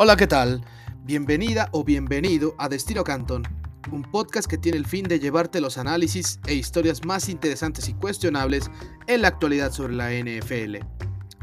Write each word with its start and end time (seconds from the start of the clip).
Hola, 0.00 0.16
¿qué 0.16 0.28
tal? 0.28 0.64
Bienvenida 1.02 1.68
o 1.72 1.82
bienvenido 1.82 2.54
a 2.56 2.68
Destino 2.68 3.02
Canton, 3.02 3.42
un 3.90 4.02
podcast 4.02 4.48
que 4.48 4.56
tiene 4.56 4.78
el 4.78 4.86
fin 4.86 5.02
de 5.02 5.18
llevarte 5.18 5.60
los 5.60 5.76
análisis 5.76 6.38
e 6.46 6.54
historias 6.54 7.04
más 7.04 7.28
interesantes 7.28 7.88
y 7.88 7.94
cuestionables 7.94 8.70
en 9.08 9.22
la 9.22 9.26
actualidad 9.26 9.72
sobre 9.72 9.96
la 9.96 10.12
NFL. 10.12 10.76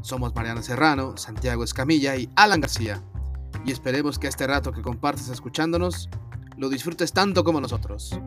Somos 0.01 0.33
Mariana 0.35 0.63
Serrano, 0.63 1.17
Santiago 1.17 1.65
Escamilla 1.65 2.15
y 2.15 2.29
Alan 2.37 2.61
García. 2.61 3.03
Y 3.65 3.73
esperemos 3.73 4.17
que 4.17 4.27
este 4.27 4.47
rato 4.47 4.71
que 4.71 4.81
compartes 4.81 5.27
escuchándonos 5.27 6.09
lo 6.55 6.69
disfrutes 6.69 7.11
tanto 7.11 7.43
como 7.43 7.59
nosotros. 7.59 8.17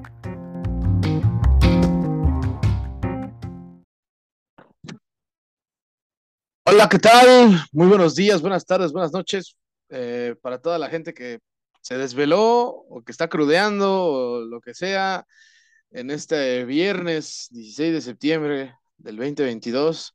Hola, 6.66 6.87
¿qué 6.91 6.98
tal? 6.98 7.65
Muy 7.73 7.87
buenos 7.87 8.15
días, 8.15 8.42
buenas 8.42 8.66
tardes, 8.66 8.92
buenas 8.92 9.12
noches 9.12 9.58
eh, 9.91 10.34
para 10.42 10.60
toda 10.60 10.78
la 10.78 10.88
gente 10.88 11.15
que 11.15 11.41
se 11.80 11.96
desveló 11.96 12.69
o 12.69 13.02
que 13.05 13.12
está 13.12 13.29
crudeando 13.29 14.05
o 14.05 14.41
lo 14.41 14.60
que 14.60 14.74
sea 14.74 15.27
en 15.91 16.10
este 16.10 16.65
viernes 16.65 17.48
16 17.51 17.93
de 17.95 18.01
septiembre 18.01 18.74
del 18.98 19.16
2022. 19.16 20.15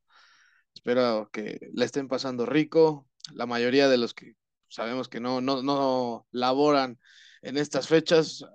Espero 0.76 1.30
que 1.32 1.60
la 1.74 1.86
estén 1.86 2.08
pasando 2.08 2.46
rico. 2.46 3.08
La 3.34 3.46
mayoría 3.46 3.88
de 3.90 3.98
los 3.98 4.14
que 4.14 4.36
sabemos 4.70 5.08
que 5.08 5.20
no, 5.20 5.42
no, 5.42 5.64
no 5.64 6.28
laboran 6.32 7.00
en 7.42 7.58
estas 7.58 7.88
fechas. 7.88 8.46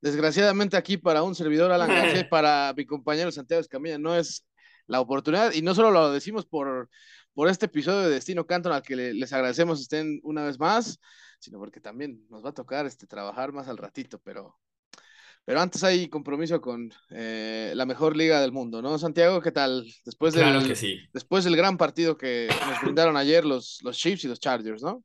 Desgraciadamente 0.00 0.76
aquí 0.76 0.96
para 0.96 1.22
un 1.22 1.34
servidor 1.34 1.72
Alan 1.72 1.88
García 1.88 2.28
para 2.30 2.72
mi 2.76 2.86
compañero 2.86 3.32
Santiago 3.32 3.60
Escamilla 3.60 3.98
no 3.98 4.16
es 4.16 4.46
la 4.86 5.00
oportunidad 5.00 5.52
y 5.52 5.62
no 5.62 5.74
solo 5.74 5.90
lo 5.90 6.12
decimos 6.12 6.46
por 6.46 6.88
por 7.36 7.50
este 7.50 7.66
episodio 7.66 8.08
de 8.08 8.14
Destino 8.14 8.46
Canton 8.46 8.72
al 8.72 8.80
que 8.80 8.96
les 8.96 9.32
agradecemos 9.34 9.78
estén 9.78 10.20
una 10.22 10.42
vez 10.42 10.58
más, 10.58 10.98
sino 11.38 11.58
porque 11.58 11.80
también 11.80 12.24
nos 12.30 12.42
va 12.42 12.48
a 12.48 12.54
tocar 12.54 12.86
este, 12.86 13.06
trabajar 13.06 13.52
más 13.52 13.68
al 13.68 13.76
ratito, 13.76 14.18
pero, 14.24 14.56
pero 15.44 15.60
antes 15.60 15.84
hay 15.84 16.08
compromiso 16.08 16.62
con 16.62 16.90
eh, 17.10 17.74
la 17.76 17.84
mejor 17.84 18.16
liga 18.16 18.40
del 18.40 18.52
mundo, 18.52 18.80
¿no? 18.80 18.96
Santiago, 18.96 19.42
¿qué 19.42 19.52
tal? 19.52 19.86
Después 20.06 20.32
del, 20.32 20.44
claro 20.44 20.66
que 20.66 20.74
sí. 20.74 20.98
Después 21.12 21.44
del 21.44 21.56
gran 21.56 21.76
partido 21.76 22.16
que 22.16 22.48
nos 22.66 22.80
brindaron 22.80 23.18
ayer 23.18 23.44
los, 23.44 23.80
los 23.82 23.98
Chiefs 23.98 24.24
y 24.24 24.28
los 24.28 24.40
Chargers, 24.40 24.82
¿no? 24.82 25.04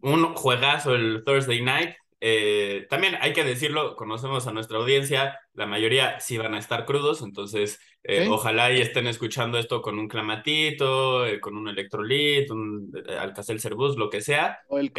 Un 0.00 0.34
juegazo 0.34 0.94
el 0.94 1.22
Thursday 1.24 1.62
Night, 1.62 1.94
eh, 2.22 2.86
también 2.90 3.16
hay 3.22 3.32
que 3.32 3.44
decirlo, 3.44 3.96
conocemos 3.96 4.46
a 4.46 4.52
nuestra 4.52 4.76
audiencia, 4.76 5.40
la 5.54 5.64
mayoría 5.64 6.20
sí 6.20 6.36
van 6.36 6.54
a 6.54 6.58
estar 6.58 6.84
crudos, 6.84 7.22
entonces 7.22 7.80
eh, 8.02 8.28
ojalá 8.28 8.70
y 8.72 8.82
estén 8.82 9.06
escuchando 9.06 9.58
esto 9.58 9.80
con 9.80 9.98
un 9.98 10.06
clamatito, 10.06 11.24
eh, 11.24 11.40
con 11.40 11.56
un 11.56 11.68
electrolit, 11.68 12.50
un 12.50 12.92
alcacer 13.18 13.58
cerbus, 13.58 13.96
lo 13.96 14.10
que 14.10 14.20
sea. 14.20 14.58
O 14.68 14.78
el, 14.78 14.92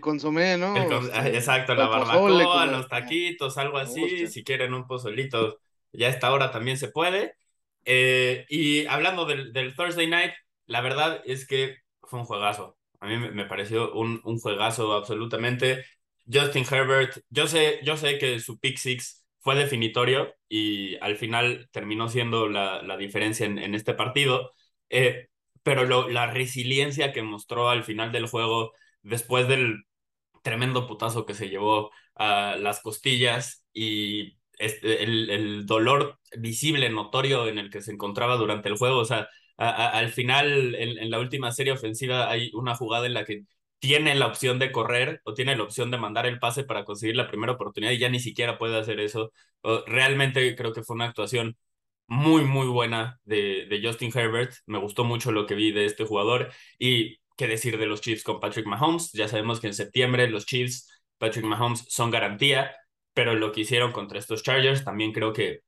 consomé, 0.00 0.56
¿no? 0.56 0.74
Ah, 1.12 1.28
exacto, 1.28 1.74
la 1.74 1.88
barbacoa, 1.88 2.66
los 2.66 2.86
taquitos, 2.86 3.58
algo 3.58 3.78
así, 3.78 4.28
si 4.28 4.44
quieren 4.44 4.72
un 4.72 4.86
pozolito, 4.86 5.58
ya 5.92 6.06
a 6.06 6.10
esta 6.10 6.32
hora 6.32 6.52
también 6.52 6.76
se 6.76 6.88
puede. 6.88 7.34
y 7.84 8.86
hablando 8.86 9.26
del, 9.26 9.52
del, 9.52 9.74
Thursday 9.74 10.06
Night, 10.06 10.34
la 10.66 10.82
verdad 10.82 11.20
es 11.26 11.48
que 11.48 11.78
fue 12.02 12.20
un 12.20 12.26
juegazo. 12.26 12.76
A 13.00 13.08
mí 13.08 13.16
me 13.16 13.46
pareció 13.46 13.92
un, 13.92 14.20
un 14.22 14.38
juegazo 14.38 14.92
absolutamente. 14.92 15.84
Justin 16.32 16.64
Herbert, 16.70 17.18
yo 17.30 17.46
sé, 17.46 17.80
yo 17.84 17.96
sé 17.96 18.18
que 18.18 18.40
su 18.40 18.58
pick 18.58 18.76
six 18.78 19.24
fue 19.40 19.54
definitorio 19.56 20.34
y 20.48 20.96
al 20.98 21.16
final 21.16 21.68
terminó 21.72 22.08
siendo 22.08 22.48
la, 22.48 22.82
la 22.82 22.96
diferencia 22.96 23.46
en, 23.46 23.58
en, 23.58 23.74
este 23.74 23.94
partido, 23.94 24.52
eh, 24.90 25.28
pero 25.62 25.84
lo, 25.84 26.08
la 26.08 26.26
resiliencia 26.26 27.12
que 27.12 27.22
mostró 27.22 27.68
al 27.70 27.84
final 27.84 28.12
del 28.12 28.26
juego 28.26 28.72
después 29.02 29.48
del 29.48 29.84
tremendo 30.42 30.86
putazo 30.86 31.26
que 31.26 31.34
se 31.34 31.48
llevó 31.48 31.90
a 32.14 32.56
las 32.58 32.80
costillas 32.80 33.64
y 33.72 34.38
este, 34.58 35.02
el, 35.02 35.30
el, 35.30 35.66
dolor 35.66 36.18
visible, 36.38 36.90
notorio 36.90 37.48
en 37.48 37.58
el 37.58 37.70
que 37.70 37.82
se 37.82 37.92
encontraba 37.92 38.36
durante 38.36 38.68
el 38.68 38.76
juego, 38.76 38.98
o 38.98 39.04
sea, 39.04 39.28
al 39.56 40.10
final 40.10 40.74
en, 40.74 40.98
en 40.98 41.10
la 41.10 41.18
última 41.20 41.52
serie 41.52 41.72
ofensiva 41.74 42.30
hay 42.30 42.50
una 42.54 42.74
jugada 42.74 43.06
en 43.06 43.14
la 43.14 43.24
que 43.24 43.44
tiene 43.80 44.14
la 44.14 44.28
opción 44.28 44.58
de 44.60 44.72
correr 44.72 45.22
o 45.24 45.34
tiene 45.34 45.56
la 45.56 45.64
opción 45.64 45.90
de 45.90 45.98
mandar 45.98 46.26
el 46.26 46.38
pase 46.40 46.64
para 46.64 46.84
conseguir 46.84 47.16
la 47.16 47.28
primera 47.28 47.52
oportunidad 47.54 47.92
y 47.92 47.98
ya 47.98 48.10
ni 48.10 48.20
siquiera 48.20 48.58
puede 48.58 48.78
hacer 48.78 49.00
eso. 49.00 49.32
Realmente 49.86 50.54
creo 50.56 50.72
que 50.74 50.84
fue 50.84 50.96
una 50.96 51.06
actuación 51.06 51.56
muy, 52.08 52.44
muy 52.44 52.66
buena 52.68 53.20
de, 53.24 53.66
de 53.68 53.80
Justin 53.82 54.12
Herbert. 54.14 54.54
Me 54.66 54.78
gustó 54.78 55.04
mucho 55.04 55.32
lo 55.32 55.46
que 55.46 55.54
vi 55.54 55.72
de 55.72 55.86
este 55.86 56.04
jugador 56.04 56.52
y 56.78 57.18
qué 57.36 57.46
decir 57.46 57.78
de 57.78 57.86
los 57.86 58.00
Chiefs 58.00 58.24
con 58.24 58.40
Patrick 58.40 58.66
Mahomes. 58.66 59.12
Ya 59.12 59.28
sabemos 59.28 59.60
que 59.60 59.68
en 59.68 59.74
septiembre 59.74 60.28
los 60.30 60.46
Chiefs, 60.46 60.88
Patrick 61.18 61.44
Mahomes 61.44 61.84
son 61.88 62.10
garantía, 62.10 62.74
pero 63.14 63.34
lo 63.34 63.52
que 63.52 63.62
hicieron 63.62 63.92
contra 63.92 64.18
estos 64.18 64.42
Chargers 64.42 64.84
también 64.84 65.12
creo 65.12 65.32
que 65.32 65.60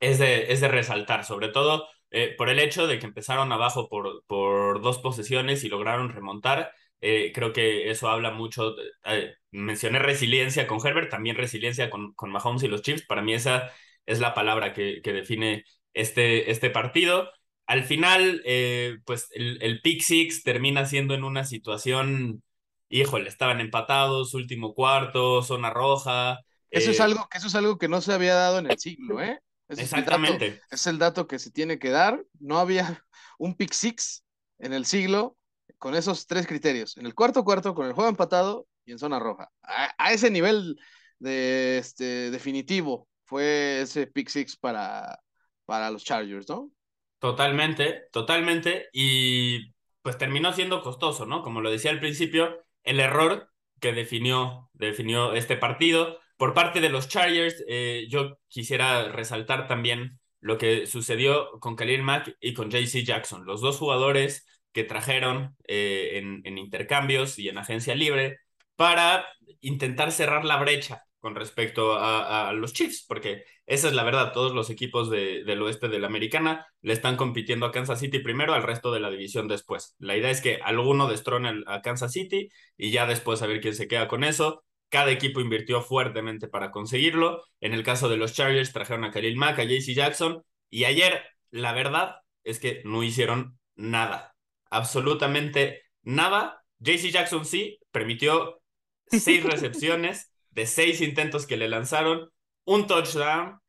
es 0.00 0.18
de, 0.18 0.52
es 0.52 0.60
de 0.60 0.68
resaltar, 0.68 1.24
sobre 1.24 1.48
todo 1.48 1.88
eh, 2.10 2.34
por 2.36 2.48
el 2.50 2.58
hecho 2.58 2.86
de 2.86 2.98
que 2.98 3.06
empezaron 3.06 3.52
abajo 3.52 3.88
por, 3.88 4.24
por 4.26 4.82
dos 4.82 4.98
posesiones 4.98 5.64
y 5.64 5.68
lograron 5.68 6.10
remontar 6.10 6.72
eh, 7.04 7.32
creo 7.34 7.52
que 7.52 7.90
eso 7.90 8.08
habla 8.08 8.30
mucho. 8.30 8.76
Eh, 9.04 9.34
mencioné 9.50 9.98
resiliencia 9.98 10.68
con 10.68 10.78
Herbert, 10.86 11.10
también 11.10 11.36
resiliencia 11.36 11.90
con, 11.90 12.14
con 12.14 12.30
Mahomes 12.30 12.62
y 12.62 12.68
los 12.68 12.82
Chiefs. 12.82 13.04
Para 13.06 13.22
mí 13.22 13.34
esa 13.34 13.70
es 14.06 14.20
la 14.20 14.34
palabra 14.34 14.72
que, 14.72 15.02
que 15.02 15.12
define 15.12 15.64
este, 15.92 16.52
este 16.52 16.70
partido. 16.70 17.28
Al 17.66 17.82
final, 17.82 18.40
eh, 18.44 18.98
pues 19.04 19.28
el, 19.32 19.60
el 19.62 19.80
pick 19.82 20.00
six 20.00 20.44
termina 20.44 20.86
siendo 20.86 21.14
en 21.14 21.24
una 21.24 21.44
situación, 21.44 22.44
híjole, 22.88 23.28
estaban 23.28 23.60
empatados, 23.60 24.34
último 24.34 24.72
cuarto, 24.72 25.42
zona 25.42 25.70
roja. 25.70 26.38
Eso, 26.70 26.92
es 26.92 27.00
algo, 27.00 27.26
eso 27.34 27.48
es 27.48 27.54
algo 27.56 27.78
que 27.78 27.88
no 27.88 28.00
se 28.00 28.12
había 28.12 28.34
dado 28.34 28.60
en 28.60 28.70
el 28.70 28.78
siglo, 28.78 29.20
¿eh? 29.20 29.40
Exactamente. 29.68 30.46
Es 30.46 30.52
el, 30.52 30.58
dato, 30.58 30.66
es 30.70 30.86
el 30.86 30.98
dato 30.98 31.26
que 31.26 31.38
se 31.40 31.50
tiene 31.50 31.80
que 31.80 31.90
dar. 31.90 32.24
No 32.38 32.58
había 32.58 33.04
un 33.38 33.56
pick 33.56 33.72
six 33.72 34.24
en 34.60 34.72
el 34.72 34.86
siglo 34.86 35.36
con 35.82 35.96
esos 35.96 36.28
tres 36.28 36.46
criterios. 36.46 36.96
En 36.96 37.06
el 37.06 37.14
cuarto 37.14 37.42
cuarto, 37.42 37.74
con 37.74 37.88
el 37.88 37.92
juego 37.92 38.08
empatado 38.08 38.68
y 38.84 38.92
en 38.92 39.00
zona 39.00 39.18
roja. 39.18 39.50
A, 39.64 40.12
ese 40.12 40.30
nivel 40.30 40.78
de 41.18 41.78
este 41.78 42.30
definitivo 42.30 43.08
fue 43.24 43.80
ese 43.80 44.06
pick 44.06 44.28
six 44.28 44.56
para, 44.56 45.18
para 45.64 45.90
los 45.90 46.04
Chargers, 46.04 46.48
¿no? 46.48 46.70
Totalmente, 47.18 48.04
totalmente. 48.12 48.90
Y 48.92 49.72
pues 50.02 50.16
terminó 50.18 50.52
siendo 50.52 50.82
costoso, 50.82 51.26
¿no? 51.26 51.42
Como 51.42 51.60
lo 51.60 51.68
decía 51.68 51.90
al 51.90 51.98
principio, 51.98 52.64
el 52.84 53.00
error 53.00 53.50
que 53.80 53.92
definió, 53.92 54.70
definió 54.74 55.32
este 55.32 55.56
partido. 55.56 56.20
Por 56.36 56.54
parte 56.54 56.80
de 56.80 56.90
los 56.90 57.08
Chargers, 57.08 57.56
eh, 57.66 58.06
yo 58.08 58.38
quisiera 58.46 59.08
resaltar 59.08 59.66
también 59.66 60.20
lo 60.38 60.58
que 60.58 60.86
sucedió 60.86 61.58
con 61.58 61.74
Khalil 61.74 62.04
Mack 62.04 62.36
y 62.40 62.54
con 62.54 62.70
JC 62.70 63.02
Jackson. 63.02 63.44
Los 63.46 63.60
dos 63.60 63.78
jugadores 63.78 64.46
que 64.72 64.84
trajeron 64.84 65.56
eh, 65.68 66.20
en, 66.44 66.58
intercambios 66.58 67.38
y 67.38 67.48
en 67.48 67.58
agencia 67.58 67.94
libre 67.94 68.38
para 68.76 69.26
intentar 69.60 70.12
cerrar 70.12 70.44
la 70.44 70.56
brecha 70.56 71.04
con 71.20 71.36
respecto 71.36 71.94
a, 71.96 72.52
los 72.52 72.72
Chiefs, 72.72 73.04
porque 73.06 73.44
esa 73.64 73.86
es 73.86 73.94
la 73.94 74.02
verdad, 74.02 74.32
todos 74.32 74.52
los 74.54 74.70
equipos 74.70 75.08
del 75.08 75.62
oeste 75.62 75.88
de 75.88 76.00
la 76.00 76.08
americana 76.08 76.66
le 76.80 76.92
están 76.92 77.16
compitiendo 77.16 77.64
a 77.64 77.70
Kansas 77.70 78.00
City 78.00 78.18
primero, 78.18 78.54
al 78.54 78.64
resto 78.64 78.90
de 78.90 78.98
la 78.98 79.08
división 79.08 79.46
después. 79.46 79.94
La 80.00 80.16
idea 80.16 80.30
es 80.30 80.40
que 80.40 80.56
alguno 80.64 81.08
destrone 81.08 81.62
a 81.68 81.80
Kansas 81.80 82.10
City 82.10 82.48
y 82.76 82.90
ya 82.90 83.06
después 83.06 83.40
a 83.40 83.46
ver 83.46 83.60
quién 83.60 83.76
se 83.76 83.86
queda 83.86 84.08
con 84.08 84.24
eso. 84.24 84.64
Cada 84.88 85.12
equipo 85.12 85.40
invirtió 85.40 85.80
fuertemente 85.80 86.48
para 86.48 86.72
conseguirlo. 86.72 87.44
En 87.60 87.72
el 87.72 87.84
caso 87.84 88.08
de 88.08 88.16
los 88.16 88.34
Chargers 88.34 88.72
trajeron 88.72 89.04
a 89.04 89.12
Khalil 89.12 89.36
Mack, 89.36 89.60
a 89.60 89.64
JC 89.64 89.94
Jackson 89.94 90.42
y 90.70 90.84
ayer 90.84 91.22
la 91.52 91.72
verdad 91.72 92.16
es 92.42 92.58
que 92.58 92.82
no 92.84 93.04
hicieron 93.04 93.60
nada 93.76 94.31
absolutamente 94.72 95.82
nada. 96.02 96.64
JC 96.78 97.10
Jackson 97.10 97.44
sí 97.44 97.78
permitió 97.90 98.60
seis 99.06 99.44
recepciones 99.44 100.32
de 100.50 100.66
seis 100.66 101.00
intentos 101.00 101.46
que 101.46 101.56
le 101.56 101.68
lanzaron, 101.68 102.30
un 102.64 102.86
touchdown. 102.86 103.60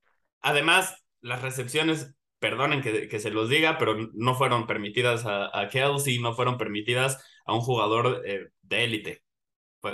Además, 0.41 0.95
las 1.21 1.41
recepciones, 1.41 2.13
perdonen 2.39 2.81
que, 2.81 3.07
que 3.07 3.21
se 3.21 3.31
los 3.31 3.47
diga, 3.47 3.77
pero 3.77 3.95
no 4.13 4.35
fueron 4.35 4.67
permitidas 4.67 5.23
a, 5.25 5.69
Kelsey, 5.71 6.19
no 6.19 6.33
fueron 6.33 6.57
permitidas 6.57 7.23
a 7.45 7.53
un 7.53 7.61
jugador 7.61 8.21
eh, 8.25 8.49
de 8.61 8.83
élite. 8.83 9.23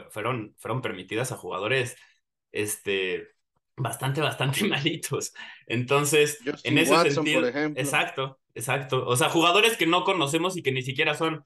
Fueron, 0.09 0.55
fueron 0.57 0.81
permitidas 0.81 1.31
a 1.31 1.37
jugadores 1.37 1.95
este, 2.51 3.27
bastante, 3.77 4.21
bastante 4.21 4.63
malitos. 4.67 5.31
Entonces, 5.67 6.39
en 6.63 6.79
ese 6.79 7.11
sentido, 7.11 7.47
exacto, 7.47 8.38
exacto. 8.55 9.05
O 9.05 9.15
sea, 9.15 9.29
jugadores 9.29 9.77
que 9.77 9.87
no 9.87 10.03
conocemos 10.03 10.57
y 10.57 10.63
que 10.63 10.71
ni 10.71 10.81
siquiera 10.81 11.15
son 11.15 11.45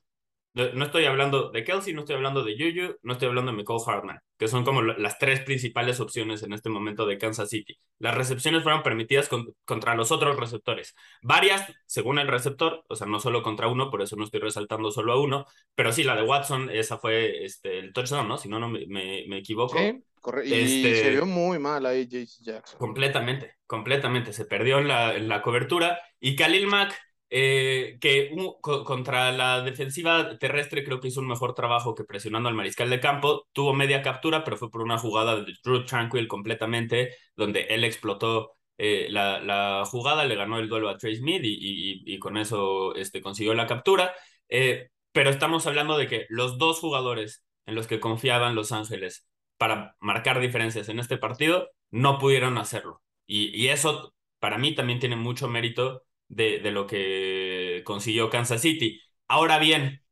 no 0.54 0.86
estoy 0.86 1.06
hablando 1.06 1.50
de 1.50 1.64
Kelsey, 1.64 1.94
no 1.94 2.02
estoy 2.02 2.16
hablando 2.16 2.44
de 2.44 2.54
Juju, 2.54 2.98
no 3.02 3.14
estoy 3.14 3.28
hablando 3.28 3.52
de 3.52 3.58
Nicole 3.58 3.84
Hartman, 3.88 4.20
que 4.38 4.48
son 4.48 4.64
como 4.64 4.84
las 4.84 5.18
tres 5.18 5.40
principales 5.42 6.00
opciones 6.00 6.44
en 6.44 6.54
este 6.54 6.70
momento 6.70 7.08
de 7.08 7.18
Kansas 7.18 7.50
City. 7.50 7.80
Las 7.98 8.14
recepciones 8.16 8.62
fueron 8.62 8.84
permitidas 8.84 9.30
contra 9.66 9.96
los 9.96 10.12
otros 10.12 10.38
receptores. 10.38 10.94
Varias, 11.24 11.74
según 11.88 12.20
el 12.20 12.28
receptor, 12.28 12.86
o 12.88 12.96
sea, 12.96 13.08
no 13.08 13.20
solo 13.20 13.42
contra 13.42 13.68
uno, 13.68 13.90
por 13.90 14.04
eso 14.04 14.16
no 14.16 14.26
estoy 14.26 14.42
resaltando 14.42 14.92
solo 14.92 15.14
a 15.14 15.20
uno, 15.20 15.46
pero 15.74 15.92
sí, 15.92 16.04
la 16.04 16.16
de 16.16 16.22
Watson, 16.22 16.70
esa 16.70 17.00
fue 17.00 17.44
este, 17.46 17.80
el 17.80 17.92
touchdown, 17.92 18.28
¿no? 18.28 18.38
Si 18.38 18.48
no, 18.48 18.60
no 18.60 18.70
me, 18.70 18.86
me, 18.86 19.38
equivoco. 19.38 19.80
Sí, 19.80 20.04
Y 20.46 20.54
este, 20.54 21.04
se 21.04 21.10
vio 21.10 21.25
muy 21.25 21.60
mal 21.60 21.86
ahí 21.86 22.08
JC 22.08 22.44
Jackson. 22.44 22.80
Completamente, 22.80 23.58
completamente. 23.66 24.34
Se 24.34 24.46
perdió 24.46 24.80
en 24.80 24.88
la, 24.88 25.16
en 25.16 25.28
la 25.28 25.42
cobertura. 25.42 26.00
Y 26.20 26.36
Khalil 26.36 26.68
Mack 26.68 26.96
eh, 27.36 27.98
que 28.00 28.30
contra 28.62 29.31
la 29.31 29.64
defensiva 29.64 30.38
terrestre 30.38 30.84
creo 30.84 31.00
que 31.00 31.08
hizo 31.08 31.20
un 31.20 31.28
mejor 31.28 31.56
trabajo 31.56 31.96
que 31.96 32.04
presionando 32.04 32.48
al 32.48 32.54
mariscal 32.54 32.92
de 32.92 33.00
campo. 33.00 33.48
Tuvo 33.54 33.74
media 33.74 34.04
captura, 34.04 34.44
pero 34.44 34.56
fue 34.56 34.70
por 34.70 34.84
una 34.84 35.00
jugada 35.00 35.38
de 35.38 35.54
Drew 35.64 35.84
Tranquil 35.84 36.28
completamente, 36.28 37.16
donde 37.36 37.62
él 37.69 37.86
explotó 37.86 38.52
eh, 38.78 39.08
la, 39.10 39.84
jugada, 39.88 40.26
le 40.26 40.36
ganó 40.36 40.60
el 40.60 40.69
duelo 40.69 40.90
a 40.90 40.98
Trey 40.98 41.16
Smith 41.16 41.42
y, 41.44 42.19
con 42.19 42.38
eso 42.38 42.94
este, 42.96 43.19
consiguió 43.19 43.56
la 43.56 43.66
captura. 43.66 44.14
Eh, 44.48 44.90
pero 45.12 45.31
estamos 45.31 45.66
hablando 45.66 45.98
de 45.98 46.08
que 46.08 46.28
los 46.30 46.60
dos 46.60 46.80
jugadores 46.80 47.44
en 47.66 47.74
los 47.74 47.88
que 47.88 48.00
confiaban 48.00 48.54
Los 48.54 48.72
Ángeles 48.72 49.28
para 49.63 49.95
marcar 50.01 50.42
diferencias 50.42 50.89
en 50.89 51.00
este 51.00 51.18
partido 51.18 51.69
no 51.89 52.19
pudieron 52.19 52.57
hacerlo. 52.57 53.01
y 53.25 53.69
eso 53.69 54.13
para 54.44 54.57
mí 54.57 54.75
también 54.75 55.00
tiene 55.00 55.15
mucho 55.15 55.48
mérito 55.48 56.04
de, 56.27 56.60
lo 56.69 56.86
que 56.86 57.81
consiguió 57.86 58.30
Kansas 58.30 58.60
City. 58.60 59.00
Ahora 59.30 59.57
bien, 59.57 60.04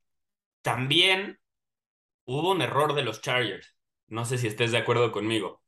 también 0.61 1.37
hubo 2.23 2.51
un 2.51 2.61
error 2.61 2.93
de 2.93 3.03
los 3.03 3.19
Chargers. 3.21 3.75
No 4.07 4.23
sé 4.23 4.37
si 4.37 4.47
estés 4.47 4.71
de 4.71 4.77
acuerdo 4.77 5.11
conmigo. 5.11 5.61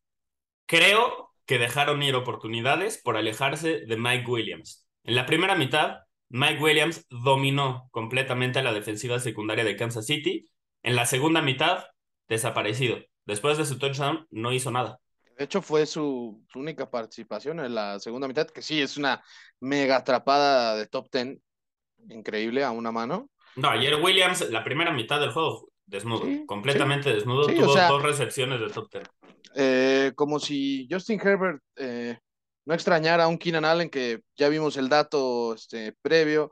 Creo 0.65 1.33
que 1.45 1.57
dejaron 1.59 2.03
ir 2.03 2.15
oportunidades 2.15 3.01
por 3.03 3.18
alejarse 3.18 3.81
de 3.86 3.97
Mike 3.97 4.31
Williams. 4.31 4.88
En 5.03 5.15
la 5.15 5.25
primera 5.25 5.56
mitad, 5.56 5.97
Mike 6.29 6.63
Williams 6.63 7.06
dominó 7.09 7.89
completamente 7.91 8.63
la 8.63 8.71
defensiva 8.71 9.19
secundaria 9.19 9.65
de 9.65 9.75
Kansas 9.75 10.06
City. 10.06 10.50
En 10.83 10.95
la 10.95 11.06
segunda 11.06 11.41
mitad, 11.41 11.83
desaparecido. 12.29 13.00
Después 13.25 13.58
de 13.58 13.66
su 13.66 13.78
touchdown, 13.78 14.28
no 14.31 14.52
hizo 14.52 14.72
nada. 14.72 15.00
De 15.38 15.46
hecho, 15.46 15.62
fue 15.62 15.86
su, 15.86 16.44
única 16.56 16.90
participación 16.90 17.60
en 17.60 17.74
la 17.74 18.00
segunda 18.00 18.28
mitad, 18.28 18.48
que 18.48 18.62
sí, 18.62 18.81
es 18.81 18.98
una 18.98 19.24
mega 19.60 19.98
atrapada 19.98 20.75
de 20.75 20.86
top 20.86 21.10
ten, 21.10 21.42
increíble 22.10 22.64
a 22.64 22.72
una 22.72 22.92
mano. 22.92 23.30
No, 23.56 23.70
ayer 23.70 23.96
Williams, 23.96 24.50
la 24.50 24.64
primera 24.64 24.92
mitad 24.92 25.20
del 25.20 25.31
juego, 25.31 25.70
desnudo, 25.86 26.25
completamente 26.46 27.14
desnudo, 27.14 27.48
tuvo 27.48 27.75
dos 27.75 28.02
recepciones 28.02 28.60
de 28.60 28.70
top 28.70 28.90
ten. 28.90 29.04
Eh, 29.56 30.12
como 30.16 30.40
si 30.40 30.88
Justin 30.90 31.20
Herbert 31.20 31.62
eh, 31.75 32.18
no 32.66 32.74
extrañara 32.74 33.25
a 33.25 33.28
un 33.28 33.38
Keenan 33.38 33.66
Allen, 33.66 33.90
que 33.90 34.22
ya 34.36 34.50
vimos 34.50 34.78
el 34.78 34.90
dato 34.90 35.54
este, 35.54 35.96
previo, 36.02 36.52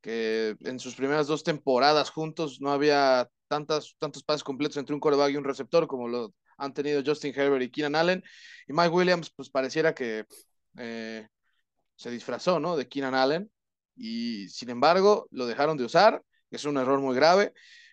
que 0.00 0.56
en 0.60 0.78
sus 0.78 0.94
primeras 0.94 1.26
dos 1.26 1.42
temporadas 1.42 2.10
juntos 2.10 2.60
no 2.60 2.70
había 2.70 3.28
tantas, 3.48 3.94
tantos 3.98 4.22
pases 4.22 4.44
completos 4.44 4.76
entre 4.76 4.94
un 4.94 5.00
coreback 5.00 5.32
y 5.32 5.36
un 5.36 5.44
receptor 5.44 5.86
como 5.86 6.08
lo 6.08 6.34
han 6.58 6.72
tenido 6.72 7.02
Justin 7.04 7.32
Herbert 7.34 7.62
y 7.62 7.70
Keenan 7.70 7.94
Allen. 7.94 8.24
Y 8.66 8.72
Mike 8.72 8.90
Williams, 8.90 9.30
pues 9.34 9.50
pareciera 9.50 9.94
que 9.94 10.24
eh, 10.78 11.28
se 11.96 12.10
disfrazó, 12.10 12.60
¿no? 12.60 12.76
De 12.76 12.88
Keenan 12.88 13.14
Allen. 13.14 13.50
Y 13.96 14.48
sin 14.48 14.70
embargo, 14.70 15.26
lo 15.30 15.46
dejaron 15.46 15.76
de 15.76 15.84
usar. 15.84 16.22
Es 16.50 16.64
un 16.64 16.76
error 16.76 17.00
muy 17.00 17.14
grave. 17.14 17.52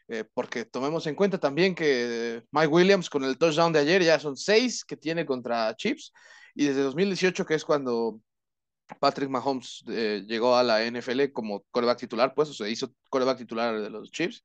Eh, 0.09 0.25
porque 0.33 0.65
tomemos 0.65 1.07
en 1.07 1.15
cuenta 1.15 1.37
también 1.39 1.73
que 1.73 2.43
Mike 2.51 2.67
Williams 2.67 3.09
con 3.09 3.23
el 3.23 3.37
touchdown 3.37 3.71
de 3.71 3.79
ayer 3.79 4.03
ya 4.03 4.19
son 4.19 4.35
seis 4.35 4.83
que 4.83 4.97
tiene 4.97 5.25
contra 5.25 5.73
Chips 5.77 6.11
y 6.55 6.65
desde 6.65 6.81
2018 6.81 7.45
que 7.45 7.55
es 7.55 7.63
cuando 7.63 8.19
Patrick 8.99 9.29
Mahomes 9.29 9.83
eh, 9.87 10.23
llegó 10.27 10.55
a 10.55 10.63
la 10.63 10.83
NFL 10.85 11.31
como 11.31 11.63
coreback 11.71 11.99
titular, 11.99 12.33
pues 12.33 12.49
o 12.49 12.53
se 12.53 12.69
hizo 12.69 12.93
coreback 13.09 13.37
titular 13.39 13.79
de 13.79 13.89
los 13.89 14.11
Chips, 14.11 14.43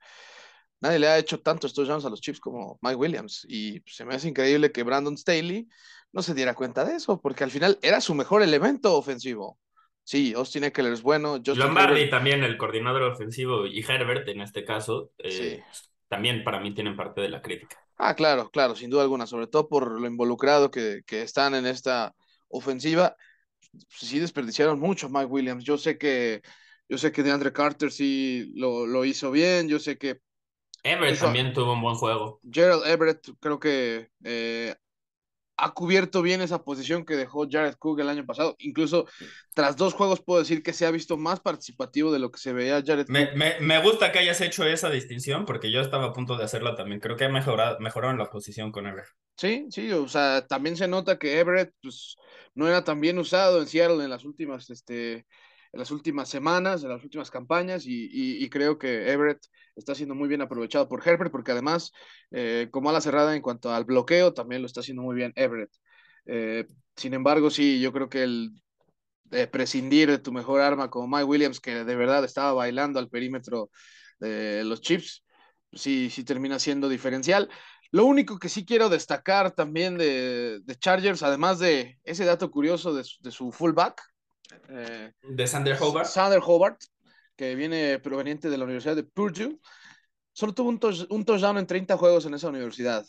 nadie 0.80 0.98
le 0.98 1.08
ha 1.08 1.18
hecho 1.18 1.40
tantos 1.40 1.74
touchdowns 1.74 2.04
a 2.04 2.10
los 2.10 2.20
Chiefs 2.20 2.40
como 2.40 2.78
Mike 2.82 2.96
Williams. 2.96 3.46
Y 3.48 3.82
se 3.86 4.04
me 4.04 4.14
hace 4.14 4.28
increíble 4.28 4.72
que 4.72 4.82
Brandon 4.82 5.16
Staley 5.16 5.68
no 6.12 6.22
se 6.22 6.34
diera 6.34 6.54
cuenta 6.54 6.84
de 6.84 6.96
eso, 6.96 7.20
porque 7.20 7.44
al 7.44 7.50
final 7.50 7.78
era 7.82 8.00
su 8.00 8.14
mejor 8.14 8.42
elemento 8.42 8.96
ofensivo. 8.96 9.58
Sí, 10.04 10.32
Austin 10.34 10.64
Eckler 10.64 10.92
es 10.92 11.02
bueno. 11.02 11.36
Justin 11.36 11.58
Lombardi 11.58 12.08
también, 12.08 12.42
el 12.42 12.56
coordinador 12.56 13.02
ofensivo, 13.02 13.66
y 13.66 13.80
Herbert 13.80 14.26
en 14.28 14.40
este 14.40 14.64
caso, 14.64 15.12
eh, 15.18 15.62
también 16.08 16.42
para 16.44 16.60
mí 16.60 16.72
tienen 16.72 16.96
parte 16.96 17.20
de 17.20 17.28
la 17.28 17.42
crítica. 17.42 17.76
Ah, 17.98 18.14
claro, 18.14 18.50
claro, 18.50 18.74
sin 18.74 18.88
duda 18.88 19.02
alguna, 19.02 19.26
sobre 19.26 19.48
todo 19.48 19.68
por 19.68 20.00
lo 20.00 20.06
involucrado 20.06 20.70
que, 20.70 21.02
que 21.06 21.22
están 21.22 21.54
en 21.54 21.66
esta 21.66 22.14
ofensiva. 22.48 23.16
Sí 23.90 24.18
desperdiciaron 24.18 24.80
mucho 24.80 25.10
Mike 25.10 25.26
Williams. 25.26 25.64
Yo 25.64 25.76
sé 25.76 25.98
que 25.98 26.40
yo 26.88 26.96
sé 26.96 27.12
que 27.12 27.22
DeAndre 27.22 27.52
Carter 27.52 27.92
sí 27.92 28.50
lo, 28.54 28.86
lo 28.86 29.04
hizo 29.04 29.30
bien, 29.30 29.68
yo 29.68 29.78
sé 29.78 29.98
que 29.98 30.20
Everett 30.82 31.18
también 31.18 31.52
tuvo 31.52 31.72
un 31.72 31.82
buen 31.82 31.96
juego. 31.96 32.40
Gerald 32.50 32.86
Everett 32.86 33.26
creo 33.40 33.58
que 33.58 34.10
eh, 34.24 34.74
ha 35.58 35.72
cubierto 35.72 36.22
bien 36.22 36.40
esa 36.40 36.62
posición 36.62 37.04
que 37.04 37.16
dejó 37.16 37.46
Jared 37.50 37.74
Cook 37.74 38.00
el 38.00 38.08
año 38.08 38.24
pasado. 38.24 38.54
Incluso 38.60 39.06
tras 39.54 39.76
dos 39.76 39.92
juegos 39.92 40.22
puedo 40.22 40.38
decir 40.38 40.62
que 40.62 40.72
se 40.72 40.86
ha 40.86 40.90
visto 40.90 41.16
más 41.16 41.40
participativo 41.40 42.12
de 42.12 42.20
lo 42.20 42.30
que 42.30 42.38
se 42.38 42.52
veía 42.52 42.82
Jared 42.84 43.06
Cook. 43.06 43.60
Me, 43.60 43.82
gusta 43.82 44.12
que 44.12 44.20
hayas 44.20 44.40
hecho 44.40 44.64
esa 44.64 44.88
distinción 44.88 45.44
porque 45.44 45.72
yo 45.72 45.80
estaba 45.80 46.06
a 46.06 46.12
punto 46.12 46.36
de 46.36 46.44
hacerla 46.44 46.76
también. 46.76 47.00
Creo 47.00 47.16
que 47.16 47.24
ha 47.24 47.28
mejorado, 47.28 47.78
mejoraron 47.80 48.18
la 48.18 48.30
posición 48.30 48.70
con 48.70 48.86
Everett. 48.86 49.08
Sí, 49.36 49.66
sí, 49.70 49.90
o 49.92 50.08
sea, 50.08 50.46
también 50.46 50.76
se 50.76 50.88
nota 50.88 51.18
que 51.18 51.40
Everett 51.40 51.72
pues, 51.82 52.16
no 52.54 52.68
era 52.68 52.84
tan 52.84 53.00
bien 53.00 53.18
usado 53.18 53.60
en 53.60 53.66
Seattle 53.66 54.02
en 54.02 54.10
las 54.10 54.24
últimas 54.24 54.70
este, 54.70 55.26
en 55.72 55.80
las 55.80 55.90
últimas 55.90 56.28
semanas, 56.28 56.82
en 56.82 56.90
las 56.90 57.02
últimas 57.04 57.30
campañas, 57.30 57.84
y, 57.86 58.48
creo 58.50 58.78
que 58.78 59.10
Everett 59.10 59.40
está 59.76 59.94
siendo 59.94 60.14
muy 60.14 60.28
bien 60.28 60.40
aprovechado 60.40 60.88
por 60.88 61.06
Herbert, 61.06 61.30
porque 61.30 61.52
además, 61.52 61.92
eh, 62.30 62.68
como 62.70 62.90
a 62.90 62.92
la 62.92 63.00
cerrada 63.00 63.36
en 63.36 63.42
cuanto 63.42 63.72
al 63.72 63.84
bloqueo, 63.84 64.32
también 64.32 64.62
lo 64.62 64.66
está 64.66 64.80
haciendo 64.80 65.02
muy 65.02 65.14
bien 65.16 65.32
Everett. 65.36 65.70
Eh, 66.26 66.66
sin 66.96 67.14
embargo, 67.14 67.50
sí, 67.50 67.80
yo 67.80 67.92
creo 67.92 68.08
que 68.08 68.22
el 68.22 68.50
prescindir 69.50 70.10
de 70.10 70.18
tu 70.18 70.32
mejor 70.32 70.60
arma 70.62 70.88
como 70.90 71.06
Mike 71.06 71.24
Williams, 71.24 71.60
que 71.60 71.84
de 71.84 71.96
verdad 71.96 72.24
estaba 72.24 72.52
bailando 72.52 72.98
al 72.98 73.10
perímetro 73.10 73.70
de 74.18 74.64
los 74.64 74.80
Chips, 74.80 75.24
sí, 75.72 76.10
sí 76.10 76.24
termina 76.24 76.58
siendo 76.58 76.88
diferencial. 76.88 77.50
Lo 77.90 78.04
único 78.04 78.38
que 78.38 78.48
sí 78.48 78.64
quiero 78.64 78.88
destacar 78.88 79.52
también 79.52 79.96
de, 79.96 80.62
Chargers, 80.78 81.22
además 81.22 81.58
de 81.58 81.98
ese 82.04 82.24
dato 82.24 82.50
curioso 82.50 82.94
de, 82.94 83.04
de 83.20 83.30
su 83.30 83.50
fullback, 83.52 84.02
eh, 84.68 85.12
de 85.22 85.46
Sander 85.46 85.76
Hobart. 85.80 86.08
Sander 86.08 86.40
Hobart, 86.44 86.80
que 87.36 87.54
viene 87.54 87.98
proveniente 87.98 88.50
de 88.50 88.58
la 88.58 88.64
Universidad 88.64 88.96
de 88.96 89.04
Purdue. 89.04 89.58
Solo 90.32 90.54
tuvo 90.54 90.68
un, 90.68 91.24
touchdown 91.24 91.58
en 91.58 91.66
30 91.66 91.96
juegos 91.96 92.26
en 92.26 92.34
esa 92.34 92.48
universidad. 92.48 93.06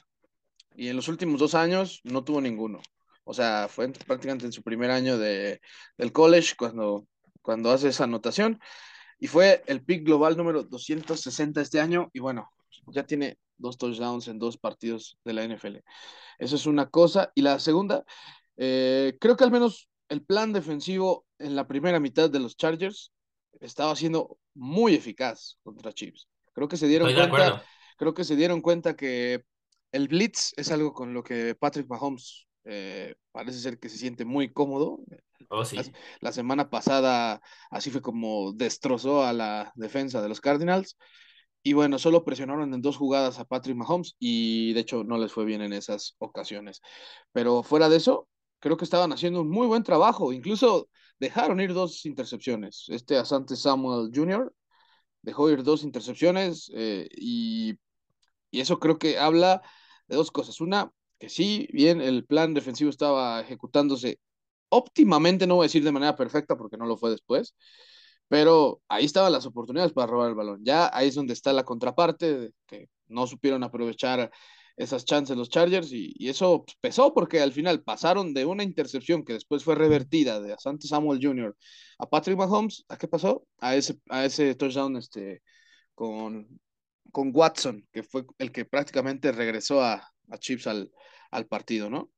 Y 0.75 0.87
en 0.87 0.95
los 0.95 1.07
últimos 1.07 1.39
dos 1.39 1.55
años 1.55 2.01
no 2.03 2.23
tuvo 2.23 2.41
ninguno. 2.41 2.81
O 3.23 3.33
sea, 3.33 3.67
fue 3.69 3.91
prácticamente 3.91 4.45
en 4.45 4.51
su 4.51 4.63
primer 4.63 4.89
año 4.89 5.17
de, 5.17 5.61
del 5.97 6.11
college 6.11 6.55
cuando, 6.57 7.05
cuando 7.41 7.71
hace 7.71 7.89
esa 7.89 8.05
anotación. 8.05 8.59
Y 9.19 9.27
fue 9.27 9.61
el 9.67 9.83
pick 9.83 10.05
global 10.05 10.37
número 10.37 10.63
260 10.63 11.61
este 11.61 11.79
año. 11.79 12.09
Y 12.13 12.19
bueno, 12.19 12.49
ya 12.87 13.03
tiene 13.05 13.37
dos 13.57 13.77
touchdowns 13.77 14.27
en 14.27 14.39
dos 14.39 14.57
partidos 14.57 15.17
de 15.23 15.33
la 15.33 15.43
NFL. 15.43 15.77
Eso 16.39 16.55
es 16.55 16.65
una 16.65 16.89
cosa. 16.89 17.31
Y 17.35 17.41
la 17.41 17.59
segunda, 17.59 18.03
eh, 18.57 19.17
creo 19.19 19.35
que 19.35 19.43
al 19.43 19.51
menos 19.51 19.88
el 20.09 20.23
plan 20.23 20.51
defensivo 20.51 21.25
en 21.37 21.55
la 21.55 21.67
primera 21.67 21.99
mitad 21.99 22.29
de 22.29 22.39
los 22.39 22.57
Chargers 22.57 23.11
estaba 23.61 23.95
siendo 23.95 24.37
muy 24.53 24.95
eficaz 24.95 25.57
contra 25.63 25.93
Chiefs. 25.93 26.27
Creo 26.53 26.67
que 26.67 26.77
se 26.77 26.87
dieron 26.87 27.13
cuenta, 27.13 27.63
creo 27.97 28.13
que 28.13 28.23
se 28.23 28.35
dieron 28.35 28.61
cuenta 28.61 28.95
que 28.95 29.45
el 29.91 30.07
blitz 30.07 30.53
es 30.57 30.71
algo 30.71 30.93
con 30.93 31.13
lo 31.13 31.23
que 31.23 31.55
Patrick 31.55 31.87
Mahomes 31.87 32.47
eh, 32.65 33.15
parece 33.31 33.59
ser 33.59 33.79
que 33.79 33.89
se 33.89 33.97
siente 33.97 34.25
muy 34.25 34.51
cómodo. 34.51 34.99
Oh, 35.49 35.63
la, 36.19 36.31
semana 36.31 36.69
pasada 36.69 37.41
así 37.71 37.89
fue 37.89 38.01
como 38.01 38.51
destrozó 38.53 39.23
a 39.23 39.33
la 39.33 39.71
defensa 39.75 40.21
de 40.21 40.29
los 40.29 40.41
Cardinals. 40.41 40.97
Y 41.61 41.73
bueno, 41.73 41.99
solo 41.99 42.23
presionaron 42.23 42.73
en 42.73 42.81
dos 42.81 42.97
jugadas 42.97 43.39
a 43.39 43.45
Patrick 43.45 43.75
Mahomes 43.75 44.15
y 44.17 44.73
de 44.73 44.79
hecho 44.81 45.03
no 45.03 45.17
les 45.17 45.31
fue 45.31 45.45
bien 45.45 45.61
en 45.61 45.73
esas 45.73 46.15
ocasiones. 46.19 46.81
Pero 47.31 47.63
fuera 47.63 47.89
de 47.89 47.97
eso, 47.97 48.27
creo 48.59 48.77
que 48.77 48.85
estaban 48.85 49.11
haciendo 49.11 49.41
un 49.41 49.49
muy 49.49 49.67
buen 49.67 49.83
trabajo. 49.83 50.33
Incluso 50.33 50.89
dejaron 51.19 51.59
ir 51.59 51.73
dos 51.73 52.05
intercepciones. 52.05 52.85
Este 52.89 53.17
Asante 53.17 53.55
Samuel 53.55 54.11
Jr. 54.13 54.53
dejó 55.21 55.49
ir 55.49 55.63
dos 55.63 55.83
intercepciones 55.83 56.71
eh, 56.75 57.07
y, 57.11 57.77
eso 58.51 58.79
creo 58.79 58.97
que 58.99 59.19
habla 59.19 59.61
de 60.07 60.15
dos 60.17 60.31
cosas. 60.31 60.61
Una, 60.61 60.91
que 61.19 61.29
sí, 61.29 61.67
bien, 61.73 62.01
el 62.01 62.25
plan 62.25 62.53
defensivo 62.53 62.89
estaba 62.89 63.41
ejecutándose 63.41 64.19
óptimamente, 64.69 65.47
no 65.47 65.55
voy 65.55 65.65
a 65.65 65.67
decir 65.67 65.83
de 65.83 65.91
manera 65.91 66.15
perfecta 66.15 66.57
porque 66.57 66.77
no 66.77 66.85
lo 66.85 66.97
fue 66.97 67.11
después, 67.11 67.55
Pero 68.27 68.81
ahí 68.89 69.05
estaban 69.05 69.31
las 69.33 69.45
oportunidades 69.45 69.93
para 69.93 70.07
robar 70.07 70.29
el 70.29 70.35
balón. 70.35 70.61
Ya 70.63 70.89
ahí 70.93 71.09
es 71.09 71.15
donde 71.15 71.33
está 71.33 71.53
la 71.53 71.63
contraparte, 71.65 72.51
que 72.67 72.89
no 73.07 73.27
supieron 73.27 73.63
aprovechar 73.63 74.31
esas 74.79 75.03
chances 75.03 75.35
los 75.35 75.49
Chargers 75.49 75.91
y, 75.91 76.15
eso 76.29 76.65
pesó 76.79 77.13
porque 77.13 77.41
al 77.41 77.51
final 77.51 77.83
pasaron 77.83 78.33
de 78.33 78.45
una 78.45 78.63
intercepción 78.63 79.25
que 79.25 79.33
después 79.33 79.63
fue 79.63 79.75
revertida 79.75 80.39
de 80.39 80.53
Asante 80.53 80.87
Samuel 80.87 81.19
Jr. 81.21 81.55
a 81.99 82.09
Patrick 82.09 82.37
Mahomes, 82.37 82.85
¿a 82.87 82.97
qué 82.97 83.07
pasó? 83.07 83.45
A 83.59 83.75
ese, 83.75 83.99
a 84.09 84.23
ese 84.23 84.55
touchdown 84.55 84.95
este, 84.95 85.41
con, 85.93 86.47
con 87.11 87.31
Watson, 87.33 87.85
que 87.91 88.03
fue 88.03 88.25
el 88.37 88.53
que 88.53 88.63
prácticamente 88.63 89.33
regresó 89.33 89.83
a, 89.83 89.95
a 90.29 90.37
Chips 90.37 90.67
al, 90.67 90.89
al 91.31 91.45
partido, 91.45 91.89
¿no? 91.89 92.09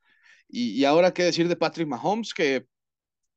Y, 0.48 0.80
y, 0.80 0.86
ahora 0.86 1.14
qué 1.14 1.24
decir 1.24 1.48
de 1.48 1.56
Patrick 1.56 1.88
Mahomes, 1.88 2.34
que 2.34 2.68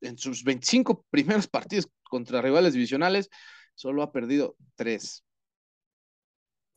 en 0.03 0.19
sus 0.19 0.45
25 0.45 1.07
primeros 1.11 1.49
partidos 1.49 1.89
contra 2.03 2.43
rivales 2.43 2.75
divisionales 2.75 3.31
solo 3.75 4.03
ha 4.03 4.13
perdido 4.13 4.57
tres 4.77 5.24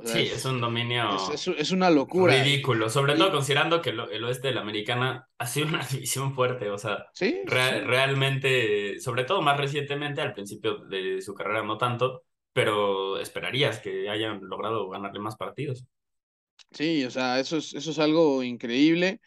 sí, 0.03 0.19
es, 0.19 0.45
un 0.45 0.61
dominio. 0.61 1.17
Es, 1.33 1.71
una 1.71 1.89
locura. 1.89 2.43
Ridículo, 2.43 2.89
sobre 2.89 3.15
todo 3.15 3.31
considerando 3.31 3.81
que 3.81 3.91
el, 3.91 4.23
oeste 4.23 4.49
de 4.49 4.53
la 4.53 4.61
americana 4.61 5.27
ha 5.37 5.47
sido 5.47 5.67
una 5.67 5.85
división 5.91 6.33
fuerte. 6.33 6.69
O 6.69 6.77
sea, 6.77 7.07
¿Sí? 7.13 7.41
realmente, 7.45 8.99
sobre 8.99 9.23
todo 9.23 9.41
más 9.41 9.57
recientemente, 9.57 10.21
al 10.21 10.33
principio 10.33 10.77
de 10.85 11.21
su 11.21 11.33
carrera 11.33 11.63
no 11.63 11.77
tanto, 11.77 12.23
pero 12.53 13.19
esperarías 13.19 13.79
que 13.79 14.09
hayan 14.09 14.39
logrado 14.41 14.89
ganarle 14.89 15.19
más 15.19 15.35
partidos. 15.35 15.85
Sí, 16.71 17.05
o 17.05 17.11
sea, 17.11 17.39
eso 17.39 17.57
es, 17.57 17.73
eso 17.73 17.91
es 17.91 17.99
algo 17.99 18.43
increíble. 18.43 19.21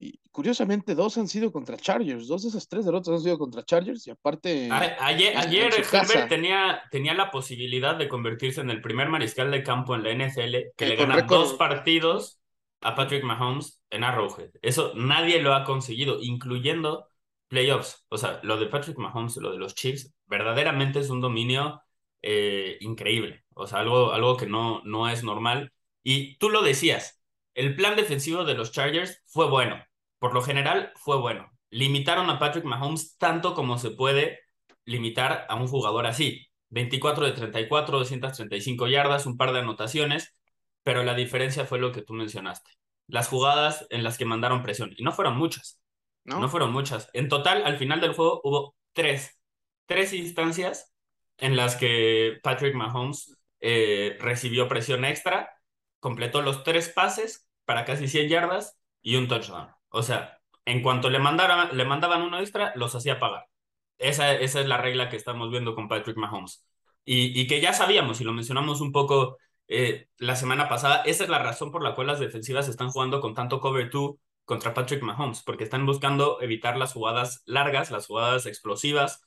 Y 0.00 0.20
curiosamente, 0.30 0.94
dos 0.94 1.18
han 1.18 1.26
sido 1.26 1.50
contra 1.50 1.76
Chargers. 1.76 2.28
Dos 2.28 2.42
de 2.42 2.50
esas 2.50 2.68
tres 2.68 2.84
derrotas 2.84 3.14
han 3.14 3.20
sido 3.20 3.38
contra 3.38 3.64
Chargers. 3.64 4.06
Y 4.06 4.10
aparte. 4.10 4.68
ayer 4.70 5.36
ayer 5.36 5.72
Herbert 5.74 6.28
tenía, 6.28 6.82
tenía 6.90 7.14
la 7.14 7.30
posibilidad 7.30 7.96
de 7.96 8.08
convertirse 8.08 8.60
en 8.60 8.70
el 8.70 8.80
primer 8.80 9.08
mariscal 9.08 9.50
de 9.50 9.62
campo 9.62 9.94
en 9.94 10.04
la 10.04 10.12
NFL 10.12 10.56
que 10.76 10.86
le 10.86 10.96
gana 10.96 11.22
dos 11.22 11.54
partidos 11.54 12.40
a 12.80 12.94
Patrick 12.94 13.24
Mahomes 13.24 13.82
en 13.90 14.04
Arrowhead. 14.04 14.50
Eso 14.62 14.92
nadie 14.94 15.42
lo 15.42 15.54
ha 15.54 15.64
conseguido, 15.64 16.22
incluyendo 16.22 17.08
playoffs. 17.48 18.06
O 18.08 18.18
sea, 18.18 18.38
lo 18.44 18.56
de 18.56 18.66
Patrick 18.66 18.98
Mahomes, 18.98 19.36
lo 19.38 19.50
de 19.50 19.58
los 19.58 19.74
Chiefs, 19.74 20.14
verdaderamente 20.26 21.00
es 21.00 21.10
un 21.10 21.20
dominio 21.20 21.82
eh, 22.22 22.78
increíble. 22.80 23.44
O 23.54 23.66
sea, 23.66 23.80
algo, 23.80 24.12
algo 24.12 24.36
que 24.36 24.46
no, 24.46 24.80
no 24.84 25.08
es 25.08 25.24
normal. 25.24 25.72
Y 26.04 26.36
tú 26.38 26.50
lo 26.50 26.62
decías, 26.62 27.20
el 27.54 27.74
plan 27.74 27.96
defensivo 27.96 28.44
de 28.44 28.54
los 28.54 28.70
Chargers 28.70 29.20
fue 29.26 29.48
bueno 29.50 29.82
por 30.18 30.34
lo 30.34 30.42
general 30.42 30.92
fue 30.96 31.18
bueno. 31.18 31.50
Limitaron 31.70 32.30
a 32.30 32.38
Patrick 32.38 32.64
Mahomes 32.64 33.16
tanto 33.18 33.54
como 33.54 33.78
se 33.78 33.90
puede 33.90 34.40
limitar 34.84 35.46
a 35.48 35.54
un 35.56 35.68
jugador 35.68 36.06
así. 36.06 36.46
24 36.70 37.26
de 37.26 37.32
34, 37.32 37.98
235 37.98 38.88
yardas, 38.88 39.26
un 39.26 39.36
par 39.36 39.52
de 39.52 39.60
anotaciones, 39.60 40.36
pero 40.82 41.02
la 41.02 41.14
diferencia 41.14 41.64
fue 41.64 41.78
lo 41.78 41.92
que 41.92 42.02
tú 42.02 42.14
mencionaste. 42.14 42.70
Las 43.06 43.28
jugadas 43.28 43.86
en 43.90 44.04
las 44.04 44.18
que 44.18 44.24
mandaron 44.24 44.62
presión, 44.62 44.92
y 44.96 45.02
no 45.02 45.12
fueron 45.12 45.36
muchas, 45.36 45.80
no, 46.24 46.40
no 46.40 46.48
fueron 46.48 46.72
muchas. 46.72 47.08
En 47.14 47.28
total, 47.28 47.62
al 47.64 47.78
final 47.78 48.00
del 48.00 48.12
juego 48.12 48.40
hubo 48.44 48.76
tres, 48.92 49.40
tres 49.86 50.12
instancias 50.12 50.92
en 51.38 51.56
las 51.56 51.76
que 51.76 52.38
Patrick 52.42 52.74
Mahomes 52.74 53.38
eh, 53.60 54.16
recibió 54.20 54.68
presión 54.68 55.04
extra, 55.04 55.50
completó 56.00 56.42
los 56.42 56.64
tres 56.64 56.90
pases 56.90 57.48
para 57.64 57.84
casi 57.84 58.08
100 58.08 58.28
yardas 58.28 58.78
y 59.00 59.16
un 59.16 59.28
touchdown. 59.28 59.77
O 59.90 60.02
sea, 60.02 60.40
en 60.64 60.82
cuanto 60.82 61.10
le, 61.10 61.18
mandaran, 61.18 61.76
le 61.76 61.84
mandaban 61.84 62.22
uno 62.22 62.40
extra, 62.40 62.72
los 62.76 62.94
hacía 62.94 63.18
pagar. 63.18 63.46
Esa, 63.98 64.34
esa 64.34 64.60
es 64.60 64.66
la 64.66 64.78
regla 64.78 65.08
que 65.08 65.16
estamos 65.16 65.50
viendo 65.50 65.74
con 65.74 65.88
Patrick 65.88 66.16
Mahomes. 66.16 66.64
Y, 67.04 67.38
y 67.40 67.46
que 67.46 67.60
ya 67.60 67.72
sabíamos, 67.72 68.20
y 68.20 68.24
lo 68.24 68.32
mencionamos 68.32 68.80
un 68.80 68.92
poco 68.92 69.38
eh, 69.68 70.08
la 70.18 70.36
semana 70.36 70.68
pasada, 70.68 71.02
esa 71.04 71.24
es 71.24 71.30
la 71.30 71.38
razón 71.38 71.70
por 71.70 71.82
la 71.82 71.94
cual 71.94 72.06
las 72.08 72.20
defensivas 72.20 72.68
están 72.68 72.90
jugando 72.90 73.20
con 73.20 73.34
tanto 73.34 73.60
cover 73.60 73.90
2 73.90 74.16
contra 74.44 74.74
Patrick 74.74 75.02
Mahomes, 75.02 75.42
porque 75.42 75.64
están 75.64 75.84
buscando 75.86 76.40
evitar 76.40 76.76
las 76.78 76.94
jugadas 76.94 77.42
largas, 77.44 77.90
las 77.90 78.06
jugadas 78.06 78.46
explosivas, 78.46 79.22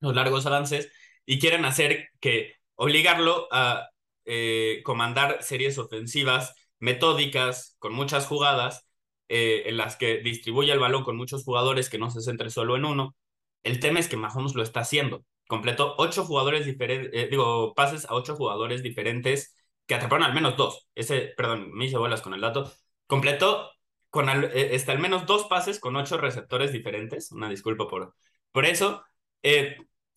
los 0.00 0.14
largos 0.14 0.46
avances, 0.46 0.90
y 1.24 1.38
quieren 1.38 1.64
hacer 1.64 2.08
que 2.20 2.54
obligarlo 2.74 3.48
a 3.52 3.88
eh, 4.24 4.82
comandar 4.84 5.42
series 5.42 5.78
ofensivas 5.78 6.54
metódicas, 6.78 7.76
con 7.78 7.92
muchas 7.94 8.26
jugadas, 8.26 8.86
eh, 9.28 9.64
en 9.66 9.76
las 9.76 9.96
que 9.96 10.18
distribuye 10.18 10.72
el 10.72 10.78
balón 10.78 11.02
con 11.02 11.16
muchos 11.16 11.44
jugadores 11.44 11.90
que 11.90 11.98
no 11.98 12.10
se 12.10 12.20
centre 12.20 12.50
solo 12.50 12.76
en 12.76 12.84
uno. 12.84 13.16
El 13.64 13.80
tema 13.80 13.98
es 13.98 14.08
que 14.08 14.16
Mahomes 14.16 14.54
lo 14.54 14.62
está 14.62 14.80
haciendo. 14.80 15.24
Completó 15.48 15.94
ocho 15.98 16.24
jugadores 16.24 16.64
diferentes, 16.66 17.10
eh, 17.12 17.28
digo, 17.28 17.74
pases 17.74 18.04
a 18.06 18.14
ocho 18.14 18.36
jugadores 18.36 18.82
diferentes 18.82 19.54
que 19.86 19.94
atraparon 19.94 20.24
al 20.24 20.34
menos 20.34 20.56
dos. 20.56 20.88
Ese, 20.94 21.32
perdón, 21.36 21.72
me 21.72 21.86
hice 21.86 21.96
bolas 21.98 22.22
con 22.22 22.34
el 22.34 22.40
dato. 22.40 22.72
Completó 23.06 23.70
con 24.10 24.28
al, 24.28 24.44
eh, 24.44 24.74
este, 24.74 24.92
al 24.92 24.98
menos 25.00 25.26
dos 25.26 25.44
pases 25.46 25.80
con 25.80 25.96
ocho 25.96 26.18
receptores 26.18 26.72
diferentes. 26.72 27.32
Una 27.32 27.48
disculpa 27.48 27.88
por, 27.88 28.14
por 28.52 28.64
eso. 28.66 29.04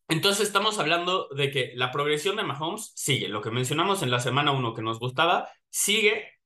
entonces 0.07 0.47
estamos 0.47 0.79
hablando 0.79 1.27
de 1.29 1.51
que 1.51 1.71
la 1.75 1.91
progresión 1.91 2.35
de 2.35 2.43
Mahomes 2.43 2.91
sigue. 2.95 3.27
Lo 3.29 3.41
que 3.41 3.51
mencionamos 3.51 4.01
en 4.03 4.11
la 4.11 4.19
semana 4.19 4.51
uno 4.51 4.73
que 4.73 4.81
nos 4.81 4.99
gustaba, 4.99 5.49
sigue 5.69 6.38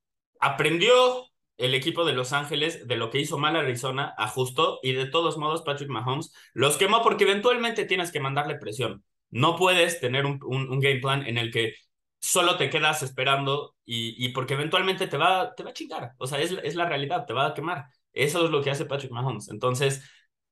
aprendió 0.44 1.26
el 1.56 1.74
equipo 1.74 2.04
de 2.04 2.12
Los 2.12 2.34
Ángeles 2.34 2.86
de 2.86 2.96
lo 2.96 3.08
que 3.10 3.18
hizo 3.18 3.38
mal 3.38 3.56
Arizona, 3.56 4.14
ajustó 4.18 4.78
y 4.82 4.92
de 4.92 5.06
todos 5.06 5.38
modos 5.38 5.62
Patrick 5.62 5.88
Mahomes 5.88 6.32
los 6.52 6.76
quemó 6.76 7.02
porque 7.02 7.24
eventualmente 7.24 7.86
tienes 7.86 8.12
que 8.12 8.20
mandarle 8.20 8.56
presión. 8.56 9.04
No 9.30 9.56
puedes 9.56 10.00
tener 10.00 10.26
un, 10.26 10.38
un, 10.44 10.80
game 10.80 11.00
plan 11.00 11.26
en 11.26 11.38
el 11.38 11.50
que 11.50 11.74
solo 12.20 12.56
te 12.58 12.68
quedas 12.68 13.02
esperando 13.02 13.74
y, 13.86 14.22
y, 14.22 14.30
porque 14.30 14.54
eventualmente 14.54 15.06
te 15.06 15.16
va, 15.16 15.54
te 15.54 15.62
va 15.62 15.70
a 15.70 15.72
chingar. 15.72 16.12
O 16.18 16.26
sea, 16.26 16.40
es, 16.40 16.52
es 16.62 16.74
la 16.74 16.86
realidad, 16.86 17.24
te 17.26 17.32
va 17.32 17.46
a 17.46 17.54
quemar. 17.54 17.86
Eso 18.12 18.44
es 18.44 18.50
lo 18.50 18.62
que 18.62 18.70
hace 18.70 18.84
Patrick 18.84 19.12
Mahomes. 19.12 19.48
Entonces, 19.48 20.02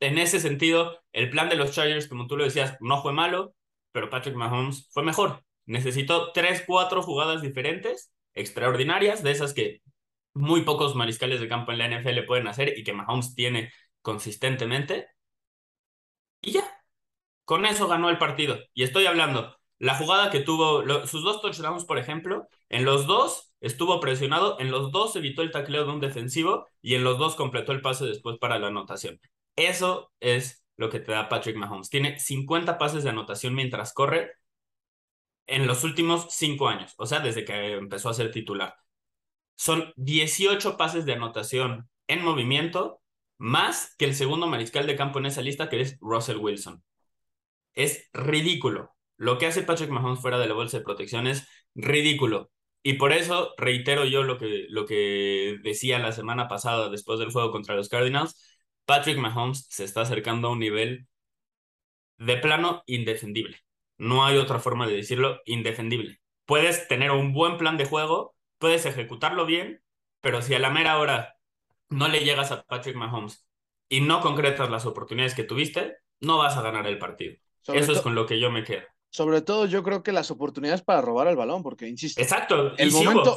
en 0.00 0.18
ese 0.18 0.40
sentido, 0.40 1.00
el 1.12 1.28
plan 1.30 1.48
de 1.50 1.56
los 1.56 1.72
Chargers, 1.72 2.08
como 2.08 2.26
tú 2.26 2.36
lo 2.36 2.44
decías, 2.44 2.76
no 2.80 3.02
fue 3.02 3.12
malo, 3.12 3.54
pero 3.92 4.08
Patrick 4.10 4.34
Mahomes 4.36 4.88
fue 4.90 5.02
mejor. 5.02 5.44
Necesitó 5.66 6.32
tres, 6.32 6.64
cuatro 6.66 7.02
jugadas 7.02 7.42
diferentes 7.42 8.12
extraordinarias, 8.34 9.22
de 9.22 9.30
esas 9.30 9.54
que 9.54 9.81
muy 10.34 10.62
pocos 10.62 10.94
mariscales 10.94 11.40
de 11.40 11.48
campo 11.48 11.72
en 11.72 11.78
la 11.78 11.86
NFL 11.86 12.24
pueden 12.26 12.46
hacer 12.48 12.78
y 12.78 12.84
que 12.84 12.92
Mahomes 12.92 13.34
tiene 13.34 13.72
consistentemente. 14.02 15.08
Y 16.40 16.52
ya, 16.52 16.64
con 17.44 17.66
eso 17.66 17.88
ganó 17.88 18.10
el 18.10 18.18
partido. 18.18 18.58
Y 18.74 18.84
estoy 18.84 19.06
hablando, 19.06 19.56
la 19.78 19.96
jugada 19.96 20.30
que 20.30 20.40
tuvo, 20.40 20.84
sus 21.06 21.22
dos 21.24 21.40
touchdowns, 21.42 21.84
por 21.84 21.98
ejemplo, 21.98 22.48
en 22.68 22.84
los 22.84 23.06
dos 23.06 23.52
estuvo 23.60 24.00
presionado, 24.00 24.58
en 24.60 24.70
los 24.70 24.92
dos 24.92 25.16
evitó 25.16 25.42
el 25.42 25.50
tacleo 25.52 25.84
de 25.84 25.92
un 25.92 26.00
defensivo 26.00 26.66
y 26.80 26.94
en 26.94 27.04
los 27.04 27.18
dos 27.18 27.36
completó 27.36 27.72
el 27.72 27.82
pase 27.82 28.06
después 28.06 28.38
para 28.38 28.58
la 28.58 28.68
anotación. 28.68 29.20
Eso 29.56 30.12
es 30.20 30.64
lo 30.76 30.88
que 30.90 31.00
te 31.00 31.12
da 31.12 31.28
Patrick 31.28 31.56
Mahomes. 31.56 31.90
Tiene 31.90 32.18
50 32.18 32.78
pases 32.78 33.04
de 33.04 33.10
anotación 33.10 33.54
mientras 33.54 33.92
corre 33.92 34.32
en 35.46 35.66
los 35.66 35.84
últimos 35.84 36.26
cinco 36.30 36.68
años, 36.68 36.94
o 36.98 37.06
sea, 37.06 37.20
desde 37.20 37.44
que 37.44 37.74
empezó 37.74 38.08
a 38.08 38.14
ser 38.14 38.30
titular. 38.30 38.76
Son 39.56 39.92
18 39.96 40.76
pases 40.76 41.04
de 41.04 41.14
anotación 41.14 41.88
en 42.08 42.24
movimiento, 42.24 43.00
más 43.38 43.94
que 43.96 44.04
el 44.04 44.14
segundo 44.14 44.46
mariscal 44.46 44.86
de 44.86 44.96
campo 44.96 45.18
en 45.18 45.26
esa 45.26 45.42
lista, 45.42 45.68
que 45.68 45.80
es 45.80 45.98
Russell 46.00 46.38
Wilson. 46.38 46.82
Es 47.74 48.08
ridículo. 48.12 48.94
Lo 49.16 49.38
que 49.38 49.46
hace 49.46 49.62
Patrick 49.62 49.90
Mahomes 49.90 50.20
fuera 50.20 50.38
de 50.38 50.48
la 50.48 50.54
bolsa 50.54 50.78
de 50.78 50.84
protección 50.84 51.26
es 51.26 51.46
ridículo. 51.74 52.50
Y 52.82 52.94
por 52.94 53.12
eso 53.12 53.54
reitero 53.56 54.04
yo 54.04 54.24
lo 54.24 54.38
que, 54.38 54.66
lo 54.68 54.86
que 54.86 55.58
decía 55.62 55.98
la 55.98 56.12
semana 56.12 56.48
pasada 56.48 56.88
después 56.90 57.18
del 57.20 57.30
juego 57.32 57.52
contra 57.52 57.76
los 57.76 57.88
Cardinals. 57.88 58.60
Patrick 58.84 59.18
Mahomes 59.18 59.66
se 59.70 59.84
está 59.84 60.02
acercando 60.02 60.48
a 60.48 60.52
un 60.52 60.58
nivel 60.58 61.06
de 62.18 62.36
plano 62.38 62.82
indefendible 62.86 63.58
no 64.02 64.24
hay 64.24 64.36
otra 64.36 64.58
forma 64.58 64.88
de 64.88 64.96
decirlo, 64.96 65.40
indefendible. 65.44 66.20
Puedes 66.44 66.88
tener 66.88 67.12
un 67.12 67.32
buen 67.32 67.56
plan 67.56 67.76
de 67.76 67.84
juego, 67.84 68.34
puedes 68.62 68.86
ejecutarlo 68.86 69.44
bien, 69.44 69.82
pero 70.20 70.40
si 70.40 70.54
a 70.54 70.60
la 70.60 70.70
mera 70.70 71.00
hora 71.00 71.36
no 71.88 72.06
le 72.06 72.24
llegas 72.24 72.52
a 72.52 72.62
Patrick 72.62 72.94
Mahomes 72.94 73.44
y 73.88 74.02
no 74.02 74.20
concretas 74.20 74.70
las 74.70 74.86
oportunidades 74.86 75.34
que 75.34 75.42
tuviste, 75.42 75.96
no 76.20 76.38
vas 76.38 76.56
a 76.56 76.62
ganar 76.62 76.86
el 76.86 76.96
partido. 76.96 77.36
Eso 77.66 77.90
es 77.90 78.00
con 78.00 78.14
lo 78.14 78.24
que 78.24 78.38
yo 78.38 78.52
me 78.52 78.62
quedo 78.62 78.86
sobre 79.12 79.42
todo 79.42 79.66
yo 79.66 79.82
creo 79.82 80.02
que 80.02 80.10
las 80.10 80.30
oportunidades 80.30 80.80
para 80.80 81.02
robar 81.02 81.28
el 81.28 81.36
balón, 81.36 81.62
porque 81.62 81.86
insisto, 81.86 82.20
Exacto. 82.22 82.74
El, 82.78 82.90
momento, 82.90 83.36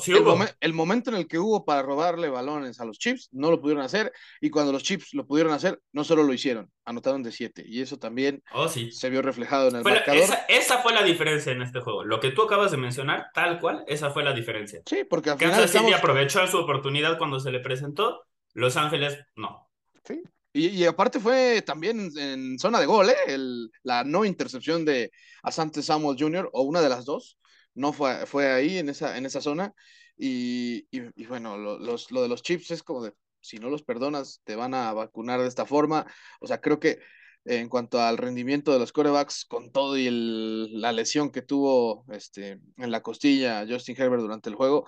El, 0.62 0.74
momento 0.74 1.10
en 1.10 1.18
el 1.18 1.28
que 1.28 1.38
hubo 1.38 1.66
para 1.66 1.82
robarle 1.82 2.30
balones 2.30 2.80
a 2.80 2.86
los 2.86 2.98
Chips, 2.98 3.28
no 3.34 3.52
lo 3.52 3.60
pudieron 3.60 3.84
hacer, 3.84 4.14
y 4.40 4.50
cuando 4.50 4.72
los 4.72 4.84
Chips 4.84 5.14
lo 5.14 5.28
pudieron 5.28 5.52
hacer, 5.52 5.82
no 5.92 6.06
solo 6.06 6.24
lo 6.24 6.32
hicieron, 6.32 6.72
anotaron 6.86 7.24
de 7.24 7.34
siete, 7.34 7.62
y 7.68 7.82
eso 7.82 8.00
también 8.00 8.42
oh, 8.54 8.70
sí. 8.70 8.90
se 8.90 9.10
vio 9.10 9.22
reflejado 9.22 9.68
en 9.68 9.76
el 9.76 9.84
marcador. 9.84 10.24
esa, 10.48 10.78
fue 10.78 10.94
la 10.94 11.04
diferencia 11.04 11.52
en 11.52 11.62
este 11.62 11.82
juego. 11.82 12.06
Lo 12.06 12.22
que 12.22 12.32
tú 12.32 12.44
acabas 12.44 12.72
de 12.72 12.78
mencionar, 12.78 13.28
tal 13.34 13.60
cual, 13.60 13.84
esa 13.88 14.12
fue 14.12 14.24
la 14.24 14.32
diferencia. 14.32 14.82
Sí, 14.86 15.04
porque 15.04 15.32
al 15.32 15.38
final 15.38 15.60
Kansas 15.60 15.72
City 15.72 15.92
aprovechó 15.92 16.48
su 16.48 16.58
oportunidad 16.58 17.18
cuando 17.18 17.42
se 17.42 17.52
le 17.52 17.60
presentó, 17.60 18.24
Los 18.54 18.78
Ángeles 18.78 19.20
no. 19.36 19.70
Sí, 20.06 20.24
Y, 20.58 20.86
aparte 20.86 21.20
fue 21.20 21.62
también 21.64 22.10
en, 22.16 22.58
zona 22.60 22.80
de 22.80 22.86
gol, 22.86 23.10
¿eh? 23.10 23.38
la 23.84 24.06
no 24.06 24.24
intercepción 24.24 24.86
de 24.86 25.12
Asante 25.44 25.84
Samuel 25.84 26.16
Jr. 26.18 26.50
o 26.54 26.62
una 26.64 26.80
de 26.80 26.88
las 26.88 27.04
dos, 27.04 27.38
no 27.74 27.92
fue, 27.92 28.26
fue 28.26 28.50
ahí 28.54 28.78
en 28.78 28.88
esa, 28.88 29.18
en 29.18 29.26
esa 29.26 29.42
zona. 29.42 29.74
Y, 30.18 30.88
bueno, 31.28 31.58
lo, 31.58 31.78
los, 31.78 32.10
lo 32.10 32.22
de 32.22 32.30
los 32.30 32.42
chips 32.42 32.72
es 32.72 32.84
como 32.84 33.04
de, 33.04 33.14
si 33.42 33.58
no 33.58 33.70
los 33.70 33.84
perdonas, 33.84 34.40
te 34.46 34.56
van 34.56 34.74
a 34.74 34.94
vacunar 34.94 35.42
de 35.42 35.48
esta 35.50 35.66
forma. 35.66 36.06
O 36.40 36.48
sea, 36.48 36.62
creo 36.62 36.80
que 36.80 37.00
en 37.44 37.68
cuanto 37.68 38.00
al 38.00 38.18
rendimiento 38.18 38.72
de 38.72 38.80
los 38.80 38.94
corebacks, 38.94 39.44
con 39.44 39.74
todo 39.74 39.98
y 39.98 40.10
la 40.10 40.94
lesión 40.94 41.32
que 41.32 41.42
tuvo 41.42 42.06
este, 42.14 42.62
en 42.78 42.92
la 42.92 43.02
costilla 43.02 43.66
Justin 43.70 43.96
Herbert 44.00 44.22
durante 44.22 44.50
el 44.50 44.56
juego, 44.56 44.88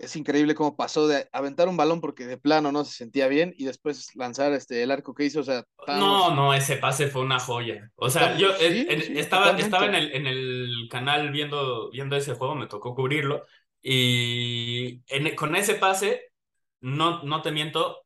es 0.00 0.16
increíble 0.16 0.54
cómo 0.54 0.76
pasó 0.76 1.06
de 1.06 1.28
aventar 1.32 1.68
un 1.68 1.76
balón 1.76 2.00
porque 2.00 2.26
de 2.26 2.38
plano 2.38 2.72
no 2.72 2.84
se 2.84 2.92
sentía 2.92 3.28
bien 3.28 3.54
y 3.56 3.66
después 3.66 4.14
lanzar 4.16 4.52
este 4.52 4.82
el 4.82 4.90
arco 4.90 5.14
que 5.14 5.24
hizo, 5.24 5.40
o 5.40 5.44
sea, 5.44 5.64
no, 5.86 6.34
no, 6.34 6.54
ese 6.54 6.76
pase 6.76 7.08
fue 7.08 7.22
una 7.22 7.38
joya. 7.38 7.90
O 7.96 8.08
sea, 8.08 8.36
yo 8.36 8.48
eh, 8.60 9.12
estaba, 9.16 9.50
estaba 9.58 9.86
en 9.86 9.94
el, 9.94 10.12
en 10.12 10.26
el 10.26 10.88
canal 10.90 11.30
viendo, 11.30 11.90
viendo 11.90 12.16
ese 12.16 12.34
juego, 12.34 12.54
me 12.54 12.66
tocó 12.66 12.94
cubrirlo 12.94 13.44
y 13.82 15.00
con 15.34 15.54
ese 15.54 15.74
pase, 15.74 16.32
no, 16.80 17.22
no 17.22 17.42
te 17.42 17.52
miento, 17.52 18.04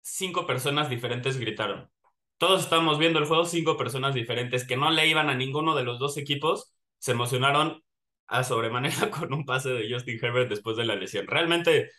cinco 0.00 0.46
personas 0.46 0.90
diferentes 0.90 1.38
gritaron. 1.38 1.90
Todos 2.36 2.62
estábamos 2.62 2.98
viendo 2.98 3.18
el 3.18 3.26
juego, 3.26 3.44
cinco 3.44 3.76
personas 3.76 4.14
diferentes 4.14 4.66
que 4.66 4.76
no 4.76 4.90
le 4.90 5.06
iban 5.08 5.28
a 5.30 5.34
ninguno 5.34 5.74
de 5.74 5.84
los 5.84 5.98
dos 5.98 6.16
equipos, 6.16 6.72
se 6.98 7.12
emocionaron 7.12 7.82
a 8.28 8.44
sobremanera 8.44 9.10
con 9.10 9.32
un 9.32 9.44
pase 9.44 9.70
de 9.70 9.92
Justin 9.92 10.18
Herbert 10.22 10.48
después 10.48 10.76
de 10.76 10.84
la 10.84 10.94
lesión. 10.94 11.26
Realmente 11.26 11.90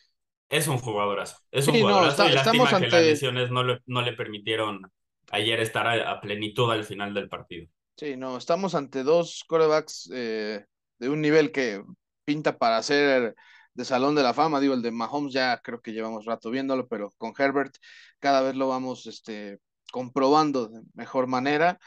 es 0.48 0.68
un 0.68 0.78
jugadorazo. 0.78 1.38
Es 1.52 1.68
un 1.68 1.80
jugadorazo 1.80 2.28
y 2.28 2.32
lástima 2.32 2.80
que 2.80 2.88
las 2.88 3.04
lesiones 3.04 3.52
no 3.52 3.64
le, 3.64 3.80
no 3.86 4.02
le 4.02 4.14
permitieron 4.14 4.92
ayer 5.32 5.60
estar 5.60 5.88
a, 5.88 6.22
plenitud 6.22 6.72
al 6.72 6.84
final 6.84 7.14
del 7.14 7.30
partido. 7.30 7.68
Sí, 7.96 8.16
no, 8.16 8.38
estamos 8.38 8.76
ante 8.76 9.04
dos 9.04 9.44
corebacks 9.48 10.10
eh, 10.14 10.66
de 10.98 11.10
un 11.10 11.22
nivel 11.22 11.52
que 11.52 11.84
pinta 12.24 12.58
para 12.58 12.82
ser 12.82 13.36
de 13.74 13.86
Salón 13.86 14.16
de 14.16 14.24
la 14.24 14.34
Fama. 14.34 14.60
Digo, 14.60 14.74
el 14.74 14.82
de 14.82 14.92
Mahomes 14.92 15.34
ya 15.34 15.60
creo 15.62 15.82
que 15.82 15.92
llevamos 15.92 16.26
rato 16.26 16.50
viéndolo, 16.50 16.88
pero 16.88 17.12
con 17.18 17.34
Herbert 17.38 17.76
cada 18.20 18.42
vez 18.42 18.56
lo 18.56 18.68
vamos 18.68 19.06
este, 19.06 19.60
comprobando 19.92 20.68
de 20.68 20.82
mejor 20.94 21.28
manera. 21.28 21.80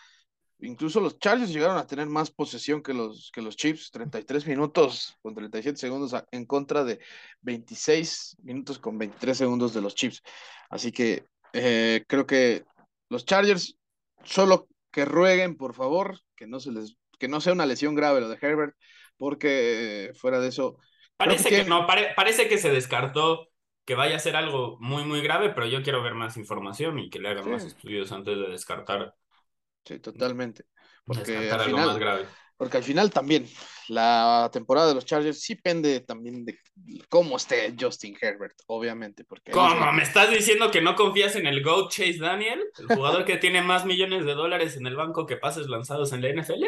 Incluso 0.62 1.00
los 1.00 1.18
Chargers 1.18 1.52
llegaron 1.52 1.76
a 1.76 1.86
tener 1.86 2.06
más 2.06 2.30
posesión 2.30 2.82
que 2.82 2.94
los, 2.94 3.30
que 3.32 3.42
los 3.42 3.56
Chiefs, 3.56 3.90
33 3.90 4.46
minutos 4.46 5.18
con 5.20 5.34
37 5.34 5.76
segundos 5.76 6.14
en 6.30 6.46
contra 6.46 6.84
de 6.84 7.00
26 7.40 8.36
minutos 8.42 8.78
con 8.78 8.96
23 8.96 9.36
segundos 9.36 9.74
de 9.74 9.80
los 9.80 9.94
Chiefs. 9.94 10.22
Así 10.70 10.92
que 10.92 11.24
eh, 11.52 12.04
creo 12.06 12.26
que 12.26 12.64
los 13.08 13.24
Chargers 13.24 13.76
solo 14.24 14.68
que 14.92 15.04
rueguen, 15.04 15.56
por 15.56 15.74
favor, 15.74 16.20
que 16.36 16.46
no 16.46 16.60
se 16.60 16.70
les 16.70 16.96
que 17.18 17.28
no 17.28 17.40
sea 17.40 17.52
una 17.52 17.66
lesión 17.66 17.94
grave 17.94 18.20
lo 18.20 18.28
de 18.28 18.38
Herbert, 18.40 18.74
porque 19.16 20.06
eh, 20.06 20.14
fuera 20.14 20.40
de 20.40 20.48
eso. 20.48 20.76
Parece 21.16 21.50
que, 21.50 21.64
no, 21.64 21.86
parece 21.86 22.48
que 22.48 22.58
se 22.58 22.72
descartó 22.72 23.48
que 23.84 23.94
vaya 23.94 24.16
a 24.16 24.20
ser 24.20 24.34
algo 24.34 24.76
muy, 24.80 25.04
muy 25.04 25.22
grave, 25.22 25.50
pero 25.50 25.66
yo 25.66 25.84
quiero 25.84 26.02
ver 26.02 26.14
más 26.14 26.36
información 26.36 26.98
y 26.98 27.10
que 27.10 27.20
le 27.20 27.28
hagan 27.28 27.48
más 27.48 27.64
estudios 27.64 28.10
antes 28.10 28.36
de 28.36 28.48
descartar 28.48 29.14
Sí, 29.84 29.98
totalmente. 29.98 30.64
Porque 31.04 31.50
al, 31.50 31.60
final, 31.60 32.28
porque 32.56 32.76
al 32.76 32.84
final 32.84 33.10
también 33.10 33.48
la 33.88 34.48
temporada 34.52 34.88
de 34.88 34.94
los 34.94 35.04
Chargers 35.04 35.40
sí 35.40 35.54
depende 35.54 36.00
también 36.00 36.44
de 36.44 36.58
cómo 37.08 37.36
esté 37.36 37.74
Justin 37.78 38.16
Herbert, 38.20 38.54
obviamente. 38.66 39.24
Porque 39.24 39.50
¿Cómo? 39.50 39.92
¿Me 39.92 40.02
estás 40.02 40.30
diciendo 40.30 40.70
que 40.70 40.80
no 40.80 40.94
confías 40.94 41.34
en 41.34 41.46
el 41.46 41.62
GOAT 41.62 41.90
Chase 41.90 42.18
Daniel? 42.18 42.62
¿El 42.78 42.96
jugador 42.96 43.24
que 43.24 43.36
tiene 43.36 43.62
más 43.62 43.84
millones 43.84 44.24
de 44.24 44.34
dólares 44.34 44.76
en 44.76 44.86
el 44.86 44.94
banco 44.94 45.26
que 45.26 45.36
pases 45.36 45.66
lanzados 45.68 46.12
en 46.12 46.22
la 46.22 46.28
NFL? 46.28 46.64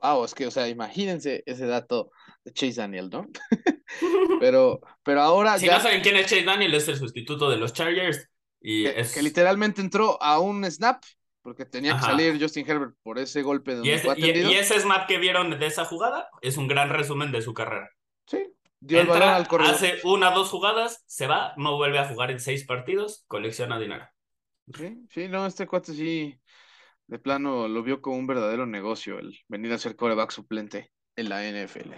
Wow, 0.00 0.24
es 0.24 0.34
que, 0.34 0.46
o 0.46 0.50
sea, 0.50 0.68
imagínense 0.68 1.42
ese 1.46 1.66
dato 1.66 2.10
de 2.44 2.52
Chase 2.52 2.80
Daniel, 2.80 3.08
¿no? 3.10 3.26
pero, 4.40 4.80
pero 5.02 5.22
ahora. 5.22 5.58
Si 5.58 5.66
no 5.66 5.80
saben 5.80 6.02
quién 6.02 6.16
es 6.16 6.26
Chase 6.26 6.44
Daniel, 6.44 6.74
es 6.74 6.88
el 6.88 6.96
sustituto 6.96 7.50
de 7.50 7.56
los 7.56 7.72
Chargers. 7.72 8.28
Y 8.60 8.86
es... 8.86 9.12
que 9.12 9.22
literalmente 9.22 9.80
entró 9.80 10.22
a 10.22 10.38
un 10.38 10.64
snap 10.70 11.02
porque 11.42 11.64
tenía 11.64 11.94
que 11.94 12.02
salir 12.02 12.40
Justin 12.40 12.68
Herbert 12.68 12.94
por 13.02 13.18
ese 13.18 13.42
golpe 13.42 13.74
de 13.74 13.86
y, 13.86 13.90
ese, 13.90 14.14
y, 14.16 14.54
ese 14.54 14.80
snap 14.80 15.06
que 15.06 15.18
vieron 15.18 15.58
de 15.58 15.66
esa 15.66 15.84
jugada 15.84 16.28
es 16.40 16.56
un 16.56 16.68
gran 16.68 16.88
resumen 16.88 17.32
de 17.32 17.42
su 17.42 17.52
carrera. 17.52 17.90
Sí, 18.26 18.54
dio 18.80 19.00
el 19.00 19.08
balón 19.08 19.28
al 19.28 19.48
corredor. 19.48 19.74
Hace 19.74 19.98
una 20.04 20.30
dos 20.30 20.48
jugadas, 20.48 21.02
se 21.06 21.26
va, 21.26 21.52
no 21.56 21.76
vuelve 21.76 21.98
a 21.98 22.08
jugar 22.08 22.30
en 22.30 22.40
seis 22.40 22.64
partidos, 22.64 23.24
colecciona 23.26 23.78
dinero. 23.78 24.08
Sí, 24.72 25.04
sí, 25.10 25.28
no, 25.28 25.44
este 25.46 25.66
cuate 25.66 25.92
sí, 25.92 26.38
de 27.08 27.18
plano 27.18 27.66
lo 27.66 27.82
vio 27.82 28.00
como 28.00 28.16
un 28.16 28.26
verdadero 28.26 28.64
negocio 28.64 29.18
el 29.18 29.38
venir 29.48 29.72
a 29.72 29.78
ser 29.78 29.96
coreback 29.96 30.30
suplente 30.30 30.92
en 31.16 31.28
la 31.28 31.42
NFL. 31.42 31.90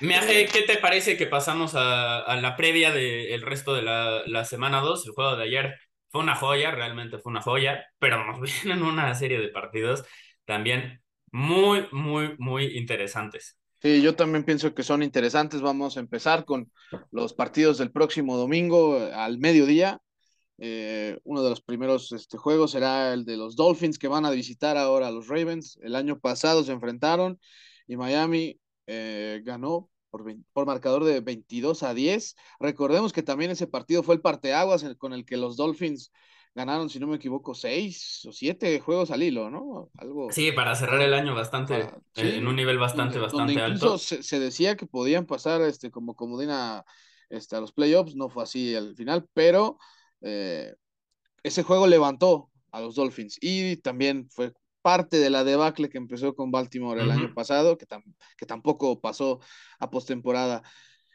Me 0.00 0.16
hace, 0.16 0.46
¿qué 0.46 0.62
te 0.62 0.78
parece 0.78 1.16
que 1.16 1.26
pasamos 1.26 1.72
a, 1.74 2.36
la 2.40 2.56
previa 2.56 2.90
del 2.90 3.42
resto 3.42 3.74
de 3.74 3.82
la, 3.82 4.22
la 4.26 4.44
semana 4.44 4.80
2, 4.80 5.06
el 5.06 5.12
juego 5.12 5.36
de 5.36 5.44
ayer? 5.44 5.78
Fue 6.10 6.20
una 6.20 6.34
joya, 6.34 6.70
realmente 6.72 7.18
fue 7.18 7.30
una 7.30 7.42
joya, 7.42 7.84
pero 7.98 8.24
nos 8.24 8.40
vienen 8.64 8.82
una 8.84 9.14
serie 9.14 9.40
de 9.40 9.48
partidos 9.48 10.04
también 10.44 11.00
muy, 11.32 11.86
muy, 11.92 12.34
muy 12.38 12.76
interesantes. 12.76 13.56
Sí, 13.82 14.02
yo 14.02 14.14
también 14.14 14.44
pienso 14.44 14.74
que 14.74 14.82
son 14.82 15.02
interesantes. 15.02 15.62
Vamos 15.62 15.96
a 15.96 16.00
empezar 16.00 16.44
con 16.44 16.70
los 17.10 17.32
partidos 17.32 17.78
del 17.78 17.90
próximo 17.90 18.36
domingo 18.36 18.98
eh, 18.98 19.12
al 19.14 19.38
mediodía. 19.38 20.00
Eh, 20.58 21.18
uno 21.24 21.42
de 21.42 21.48
los 21.48 21.62
primeros 21.62 22.12
este, 22.12 22.36
juegos 22.36 22.72
será 22.72 23.14
el 23.14 23.24
de 23.24 23.38
los 23.38 23.56
Dolphins 23.56 23.98
que 23.98 24.08
van 24.08 24.26
a 24.26 24.30
visitar 24.30 24.76
ahora 24.76 25.08
a 25.08 25.10
los 25.10 25.28
Ravens. 25.28 25.78
El 25.82 25.96
año 25.96 26.18
pasado 26.18 26.62
se 26.62 26.72
enfrentaron 26.72 27.40
y 27.86 27.96
Miami 27.96 28.60
eh, 28.86 29.40
ganó 29.44 29.88
por, 30.10 30.66
marcador 30.66 31.04
de 31.04 31.20
22 31.20 31.82
a 31.82 31.94
10. 31.94 32.36
Recordemos 32.58 33.12
que 33.12 33.22
también 33.22 33.50
ese 33.50 33.66
partido 33.66 34.02
fue 34.02 34.14
el 34.14 34.20
parteaguas 34.20 34.84
con 34.98 35.12
el 35.12 35.24
que 35.24 35.36
los 35.36 35.56
Dolphins 35.56 36.12
ganaron, 36.54 36.90
si 36.90 36.98
no 36.98 37.06
me 37.06 37.16
equivoco, 37.16 37.54
seis 37.54 38.24
o 38.26 38.32
siete 38.32 38.80
juegos 38.80 39.10
al 39.10 39.22
hilo, 39.22 39.50
¿no? 39.50 39.90
Algo. 39.96 40.32
Sí, 40.32 40.52
para 40.52 40.74
cerrar 40.74 41.00
el 41.00 41.14
año 41.14 41.34
bastante, 41.34 41.80
eh, 42.16 42.36
en 42.36 42.46
un 42.46 42.56
nivel 42.56 42.78
bastante, 42.78 43.18
bastante 43.18 43.60
alto. 43.60 43.98
Se, 43.98 44.22
se, 44.22 44.40
decía 44.40 44.76
que 44.76 44.86
podían 44.86 45.26
pasar 45.26 45.62
este, 45.62 45.90
como 45.90 46.16
comodina 46.16 46.84
este, 47.28 47.56
a 47.56 47.60
los 47.60 47.72
playoffs, 47.72 48.16
no 48.16 48.28
fue 48.28 48.42
así 48.42 48.74
al 48.74 48.96
final, 48.96 49.28
pero 49.32 49.78
eh, 50.22 50.74
ese 51.42 51.62
juego 51.62 51.86
levantó 51.86 52.50
a 52.72 52.80
los 52.80 52.96
Dolphins 52.96 53.38
y 53.40 53.76
también 53.76 54.28
fue 54.30 54.52
parte 54.82 55.18
de 55.18 55.30
la 55.30 55.44
debacle 55.44 55.88
que 55.88 55.98
empezó 55.98 56.34
con 56.34 56.50
Baltimore 56.50 57.02
el 57.02 57.10
año 57.10 57.34
pasado, 57.34 57.76
que, 57.78 57.86
que 58.36 58.46
tampoco 58.46 59.00
pasó 59.00 59.40
a 59.78 59.90
postemporada. 59.90 60.62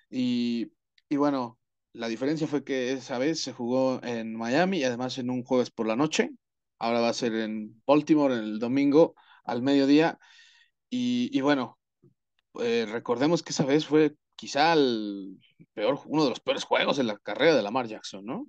Y, 0.10 0.72
y 1.10 1.18
bueno, 1.18 1.60
la 1.94 2.08
diferencia 2.08 2.48
fue 2.48 2.64
que 2.64 2.94
esa 2.94 3.18
vez 3.18 3.42
se 3.42 3.54
jugó 3.54 4.02
en 4.04 4.36
Miami 4.36 4.80
y 4.80 4.84
además 4.84 5.18
en 5.18 5.30
un 5.30 5.44
jueves 5.44 5.72
por 5.72 5.88
la 5.88 5.96
noche. 5.96 6.32
Ahora 6.80 7.00
va 7.02 7.10
a 7.10 7.14
ser 7.14 7.34
en 7.36 7.82
Baltimore 7.86 8.34
el 8.34 8.60
domingo 8.60 9.16
al 9.46 9.62
mediodía. 9.62 10.20
Y, 10.90 11.30
y 11.38 11.42
bueno, 11.42 11.80
eh, 12.62 12.86
recordemos 12.90 13.44
que 13.44 13.52
esa 13.52 13.66
vez 13.66 13.86
fue 13.86 14.16
quizá 14.36 14.74
el 14.74 15.40
peor, 15.74 16.00
uno 16.06 16.24
de 16.24 16.30
los 16.30 16.40
peores 16.40 16.64
juegos 16.64 17.00
en 17.00 17.08
la 17.08 17.18
carrera 17.18 17.56
de 17.56 17.64
Lamar 17.64 17.88
Jackson, 17.88 18.26
¿no? 18.26 18.48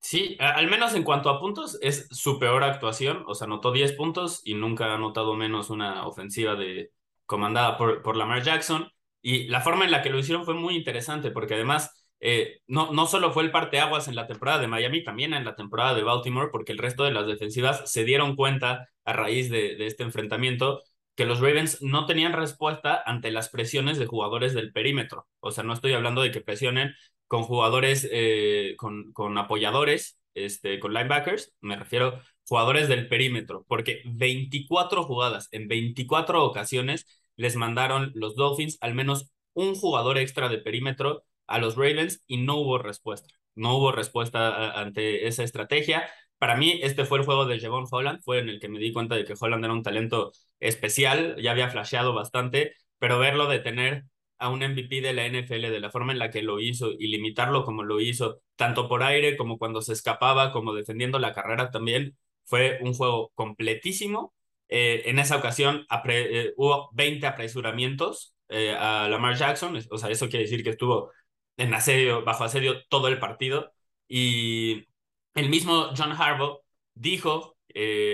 Sí, 0.00 0.36
al 0.40 0.68
menos 0.68 0.94
en 0.94 1.02
cuanto 1.02 1.28
a 1.28 1.40
puntos, 1.40 1.78
es 1.82 2.08
su 2.10 2.38
peor 2.38 2.62
actuación. 2.64 3.24
O 3.26 3.34
sea, 3.34 3.46
anotó 3.46 3.72
10 3.72 3.92
puntos 3.92 4.40
y 4.44 4.54
nunca 4.54 4.86
ha 4.86 4.94
anotado 4.94 5.34
menos 5.34 5.70
una 5.70 6.06
ofensiva 6.06 6.54
de, 6.54 6.92
comandada 7.26 7.76
por, 7.76 8.02
por 8.02 8.16
Lamar 8.16 8.42
Jackson. 8.42 8.90
Y 9.20 9.48
la 9.48 9.60
forma 9.60 9.84
en 9.84 9.90
la 9.90 10.02
que 10.02 10.10
lo 10.10 10.18
hicieron 10.18 10.44
fue 10.44 10.54
muy 10.54 10.76
interesante, 10.76 11.30
porque 11.30 11.54
además 11.54 12.06
eh, 12.20 12.60
no, 12.66 12.92
no 12.92 13.06
solo 13.06 13.32
fue 13.32 13.42
el 13.42 13.50
parteaguas 13.50 14.08
en 14.08 14.14
la 14.14 14.26
temporada 14.26 14.58
de 14.60 14.68
Miami, 14.68 15.04
también 15.04 15.34
en 15.34 15.44
la 15.44 15.56
temporada 15.56 15.94
de 15.94 16.02
Baltimore, 16.02 16.48
porque 16.50 16.72
el 16.72 16.78
resto 16.78 17.04
de 17.04 17.12
las 17.12 17.26
defensivas 17.26 17.90
se 17.90 18.04
dieron 18.04 18.36
cuenta 18.36 18.88
a 19.04 19.12
raíz 19.12 19.50
de, 19.50 19.76
de 19.76 19.86
este 19.86 20.04
enfrentamiento 20.04 20.82
que 21.16 21.26
los 21.26 21.40
Ravens 21.40 21.82
no 21.82 22.06
tenían 22.06 22.32
respuesta 22.32 23.02
ante 23.04 23.32
las 23.32 23.48
presiones 23.48 23.98
de 23.98 24.06
jugadores 24.06 24.54
del 24.54 24.72
perímetro. 24.72 25.26
O 25.40 25.50
sea, 25.50 25.64
no 25.64 25.72
estoy 25.72 25.92
hablando 25.92 26.22
de 26.22 26.30
que 26.30 26.40
presionen 26.40 26.94
con 27.28 27.42
jugadores, 27.44 28.08
eh, 28.10 28.74
con, 28.78 29.12
con 29.12 29.38
apoyadores, 29.38 30.18
este, 30.34 30.78
con 30.80 30.92
linebackers, 30.94 31.54
me 31.60 31.76
refiero 31.76 32.20
jugadores 32.48 32.88
del 32.88 33.08
perímetro, 33.08 33.64
porque 33.68 34.02
24 34.06 35.04
jugadas 35.04 35.48
en 35.52 35.68
24 35.68 36.44
ocasiones 36.44 37.06
les 37.36 37.56
mandaron 37.56 38.12
los 38.14 38.34
Dolphins 38.36 38.78
al 38.80 38.94
menos 38.94 39.30
un 39.54 39.74
jugador 39.74 40.18
extra 40.18 40.48
de 40.48 40.58
perímetro 40.58 41.24
a 41.46 41.58
los 41.58 41.76
Ravens 41.76 42.22
y 42.26 42.38
no 42.38 42.56
hubo 42.56 42.78
respuesta. 42.78 43.28
No 43.54 43.76
hubo 43.76 43.92
respuesta 43.92 44.80
ante 44.80 45.26
esa 45.26 45.42
estrategia. 45.42 46.08
Para 46.38 46.56
mí, 46.56 46.78
este 46.82 47.04
fue 47.04 47.18
el 47.18 47.24
juego 47.24 47.46
de 47.46 47.58
Javon 47.60 47.86
Holland, 47.90 48.20
fue 48.22 48.38
en 48.38 48.48
el 48.48 48.60
que 48.60 48.68
me 48.68 48.78
di 48.78 48.92
cuenta 48.92 49.16
de 49.16 49.24
que 49.24 49.34
Holland 49.38 49.64
era 49.64 49.74
un 49.74 49.82
talento 49.82 50.32
especial, 50.60 51.36
ya 51.42 51.50
había 51.50 51.68
flasheado 51.70 52.14
bastante, 52.14 52.74
pero 52.98 53.18
verlo 53.18 53.48
de 53.48 53.58
tener 53.58 54.04
a 54.38 54.50
un 54.50 54.60
MVP 54.62 55.00
de 55.00 55.12
la 55.12 55.26
NFL 55.26 55.70
de 55.70 55.80
la 55.80 55.90
forma 55.90 56.12
en 56.12 56.18
la 56.18 56.30
que 56.30 56.42
lo 56.42 56.60
hizo 56.60 56.92
y 56.92 57.08
limitarlo 57.08 57.64
como 57.64 57.82
lo 57.82 58.00
hizo, 58.00 58.40
tanto 58.56 58.88
por 58.88 59.02
aire 59.02 59.36
como 59.36 59.58
cuando 59.58 59.82
se 59.82 59.92
escapaba, 59.92 60.52
como 60.52 60.74
defendiendo 60.74 61.18
la 61.18 61.34
carrera 61.34 61.70
también, 61.70 62.16
fue 62.44 62.78
un 62.82 62.94
juego 62.94 63.32
completísimo. 63.34 64.34
Eh, 64.68 65.02
en 65.06 65.18
esa 65.18 65.36
ocasión 65.36 65.86
eh, 66.08 66.52
hubo 66.56 66.90
20 66.92 67.26
apresuramientos 67.26 68.34
a 68.50 69.08
Lamar 69.10 69.36
Jackson, 69.36 69.78
o 69.90 69.98
sea, 69.98 70.10
eso 70.10 70.28
quiere 70.28 70.44
decir 70.44 70.64
que 70.64 70.70
estuvo 70.70 71.12
en 71.58 71.74
asedio, 71.74 72.24
bajo 72.24 72.44
asedio 72.44 72.84
todo 72.88 73.08
el 73.08 73.18
partido. 73.18 73.72
Y 74.08 74.86
el 75.34 75.50
mismo 75.50 75.90
John 75.96 76.12
Harbaugh 76.12 76.60
dijo 76.94 77.56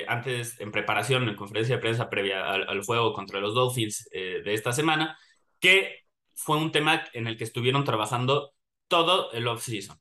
antes, 0.08 0.60
en 0.60 0.72
preparación, 0.72 1.28
en 1.28 1.36
conferencia 1.36 1.76
de 1.76 1.80
prensa 1.82 2.10
previa 2.10 2.50
al, 2.52 2.82
juego 2.84 3.12
contra 3.12 3.40
los 3.40 3.54
Dolphins 3.54 4.08
de 4.12 4.54
esta 4.54 4.72
semana, 4.72 5.16
que 5.60 6.03
fue 6.34 6.56
un 6.58 6.72
tema 6.72 7.04
en 7.12 7.26
el 7.26 7.36
que 7.36 7.44
estuvieron 7.44 7.84
trabajando 7.84 8.52
todo 8.88 9.32
el 9.32 9.46
off-season. 9.48 9.98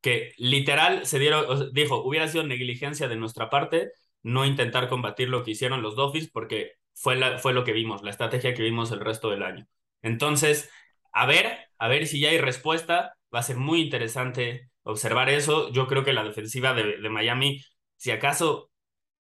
Que 0.00 0.32
literal 0.38 1.06
se 1.06 1.18
dieron, 1.18 1.72
dijo, 1.72 2.02
hubiera 2.02 2.28
sido 2.28 2.44
negligencia 2.44 3.08
de 3.08 3.16
nuestra 3.16 3.50
parte 3.50 3.92
no 4.22 4.44
intentar 4.46 4.88
combatir 4.88 5.28
lo 5.28 5.44
que 5.44 5.52
hicieron 5.52 5.82
los 5.82 5.96
Dolphins 5.96 6.30
porque 6.30 6.72
fue, 6.94 7.16
la, 7.16 7.38
fue 7.38 7.52
lo 7.54 7.64
que 7.64 7.72
vimos, 7.72 8.02
la 8.02 8.10
estrategia 8.10 8.54
que 8.54 8.62
vimos 8.62 8.92
el 8.92 9.00
resto 9.00 9.30
del 9.30 9.42
año. 9.42 9.66
Entonces, 10.02 10.70
a 11.12 11.26
ver, 11.26 11.58
a 11.78 11.88
ver 11.88 12.06
si 12.06 12.20
ya 12.20 12.30
hay 12.30 12.38
respuesta. 12.38 13.16
Va 13.34 13.40
a 13.40 13.42
ser 13.42 13.56
muy 13.56 13.80
interesante 13.82 14.70
observar 14.82 15.28
eso. 15.28 15.70
Yo 15.72 15.86
creo 15.86 16.04
que 16.04 16.12
la 16.12 16.24
defensiva 16.24 16.74
de, 16.74 16.98
de 16.98 17.08
Miami, 17.10 17.62
si 17.96 18.10
acaso, 18.10 18.70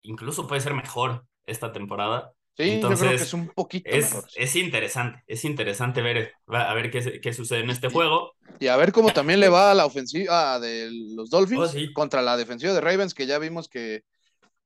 incluso 0.02 0.48
puede 0.48 0.62
ser 0.62 0.74
mejor 0.74 1.26
esta 1.46 1.72
temporada. 1.74 2.34
Sí, 2.58 2.72
Entonces, 2.72 3.00
yo 3.00 3.06
creo 3.06 3.18
que 3.20 3.24
es 3.24 3.34
un 3.36 3.48
poquito 3.50 3.90
es, 3.92 4.06
mejor. 4.16 4.30
Es 4.36 4.56
interesante, 4.56 5.24
es 5.28 5.46
interesante 5.46 6.02
ver, 6.02 6.34
a 6.48 6.74
ver 6.74 6.90
qué, 6.90 7.22
qué 7.22 7.32
sucede 7.32 7.60
en 7.60 7.70
este 7.70 7.88
juego. 7.88 8.34
Y 8.60 8.66
a 8.66 8.78
ver 8.78 8.92
cómo 8.92 9.12
también 9.12 9.40
le 9.40 9.48
va 9.48 9.70
a 9.70 9.76
la 9.76 9.86
ofensiva 9.86 10.60
de 10.60 10.90
los 11.16 11.30
Dolphins 11.30 11.76
oh, 11.76 11.94
contra 11.94 12.24
la 12.24 12.36
defensiva 12.36 12.74
de 12.74 12.82
Ravens, 12.82 13.14
que 13.14 13.28
ya 13.28 13.38
vimos 13.38 13.70
que 13.70 14.02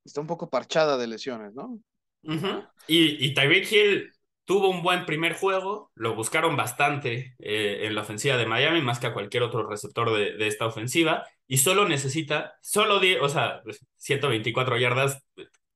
está 0.06 0.22
un 0.22 0.26
poco 0.26 0.48
parchada 0.48 0.96
de 0.96 1.06
lesiones, 1.06 1.52
¿no? 1.52 1.78
Y, 2.86 3.26
y 3.26 3.34
Tyreek 3.34 3.70
Hill 3.70 4.10
tuvo 4.46 4.70
un 4.70 4.82
buen 4.82 5.04
primer 5.04 5.34
juego, 5.34 5.90
lo 5.94 6.14
buscaron 6.14 6.56
bastante 6.56 7.34
eh, 7.40 7.80
en 7.82 7.94
la 7.94 8.00
ofensiva 8.00 8.38
de 8.38 8.46
Miami, 8.46 8.80
más 8.80 9.00
que 9.00 9.08
a 9.08 9.12
cualquier 9.12 9.42
otro 9.42 9.68
receptor 9.68 10.16
de, 10.16 10.32
de 10.38 10.46
esta 10.46 10.64
ofensiva, 10.64 11.26
y 11.46 11.58
solo 11.58 11.86
necesita, 11.86 12.54
solo 12.62 13.00
10, 13.00 13.20
o 13.20 13.28
sea, 13.28 13.60
124 13.98 14.78
yardas, 14.78 15.22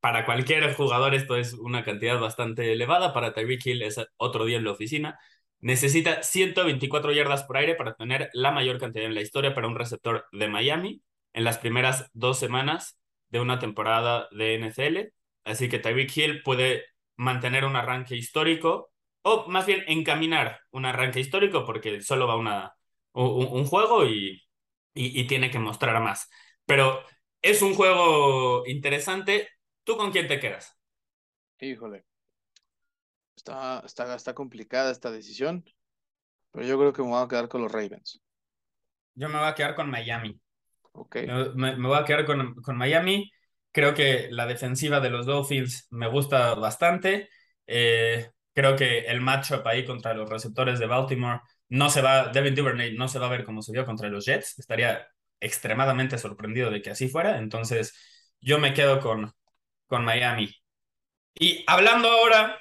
para 0.07 0.25
cualquier 0.25 0.73
jugador 0.73 1.17
esto 1.17 1.35
es 1.35 1.55
una 1.55 1.83
cantidad 1.83 2.21
bastante 2.21 2.73
elevada, 2.73 3.13
para 3.13 3.35
Tyreek 3.35 3.67
Hill 3.67 3.83
es 3.83 4.01
otro 4.17 4.45
día 4.45 4.57
en 4.57 4.63
la 4.63 4.71
oficina. 4.71 5.19
Necesita 5.59 6.23
124 6.23 7.11
yardas 7.11 7.43
por 7.43 7.57
aire 7.57 7.75
para 7.75 7.97
tener 7.97 8.31
la 8.33 8.53
mayor 8.53 8.79
cantidad 8.79 9.05
en 9.05 9.17
la 9.17 9.21
historia 9.21 9.53
para 9.53 9.67
un 9.67 9.75
receptor 9.75 10.27
de 10.31 10.47
Miami 10.47 11.03
en 11.33 11.43
las 11.43 11.59
primeras 11.59 12.09
dos 12.13 12.39
semanas 12.39 13.01
de 13.31 13.41
una 13.41 13.59
temporada 13.59 14.29
de 14.31 14.55
NFL. 14.55 15.13
Así 15.43 15.69
que 15.69 15.81
Tyreek 15.81 16.17
Hill 16.17 16.43
puede 16.45 16.85
mantener 17.17 17.65
un 17.65 17.75
arranque 17.75 18.15
histórico 18.15 18.93
o 19.23 19.49
más 19.49 19.67
bien 19.67 19.83
encaminar 19.89 20.61
un 20.71 20.85
arranque 20.85 21.19
histórico 21.19 21.65
porque 21.65 22.01
solo 22.01 22.29
va 22.29 22.37
una, 22.37 22.77
un, 23.13 23.65
juego 23.65 24.07
y, 24.07 24.41
y, 24.95 25.21
y 25.21 25.27
tiene 25.27 25.51
que 25.51 25.59
mostrar 25.59 26.01
más. 26.01 26.31
Pero 26.65 27.03
es 27.43 27.61
un 27.61 27.75
juego 27.75 28.65
interesante. 28.69 29.49
¿Tú 29.87 29.97
con 29.97 30.11
quién 30.11 30.27
te 30.27 30.41
quedas? 30.41 30.77
Híjole. 31.61 32.05
Está, 33.37 33.85
está, 33.87 34.17
está 34.17 34.35
complicada 34.35 34.91
esta 34.91 35.13
decisión, 35.13 35.65
pero 36.51 36.67
yo 36.67 36.77
creo 36.77 36.93
que 36.93 37.03
me 37.03 37.09
voy 37.11 37.23
a 37.23 37.29
quedar 37.29 37.49
con 37.49 37.63
los 37.63 37.71
Ravens. 37.71 38.21
Yo 39.15 39.29
me 39.29 39.39
voy 39.39 39.47
a 39.47 39.55
quedar 39.55 39.77
con 39.77 39.89
Miami. 39.89 40.41
Ok. 40.91 41.19
Me, 41.55 41.77
voy 41.77 41.97
a 41.97 42.05
quedar 42.05 42.27
con, 42.27 42.57
con, 42.57 42.77
Miami. 42.77 43.31
Creo 43.71 43.95
que 43.95 44.27
la 44.33 44.47
defensiva 44.47 44.99
de 44.99 45.11
los 45.11 45.25
Dolphins 45.25 45.87
me 45.91 46.09
gusta 46.09 46.55
bastante. 46.57 47.29
Eh, 47.69 48.29
creo 48.53 48.75
que 48.75 49.07
el 49.07 49.21
matchup 49.21 49.65
ahí 49.69 49.85
contra 49.85 50.15
los 50.15 50.29
receptores 50.29 50.81
de 50.81 50.87
Baltimore 50.87 51.43
no 51.69 51.91
se 51.91 52.03
va, 52.03 52.33
Devin 52.33 52.57
Duvernay 52.57 52.97
no 52.97 53.07
se 53.07 53.21
va 53.21 53.27
a 53.27 53.31
ver 53.31 53.45
como 53.45 53.63
se 53.63 53.71
vio 53.71 53.87
contra 53.87 54.09
los 54.09 54.27
Jets. 54.27 54.59
Estaría 54.59 55.07
extremadamente 55.39 56.19
sorprendido 56.19 56.73
de 56.73 56.83
que 56.83 56.91
así 56.91 57.07
fuera. 57.07 57.39
Entonces, 57.39 57.95
yo 58.41 58.59
me 58.59 58.75
quedo 58.75 58.99
con, 58.99 59.33
con 59.87 60.05
Miami. 60.05 60.51
Y 61.35 61.65
hablando 61.67 62.09
ahora 62.09 62.59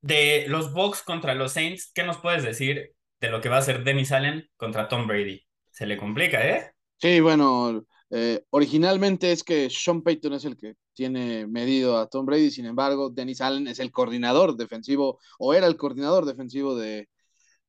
de 0.00 0.46
los 0.48 0.72
Bucks 0.72 1.02
contra 1.02 1.34
los 1.34 1.52
Saints, 1.52 1.90
¿qué 1.94 2.02
nos 2.04 2.18
puedes 2.18 2.42
decir 2.42 2.94
de 3.20 3.30
lo 3.30 3.40
que 3.40 3.48
va 3.48 3.56
a 3.56 3.60
hacer 3.60 3.84
Dennis 3.84 4.12
Allen 4.12 4.48
contra 4.56 4.88
Tom 4.88 5.06
Brady? 5.06 5.42
Se 5.70 5.86
le 5.86 5.96
complica, 5.96 6.46
¿eh? 6.46 6.72
Sí, 6.98 7.20
bueno, 7.20 7.84
eh, 8.10 8.44
originalmente 8.50 9.32
es 9.32 9.42
que 9.42 9.70
Sean 9.70 10.02
Payton 10.02 10.34
es 10.34 10.44
el 10.44 10.56
que 10.56 10.74
tiene 10.92 11.46
medido 11.46 11.96
a 11.98 12.08
Tom 12.08 12.26
Brady, 12.26 12.50
sin 12.50 12.66
embargo, 12.66 13.10
Dennis 13.10 13.40
Allen 13.40 13.66
es 13.68 13.78
el 13.78 13.90
coordinador 13.90 14.56
defensivo, 14.56 15.18
o 15.38 15.54
era 15.54 15.66
el 15.66 15.76
coordinador 15.76 16.26
defensivo 16.26 16.76
de, 16.76 17.08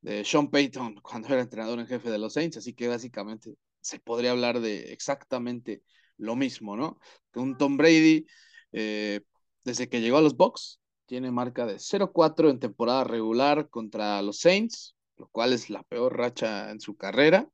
de 0.02 0.24
Sean 0.24 0.50
Payton 0.50 0.96
cuando 1.02 1.28
era 1.28 1.40
entrenador 1.40 1.78
en 1.80 1.86
jefe 1.86 2.10
de 2.10 2.18
los 2.18 2.34
Saints, 2.34 2.58
así 2.58 2.74
que 2.74 2.88
básicamente 2.88 3.54
se 3.80 3.98
podría 4.00 4.32
hablar 4.32 4.60
de 4.60 4.92
exactamente 4.92 5.82
lo 6.18 6.36
mismo, 6.36 6.76
¿no? 6.76 6.98
Que 7.32 7.40
un 7.40 7.56
Tom 7.58 7.76
Brady, 7.76 8.26
eh, 8.72 9.20
desde 9.64 9.88
que 9.88 10.00
llegó 10.00 10.18
a 10.18 10.22
los 10.22 10.36
Bucks, 10.36 10.80
tiene 11.06 11.30
marca 11.30 11.66
de 11.66 11.78
0-4 11.78 12.50
en 12.50 12.58
temporada 12.60 13.04
regular 13.04 13.68
contra 13.68 14.22
los 14.22 14.40
Saints, 14.40 14.96
lo 15.16 15.28
cual 15.28 15.52
es 15.52 15.70
la 15.70 15.82
peor 15.84 16.16
racha 16.16 16.70
en 16.70 16.80
su 16.80 16.96
carrera. 16.96 17.48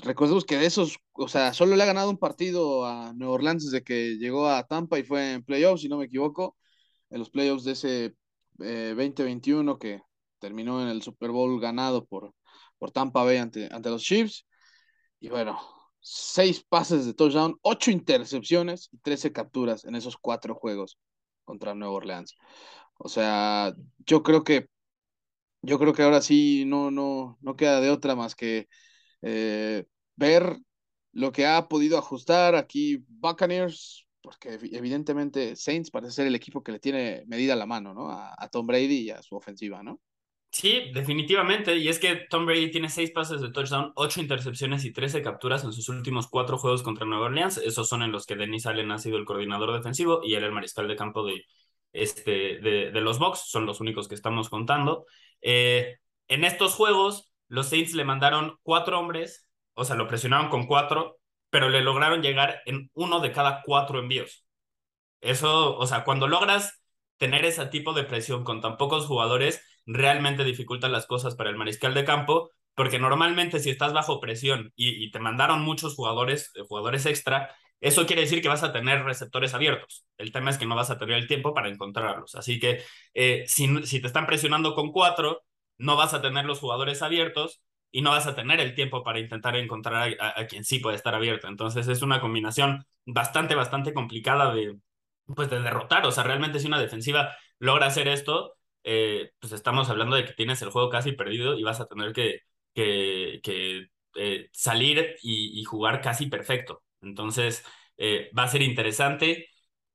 Recordemos 0.00 0.44
que 0.44 0.56
de 0.56 0.66
esos, 0.66 0.98
o 1.12 1.28
sea, 1.28 1.52
solo 1.52 1.76
le 1.76 1.82
ha 1.82 1.86
ganado 1.86 2.10
un 2.10 2.18
partido 2.18 2.86
a 2.86 3.12
Nueva 3.14 3.34
Orleans 3.34 3.64
desde 3.64 3.84
que 3.84 4.16
llegó 4.16 4.48
a 4.48 4.66
Tampa 4.66 4.98
y 4.98 5.04
fue 5.04 5.34
en 5.34 5.44
playoffs, 5.44 5.82
si 5.82 5.88
no 5.88 5.98
me 5.98 6.06
equivoco, 6.06 6.56
en 7.10 7.18
los 7.20 7.30
playoffs 7.30 7.64
de 7.64 7.72
ese 7.72 8.14
eh, 8.60 8.94
2021 8.96 9.78
que 9.78 10.02
terminó 10.38 10.82
en 10.82 10.88
el 10.88 11.02
Super 11.02 11.30
Bowl 11.30 11.60
ganado 11.60 12.06
por, 12.06 12.34
por 12.78 12.90
Tampa 12.90 13.24
Bay 13.24 13.36
ante, 13.38 13.68
ante 13.72 13.90
los 13.90 14.02
Chiefs. 14.02 14.46
Y 15.20 15.28
bueno, 15.28 15.58
seis 16.04 16.62
pases 16.62 17.06
de 17.06 17.14
touchdown, 17.14 17.58
ocho 17.62 17.90
intercepciones 17.90 18.90
y 18.92 18.98
trece 18.98 19.32
capturas 19.32 19.84
en 19.86 19.96
esos 19.96 20.16
cuatro 20.18 20.54
juegos 20.54 20.98
contra 21.44 21.74
Nueva 21.74 21.94
Orleans. 21.94 22.36
O 22.98 23.08
sea, 23.08 23.74
yo 24.06 24.22
creo 24.22 24.44
que 24.44 24.68
yo 25.62 25.78
creo 25.78 25.92
que 25.94 26.02
ahora 26.02 26.20
sí 26.22 26.64
no, 26.66 26.90
no, 26.90 27.38
no 27.40 27.56
queda 27.56 27.80
de 27.80 27.90
otra 27.90 28.14
más 28.16 28.34
que 28.34 28.68
eh, 29.22 29.86
ver 30.16 30.58
lo 31.12 31.32
que 31.32 31.46
ha 31.46 31.68
podido 31.68 31.98
ajustar 31.98 32.54
aquí 32.56 33.04
Buccaneers, 33.08 34.06
porque 34.22 34.58
evidentemente 34.72 35.56
Saints 35.56 35.90
parece 35.90 36.12
ser 36.14 36.26
el 36.26 36.34
equipo 36.34 36.62
que 36.62 36.72
le 36.72 36.80
tiene 36.80 37.24
medida 37.26 37.56
la 37.56 37.66
mano, 37.66 37.94
¿no? 37.94 38.10
A, 38.10 38.34
a 38.38 38.48
Tom 38.48 38.66
Brady 38.66 39.02
y 39.08 39.10
a 39.10 39.22
su 39.22 39.36
ofensiva, 39.36 39.82
¿no? 39.82 40.00
Sí, 40.54 40.92
definitivamente. 40.94 41.76
Y 41.76 41.88
es 41.88 41.98
que 41.98 42.14
Tom 42.30 42.46
Brady 42.46 42.70
tiene 42.70 42.88
seis 42.88 43.10
pases 43.10 43.40
de 43.40 43.50
touchdown, 43.50 43.90
ocho 43.96 44.20
intercepciones 44.20 44.84
y 44.84 44.92
trece 44.92 45.20
capturas 45.20 45.64
en 45.64 45.72
sus 45.72 45.88
últimos 45.88 46.28
cuatro 46.28 46.58
juegos 46.58 46.84
contra 46.84 47.04
Nueva 47.04 47.24
Orleans. 47.26 47.58
Esos 47.58 47.88
son 47.88 48.02
en 48.04 48.12
los 48.12 48.24
que 48.24 48.36
Denis 48.36 48.64
Allen 48.66 48.92
ha 48.92 48.98
sido 48.98 49.16
el 49.18 49.24
coordinador 49.24 49.72
defensivo 49.74 50.20
y 50.22 50.34
él 50.34 50.44
el 50.44 50.52
mariscal 50.52 50.86
de 50.86 50.94
campo 50.94 51.26
de, 51.26 51.44
este, 51.92 52.58
de, 52.60 52.92
de 52.92 53.00
los 53.00 53.18
Bucks. 53.18 53.40
Son 53.50 53.66
los 53.66 53.80
únicos 53.80 54.06
que 54.06 54.14
estamos 54.14 54.48
contando. 54.48 55.06
Eh, 55.42 55.96
en 56.28 56.44
estos 56.44 56.74
juegos, 56.74 57.32
los 57.48 57.66
Saints 57.68 57.94
le 57.94 58.04
mandaron 58.04 58.56
cuatro 58.62 59.00
hombres, 59.00 59.48
o 59.74 59.84
sea, 59.84 59.96
lo 59.96 60.06
presionaron 60.06 60.50
con 60.50 60.66
cuatro, 60.68 61.18
pero 61.50 61.68
le 61.68 61.82
lograron 61.82 62.22
llegar 62.22 62.60
en 62.64 62.90
uno 62.94 63.18
de 63.18 63.32
cada 63.32 63.60
cuatro 63.64 63.98
envíos. 63.98 64.46
Eso, 65.20 65.76
o 65.76 65.86
sea, 65.86 66.04
cuando 66.04 66.28
logras 66.28 66.82
tener 67.16 67.44
ese 67.44 67.66
tipo 67.66 67.92
de 67.94 68.04
presión 68.04 68.44
con 68.44 68.60
tan 68.60 68.76
pocos 68.76 69.06
jugadores, 69.06 69.62
realmente 69.86 70.44
dificulta 70.44 70.88
las 70.88 71.06
cosas 71.06 71.36
para 71.36 71.50
el 71.50 71.56
mariscal 71.56 71.94
de 71.94 72.04
campo, 72.04 72.50
porque 72.74 72.98
normalmente 72.98 73.60
si 73.60 73.70
estás 73.70 73.92
bajo 73.92 74.20
presión 74.20 74.72
y, 74.76 75.10
te 75.10 75.18
mandaron 75.20 75.62
muchos 75.62 75.94
jugadores, 75.94 76.50
eh, 76.56 76.62
jugadores 76.66 77.06
extra, 77.06 77.54
eso 77.80 78.06
quiere 78.06 78.22
decir 78.22 78.40
que 78.42 78.48
vas 78.48 78.62
a 78.62 78.72
tener 78.72 79.04
receptores 79.04 79.54
abiertos. 79.54 80.06
El 80.18 80.32
tema 80.32 80.50
es 80.50 80.58
que 80.58 80.66
no 80.66 80.74
vas 80.74 80.90
a 80.90 80.98
tener 80.98 81.16
el 81.16 81.26
tiempo 81.28 81.54
para 81.54 81.68
encontrarlos. 81.68 82.34
Así 82.34 82.58
que 82.58 82.82
eh, 83.12 83.44
si, 83.46 83.84
si 83.86 84.00
te 84.00 84.06
están 84.06 84.26
presionando 84.26 84.74
con 84.74 84.90
cuatro, 84.90 85.42
no 85.78 85.96
vas 85.96 86.14
a 86.14 86.22
tener 86.22 86.44
los 86.46 86.60
jugadores 86.60 87.02
abiertos 87.02 87.62
y 87.90 88.02
no 88.02 88.10
vas 88.10 88.26
a 88.26 88.34
tener 88.34 88.60
el 88.60 88.74
tiempo 88.74 89.04
para 89.04 89.20
intentar 89.20 89.54
encontrar 89.56 90.16
a, 90.20 90.46
quien 90.46 90.64
sí 90.64 90.80
puede 90.80 90.96
estar 90.96 91.14
abierto. 91.14 91.46
Entonces 91.46 91.86
es 91.86 92.02
una 92.02 92.20
combinación 92.20 92.84
bastante, 93.06 93.54
bastante 93.54 93.94
complicada 93.94 94.52
de, 94.52 94.78
pues, 95.26 95.48
de 95.48 95.60
derrotar. 95.60 96.04
O 96.06 96.10
sea, 96.10 96.24
realmente 96.24 96.58
si 96.58 96.66
una 96.66 96.80
defensiva 96.80 97.36
logra 97.60 97.86
hacer 97.86 98.08
esto, 98.08 98.53
eh, 98.84 99.32
pues 99.40 99.52
estamos 99.52 99.88
hablando 99.90 100.14
de 100.14 100.26
que 100.26 100.34
tienes 100.34 100.60
el 100.62 100.70
juego 100.70 100.90
casi 100.90 101.12
perdido 101.12 101.58
y 101.58 101.62
vas 101.62 101.80
a 101.80 101.86
tener 101.86 102.12
que, 102.12 102.40
que, 102.74 103.40
que 103.42 103.88
eh, 104.14 104.48
salir 104.52 105.16
y, 105.22 105.64
jugar 105.64 106.00
casi 106.00 106.26
perfecto. 106.26 106.82
Entonces, 107.00 107.64
eh, 107.96 108.30
va 108.36 108.44
a 108.44 108.48
ser 108.48 108.62
interesante. 108.62 109.48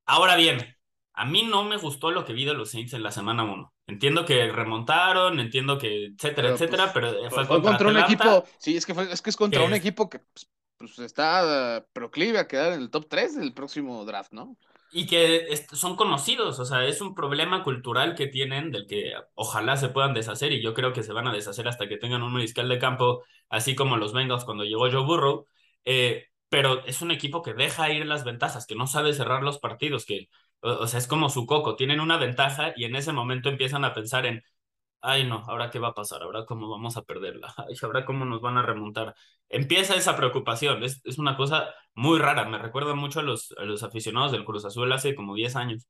Ahora 0.06 0.36
bien, 0.36 0.75
a 1.13 1.25
mí 1.25 1.43
no 1.43 1.63
me 1.63 1.78
gustó 1.78 2.12
lo 2.12 2.25
que 2.25 2.34
vi 2.34 2.45
de 2.45 2.56
los 2.56 2.71
Saints 2.71 2.93
en 2.93 3.04
la 3.04 3.12
semana 3.12 3.43
1. 3.43 3.73
Entiendo 3.86 4.25
que 4.25 4.52
remontaron, 4.52 5.39
entiendo 5.39 5.78
que 5.78 6.06
etcétera, 6.06 6.49
etcétera, 6.49 6.91
pues, 6.91 7.13
pero 7.13 7.30
fue, 7.30 7.47
contra, 7.47 7.88
un 7.88 7.97
equipo, 7.97 8.45
sí, 8.58 8.75
es 8.75 8.86
que, 8.86 8.91
es, 8.91 9.21
que 9.21 9.30
es 9.30 9.38
contra 9.38 9.63
un 9.63 9.73
equipo 9.73 10.10
que 10.10 10.19
pues, 10.19 10.49
pues 10.78 10.99
está 10.99 11.86
proclive 11.93 12.39
a 12.39 12.47
quedar 12.47 12.73
en 12.73 12.82
el 12.82 12.89
top 12.91 13.08
3 13.10 13.38
del 13.38 13.54
próximo 13.54 14.06
draft, 14.06 14.32
¿no? 14.32 14.58
Y 14.91 15.06
que 15.06 15.47
son 15.73 15.95
conocidos, 15.95 16.60
o 16.60 16.65
sea, 16.65 16.86
es 16.86 16.99
un 17.02 17.13
problema 17.13 17.63
cultural 17.63 18.15
que 18.15 18.25
tienen 18.28 18.71
del 18.71 18.88
que 18.88 19.13
ojalá 19.36 19.78
se 19.78 19.89
puedan 19.89 20.15
deshacer 20.15 20.52
y 20.52 20.63
yo 20.63 20.73
creo 20.73 20.93
que 20.93 21.04
se 21.04 21.13
van 21.13 21.28
a 21.28 21.34
deshacer 21.34 21.67
hasta 21.67 21.88
que 21.88 21.97
tengan 21.97 22.23
un 22.23 22.34
mariscal 22.34 22.67
de 22.67 22.80
campo, 22.80 23.23
así 23.49 23.75
como 23.75 23.97
los 23.97 24.13
Bengals 24.13 24.45
cuando 24.45 24.63
llegó 24.63 24.89
Joe 24.91 25.06
Burrow, 25.06 25.45
eh, 25.86 26.25
pero 26.49 26.84
es 26.86 27.04
un 27.04 27.12
equipo 27.12 27.43
que 27.43 27.54
deja 27.54 27.91
ir 27.91 28.06
las 28.08 28.23
ventajas, 28.23 28.65
que 28.65 28.73
no 28.75 28.88
sabe 28.88 29.13
cerrar 29.13 29.43
los 29.43 29.60
partidos, 29.60 30.06
que, 30.06 30.28
o 30.62 30.88
sea, 30.88 30.97
es 30.99 31.08
como 31.08 31.30
su 31.30 31.45
coco, 31.45 31.75
tienen 31.75 31.99
una 31.99 32.17
ventaja 32.17 32.73
y 32.75 32.86
en 32.86 32.95
ese 32.95 33.12
momento 33.13 33.49
empiezan 33.49 33.86
a 33.86 33.93
pensar 33.93 34.25
en, 34.25 34.43
ay 35.02 35.25
no, 35.25 35.43
ahora 35.47 35.69
qué 35.69 35.80
va 35.80 35.89
a 35.89 35.93
pasar, 35.93 36.21
ahora 36.23 36.45
cómo 36.45 36.69
vamos 36.69 36.97
a 36.97 37.04
perderla, 37.04 37.54
ay, 37.58 37.75
ahora 37.82 38.06
cómo 38.06 38.25
nos 38.25 38.41
van 38.41 38.58
a 38.58 38.62
remontar. 38.63 39.15
Empieza 39.49 39.95
esa 39.95 40.15
preocupación, 40.15 40.84
es, 40.84 41.02
es 41.06 41.17
una 41.17 41.38
cosa 41.38 41.73
muy 41.99 42.17
rara, 42.17 42.45
me 42.45 42.57
recuerda 42.57 42.95
mucho 42.95 43.19
a 43.19 43.23
los, 43.23 43.53
a 43.57 43.65
los 43.65 43.83
aficionados 43.83 44.31
del 44.31 44.45
Cruz 44.45 44.63
Azul 44.63 44.89
hace 44.93 45.15
como 45.15 45.35
10 45.35 45.55
años. 45.57 45.85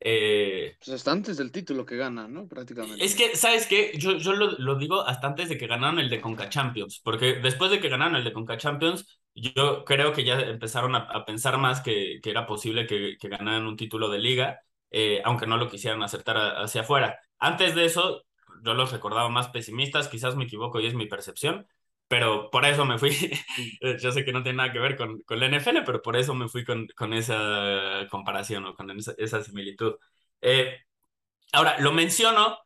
Eh, 0.00 0.74
pues 0.84 0.96
hasta 0.96 1.12
antes 1.12 1.36
del 1.36 1.52
título 1.52 1.86
que 1.86 1.96
ganan, 1.96 2.34
¿no? 2.34 2.48
Prácticamente. 2.48 3.04
Es 3.04 3.14
que, 3.14 3.36
¿sabes 3.36 3.68
qué? 3.68 3.92
Yo, 3.96 4.16
yo 4.16 4.32
lo, 4.32 4.50
lo, 4.58 4.74
digo 4.74 5.06
hasta 5.06 5.28
antes 5.28 5.48
de 5.48 5.56
que 5.56 5.68
ganaron 5.68 6.00
el 6.00 6.10
de 6.10 6.20
Conca 6.20 6.48
Champions, 6.48 7.00
porque 7.04 7.34
después 7.34 7.70
de 7.70 7.78
que 7.78 7.88
ganaron 7.88 8.16
el 8.16 8.24
de 8.24 8.32
Conca 8.32 8.56
Champions, 8.56 9.06
yo 9.36 9.84
creo 9.84 10.12
que 10.12 10.24
ya 10.24 10.40
empezaron 10.40 10.96
a, 10.96 10.98
a 10.98 11.24
pensar 11.24 11.56
más 11.58 11.80
que, 11.80 12.18
que, 12.20 12.30
era 12.30 12.44
posible 12.44 12.84
que, 12.88 13.16
que, 13.16 13.28
ganaran 13.28 13.64
un 13.64 13.76
título 13.76 14.08
de 14.08 14.18
liga, 14.18 14.62
eh, 14.90 15.22
aunque 15.24 15.46
no 15.46 15.58
lo 15.58 15.70
quisieran 15.70 16.02
acertar 16.02 16.38
hacia 16.56 16.80
afuera. 16.80 17.20
Antes 17.38 17.76
de 17.76 17.84
eso, 17.84 18.24
yo 18.64 18.74
los 18.74 18.90
recordaba 18.90 19.28
más 19.28 19.50
pesimistas, 19.50 20.08
quizás 20.08 20.34
me 20.34 20.44
equivoco 20.44 20.80
y 20.80 20.86
es 20.86 20.94
mi 20.94 21.06
percepción, 21.06 21.68
pero 22.12 22.50
por 22.50 22.66
eso 22.66 22.84
me 22.84 22.98
fui, 22.98 23.10
yo 24.02 24.12
sé 24.12 24.22
que 24.22 24.32
no 24.34 24.42
tiene 24.42 24.58
nada 24.58 24.70
que 24.72 24.78
ver 24.78 24.98
con, 24.98 25.22
con 25.22 25.40
la 25.40 25.46
NFL, 25.46 25.82
pero 25.86 26.02
por 26.02 26.14
eso 26.14 26.34
me 26.34 26.46
fui 26.46 26.62
con, 26.62 26.86
con 26.94 27.14
esa 27.14 28.06
comparación 28.10 28.66
o 28.66 28.74
con 28.74 28.90
esa, 28.90 29.14
esa 29.16 29.42
similitud. 29.42 29.94
Eh, 30.42 30.76
ahora, 31.52 31.78
lo 31.80 31.92
menciono 31.92 32.58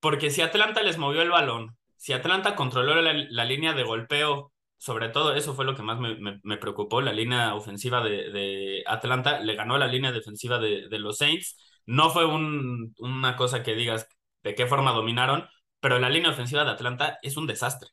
porque 0.00 0.30
si 0.30 0.42
Atlanta 0.42 0.82
les 0.82 0.98
movió 0.98 1.22
el 1.22 1.30
balón, 1.30 1.78
si 1.96 2.12
Atlanta 2.12 2.54
controló 2.56 3.00
la, 3.02 3.14
la 3.14 3.44
línea 3.46 3.72
de 3.74 3.84
golpeo, 3.84 4.52
sobre 4.78 5.08
todo 5.10 5.34
eso 5.34 5.54
fue 5.54 5.64
lo 5.64 5.74
que 5.76 5.82
más 5.82 5.98
me, 6.00 6.16
me, 6.16 6.40
me 6.42 6.58
preocupó, 6.58 7.00
la 7.00 7.12
línea 7.14 7.54
ofensiva 7.54 8.02
de, 8.04 8.30
de, 8.30 8.84
Atlanta 8.86 9.40
le 9.40 9.54
ganó 9.54 9.78
la 9.78 9.86
línea 9.88 10.12
defensiva 10.12 10.58
de, 10.58 10.88
de 10.90 10.98
los 10.98 11.18
Saints, 11.18 11.56
no 11.86 12.10
fue 12.10 12.26
un, 12.26 12.94
una 12.98 13.36
cosa 13.36 13.62
que 13.62 13.74
digas, 13.74 14.08
de 14.42 14.54
qué 14.54 14.66
forma 14.66 14.92
dominaron, 14.92 15.48
pero 15.80 15.98
la 15.98 16.10
línea 16.10 16.32
ofensiva 16.32 16.64
de 16.64 16.72
Atlanta 16.72 17.18
es 17.22 17.38
un 17.38 17.46
desastre. 17.46 17.90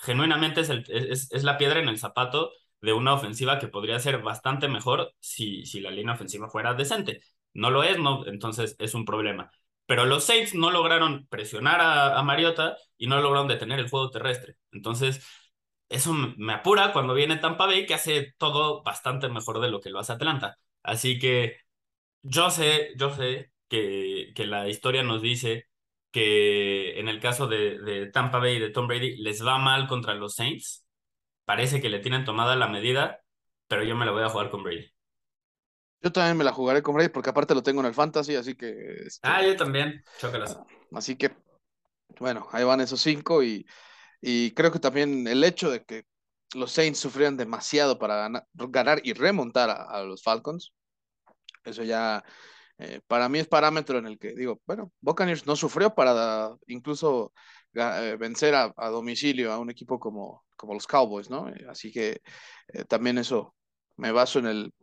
Genuinamente 0.00 0.62
es, 0.62 0.70
es, 0.70 1.30
es, 1.30 1.44
la 1.44 1.58
piedra 1.58 1.80
en 1.80 1.88
el 1.88 1.98
zapato 1.98 2.52
de 2.80 2.92
una 2.92 3.14
ofensiva 3.14 3.58
que 3.58 3.68
podría 3.68 3.98
ser 4.00 4.22
bastante 4.22 4.68
mejor 4.68 5.12
si, 5.20 5.66
si 5.66 5.80
la 5.80 5.90
línea 5.90 6.14
ofensiva 6.14 6.48
fuera 6.48 6.74
decente. 6.74 7.22
No 7.52 7.70
lo 7.70 7.82
es, 7.82 7.98
no, 7.98 8.26
entonces 8.26 8.76
es 8.78 8.94
un 8.94 9.04
problema. 9.04 9.50
Pero 9.86 10.06
los 10.06 10.24
Saints 10.24 10.54
no 10.54 10.70
lograron 10.70 11.26
presionar 11.26 11.80
a, 11.80 12.18
a 12.18 12.22
Mariota 12.22 12.76
y 12.96 13.08
no 13.08 13.20
lograron 13.20 13.48
detener 13.48 13.78
el 13.80 13.90
juego 13.90 14.10
terrestre. 14.10 14.56
Entonces, 14.72 15.26
eso 15.88 16.12
me 16.14 16.52
apura 16.54 16.92
cuando 16.92 17.14
viene 17.14 17.36
Tampa 17.36 17.66
Bay, 17.66 17.86
que 17.86 17.94
hace 17.94 18.34
todo 18.38 18.82
bastante 18.82 19.28
mejor 19.28 19.60
de 19.60 19.70
lo 19.70 19.80
que 19.80 19.90
lo 19.90 19.98
hace 19.98 20.12
Atlanta. 20.12 20.58
Así 20.82 21.18
que 21.18 21.58
yo 22.22 22.50
sé, 22.50 22.92
yo 22.96 23.14
sé 23.14 23.52
que, 23.68 24.32
que 24.34 24.46
la 24.46 24.68
historia 24.68 25.02
nos 25.02 25.22
dice 25.22 25.69
que 26.10 26.98
en 26.98 27.08
el 27.08 27.20
caso 27.20 27.46
de, 27.46 27.78
de, 27.78 28.06
Tampa 28.10 28.38
Bay 28.38 28.56
y 28.56 28.60
de 28.60 28.70
Tom 28.70 28.86
Brady 28.86 29.16
les 29.16 29.44
va 29.44 29.58
mal 29.58 29.86
contra 29.86 30.14
los 30.14 30.34
Saints. 30.34 30.84
Parece 31.44 31.80
que 31.80 31.88
le 31.88 32.00
tienen 32.00 32.24
tomada 32.24 32.56
la 32.56 32.68
medida, 32.68 33.20
pero 33.68 33.82
yo 33.84 33.96
me 33.96 34.06
la 34.06 34.12
voy 34.12 34.22
a 34.22 34.28
jugar 34.28 34.50
con 34.50 34.62
Brady. 34.62 34.90
Yo 36.02 36.10
también 36.12 36.36
me 36.36 36.44
la 36.44 36.52
jugaré 36.52 36.82
con 36.82 36.94
Brady 36.94 37.10
porque 37.10 37.30
aparte 37.30 37.54
lo 37.54 37.62
tengo 37.62 37.80
en 37.80 37.86
el 37.86 37.94
fantasy, 37.94 38.34
así 38.34 38.54
que... 38.54 38.70
Este, 39.06 39.28
ah, 39.28 39.44
yo 39.44 39.56
también. 39.56 40.02
Chócalas. 40.18 40.58
Así 40.92 41.16
que, 41.16 41.30
bueno, 42.18 42.48
ahí 42.52 42.64
van 42.64 42.80
esos 42.80 43.00
cinco 43.00 43.42
y, 43.42 43.66
y 44.20 44.52
creo 44.52 44.72
que 44.72 44.78
también 44.78 45.26
el 45.26 45.44
hecho 45.44 45.70
de 45.70 45.84
que 45.84 46.06
los 46.54 46.72
Saints 46.72 46.98
sufrieran 46.98 47.36
demasiado 47.36 47.98
para 47.98 48.16
ganar, 48.16 48.46
ganar 48.54 49.00
y 49.04 49.12
remontar 49.12 49.70
a, 49.70 49.82
a 49.84 50.02
los 50.02 50.22
Falcons, 50.22 50.72
eso 51.64 51.82
ya 51.82 52.24
eh, 52.80 53.00
para 53.06 53.28
mí 53.28 53.38
es 53.38 53.46
parámetro 53.46 53.98
en 53.98 54.06
el 54.06 54.18
que 54.18 54.32
digo, 54.32 54.60
bueno, 54.66 54.90
Buccaneers 55.00 55.46
no 55.46 55.54
sufrió 55.54 55.94
para 55.94 56.50
incluso 56.66 57.32
eh, 57.74 58.16
vencer 58.18 58.54
a, 58.54 58.74
a, 58.76 58.88
domicilio 58.88 59.52
a 59.52 59.58
un 59.58 59.70
equipo 59.70 60.00
como, 60.00 60.44
como 60.56 60.74
los 60.74 60.88
Cowboys, 60.88 61.30
¿no? 61.30 61.48
Eh, 61.48 61.66
así 61.68 61.92
que 61.92 62.20
eh, 62.68 62.84
también 62.84 63.18
eso 63.18 63.54
me 63.96 64.10
baso 64.10 64.40
en 64.40 64.46
el, 64.46 64.74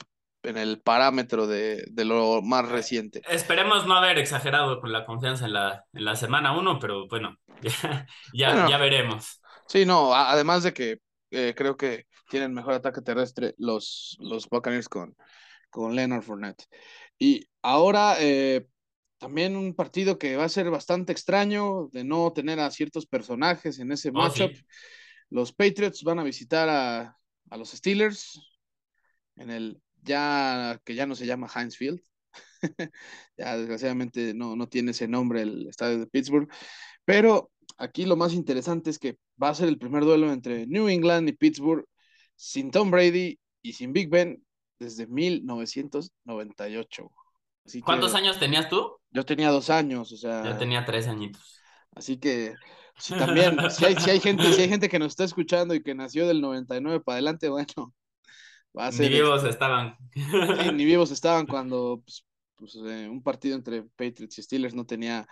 en 0.44 0.58
el 0.58 0.80
parámetro 0.80 1.48
de, 1.48 1.84
de, 1.90 2.06
lo 2.06 2.42
más 2.42 2.70
reciente. 2.70 3.22
Esperemos 3.28 3.86
no 3.88 3.96
haber 3.96 4.18
exagerado 4.20 4.80
con 4.80 4.94
la 4.94 5.06
confianza 5.06 5.46
en 5.46 5.54
la, 5.54 5.84
en 5.92 6.06
la 6.06 6.16
semana 6.16 6.58
uno, 6.58 6.80
pero 6.80 7.08
bueno, 7.10 7.36
ya, 7.62 8.08
ya, 8.34 8.54
bueno, 8.54 8.70
ya 8.70 8.78
veremos. 8.78 9.42
Sí, 9.68 9.86
no, 9.86 10.14
a, 10.14 10.32
además 10.32 10.64
de 10.64 10.74
que 10.74 11.00
creo 11.30 11.76
que 11.76 12.06
tienen 12.30 12.54
mejor 12.54 12.76
ataque 12.76 13.02
terrestre 13.02 13.54
los, 13.58 14.16
los 14.22 14.48
Buccaneers 14.48 14.88
con, 14.88 15.14
con 15.70 15.94
Leonard 15.94 16.22
Fournette. 16.22 16.64
Y 17.20 17.46
ahora 17.68 18.16
eh, 18.22 18.66
también 19.18 19.58
un 19.58 19.74
partido 19.74 20.18
que 20.18 20.38
va 20.38 20.46
a 20.46 20.50
ser 20.50 20.70
bastante 20.70 21.12
extraño 21.12 21.90
de 21.92 22.06
no 22.06 22.32
tener 22.32 22.62
a 22.62 22.72
ciertos 22.72 23.06
personajes 23.06 23.80
en 23.80 23.92
ese 23.92 24.10
oh, 24.10 24.14
matchup. 24.14 24.54
Sí. 24.54 24.64
Los 25.30 25.52
Patriots 25.52 26.04
van 26.04 26.20
a 26.20 26.24
visitar 26.24 26.70
a, 26.70 27.20
a, 27.50 27.58
los 27.58 27.72
Steelers 27.72 28.40
en 29.36 29.50
el 29.50 29.82
ya 30.02 30.80
que 30.86 30.96
ya 30.96 31.06
no 31.06 31.16
se 31.16 31.26
llama 31.26 31.50
Heinz 31.54 31.76
Field. 31.76 32.00
ya 33.38 33.58
desgraciadamente 33.58 34.34
no, 34.34 34.56
no 34.56 34.70
tiene 34.70 34.92
ese 34.92 35.10
nombre 35.10 35.42
el 35.42 35.68
estadio 35.68 36.00
de 36.00 36.08
Pittsburgh. 36.08 36.50
Pero 37.04 37.52
aquí 37.78 38.06
lo 38.06 38.16
más 38.16 38.34
interesante 38.34 38.92
es 38.92 39.00
que 39.00 39.18
va 39.42 39.50
a 39.50 39.56
ser 39.56 39.68
el 39.68 39.78
primer 39.78 40.06
duelo 40.06 40.32
entre 40.32 40.68
New 40.68 40.88
England 40.88 41.28
y 41.28 41.34
Pittsburgh 41.34 41.86
sin 42.36 42.72
Tom 42.72 42.92
Brady 42.92 43.38
y 43.62 43.74
sin 43.74 43.92
Big 43.92 44.10
Ben 44.10 44.42
desde 44.80 45.06
1998. 45.06 47.12
Así 47.68 47.82
¿Cuántos 47.82 48.14
que, 48.14 48.18
años 48.20 48.40
tenías 48.40 48.70
tú? 48.70 48.98
Yo 49.12 49.26
tenía 49.26 49.52
dos 49.52 49.70
años, 49.70 50.12
o 50.14 50.18
sea. 50.18 50.44
Yo 50.46 50.58
tenía 50.58 50.86
tres 50.86 51.08
añitos. 51.08 51.62
Así 51.94 52.18
que, 52.18 52.56
si 52.98 53.14
también, 53.18 53.58
si 53.70 53.86
hay, 53.86 53.96
si 53.98 54.10
hay, 54.10 54.20
gente, 54.22 54.54
si 54.54 54.62
hay 54.62 54.70
gente 54.70 54.88
que 54.88 55.00
nos 55.00 55.10
está 55.10 55.26
escuchando 55.26 55.76
y 55.76 55.84
que 55.84 55.94
nació 55.94 56.28
del 56.28 56.40
99 56.40 57.02
para 57.02 57.16
adelante, 57.16 57.50
bueno, 57.50 57.94
va 58.78 58.88
a 58.88 58.92
ser. 58.94 59.12
Ni 59.12 59.18
vivos 59.18 59.44
estaban. 59.44 59.98
Sí, 60.14 60.72
ni 60.74 60.86
vivos 60.86 61.12
estaban 61.12 61.46
cuando 61.46 62.02
pues, 62.06 62.26
pues, 62.56 62.76
eh, 62.76 63.10
un 63.10 63.22
partido 63.22 63.58
entre 63.58 63.84
Patriots 63.84 64.38
y 64.38 64.44
Steelers 64.44 64.74
no 64.74 64.86
tenía 64.86 65.28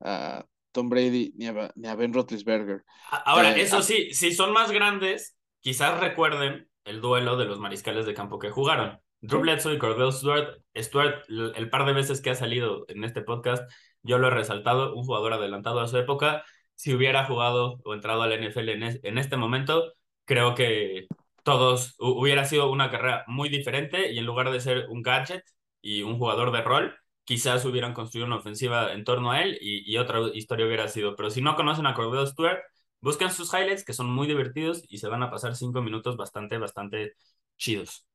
a 0.00 0.44
Tom 0.72 0.88
Brady 0.88 1.34
ni 1.36 1.46
a, 1.46 1.72
ni 1.76 1.86
a 1.86 1.94
Ben 1.94 2.12
Roethlisberger. 2.12 2.84
Ahora, 3.24 3.56
eh, 3.56 3.62
eso 3.62 3.80
sí, 3.80 4.12
si 4.12 4.32
son 4.32 4.52
más 4.52 4.72
grandes, 4.72 5.36
quizás 5.60 6.00
recuerden 6.00 6.68
el 6.84 7.00
duelo 7.00 7.36
de 7.36 7.44
los 7.44 7.60
mariscales 7.60 8.06
de 8.06 8.14
campo 8.14 8.40
que 8.40 8.50
jugaron. 8.50 9.00
Drew 9.20 9.44
y 9.44 9.78
Cordell 9.78 10.12
Stewart, 10.12 10.58
Stewart, 10.76 11.22
el 11.28 11.70
par 11.70 11.86
de 11.86 11.92
veces 11.92 12.20
que 12.20 12.30
ha 12.30 12.34
salido 12.34 12.84
en 12.88 13.04
este 13.04 13.22
podcast, 13.22 13.70
yo 14.02 14.18
lo 14.18 14.28
he 14.28 14.30
resaltado, 14.30 14.94
un 14.94 15.04
jugador 15.04 15.32
adelantado 15.32 15.80
a 15.80 15.88
su 15.88 15.96
época. 15.98 16.44
Si 16.74 16.94
hubiera 16.94 17.24
jugado 17.24 17.78
o 17.84 17.94
entrado 17.94 18.22
al 18.22 18.32
NFL 18.32 18.68
en, 18.70 19.00
en 19.02 19.18
este 19.18 19.36
momento, 19.36 19.92
creo 20.24 20.54
que 20.54 21.06
todos 21.42 21.94
hubiera 21.98 22.44
sido 22.44 22.70
una 22.70 22.90
carrera 22.90 23.24
muy 23.26 23.48
diferente 23.48 24.12
y 24.12 24.18
en 24.18 24.26
lugar 24.26 24.50
de 24.50 24.60
ser 24.60 24.86
un 24.88 25.02
gadget 25.02 25.42
y 25.80 26.02
un 26.02 26.18
jugador 26.18 26.52
de 26.52 26.62
rol, 26.62 26.96
quizás 27.24 27.64
hubieran 27.64 27.94
construido 27.94 28.26
una 28.26 28.36
ofensiva 28.36 28.92
en 28.92 29.04
torno 29.04 29.32
a 29.32 29.42
él 29.42 29.58
y, 29.60 29.90
y 29.90 29.96
otra 29.98 30.20
historia 30.34 30.66
hubiera 30.66 30.88
sido. 30.88 31.16
Pero 31.16 31.30
si 31.30 31.40
no 31.42 31.56
conocen 31.56 31.86
a 31.86 31.94
Cordell 31.94 32.26
Stewart, 32.26 32.60
Busquen 33.00 33.30
sus 33.30 33.52
highlights 33.52 33.84
que 33.84 33.92
son 33.92 34.10
muy 34.10 34.26
divertidos 34.26 34.82
y 34.88 34.98
se 34.98 35.08
van 35.08 35.22
a 35.22 35.30
pasar 35.30 35.54
cinco 35.54 35.82
minutos 35.82 36.16
bastante, 36.16 36.58
bastante 36.58 37.14
chidos. 37.56 38.06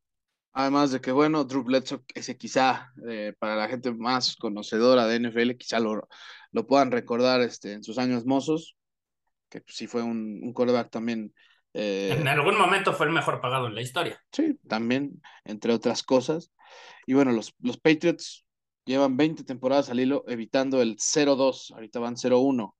Además 0.53 0.91
de 0.91 0.99
que, 0.99 1.11
bueno, 1.11 1.45
Drew 1.45 1.63
Bledsoe, 1.63 2.01
ese 2.13 2.37
quizá 2.37 2.91
eh, 3.07 3.33
para 3.39 3.55
la 3.55 3.69
gente 3.69 3.93
más 3.93 4.35
conocedora 4.35 5.07
de 5.07 5.19
NFL, 5.19 5.51
quizá 5.57 5.79
lo, 5.79 6.07
lo 6.51 6.67
puedan 6.67 6.91
recordar 6.91 7.41
este, 7.41 7.73
en 7.73 7.83
sus 7.83 7.97
años 7.97 8.25
mozos, 8.25 8.75
que 9.49 9.63
sí 9.67 9.87
fue 9.87 10.03
un, 10.03 10.41
un 10.43 10.53
quarterback 10.53 10.89
también. 10.89 11.33
Eh, 11.73 12.13
en 12.17 12.27
algún 12.27 12.57
momento 12.57 12.93
fue 12.93 13.05
el 13.05 13.13
mejor 13.13 13.39
pagado 13.39 13.67
en 13.67 13.75
la 13.75 13.81
historia. 13.81 14.21
Sí, 14.31 14.59
también, 14.67 15.21
entre 15.45 15.73
otras 15.73 16.03
cosas. 16.03 16.51
Y 17.05 17.13
bueno, 17.13 17.31
los, 17.31 17.53
los 17.59 17.77
Patriots 17.77 18.45
llevan 18.85 19.15
20 19.15 19.45
temporadas 19.45 19.89
al 19.89 20.01
hilo 20.01 20.25
evitando 20.27 20.81
el 20.81 20.97
0-2, 20.97 21.71
ahorita 21.73 21.99
van 21.99 22.15
0-1. 22.15 22.63
O 22.63 22.75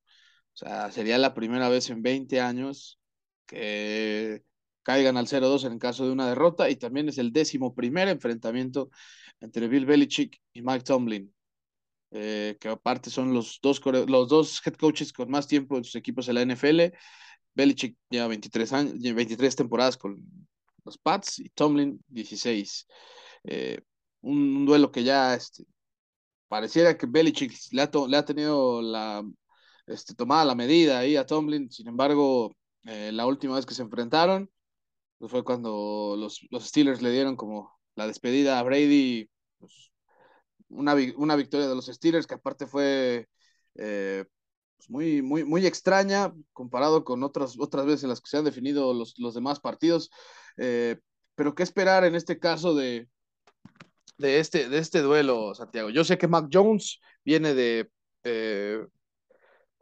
sea, 0.54 0.92
sería 0.92 1.18
la 1.18 1.34
primera 1.34 1.70
vez 1.70 1.90
en 1.90 2.02
20 2.02 2.42
años 2.42 3.00
que 3.46 4.44
caigan 4.84 5.17
al 5.17 5.28
0-2 5.28 5.65
en 5.65 5.80
caso 5.80 6.06
de 6.06 6.12
una 6.12 6.28
derrota 6.28 6.70
y 6.70 6.76
también 6.76 7.10
es 7.10 7.17
el 7.17 7.32
décimo 7.32 7.74
primer 7.74 8.08
enfrentamiento 8.08 8.89
entre 9.39 9.67
Bill 9.67 9.86
Belichick 9.86 10.39
y 10.54 10.62
Mike 10.62 10.84
Tomlin, 10.84 11.34
eh, 12.12 12.58
que 12.60 12.70
aparte 12.70 13.10
son 13.10 13.34
los 13.34 13.60
dos, 13.62 13.82
los 14.08 14.30
dos 14.30 14.62
head 14.65 14.76
coaches 14.76 15.13
con 15.13 15.30
más 15.30 15.48
tiempo 15.48 15.78
en 15.78 15.84
sus 15.84 15.96
equipos 15.96 16.28
en 16.28 16.36
la 16.36 16.41
NFL. 16.41 16.94
Belichick 17.54 17.98
lleva 18.10 18.28
23, 18.28 18.74
años, 18.74 18.94
23 19.00 19.56
temporadas 19.56 19.98
con 19.98 20.24
los 20.86 20.98
Pats 20.98 21.39
y 21.39 21.50
Tomlin 21.50 22.04
16. 22.08 22.88
Eh, 23.44 23.82
un, 24.22 24.65
duelo 24.65 24.91
que 24.91 25.04
ya 25.04 25.34
este, 25.36 25.65
pareciera 26.48 26.98
que 26.98 27.08
Belichick 27.08 27.54
le 27.72 27.82
ha, 27.82 28.26
tenido 28.26 28.82
la 28.82 29.24
este, 29.88 30.15
tomada 30.15 30.46
la 30.46 30.56
medida 30.56 31.00
ahí 31.00 31.15
a 31.15 31.26
Tomlin, 31.26 31.70
sin 31.72 31.88
embargo, 31.88 32.56
eh, 32.86 33.12
la 33.12 33.26
última 33.26 33.56
vez 33.56 33.65
que 33.65 33.74
se 33.74 33.82
enfrentaron 33.82 34.50
fue 35.30 35.44
cuando 35.44 36.16
los, 36.18 36.48
los, 36.50 36.68
Steelers 36.68 37.02
le 37.02 37.12
dieron 37.12 37.36
como 37.36 37.72
la 37.96 38.08
despedida 38.08 38.60
a 38.60 38.64
Brady, 38.64 39.30
pues, 39.60 39.92
una, 40.70 40.96
una, 41.18 41.36
victoria 41.36 41.68
de 41.68 41.76
los 41.76 41.88
Steelers 41.88 42.28
que 42.28 42.36
aparte 42.36 42.66
fue 42.66 43.28
eh, 43.76 44.26
pues, 44.78 44.90
muy, 44.90 45.22
muy, 45.22 45.44
muy 45.44 45.66
extraña 45.66 46.34
comparado 46.54 47.04
con 47.04 47.24
otras, 47.24 47.56
otras 47.60 47.86
veces 47.86 48.04
en 48.04 48.10
las 48.10 48.22
que 48.22 48.30
se 48.30 48.38
han 48.38 48.46
definido 48.46 48.94
los, 48.94 49.14
los 49.20 49.34
demás 49.36 49.60
partidos. 49.60 50.10
Eh, 50.58 51.00
pero 51.36 51.56
qué 51.56 51.64
esperar 51.64 52.04
en 52.04 52.16
este 52.16 52.40
caso 52.40 52.76
de, 52.76 53.08
de, 54.18 54.40
este, 54.40 54.70
de 54.70 54.78
este 54.80 55.02
duelo, 55.02 55.54
Santiago. 55.56 55.90
Yo 55.90 56.04
sé 56.04 56.18
que 56.18 56.28
Mac 56.28 56.48
Jones 56.52 57.00
viene 57.24 57.54
de, 57.54 57.90
eh, 58.24 58.86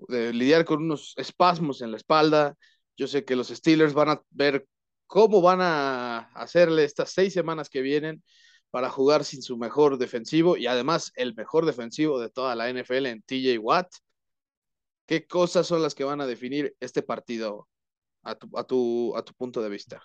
de 0.07 0.33
lidiar 0.33 0.65
con 0.65 0.83
unos 0.83 1.13
espasmos 1.17 1.81
en 1.81 1.91
la 1.91 1.97
espalda. 1.97 2.55
Yo 2.97 3.07
sé 3.07 3.25
que 3.25 3.35
los 3.35 3.49
Steelers 3.49 3.93
van 3.93 4.09
a 4.09 4.21
ver 4.31 4.67
cómo 5.09 5.41
van 5.41 5.59
a 5.59 6.29
hacerle 6.35 6.83
estas 6.83 7.09
seis 7.09 7.33
semanas 7.33 7.67
que 7.67 7.81
vienen 7.81 8.23
para 8.69 8.91
jugar 8.91 9.25
sin 9.25 9.41
su 9.41 9.57
mejor 9.57 9.97
defensivo 9.97 10.55
y 10.55 10.67
además 10.67 11.11
el 11.15 11.33
mejor 11.33 11.65
defensivo 11.65 12.19
de 12.19 12.29
toda 12.29 12.55
la 12.55 12.69
NFL 12.69 13.07
en 13.07 13.23
TJ 13.23 13.57
Watt. 13.57 13.87
¿Qué 15.07 15.25
cosas 15.25 15.65
son 15.65 15.81
las 15.81 15.95
que 15.95 16.03
van 16.03 16.21
a 16.21 16.27
definir 16.27 16.75
este 16.79 17.01
partido 17.01 17.67
a 18.21 18.35
tu, 18.35 18.55
a 18.55 18.63
tu, 18.65 19.17
a 19.17 19.25
tu 19.25 19.33
punto 19.33 19.63
de 19.63 19.69
vista? 19.69 20.03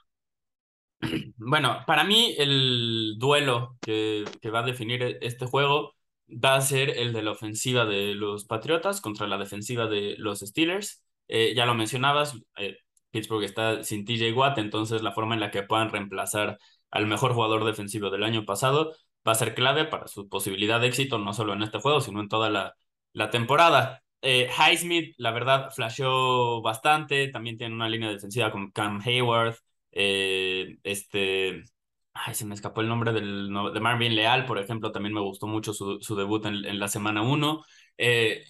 Bueno, 1.37 1.85
para 1.87 2.05
mí 2.05 2.35
el 2.39 3.17
duelo 3.19 3.77
que, 3.83 4.25
va 4.53 4.61
a 4.61 4.67
definir 4.67 5.19
este 5.21 5.45
juego 5.45 5.93
va 6.29 6.55
a 6.55 6.63
ser 6.63 6.89
el 6.97 7.13
de 7.13 7.23
la 7.23 7.33
ofensiva 7.33 7.85
de 7.85 8.15
los 8.15 8.47
Patriotas 8.47 9.03
contra 9.03 9.27
la 9.27 9.37
defensiva 9.37 9.87
de 9.87 10.15
los 10.17 10.41
Steelers. 10.41 11.05
Eh, 11.29 11.53
ya 11.55 11.67
lo 11.67 11.75
mencionabas, 11.75 12.35
eh, 12.57 12.79
Pittsburgh 13.15 13.45
está 13.45 13.85
sin 13.85 14.05
TJ 14.05 14.33
Watt, 14.33 14.59
entonces 14.59 15.03
la 15.03 15.13
forma 15.13 15.35
en 15.35 15.41
la 15.41 15.53
que 15.53 15.63
puedan 15.63 15.91
reemplazar 15.91 16.59
al 16.91 17.07
mejor 17.07 17.33
jugador 17.33 17.65
defensivo 17.65 18.11
del 18.11 18.25
año 18.25 18.45
pasado 18.45 18.97
va 19.27 19.33
a 19.33 19.35
ser 19.37 19.55
clave 19.55 19.85
para 19.85 20.09
su 20.09 20.29
posibilidad 20.29 20.81
de 20.81 20.89
éxito, 20.89 21.19
no 21.19 21.33
solo 21.33 21.53
en 21.53 21.63
este 21.63 21.79
juego, 21.79 22.01
sino 22.01 22.21
en 22.21 22.29
toda 22.29 22.51
la, 22.51 23.31
temporada. 23.31 24.03
Eh, 24.21 24.49
Highsmith, 24.51 25.15
la 25.19 25.31
verdad, 25.31 25.71
flasheó 25.71 26.61
bastante. 26.63 27.29
También 27.29 27.57
tiene 27.57 27.75
una 27.75 27.89
línea 27.89 28.11
defensiva 28.11 28.51
con 28.51 28.71
Cam 28.73 29.01
Hayward. 29.05 29.57
Eh, 29.93 30.79
este. 30.83 31.63
Ay, 32.15 32.35
se 32.35 32.47
me 32.47 32.55
escapó 32.55 32.81
el 32.81 32.89
nombre 32.89 33.13
del, 33.13 33.49
de 33.73 33.81
Marvin 33.81 34.15
Leal, 34.17 34.47
por 34.47 34.59
ejemplo. 34.59 34.93
También 34.93 35.15
me 35.15 35.21
gustó 35.21 35.47
mucho 35.47 35.73
su, 35.73 36.17
debut 36.17 36.45
en, 36.47 36.65
en, 36.65 36.79
la 36.81 36.89
semana 36.89 37.23
1. 37.23 37.65
Eh, 37.99 38.45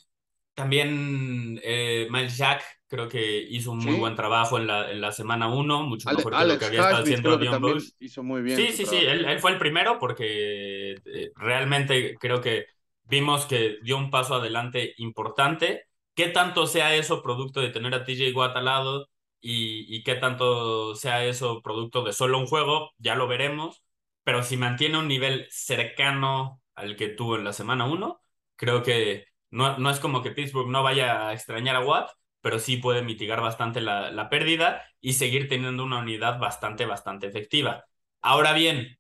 también 0.55 1.61
eh, 1.65 2.07
Miles 2.11 2.37
Jack 2.37 2.63
creo 2.95 3.09
que 3.09 3.43
hizo 3.51 3.73
un 3.73 3.79
muy 3.79 3.97
buen 3.97 4.15
trabajo 4.15 4.57
en 4.57 4.69
la, 4.69 4.89
en 4.89 5.01
la 5.01 5.11
semana 5.11 5.49
1, 5.49 5.83
mucho 5.83 6.09
mejor 6.11 6.33
que 6.33 6.45
lo 6.45 6.59
que 6.59 6.65
había 6.67 6.81
estado 6.81 7.03
haciendo 7.03 7.61
Bush. 7.61 7.91
Hizo 7.99 8.23
muy 8.23 8.41
bien. 8.43 8.57
Sí, 8.57 8.69
sí, 8.71 8.87
sí, 8.87 8.97
él, 8.97 9.25
él, 9.25 9.41
fue 9.41 9.51
el 9.51 9.59
primero 9.59 9.99
porque 9.99 10.95
realmente 11.35 12.15
creo 12.21 12.41
que 12.41 12.67
vimos 13.03 13.47
que 13.47 13.79
dio 13.83 13.97
un 13.97 14.11
paso 14.11 14.37
adelante 14.37 14.95
importante. 14.99 15.89
¿Qué 16.15 16.29
tanto 16.29 16.69
sea 16.69 16.95
eso 16.95 17.21
producto 17.21 17.61
de 17.61 17.71
tener 17.71 17.93
a 17.95 18.05
TJ 18.05 18.33
Watt 18.33 18.57
al 18.57 18.67
lado 18.67 19.09
y, 19.41 19.93
y 19.93 20.05
qué 20.05 20.15
tanto 20.15 20.95
sea 20.95 21.25
eso 21.25 21.63
producto 21.63 22.05
de 22.05 22.13
solo 22.13 22.39
un 22.39 22.47
juego? 22.47 22.93
Ya 22.99 23.17
lo 23.17 23.27
veremos. 23.27 23.83
Pero 24.23 24.45
si 24.45 24.57
mantiene 24.57 24.99
un 24.99 25.09
nivel 25.09 25.49
cercano 25.51 26.63
al 26.77 26.95
que 26.95 27.09
tuvo 27.09 27.37
en 27.37 27.45
la 27.45 27.53
semana 27.53 27.87
1, 27.87 28.21
creo 28.55 28.85
que 28.85 29.27
no, 29.51 29.79
no 29.79 29.91
es 29.91 29.99
como 29.99 30.23
que 30.23 30.31
Pittsburgh 30.31 30.69
no 30.69 30.83
vaya 30.83 31.29
a 31.29 31.33
extrañar 31.33 31.77
a 31.77 31.81
Watt, 31.81 32.11
pero 32.45 32.61
sí 32.61 32.77
puede 32.79 33.03
mitigar 33.03 33.41
bastante 33.43 33.81
la, 33.83 34.13
la 34.13 34.29
pérdida 34.31 34.85
y 35.01 35.15
seguir 35.15 35.49
teniendo 35.49 35.85
una 35.85 36.01
unidad 36.01 36.39
bastante, 36.41 36.87
bastante 36.87 37.27
efectiva. 37.27 37.87
Ahora 38.23 38.53
bien, 38.53 38.99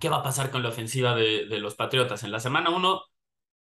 ¿qué 0.00 0.08
va 0.08 0.18
a 0.18 0.22
pasar 0.22 0.50
con 0.50 0.62
la 0.62 0.70
ofensiva 0.70 1.14
de, 1.14 1.46
de 1.46 1.58
los 1.60 1.74
Patriotas? 1.76 2.24
En 2.24 2.32
la 2.32 2.40
semana 2.40 2.70
1 2.70 3.02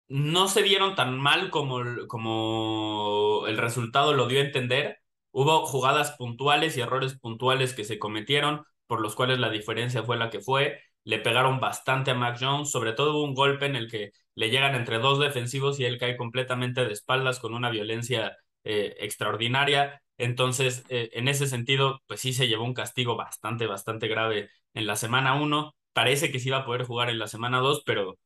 no 0.08 0.48
se 0.48 0.62
vieron 0.62 0.94
tan 0.94 1.18
mal 1.18 1.50
como, 1.50 1.80
como 2.08 3.44
el 3.48 3.56
resultado 3.58 4.14
lo 4.14 4.28
dio 4.28 4.40
a 4.40 4.44
entender. 4.44 4.98
Hubo 5.32 5.66
jugadas 5.66 6.12
puntuales 6.16 6.76
y 6.76 6.80
errores 6.80 7.18
puntuales 7.18 7.74
que 7.74 7.84
se 7.84 7.98
cometieron, 7.98 8.64
por 8.86 9.00
los 9.00 9.14
cuales 9.16 9.38
la 9.38 9.50
diferencia 9.50 10.02
fue 10.04 10.16
la 10.16 10.30
que 10.30 10.40
fue. 10.40 10.80
Le 11.04 11.18
pegaron 11.18 11.60
bastante 11.60 12.12
a 12.12 12.14
Mac 12.14 12.38
Jones, 12.40 12.70
sobre 12.70 12.92
todo 12.92 13.12
hubo 13.16 13.24
un 13.24 13.34
golpe 13.34 13.66
en 13.66 13.76
el 13.76 13.90
que 13.90 14.12
le 14.34 14.50
llegan 14.50 14.74
entre 14.74 14.98
dos 14.98 15.18
defensivos 15.18 15.80
y 15.80 15.84
él 15.84 15.98
cae 15.98 16.16
completamente 16.16 16.84
de 16.84 16.92
espaldas 16.92 17.40
con 17.40 17.54
una 17.54 17.70
violencia 17.70 18.36
eh, 18.66 18.96
extraordinaria. 19.00 20.02
Entonces, 20.18 20.84
eh, 20.88 21.10
en 21.12 21.28
ese 21.28 21.46
sentido, 21.46 22.00
pues 22.06 22.20
sí 22.20 22.32
se 22.32 22.48
llevó 22.48 22.64
un 22.64 22.74
castigo 22.74 23.16
bastante, 23.16 23.66
bastante 23.66 24.08
grave 24.08 24.50
en 24.74 24.86
la 24.86 24.96
semana 24.96 25.34
1. 25.40 25.74
Parece 25.92 26.32
que 26.32 26.40
sí 26.40 26.48
iba 26.48 26.58
a 26.58 26.64
poder 26.66 26.84
jugar 26.84 27.10
en 27.10 27.18
la 27.20 27.28
semana 27.28 27.58
2, 27.60 27.82
pero 27.86 28.18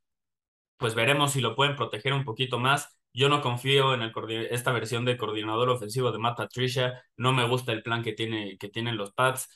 pues 0.77 0.95
veremos 0.95 1.33
si 1.33 1.41
lo 1.41 1.55
pueden 1.55 1.75
proteger 1.75 2.13
un 2.13 2.25
poquito 2.25 2.59
más. 2.59 2.97
Yo 3.13 3.29
no 3.29 3.41
confío 3.41 3.93
en 3.93 4.01
el 4.01 4.13
esta 4.51 4.71
versión 4.71 5.05
de 5.05 5.17
coordinador 5.17 5.69
ofensivo 5.69 6.11
de 6.11 6.19
Matt 6.19 6.37
Patricia. 6.37 7.03
No 7.17 7.33
me 7.33 7.47
gusta 7.47 7.71
el 7.73 7.83
plan 7.83 8.03
que, 8.03 8.13
tiene, 8.13 8.57
que 8.57 8.69
tienen 8.69 8.97
los 8.97 9.13
Pats. 9.13 9.47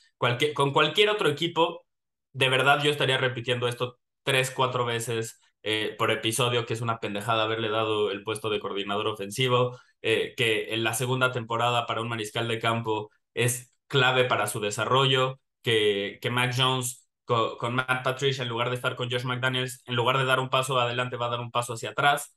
con 0.54 0.72
cualquier 0.72 1.10
otro 1.10 1.28
equipo, 1.28 1.84
de 2.32 2.48
verdad 2.48 2.82
yo 2.82 2.90
estaría 2.90 3.18
repitiendo 3.18 3.68
esto 3.68 3.98
tres, 4.22 4.50
cuatro 4.50 4.84
veces 4.84 5.40
eh, 5.68 5.96
por 5.98 6.12
episodio, 6.12 6.64
que 6.64 6.74
es 6.74 6.80
una 6.80 7.00
pendejada 7.00 7.42
haberle 7.42 7.68
dado 7.70 8.12
el 8.12 8.22
puesto 8.22 8.50
de 8.50 8.60
coordinador 8.60 9.08
ofensivo, 9.08 9.76
eh, 10.08 10.34
que 10.36 10.72
en 10.72 10.84
la 10.84 10.94
segunda 10.94 11.32
temporada 11.32 11.84
para 11.84 12.00
un 12.00 12.08
mariscal 12.08 12.46
de 12.46 12.60
campo 12.60 13.10
es 13.34 13.72
clave 13.88 14.24
para 14.24 14.46
su 14.46 14.60
desarrollo, 14.60 15.40
que, 15.62 16.20
que 16.22 16.30
Mac 16.30 16.54
Jones 16.56 17.08
con, 17.24 17.74
Matt 17.74 18.04
Patricia 18.04 18.42
en 18.42 18.48
lugar 18.48 18.70
de 18.70 18.76
estar 18.76 18.94
con 18.94 19.10
Josh 19.10 19.24
McDaniels, 19.24 19.82
en 19.84 19.96
lugar 19.96 20.16
de 20.18 20.24
dar 20.24 20.38
un 20.38 20.48
paso 20.48 20.78
adelante, 20.78 21.16
va 21.16 21.26
a 21.26 21.30
dar 21.30 21.40
un 21.40 21.50
paso 21.50 21.74
hacia 21.74 21.90
atrás. 21.90 22.36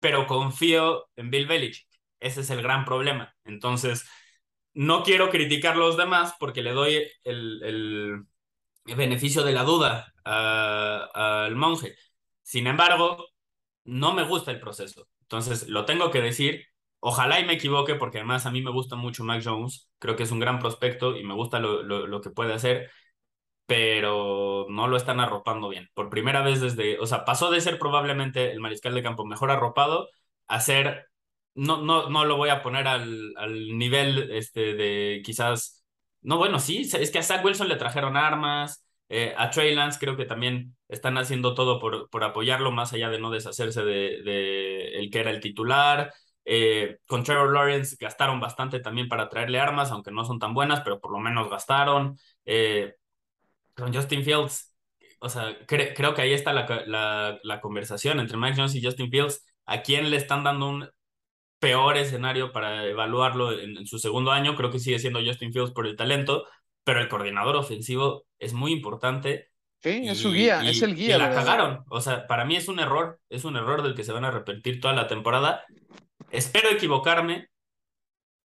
Pero 0.00 0.26
confío 0.26 1.08
en 1.16 1.30
Bill 1.30 1.46
Belichick. 1.46 1.86
Ese 2.18 2.40
es 2.40 2.48
el 2.48 2.62
gran 2.62 2.86
problema. 2.86 3.34
Entonces, 3.44 4.08
no 4.72 5.02
quiero 5.02 5.28
criticar 5.30 5.76
los 5.76 5.98
demás 5.98 6.34
porque 6.40 6.62
le 6.62 6.72
doy 6.72 7.06
el, 7.24 7.62
el 7.62 8.24
beneficio 8.96 9.44
de 9.44 9.52
la 9.52 9.64
duda 9.64 10.14
al 10.24 11.54
monje. 11.56 11.94
Sin 12.42 12.66
embargo, 12.66 13.26
no 13.84 14.14
me 14.14 14.24
gusta 14.24 14.50
el 14.50 14.60
proceso. 14.60 15.08
Entonces, 15.20 15.68
lo 15.68 15.84
tengo 15.84 16.10
que 16.10 16.22
decir. 16.22 16.66
Ojalá 17.08 17.38
y 17.40 17.44
me 17.46 17.54
equivoque, 17.54 17.94
porque 17.94 18.18
además 18.18 18.46
a 18.46 18.50
mí 18.50 18.62
me 18.62 18.72
gusta 18.72 18.96
mucho 18.96 19.22
Mac 19.24 19.42
Jones. 19.44 19.88
Creo 19.98 20.16
que 20.16 20.24
es 20.24 20.32
un 20.32 20.40
gran 20.40 20.58
prospecto 20.58 21.16
y 21.16 21.24
me 21.24 21.34
gusta 21.34 21.58
lo, 21.60 21.82
lo, 21.82 22.06
lo 22.06 22.20
que 22.20 22.30
puede 22.30 22.52
hacer 22.54 22.90
pero 23.66 24.66
no 24.70 24.86
lo 24.88 24.96
están 24.96 25.20
arropando 25.20 25.68
bien. 25.68 25.88
Por 25.94 26.08
primera 26.10 26.42
vez 26.42 26.60
desde, 26.60 26.98
o 27.00 27.06
sea, 27.06 27.24
pasó 27.24 27.50
de 27.50 27.60
ser 27.60 27.78
probablemente 27.78 28.52
el 28.52 28.60
mariscal 28.60 28.94
de 28.94 29.02
campo 29.02 29.24
mejor 29.26 29.50
arropado 29.50 30.08
a 30.46 30.60
ser, 30.60 31.06
no, 31.54 31.82
no, 31.82 32.08
no 32.08 32.24
lo 32.24 32.36
voy 32.36 32.50
a 32.50 32.62
poner 32.62 32.86
al, 32.86 33.32
al 33.36 33.76
nivel 33.78 34.30
este, 34.32 34.74
de 34.74 35.22
quizás, 35.24 35.84
no, 36.22 36.38
bueno, 36.38 36.58
sí, 36.60 36.88
es 36.98 37.10
que 37.10 37.18
a 37.18 37.22
Zach 37.22 37.44
Wilson 37.44 37.68
le 37.68 37.76
trajeron 37.76 38.16
armas, 38.16 38.84
eh, 39.08 39.34
a 39.36 39.50
Trey 39.50 39.74
Lance 39.74 39.98
creo 39.98 40.16
que 40.16 40.24
también 40.26 40.76
están 40.88 41.18
haciendo 41.18 41.54
todo 41.54 41.80
por, 41.80 42.08
por 42.10 42.22
apoyarlo, 42.24 42.70
más 42.72 42.92
allá 42.92 43.08
de 43.10 43.18
no 43.20 43.30
deshacerse 43.30 43.82
de, 43.84 44.22
de 44.22 44.98
el 44.98 45.10
que 45.10 45.20
era 45.20 45.30
el 45.30 45.40
titular. 45.40 46.12
Eh, 46.48 46.98
con 47.06 47.24
Trevor 47.24 47.52
Lawrence 47.52 47.96
gastaron 47.98 48.38
bastante 48.38 48.78
también 48.78 49.08
para 49.08 49.28
traerle 49.28 49.58
armas, 49.58 49.90
aunque 49.90 50.12
no 50.12 50.24
son 50.24 50.38
tan 50.38 50.54
buenas, 50.54 50.80
pero 50.80 51.00
por 51.00 51.10
lo 51.10 51.18
menos 51.18 51.50
gastaron. 51.50 52.16
Eh, 52.44 52.94
con 53.74 53.92
Justin 53.92 54.22
Fields, 54.22 54.72
o 55.18 55.28
sea, 55.28 55.58
creo 55.66 56.14
que 56.14 56.22
ahí 56.22 56.32
está 56.32 56.52
la, 56.52 57.40
la, 57.42 57.60
conversación 57.60 58.20
entre 58.20 58.36
Mike 58.36 58.56
Jones 58.56 58.76
y 58.76 58.82
Justin 58.82 59.10
Fields. 59.10 59.44
¿A 59.66 59.82
quién 59.82 60.08
le 60.08 60.16
están 60.16 60.44
dando 60.44 60.68
un 60.68 60.88
peor 61.58 61.96
escenario 61.96 62.52
para 62.52 62.84
evaluarlo 62.84 63.58
en, 63.58 63.84
su 63.84 63.98
segundo 63.98 64.30
año? 64.30 64.54
Creo 64.54 64.70
que 64.70 64.78
sigue 64.78 65.00
siendo 65.00 65.20
Justin 65.24 65.52
Fields 65.52 65.72
por 65.72 65.86
el 65.86 65.96
talento, 65.96 66.46
pero 66.84 67.00
el 67.00 67.08
coordinador 67.08 67.56
ofensivo 67.56 68.24
es 68.38 68.52
muy 68.52 68.72
importante. 68.72 69.50
Sí, 69.82 70.02
es 70.06 70.18
su 70.18 70.30
guía, 70.32 70.62
es 70.62 70.80
el 70.82 70.94
guía. 70.94 71.16
Y 71.16 71.18
la 71.18 71.30
cagaron. 71.30 71.84
O 71.88 72.00
sea, 72.00 72.28
para 72.28 72.44
mí 72.44 72.54
es 72.54 72.68
un 72.68 72.78
error, 72.78 73.18
es 73.28 73.44
un 73.44 73.56
error 73.56 73.82
del 73.82 73.96
que 73.96 74.04
se 74.04 74.12
van 74.12 74.24
a 74.24 74.28
arrepentir 74.28 74.80
toda 74.80 74.94
la 74.94 75.08
temporada. 75.08 75.64
Espero 76.30 76.70
equivocarme 76.70 77.48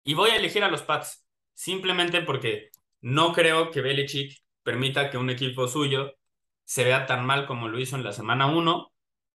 y 0.04 0.14
voy 0.14 0.32
a 0.32 0.36
elegir 0.36 0.64
a 0.64 0.70
los 0.70 0.82
Pats, 0.82 1.26
simplemente 1.54 2.22
porque 2.22 2.70
no 3.02 3.34
creo 3.34 3.72
que 3.72 3.82
Belichick 3.82 4.42
permita 4.64 5.10
que 5.10 5.18
un 5.18 5.30
equipo 5.30 5.68
suyo 5.68 6.14
se 6.64 6.84
vea 6.84 7.06
tan 7.06 7.26
mal 7.26 7.48
como 7.48 7.68
lo 7.68 7.80
hizo 7.80 7.96
en 7.96 8.04
la 8.04 8.14
semana 8.14 8.48
1 8.48 8.92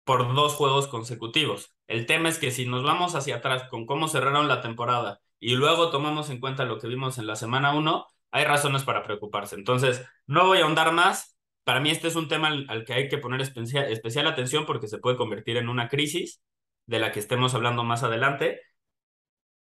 por 0.04 0.34
dos 0.34 0.54
juegos 0.54 0.86
consecutivos. 0.88 1.74
El 1.86 2.06
tema 2.06 2.28
es 2.28 2.38
que 2.38 2.50
si 2.50 2.66
nos 2.66 2.82
vamos 2.82 3.14
hacia 3.14 3.36
atrás 3.36 3.68
con 3.68 3.86
cómo 3.86 4.08
cerraron 4.08 4.48
la 4.48 4.60
temporada 4.60 5.20
y 5.38 5.56
luego 5.56 5.90
tomamos 5.90 6.30
en 6.30 6.40
cuenta 6.40 6.64
lo 6.64 6.78
que 6.78 6.88
vimos 6.88 7.18
en 7.18 7.26
la 7.26 7.36
semana 7.36 7.74
1, 7.74 8.06
hay 8.32 8.44
razones 8.44 8.84
para 8.84 9.02
preocuparse. 9.02 9.54
Entonces, 9.56 10.04
no 10.26 10.46
voy 10.46 10.58
a 10.58 10.64
ahondar 10.64 10.92
más. 10.92 11.36
Para 11.64 11.80
mí 11.80 11.90
este 11.90 12.08
es 12.08 12.16
un 12.16 12.28
tema 12.28 12.48
al, 12.48 12.84
que 12.84 12.92
hay 12.94 13.08
que 13.08 13.18
poner 13.18 13.40
especial, 13.40 13.90
especial 13.90 14.26
atención 14.26 14.66
porque 14.66 14.88
se 14.88 14.98
puede 14.98 15.16
convertir 15.16 15.56
en 15.56 15.68
una 15.68 15.88
crisis 15.88 16.42
de 16.86 16.98
la 16.98 17.12
que 17.12 17.20
estemos 17.20 17.54
hablando 17.54 17.84
más 17.84 18.02
adelante. 18.02 18.60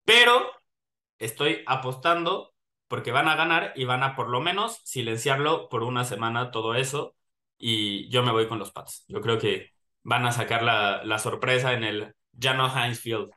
Pero 0.06 0.52
estoy 1.20 1.64
apostando 1.66 2.54
porque 2.88 3.12
van 3.12 3.28
a 3.28 3.36
ganar 3.36 3.74
y 3.76 3.86
van 3.86 4.04
a 4.04 4.16
por 4.16 4.30
lo 4.30 4.42
menos 4.42 4.80
silenciarlo 4.84 5.70
por 5.70 5.84
una 5.84 6.06
semana 6.06 6.52
todo 6.52 6.76
eso 6.76 7.16
y 7.58 8.10
yo 8.10 8.24
me 8.24 8.32
voy 8.32 8.48
con 8.48 8.60
los 8.60 8.72
Pats. 8.72 9.06
Yo 9.08 9.22
creo 9.22 9.40
que 9.40 9.72
van 10.04 10.26
a 10.26 10.32
sacar 10.32 10.64
la, 10.64 11.04
la 11.04 11.20
sorpresa 11.20 11.74
en 11.74 11.84
el 11.84 12.16
Jano 12.40 12.72
Heinz 12.74 13.00
Field. 13.00 13.32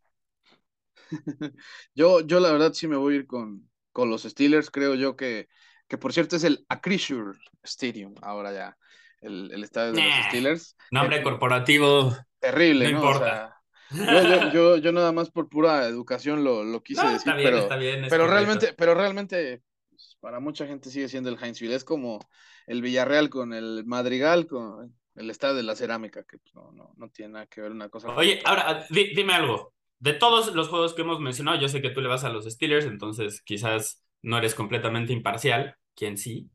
yo, 1.95 2.21
yo 2.21 2.41
la 2.41 2.53
verdad 2.53 2.73
sí 2.73 2.87
me 2.87 2.97
voy 2.97 3.15
a 3.15 3.17
ir 3.19 3.27
con, 3.27 3.69
con 3.93 4.11
los 4.11 4.23
Steelers. 4.23 4.71
Creo 4.71 4.95
yo 4.95 5.17
que, 5.17 5.49
que 5.89 5.99
por 5.99 6.13
cierto 6.13 6.37
es 6.37 6.45
el 6.45 6.65
Acrisure 6.69 7.39
Stadium 7.63 8.15
ahora 8.23 8.53
ya, 8.53 8.79
el, 9.21 9.51
el 9.53 9.65
estadio 9.65 9.93
de 9.93 10.03
los 10.03 10.27
Steelers. 10.29 10.77
Nombre 10.93 11.19
eh, 11.19 11.23
corporativo. 11.23 12.17
Terrible, 12.39 12.93
¿no? 12.93 12.99
Importa. 12.99 13.60
Yo, 13.91 14.51
yo, 14.53 14.77
yo, 14.77 14.93
nada 14.93 15.13
más 15.13 15.31
por 15.31 15.49
pura 15.49 15.87
educación 15.87 16.45
lo, 16.45 16.65
lo 16.65 16.83
quise 16.83 17.07
decir, 17.07 17.33
pero, 17.37 17.69
pero 18.09 18.27
realmente, 18.27 18.75
pero 18.77 18.95
realmente 18.95 19.63
pues, 19.89 20.17
para 20.21 20.41
mucha 20.41 20.67
gente 20.67 20.91
sigue 20.91 21.09
siendo 21.09 21.31
el 21.31 21.39
Heinzville. 21.43 21.75
Es 21.75 21.85
como 21.85 22.21
el 22.67 22.83
Villarreal 22.83 23.31
con 23.31 23.53
el 23.53 23.85
Madrigal, 23.87 24.47
con 24.47 24.95
el 25.15 25.31
estadio 25.31 25.55
de 25.55 25.63
la 25.63 25.77
cerámica, 25.77 26.25
que 26.25 26.39
pues, 26.39 26.55
no, 26.55 26.73
no, 26.73 26.93
no 26.97 27.09
tiene 27.11 27.35
nada 27.35 27.47
que 27.47 27.61
ver 27.61 27.73
una 27.73 27.89
cosa. 27.89 28.15
Oye, 28.15 28.41
ahora 28.45 28.87
dime 28.91 29.35
algo 29.35 29.75
de 30.01 30.15
todos 30.15 30.55
los 30.55 30.69
juegos 30.69 30.95
que 30.95 31.03
hemos 31.03 31.21
mencionado, 31.21 31.61
yo 31.61 31.69
sé 31.69 31.81
que 31.81 31.91
tú 31.91 32.01
le 32.01 32.09
vas 32.09 32.25
a 32.25 32.31
los 32.31 32.47
Steelers, 32.47 32.87
entonces 32.87 33.43
quizás 33.43 34.03
no 34.23 34.39
eres 34.39 34.55
completamente 34.55 35.13
imparcial, 35.13 35.77
quien 35.95 36.17
sí, 36.17 36.51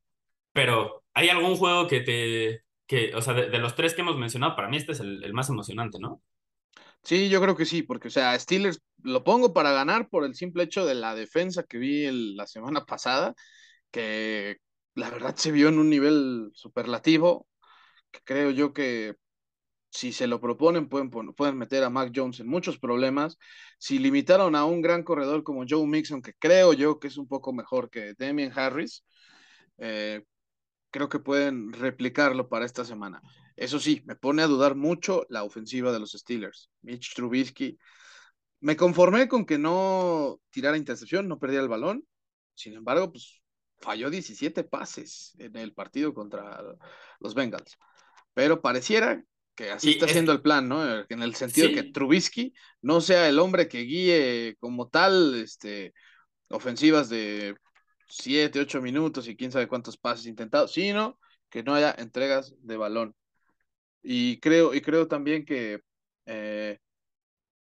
pero 0.51 1.03
¿hay 1.13 1.29
algún 1.29 1.55
juego 1.55 1.87
que 1.87 2.01
te, 2.01 2.63
que, 2.87 3.13
o 3.15 3.21
sea, 3.21 3.33
de, 3.35 3.59
los 3.59 3.75
tres 3.75 3.93
que 3.93 4.01
hemos 4.01 4.17
mencionado, 4.17 4.55
para 4.55 4.67
mí 4.67 4.77
este 4.77 4.93
es 4.93 4.99
el, 4.99 5.31
más 5.33 5.49
emocionante, 5.49 5.99
¿no? 5.99 6.21
Sí, 7.05 7.29
yo 7.29 7.39
creo 7.41 7.55
que 7.55 7.65
sí, 7.65 7.83
porque, 7.83 8.07
o 8.07 8.11
sea, 8.11 8.37
Steelers 8.39 8.81
lo 9.03 9.23
pongo 9.23 9.53
para 9.53 9.71
ganar 9.71 10.09
por 10.09 10.25
el 10.25 10.33
simple 10.33 10.63
hecho 10.63 10.85
de 10.87 10.95
la 10.95 11.13
defensa 11.13 11.63
que 11.63 11.77
vi 11.77 12.35
la 12.35 12.47
semana 12.47 12.85
pasada, 12.85 13.35
que 13.91 14.57
la 14.95 15.09
verdad 15.11 15.35
se 15.35 15.51
vio 15.51 15.69
en 15.69 15.79
un 15.79 15.89
nivel 15.89 16.51
superlativo, 16.55 17.47
que 18.11 18.21
creo 18.25 18.51
yo 18.51 18.73
que 18.73 19.15
si 19.91 20.13
se 20.13 20.27
lo 20.27 20.41
proponen, 20.41 20.89
pueden, 20.89 21.09
pueden 21.11 21.57
meter 21.57 21.83
a 21.83 21.89
Mac 21.91 22.11
Jones 22.15 22.39
en 22.41 22.47
muchos 22.47 22.79
problemas. 22.79 23.37
Si 23.79 23.99
limitaron 23.99 24.55
a 24.55 24.65
un 24.65 24.81
gran 24.81 25.03
corredor 25.03 25.43
como 25.43 25.65
Joe 25.69 25.87
Mixon, 25.87 26.21
que 26.21 26.33
creo 26.39 26.73
yo 26.73 26.99
que 26.99 27.07
es 27.09 27.17
un 27.17 27.27
poco 27.27 27.53
mejor 27.53 27.89
que 27.89 28.13
Damien 28.17 28.51
Harris, 28.55 29.03
eh, 29.79 30.23
creo 30.91 31.09
que 31.09 31.19
pueden 31.19 31.73
replicarlo 31.73 32.49
para 32.49 32.65
esta 32.65 32.85
semana. 32.85 33.21
Eso 33.55 33.79
sí, 33.79 34.03
me 34.05 34.15
pone 34.15 34.41
a 34.41 34.47
dudar 34.47 34.75
mucho 34.75 35.25
la 35.29 35.43
ofensiva 35.43 35.91
de 35.91 35.99
los 35.99 36.11
Steelers. 36.11 36.69
Mitch 36.81 37.13
Trubisky. 37.15 37.77
Me 38.59 38.75
conformé 38.75 39.27
con 39.27 39.45
que 39.45 39.57
no 39.57 40.39
tirara 40.49 40.77
intercepción, 40.77 41.27
no 41.27 41.39
perdiera 41.39 41.63
el 41.63 41.69
balón. 41.69 42.05
Sin 42.53 42.73
embargo, 42.73 43.11
pues 43.11 43.41
falló 43.79 44.09
17 44.09 44.63
pases 44.63 45.33
en 45.37 45.55
el 45.55 45.73
partido 45.73 46.13
contra 46.13 46.61
los 47.19 47.33
Bengals. 47.33 47.77
Pero 48.33 48.61
pareciera 48.61 49.23
que 49.55 49.71
así 49.71 49.91
está 49.91 50.07
siendo 50.07 50.31
el 50.31 50.41
plan, 50.41 50.67
¿no? 50.67 51.05
En 51.07 51.21
el 51.21 51.35
sentido 51.35 51.69
de 51.69 51.73
que 51.75 51.83
Trubisky 51.91 52.53
no 52.81 52.99
sea 52.99 53.29
el 53.29 53.39
hombre 53.39 53.69
que 53.69 53.81
guíe 53.81 54.57
como 54.59 54.89
tal 54.89 55.35
este, 55.35 55.93
ofensivas 56.49 57.07
de 57.07 57.55
7, 58.09 58.59
8 58.59 58.81
minutos 58.81 59.27
y 59.27 59.37
quién 59.37 59.51
sabe 59.51 59.67
cuántos 59.67 59.97
pases 59.97 60.25
intentados, 60.25 60.73
sino 60.73 61.19
que 61.49 61.63
no 61.63 61.73
haya 61.73 61.95
entregas 61.97 62.53
de 62.59 62.75
balón. 62.75 63.15
Y 64.07 64.39
creo, 64.39 64.73
y 64.73 64.81
creo 64.81 65.07
también 65.07 65.45
que 65.45 65.81
eh, 66.27 66.79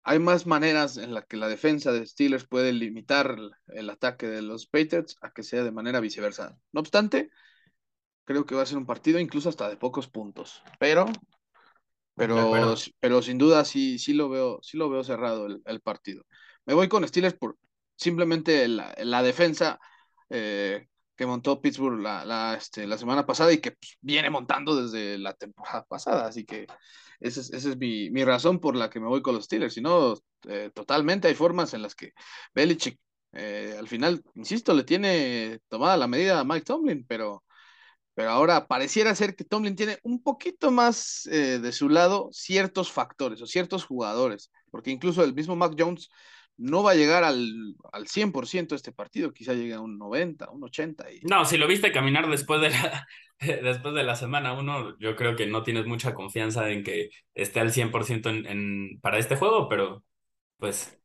hay 0.04 0.18
más 0.20 0.46
maneras 0.46 0.96
en 0.96 1.12
las 1.12 1.26
que 1.26 1.36
la 1.36 1.48
defensa 1.48 1.92
de 1.92 2.06
Steelers 2.06 2.46
puede 2.46 2.72
limitar 2.72 3.36
el 3.66 3.90
ataque 3.90 4.28
de 4.28 4.42
los 4.42 4.66
Patriots 4.66 5.16
a 5.20 5.32
que 5.32 5.42
sea 5.42 5.64
de 5.64 5.72
manera 5.72 5.98
viceversa. 5.98 6.56
No 6.72 6.80
obstante, 6.80 7.30
creo 8.24 8.46
que 8.46 8.54
va 8.54 8.62
a 8.62 8.66
ser 8.66 8.78
un 8.78 8.86
partido 8.86 9.18
incluso 9.18 9.48
hasta 9.48 9.68
de 9.68 9.76
pocos 9.76 10.08
puntos. 10.08 10.62
Pero 10.78 11.06
pero, 12.18 12.74
pero 12.98 13.22
sin 13.22 13.38
duda 13.38 13.64
sí, 13.64 13.98
sí 13.98 14.12
lo 14.12 14.28
veo, 14.28 14.58
sí 14.60 14.76
lo 14.76 14.90
veo 14.90 15.04
cerrado 15.04 15.46
el, 15.46 15.80
partido. 15.80 16.24
Me 16.66 16.74
voy 16.74 16.88
con 16.88 17.06
Steelers 17.06 17.34
por 17.34 17.56
simplemente 17.94 18.66
la, 18.66 19.22
defensa 19.22 19.78
eh, 20.28 20.88
que 21.18 21.26
montó 21.26 21.60
Pittsburgh 21.60 22.00
la, 22.00 22.24
la, 22.24 22.54
este, 22.54 22.86
la 22.86 22.96
semana 22.96 23.26
pasada 23.26 23.52
y 23.52 23.58
que 23.58 23.72
pues, 23.72 23.98
viene 24.00 24.30
montando 24.30 24.80
desde 24.80 25.18
la 25.18 25.34
temporada 25.34 25.84
pasada. 25.84 26.26
Así 26.26 26.44
que 26.46 26.66
esa 27.20 27.40
es, 27.40 27.52
esa 27.52 27.70
es 27.70 27.76
mi, 27.76 28.10
mi, 28.10 28.24
razón 28.24 28.60
por 28.60 28.76
la 28.76 28.88
que 28.88 29.00
me 29.00 29.08
voy 29.08 29.20
con 29.20 29.34
los 29.34 29.46
Steelers. 29.46 29.74
Si 29.74 29.80
no, 29.80 30.14
eh, 30.48 30.70
totalmente 30.72 31.28
hay 31.28 31.34
formas 31.34 31.74
en 31.74 31.82
las 31.82 31.94
que 31.96 32.12
Belichick 32.54 33.00
eh, 33.32 33.76
al 33.78 33.88
final, 33.88 34.22
insisto, 34.36 34.72
le 34.74 34.84
tiene 34.84 35.60
tomada 35.68 35.96
la 35.96 36.06
medida 36.06 36.40
a 36.40 36.44
Mike 36.44 36.64
Tomlin, 36.64 37.04
pero 37.06 37.44
pero 38.14 38.30
ahora 38.30 38.66
pareciera 38.66 39.14
ser 39.14 39.36
que 39.36 39.44
Tomlin 39.44 39.76
tiene 39.76 39.98
un 40.02 40.20
poquito 40.20 40.72
más 40.72 41.26
eh, 41.26 41.60
de 41.60 41.70
su 41.70 41.88
lado 41.88 42.30
ciertos 42.32 42.90
factores 42.90 43.40
o 43.42 43.46
ciertos 43.46 43.84
jugadores, 43.84 44.50
porque 44.72 44.90
incluso 44.90 45.22
el 45.22 45.34
mismo 45.34 45.54
Mac 45.54 45.74
Jones 45.78 46.08
no 46.58 46.82
va 46.82 46.90
a 46.90 46.96
llegar 46.96 47.24
al, 47.24 47.76
al 47.92 48.06
100% 48.06 48.68
de 48.74 48.76
este 48.76 48.92
partido, 48.92 49.32
quizá 49.32 49.54
llegue 49.54 49.74
a 49.74 49.80
un 49.80 49.96
90, 49.96 50.50
un 50.50 50.64
80. 50.64 51.10
Y... 51.12 51.20
No, 51.22 51.44
si 51.44 51.56
lo 51.56 51.66
viste 51.66 51.92
caminar 51.92 52.28
después 52.28 52.60
de, 52.60 52.70
la, 52.70 53.06
después 53.62 53.94
de 53.94 54.02
la 54.02 54.16
semana 54.16 54.52
1, 54.52 54.98
yo 54.98 55.16
creo 55.16 55.36
que 55.36 55.46
no 55.46 55.62
tienes 55.62 55.86
mucha 55.86 56.14
confianza 56.14 56.68
en 56.70 56.82
que 56.82 57.10
esté 57.34 57.60
al 57.60 57.72
100% 57.72 58.28
en, 58.28 58.46
en, 58.46 59.00
para 59.00 59.18
este 59.18 59.36
juego, 59.36 59.68
pero 59.68 60.04
pues 60.58 60.98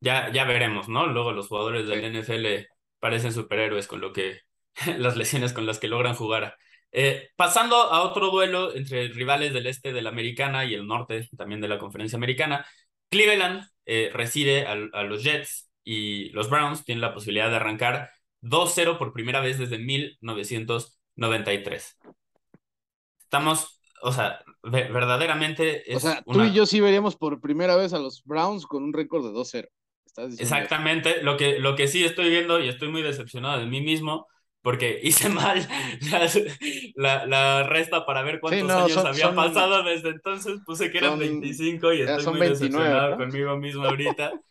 ya, 0.00 0.32
ya 0.32 0.44
veremos, 0.44 0.88
¿no? 0.88 1.06
Luego 1.06 1.32
los 1.32 1.48
jugadores 1.48 1.86
del 1.86 2.04
NFL 2.04 2.68
parecen 3.00 3.32
superhéroes 3.32 3.86
con 3.88 4.00
lo 4.00 4.12
que 4.12 4.40
las 4.98 5.16
lesiones 5.16 5.52
con 5.52 5.66
las 5.66 5.78
que 5.78 5.88
logran 5.88 6.14
jugar. 6.14 6.56
Eh, 6.92 7.30
pasando 7.36 7.76
a 7.76 8.02
otro 8.02 8.30
duelo 8.30 8.74
entre 8.74 9.08
rivales 9.08 9.52
del 9.52 9.66
este 9.66 9.92
de 9.92 10.02
la 10.02 10.10
americana 10.10 10.64
y 10.64 10.74
el 10.74 10.86
norte 10.86 11.28
también 11.36 11.60
de 11.60 11.68
la 11.68 11.78
conferencia 11.78 12.16
americana, 12.16 12.66
Cleveland 13.10 13.66
eh, 13.86 14.10
recibe 14.12 14.66
a, 14.66 14.74
los 15.02 15.22
Jets 15.22 15.70
y 15.84 16.30
los 16.30 16.48
Browns 16.48 16.84
tienen 16.84 17.02
la 17.02 17.12
posibilidad 17.12 17.50
de 17.50 17.56
arrancar 17.56 18.10
2-0 18.42 18.96
por 18.98 19.12
primera 19.12 19.40
vez 19.40 19.58
desde 19.58 19.78
1993. 19.78 21.98
Estamos, 23.22 23.82
o 24.02 24.12
sea, 24.12 24.42
verdaderamente... 24.62 25.84
o 25.94 26.00
sea, 26.00 26.22
tú 26.22 26.44
y 26.44 26.52
yo 26.52 26.66
sí 26.66 26.80
veríamos 26.80 27.16
por 27.16 27.40
primera 27.40 27.76
vez 27.76 27.92
a 27.92 27.98
los 27.98 28.24
Browns 28.24 28.66
con 28.66 28.84
un 28.84 28.92
récord 28.92 29.24
de 29.24 29.32
2-0. 29.32 29.68
Exactamente, 30.38 31.22
lo 31.22 31.36
que, 31.36 31.58
lo 31.58 31.76
que 31.76 31.88
sí 31.88 32.04
estoy 32.04 32.30
viendo 32.30 32.60
y 32.60 32.68
estoy 32.68 32.88
muy 32.88 33.02
decepcionado 33.02 33.60
de 33.60 33.66
mí 33.66 33.80
mismo 33.80 34.26
porque 34.62 35.00
hice 35.02 35.28
mal 35.30 35.66
la, 36.96 37.26
la, 37.26 37.62
resta 37.64 38.04
para 38.04 38.22
ver 38.22 38.40
cuántos 38.40 38.70
años 38.70 38.96
había 38.98 39.34
pasado 39.34 39.82
desde 39.82 40.10
entonces, 40.10 40.60
puse 40.64 40.90
que 40.90 40.98
eran 40.98 41.18
25 41.18 41.92
y 41.92 42.02
estoy 42.02 42.34
muy 42.34 42.48
decepcionado 42.48 43.16
conmigo 43.16 43.56
mismo 43.56 43.84
ahorita. 43.84 44.32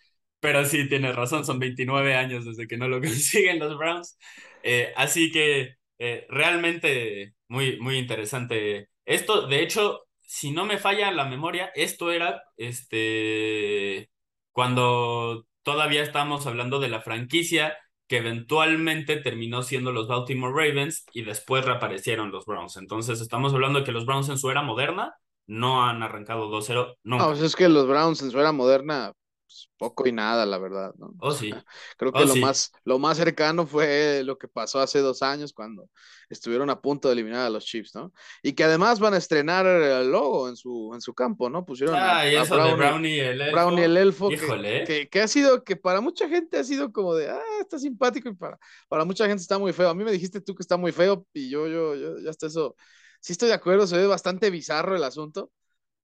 Pero 0.42 0.64
sí, 0.64 0.88
tienes 0.88 1.16
razón, 1.16 1.46
son 1.46 1.60
29 1.60 2.16
años 2.16 2.46
desde 2.46 2.66
que 2.66 2.78
no 2.78 2.88
lo 2.88 3.00
consiguen 3.02 3.60
los 3.60 3.78
Browns. 3.78 4.18
Eh, 4.64 4.94
así 4.96 5.32
que 5.32 5.76
eh, 5.98 6.26
realmente 6.30 7.34
muy, 7.48 7.80
muy 7.80 7.98
interesante. 7.98 8.90
Esto, 9.06 9.48
de 9.48 9.62
hecho, 9.62 10.06
si 10.22 10.52
no 10.52 10.66
me 10.66 10.78
falla 10.78 11.12
la 11.12 11.26
memoria, 11.26 11.72
esto 11.76 12.12
era 12.12 12.44
este, 12.56 14.10
cuando 14.54 15.46
todavía 15.64 16.04
estábamos 16.04 16.48
hablando 16.48 16.80
de 16.80 16.90
la 16.90 17.02
franquicia 17.02 17.78
que 18.10 18.18
eventualmente 18.18 19.18
terminó 19.18 19.62
siendo 19.62 19.92
los 19.92 20.08
Baltimore 20.08 20.52
Ravens 20.52 21.06
y 21.14 21.22
después 21.22 21.64
reaparecieron 21.64 22.32
los 22.32 22.44
Browns. 22.44 22.76
Entonces 22.78 23.22
estamos 23.22 23.54
hablando 23.54 23.80
de 23.80 23.86
que 23.86 23.92
los 23.92 24.08
Browns 24.08 24.30
en 24.30 24.40
su 24.40 24.50
era 24.50 24.64
moderna 24.64 25.14
no 25.46 25.86
han 25.86 26.02
arrancado 26.02 26.50
2-0. 26.50 26.96
No, 27.04 27.18
pues 27.20 27.42
es 27.42 27.56
que 27.56 27.70
los 27.70 27.88
Browns 27.88 28.24
en 28.24 28.32
su 28.32 28.40
era 28.40 28.52
moderna 28.52 29.14
pues, 29.50 29.72
poco 29.80 30.08
y 30.08 30.12
nada, 30.12 30.46
la 30.46 30.60
verdad, 30.60 30.94
¿no? 31.00 31.12
Oh, 31.22 31.32
sí. 31.32 31.50
Creo 31.98 32.14
que 32.14 32.22
oh, 32.22 32.26
lo, 32.26 32.36
más, 32.36 32.72
lo 32.84 33.00
más 33.00 33.18
cercano 33.18 33.66
fue 33.66 34.22
lo 34.24 34.38
que 34.38 34.48
pasó 34.48 34.80
hace 34.80 35.00
dos 35.00 35.24
años 35.24 35.54
cuando 35.54 35.90
estuvieron 36.30 36.70
a 36.70 36.80
punto 36.80 37.08
de 37.08 37.14
eliminar 37.14 37.48
a 37.48 37.50
los 37.50 37.66
Chiefs, 37.66 37.96
¿no? 37.96 38.14
Y 38.44 38.54
que 38.54 38.64
además 38.64 39.00
van 39.00 39.16
a 39.16 39.18
estrenar 39.18 39.66
el 39.66 40.12
logo 40.12 40.50
en 40.50 40.56
su, 40.56 40.92
en 40.94 41.02
su 41.02 41.16
campo, 41.16 41.50
¿no? 41.50 41.66
Pusieron 41.66 41.96
ah, 41.98 42.30
y 42.30 42.36
eso 42.36 42.56
de 42.56 42.76
Brownie 42.76 43.22
el 43.22 43.42
elfo. 43.42 43.52
Brownie 43.54 43.86
el 43.86 43.98
elfo. 43.98 44.30
Que, 44.30 45.10
que, 45.12 45.20
ha 45.20 45.28
sido, 45.28 45.64
que 45.64 45.76
para 45.76 46.00
mucha 46.00 46.30
gente 46.30 46.60
ha 46.60 46.64
sido 46.64 46.92
como 46.92 47.16
de, 47.16 47.32
ah, 47.32 47.42
está 47.60 47.80
simpático 47.80 48.30
y 48.30 48.36
para, 48.36 48.60
para 48.88 49.04
mucha 49.04 49.26
gente 49.26 49.42
está 49.42 49.58
muy 49.58 49.74
feo. 49.74 49.90
A 49.90 49.96
mí 49.96 50.04
me 50.04 50.12
dijiste 50.12 50.42
tú 50.42 50.54
que 50.54 50.62
está 50.62 50.78
muy 50.78 50.92
feo 50.92 51.26
y 51.34 51.50
yo, 51.50 51.68
yo, 51.68 51.96
yo, 51.96 52.20
ya 52.20 52.30
está 52.30 52.46
eso. 52.46 52.76
Sí 53.20 53.34
estoy 53.34 53.48
de 53.48 53.56
acuerdo, 53.56 53.88
se 53.88 53.98
ve 53.98 54.06
bastante 54.06 54.52
bizarro 54.52 54.96
el 54.96 55.04
asunto 55.04 55.52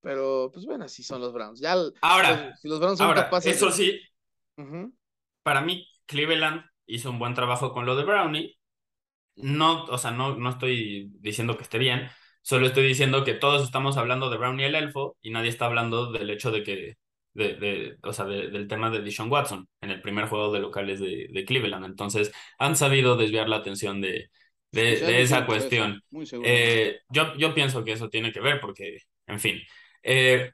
pero, 0.06 0.52
pues 0.54 0.68
bueno, 0.68 0.86
así 0.86 1.02
son 1.02 1.20
los 1.20 1.34
Browns. 1.34 1.60
Ya, 1.60 1.76
ahora, 2.02 2.56
si 2.58 2.68
los 2.68 2.80
Browns 2.80 3.00
son 3.00 3.12
capaces. 3.16 3.56
Eso 3.56 3.72
sí, 3.72 4.00
para 5.42 5.62
mí, 5.62 5.88
Cleveland 6.06 6.64
hizo 6.86 7.10
un 7.10 7.18
buen 7.18 7.34
trabajo 7.34 7.74
con 7.74 7.88
lo 7.88 7.96
de 7.96 8.04
Brownie, 8.04 8.56
no, 9.36 9.86
o 9.86 9.98
sea, 9.98 10.12
no, 10.12 10.36
no 10.36 10.52
estoy 10.52 11.10
diciendo 11.22 11.58
que 11.58 11.64
esté 11.64 11.80
bien, 11.80 12.08
solo 12.44 12.68
estoy 12.68 12.86
diciendo 12.86 13.24
que 13.24 13.34
todos 13.34 13.64
estamos 13.64 13.98
hablando 13.98 14.30
de 14.30 14.38
Brown 14.38 14.60
y 14.60 14.66
el 14.66 14.76
elfo 14.76 15.18
y 15.24 15.32
nadie 15.32 15.50
está 15.50 15.66
hablando 15.66 16.12
del 16.12 16.30
hecho 16.30 16.52
de 16.52 16.62
que, 16.62 16.98
de, 17.34 17.56
de 17.56 17.98
o 18.04 18.14
sea, 18.14 18.26
del 18.26 18.68
tema 18.68 18.92
de 18.92 19.02
Dishon 19.02 19.32
Watson 19.32 19.68
en 19.82 19.90
el 19.90 20.02
primer 20.04 20.28
juego 20.28 20.54
de 20.54 20.60
locales 20.60 21.00
de, 21.00 21.30
de 21.32 21.46
Cleveland. 21.46 21.84
Entonces, 21.84 22.32
han 22.60 22.76
sabido 22.76 23.18
desviar 23.18 23.50
la 23.50 23.56
atención 23.56 24.02
de, 24.02 24.30
de, 24.72 25.24
esa 25.24 25.48
cuestión. 25.48 26.04
Eh, 26.44 27.00
yo, 27.10 27.36
yo 27.38 27.56
pienso 27.56 27.84
que 27.84 27.94
eso 27.94 28.08
tiene 28.08 28.32
que 28.32 28.40
ver 28.40 28.62
porque, 28.62 29.00
en 29.26 29.40
fin, 29.40 29.60
eh, 30.06 30.52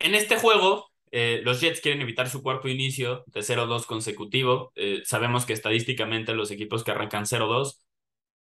en 0.00 0.14
este 0.14 0.38
juego 0.38 0.90
eh, 1.12 1.40
los 1.44 1.60
Jets 1.60 1.80
quieren 1.80 2.02
evitar 2.02 2.28
su 2.28 2.42
cuarto 2.42 2.68
inicio 2.68 3.24
de 3.28 3.42
0-2 3.42 3.86
consecutivo. 3.86 4.72
sabemos 5.04 5.46
que 5.46 5.52
estadísticamente 5.52 6.34
los 6.34 6.50
equipos 6.50 6.84
que 6.84 6.92
arrancan 6.92 7.26
0-2 7.26 7.82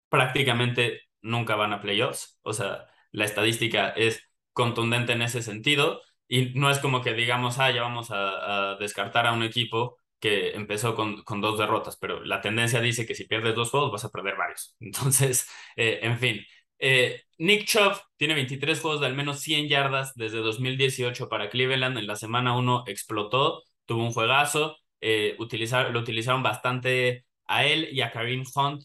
prácticamente 0.09 1.01
nunca 1.21 1.55
van 1.55 1.73
a 1.73 1.81
playoffs. 1.81 2.39
O 2.43 2.53
sea, 2.53 2.87
la 3.11 3.25
estadística 3.25 3.89
es 3.89 4.23
contundente 4.53 5.13
en 5.13 5.21
ese 5.21 5.41
sentido 5.41 6.01
y 6.27 6.51
no 6.55 6.69
es 6.69 6.79
como 6.79 7.01
que 7.01 7.13
digamos, 7.13 7.59
ah, 7.59 7.71
ya 7.71 7.81
vamos 7.83 8.11
a, 8.11 8.71
a 8.73 8.75
descartar 8.77 9.27
a 9.27 9.33
un 9.33 9.43
equipo 9.43 9.97
que 10.19 10.51
empezó 10.51 10.95
con, 10.95 11.23
con, 11.23 11.41
dos 11.41 11.57
derrotas, 11.57 11.97
pero 11.97 12.23
la 12.23 12.41
tendencia 12.41 12.81
dice 12.81 13.05
que 13.05 13.15
si 13.15 13.25
pierdes 13.25 13.55
dos 13.55 13.71
juegos 13.71 13.91
vas 13.91 14.05
a 14.05 14.09
perder 14.11 14.35
varios. 14.35 14.75
Entonces, 14.79 15.49
eh, 15.75 15.99
en 16.03 16.19
fin. 16.19 16.45
Eh, 16.79 17.23
Nick 17.39 17.65
Chubb 17.65 17.93
tiene 18.17 18.33
23 18.35 18.79
juegos 18.81 18.99
de 19.01 19.07
al 19.07 19.15
menos 19.15 19.39
100 19.39 19.67
yardas 19.69 20.13
desde 20.15 20.39
2018 20.39 21.29
para 21.29 21.49
Cleveland. 21.49 21.97
En 21.97 22.07
la 22.07 22.15
semana 22.17 22.55
1 22.57 22.83
explotó, 22.87 23.63
tuvo 23.85 24.03
un 24.03 24.11
juegazo. 24.11 24.77
Eh, 25.01 25.35
utilizar, 25.39 25.91
lo 25.91 25.99
utilizaron 25.99 26.43
bastante 26.43 27.25
a 27.47 27.65
él 27.65 27.87
y 27.91 28.01
a 28.01 28.11
Kareem 28.11 28.43
Hunt 28.55 28.83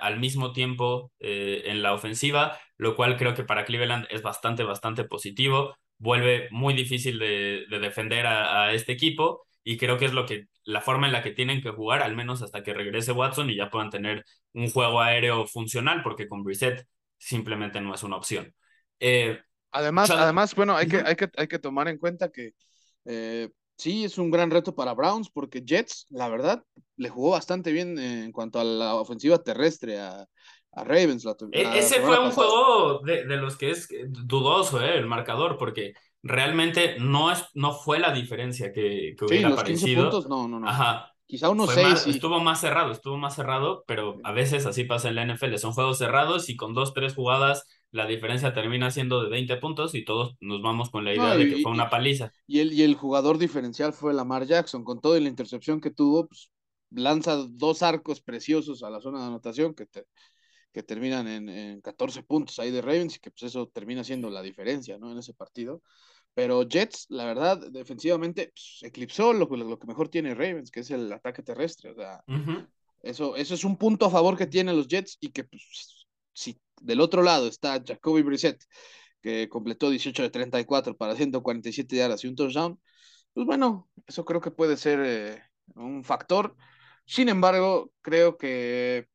al 0.00 0.18
mismo 0.18 0.52
tiempo 0.52 1.12
en 1.18 1.82
la 1.82 1.92
ofensiva, 1.92 2.58
lo 2.78 2.96
cual 2.96 3.16
creo 3.18 3.34
que 3.34 3.44
para 3.44 3.64
Cleveland 3.66 4.06
es 4.10 4.22
bastante, 4.22 4.62
bastante 4.64 5.04
positivo. 5.04 5.76
Vuelve 5.98 6.48
muy 6.50 6.72
difícil 6.74 7.18
de, 7.18 7.66
de 7.68 7.78
defender 7.80 8.26
a, 8.26 8.64
a 8.66 8.72
este 8.72 8.92
equipo 8.92 9.46
y 9.62 9.76
creo 9.76 9.98
que 9.98 10.06
es 10.06 10.14
lo 10.14 10.24
que 10.26 10.46
la 10.64 10.80
forma 10.80 11.06
en 11.06 11.12
la 11.12 11.22
que 11.22 11.32
tienen 11.32 11.60
que 11.62 11.70
jugar, 11.70 12.02
al 12.02 12.16
menos 12.16 12.40
hasta 12.42 12.62
que 12.62 12.72
regrese 12.74 13.12
Watson 13.12 13.50
y 13.50 13.56
ya 13.56 13.70
puedan 13.70 13.90
tener 13.90 14.24
un 14.54 14.70
juego 14.70 15.00
aéreo 15.00 15.46
funcional, 15.46 16.02
porque 16.02 16.28
con 16.28 16.42
Brissett 16.44 16.86
simplemente 17.18 17.80
no 17.80 17.94
es 17.94 18.02
una 18.02 18.16
opción. 18.16 18.54
Eh, 19.00 19.38
además, 19.70 20.10
además, 20.10 20.54
bueno, 20.54 20.76
hay 20.76 20.88
que, 20.88 20.98
hay, 20.98 21.16
que, 21.16 21.30
hay 21.36 21.48
que 21.48 21.58
tomar 21.58 21.88
en 21.88 21.98
cuenta 21.98 22.30
que 22.30 22.52
eh, 23.04 23.50
sí 23.76 24.04
es 24.04 24.18
un 24.18 24.30
gran 24.30 24.50
reto 24.50 24.74
para 24.74 24.94
Browns, 24.94 25.30
porque 25.30 25.62
Jets, 25.64 26.06
la 26.10 26.28
verdad, 26.28 26.64
le 26.96 27.08
jugó 27.08 27.30
bastante 27.30 27.72
bien 27.72 27.98
en 27.98 28.32
cuanto 28.32 28.60
a 28.60 28.64
la 28.64 28.94
ofensiva 28.94 29.42
terrestre 29.42 29.98
a, 30.00 30.26
a 30.72 30.84
Ravens. 30.84 31.26
E, 31.52 31.78
ese 31.78 32.00
fue 32.00 32.18
un 32.18 32.30
juego 32.30 33.00
de, 33.00 33.24
de, 33.26 33.36
los 33.36 33.56
que 33.56 33.70
es 33.70 33.88
dudoso, 34.08 34.82
eh, 34.82 34.98
el 34.98 35.06
marcador, 35.06 35.56
porque 35.58 35.94
realmente 36.22 36.96
no, 36.98 37.30
es, 37.30 37.44
no 37.54 37.74
fue 37.74 37.98
la 37.98 38.12
diferencia 38.12 38.72
que, 38.72 39.14
que 39.18 39.24
hubiera 39.24 39.48
sí, 39.48 39.54
los 39.54 39.62
parecido. 39.62 40.02
puntos, 40.02 40.28
no, 40.28 40.48
no, 40.48 40.60
no. 40.60 40.68
Ajá. 40.68 41.13
Quizá 41.26 41.50
unos 41.50 41.70
seis. 41.70 42.06
Estuvo 42.06 42.40
más 42.40 42.60
cerrado, 42.60 42.92
estuvo 42.92 43.16
más 43.16 43.34
cerrado, 43.34 43.84
pero 43.86 44.18
a 44.24 44.32
veces 44.32 44.66
así 44.66 44.84
pasa 44.84 45.08
en 45.08 45.16
la 45.16 45.22
NFL. 45.22 45.58
Son 45.58 45.72
juegos 45.72 45.98
cerrados 45.98 46.48
y 46.48 46.56
con 46.56 46.74
dos, 46.74 46.94
tres 46.94 47.14
jugadas 47.14 47.66
la 47.94 48.06
diferencia 48.06 48.52
termina 48.52 48.90
siendo 48.90 49.22
de 49.22 49.30
20 49.30 49.56
puntos 49.58 49.94
y 49.94 50.04
todos 50.04 50.34
nos 50.40 50.60
vamos 50.62 50.90
con 50.90 51.04
la 51.04 51.14
idea 51.14 51.36
de 51.36 51.48
que 51.48 51.62
fue 51.62 51.70
una 51.70 51.88
paliza. 51.88 52.32
Y 52.48 52.58
el, 52.58 52.72
y 52.72 52.82
el 52.82 52.96
jugador 52.96 53.38
diferencial 53.38 53.92
fue 53.92 54.12
Lamar 54.12 54.46
Jackson, 54.46 54.82
con 54.82 55.00
toda 55.00 55.20
la 55.20 55.28
intercepción 55.28 55.80
que 55.80 55.92
tuvo, 55.92 56.26
pues, 56.26 56.50
lanza 56.90 57.36
dos 57.36 57.82
arcos 57.84 58.20
preciosos 58.20 58.82
a 58.82 58.90
la 58.90 59.00
zona 59.00 59.20
de 59.20 59.26
anotación 59.26 59.74
que, 59.74 59.86
que 60.72 60.82
terminan 60.82 61.28
en, 61.28 61.48
en 61.48 61.80
14 61.80 62.24
puntos 62.24 62.58
ahí 62.58 62.72
de 62.72 62.82
Ravens 62.82 63.16
y 63.16 63.20
que 63.20 63.30
pues 63.30 63.44
eso 63.44 63.68
termina 63.68 64.02
siendo 64.02 64.28
la 64.28 64.42
diferencia, 64.42 64.98
¿no? 64.98 65.12
En 65.12 65.18
ese 65.18 65.32
partido. 65.32 65.80
Pero 66.34 66.64
Jets, 66.64 67.06
la 67.10 67.24
verdad, 67.24 67.58
defensivamente 67.70 68.52
pues, 68.54 68.80
eclipsó 68.82 69.32
lo, 69.32 69.46
lo, 69.46 69.78
que 69.78 69.86
mejor 69.86 70.08
tiene 70.08 70.34
Ravens, 70.34 70.70
que 70.70 70.80
es 70.80 70.90
el 70.90 71.12
ataque 71.12 71.42
terrestre. 71.42 71.90
O 71.90 71.94
sea, 71.94 72.24
eso, 73.02 73.36
eso 73.36 73.54
es 73.54 73.64
un 73.64 73.76
punto 73.76 74.06
a 74.06 74.10
favor 74.10 74.36
que 74.36 74.46
tienen 74.46 74.76
los 74.76 74.88
Jets 74.88 75.16
y 75.20 75.30
que 75.30 75.44
pues, 75.44 76.06
si 76.32 76.60
del 76.80 77.00
otro 77.00 77.22
lado 77.22 77.46
está 77.46 77.80
Jacoby 77.86 78.22
Brissett, 78.22 78.62
que 79.22 79.48
completó 79.48 79.90
18 79.90 80.24
de 80.24 80.30
34 80.30 80.96
para 80.96 81.14
147 81.14 81.96
yardas 81.96 82.24
y 82.24 82.28
un 82.28 82.34
touchdown, 82.34 82.80
pues 83.32 83.46
bueno, 83.46 83.88
eso 84.06 84.24
creo 84.24 84.40
que 84.40 84.50
puede 84.50 84.76
ser 84.76 85.00
eh, 85.04 85.42
un 85.76 86.02
factor. 86.02 86.56
Sin 87.06 87.28
embargo, 87.28 87.92
creo 88.00 88.36
que 88.36 89.06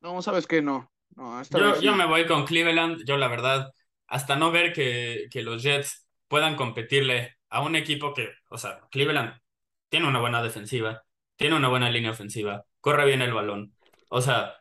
no, 0.00 0.22
sabes 0.22 0.46
qué, 0.46 0.62
no. 0.62 0.92
no 1.16 1.42
yo, 1.42 1.80
yo 1.80 1.96
me 1.96 2.06
voy 2.06 2.26
con 2.26 2.44
Cleveland. 2.44 3.02
Yo, 3.04 3.16
la 3.16 3.28
verdad, 3.28 3.72
hasta 4.06 4.36
no 4.36 4.52
ver 4.52 4.72
que, 4.72 5.26
que 5.30 5.42
los 5.42 5.62
Jets 5.62 6.05
puedan 6.28 6.56
competirle 6.56 7.36
a 7.48 7.60
un 7.62 7.76
equipo 7.76 8.14
que, 8.14 8.30
o 8.48 8.58
sea, 8.58 8.80
Cleveland 8.90 9.40
tiene 9.88 10.08
una 10.08 10.20
buena 10.20 10.42
defensiva, 10.42 11.04
tiene 11.36 11.56
una 11.56 11.68
buena 11.68 11.90
línea 11.90 12.10
ofensiva, 12.10 12.64
corre 12.80 13.06
bien 13.06 13.22
el 13.22 13.32
balón. 13.34 13.74
O 14.08 14.20
sea, 14.20 14.56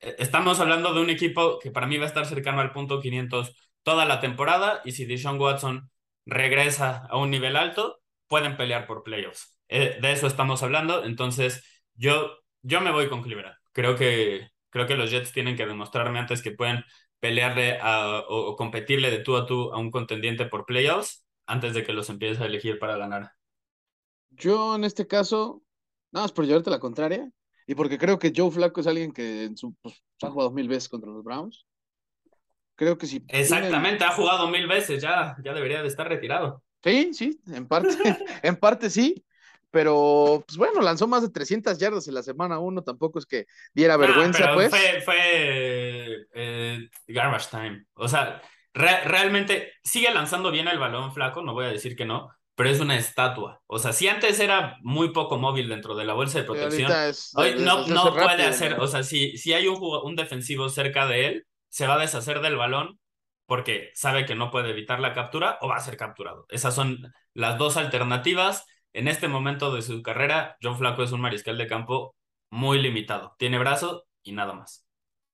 e, 0.00 0.16
estamos 0.18 0.60
hablando 0.60 0.94
de 0.94 1.00
un 1.00 1.10
equipo 1.10 1.58
que 1.58 1.70
para 1.70 1.86
mí 1.86 1.98
va 1.98 2.04
a 2.04 2.08
estar 2.08 2.26
cercano 2.26 2.60
al 2.60 2.72
punto 2.72 3.00
500 3.00 3.72
toda 3.82 4.04
la 4.04 4.20
temporada 4.20 4.82
y 4.84 4.92
si 4.92 5.04
Deshaun 5.06 5.40
Watson 5.40 5.90
regresa 6.26 7.06
a 7.08 7.16
un 7.18 7.30
nivel 7.30 7.56
alto, 7.56 8.00
pueden 8.28 8.56
pelear 8.56 8.86
por 8.86 9.02
playoffs. 9.04 9.58
Eh, 9.68 9.98
de 10.00 10.12
eso 10.12 10.26
estamos 10.26 10.62
hablando, 10.62 11.04
entonces 11.04 11.64
yo, 11.94 12.38
yo 12.62 12.80
me 12.80 12.90
voy 12.90 13.08
con 13.08 13.22
Cleveland. 13.22 13.56
Creo 13.72 13.96
que, 13.96 14.48
creo 14.70 14.86
que 14.86 14.96
los 14.96 15.10
Jets 15.10 15.32
tienen 15.32 15.56
que 15.56 15.66
demostrarme 15.66 16.18
antes 16.18 16.42
que 16.42 16.50
pueden 16.52 16.84
pelearle 17.20 17.78
o, 18.28 18.56
competirle 18.56 19.10
de 19.10 19.18
tú 19.18 19.36
a 19.36 19.46
tú 19.46 19.72
a 19.72 19.78
un 19.78 19.90
contendiente 19.90 20.46
por 20.46 20.66
playoffs 20.66 21.24
antes 21.46 21.74
de 21.74 21.84
que 21.84 21.92
los 21.92 22.10
empieces 22.10 22.40
a 22.40 22.46
elegir 22.46 22.78
para 22.78 22.96
ganar. 22.96 23.32
Yo 24.30 24.74
en 24.74 24.84
este 24.84 25.06
caso, 25.06 25.62
nada 26.12 26.24
más 26.24 26.32
por 26.32 26.46
llevarte 26.46 26.70
la 26.70 26.80
contraria, 26.80 27.30
y 27.66 27.74
porque 27.74 27.98
creo 27.98 28.18
que 28.18 28.32
Joe 28.34 28.50
Flacco 28.50 28.80
es 28.80 28.86
alguien 28.86 29.12
que 29.12 29.44
en 29.44 29.56
su, 29.56 29.74
pues, 29.82 30.02
ha 30.22 30.30
jugado 30.30 30.52
mil 30.52 30.68
veces 30.68 30.88
contra 30.88 31.10
los 31.10 31.24
Browns. 31.24 31.66
Creo 32.76 32.96
que 32.96 33.06
sí. 33.06 33.24
Exactamente, 33.28 34.04
ha 34.04 34.12
jugado 34.12 34.48
mil 34.48 34.66
veces, 34.68 35.02
ya, 35.02 35.36
ya 35.42 35.52
debería 35.52 35.82
de 35.82 35.88
estar 35.88 36.08
retirado. 36.08 36.62
Sí, 36.84 37.12
sí, 37.12 37.40
en 37.48 37.66
parte, 37.66 37.88
en 38.42 38.56
parte 38.56 38.90
sí, 38.90 39.24
pero 39.76 40.42
pues 40.46 40.56
bueno, 40.56 40.80
lanzó 40.80 41.06
más 41.06 41.20
de 41.20 41.28
300 41.28 41.76
yardas 41.76 42.08
en 42.08 42.14
la 42.14 42.22
semana 42.22 42.58
1, 42.58 42.82
tampoco 42.82 43.18
es 43.18 43.26
que 43.26 43.44
diera 43.74 43.98
vergüenza, 43.98 44.54
pues. 44.54 44.70
Fue, 44.70 45.02
fue 45.02 46.26
eh, 46.32 46.88
garbage 47.06 47.48
time. 47.50 47.84
O 47.92 48.08
sea, 48.08 48.40
realmente 48.72 49.74
sigue 49.84 50.10
lanzando 50.14 50.50
bien 50.50 50.66
el 50.66 50.78
balón 50.78 51.12
flaco, 51.12 51.42
no 51.42 51.52
voy 51.52 51.66
a 51.66 51.68
decir 51.68 51.94
que 51.94 52.06
no, 52.06 52.30
pero 52.54 52.70
es 52.70 52.80
una 52.80 52.96
estatua. 52.96 53.60
O 53.66 53.78
sea, 53.78 53.92
si 53.92 54.08
antes 54.08 54.40
era 54.40 54.78
muy 54.80 55.12
poco 55.12 55.36
móvil 55.36 55.68
dentro 55.68 55.94
de 55.94 56.06
la 56.06 56.14
bolsa 56.14 56.38
de 56.38 56.44
protección, 56.44 56.90
hoy 57.34 57.56
no, 57.58 57.86
no 57.86 58.14
puede 58.14 58.44
hacer, 58.44 58.80
o 58.80 58.86
sea, 58.86 59.02
si, 59.02 59.36
si 59.36 59.52
hay 59.52 59.68
un, 59.68 59.78
un 59.78 60.16
defensivo 60.16 60.70
cerca 60.70 61.06
de 61.06 61.26
él, 61.26 61.46
se 61.68 61.86
va 61.86 61.96
a 61.96 62.00
deshacer 62.00 62.40
del 62.40 62.56
balón 62.56 62.98
porque 63.44 63.90
sabe 63.92 64.24
que 64.24 64.34
no 64.34 64.50
puede 64.50 64.70
evitar 64.70 65.00
la 65.00 65.12
captura 65.12 65.58
o 65.60 65.68
va 65.68 65.76
a 65.76 65.80
ser 65.80 65.98
capturado. 65.98 66.46
Esas 66.48 66.74
son 66.74 67.12
las 67.34 67.58
dos 67.58 67.76
alternativas 67.76 68.64
en 68.96 69.08
este 69.08 69.28
momento 69.28 69.74
de 69.74 69.82
su 69.82 70.02
carrera, 70.02 70.56
John 70.62 70.78
Flaco 70.78 71.02
es 71.02 71.12
un 71.12 71.20
mariscal 71.20 71.58
de 71.58 71.66
campo 71.66 72.16
muy 72.48 72.80
limitado. 72.80 73.34
Tiene 73.38 73.58
brazo 73.58 74.06
y 74.22 74.32
nada 74.32 74.54
más. 74.54 74.86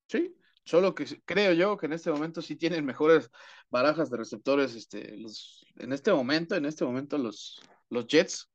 Sí, 0.09 0.35
solo 0.65 0.97
que 0.97 1.07
creo 1.25 1.53
yo 1.53 1.77
que 1.77 1.87
en 1.87 1.93
este 1.93 2.11
momento 2.11 2.43
sí 2.43 2.57
tienen 2.57 2.85
mejores 2.85 3.31
barajas 3.71 4.11
de 4.11 4.17
receptores, 4.17 4.75
este, 4.75 5.17
los, 5.17 5.65
en 5.77 5.93
este 5.93 6.13
momento, 6.13 6.57
en 6.57 6.65
este 6.65 6.85
momento 6.85 7.19
los, 7.19 7.61
los 7.89 8.09
Jets 8.09 8.51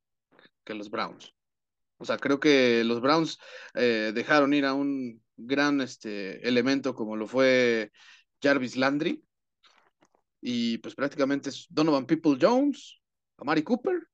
que 0.65 0.73
los 0.73 0.89
Browns. 0.89 1.33
O 1.99 2.03
sea, 2.03 2.17
creo 2.17 2.41
que 2.41 2.83
los 2.83 2.99
Browns 2.99 3.39
eh, 3.75 4.11
dejaron 4.13 4.53
ir 4.53 4.65
a 4.65 4.73
un 4.73 5.23
gran 5.37 5.79
este, 5.79 6.45
elemento 6.45 6.93
como 6.93 7.15
lo 7.15 7.27
fue 7.27 7.93
Jarvis 8.43 8.75
Landry. 8.75 9.23
Y 10.41 10.79
pues 10.79 10.95
prácticamente 10.95 11.49
es 11.49 11.65
Donovan 11.69 12.05
People 12.05 12.37
Jones, 12.39 12.99
Amari 13.37 13.63
Cooper 13.63 14.05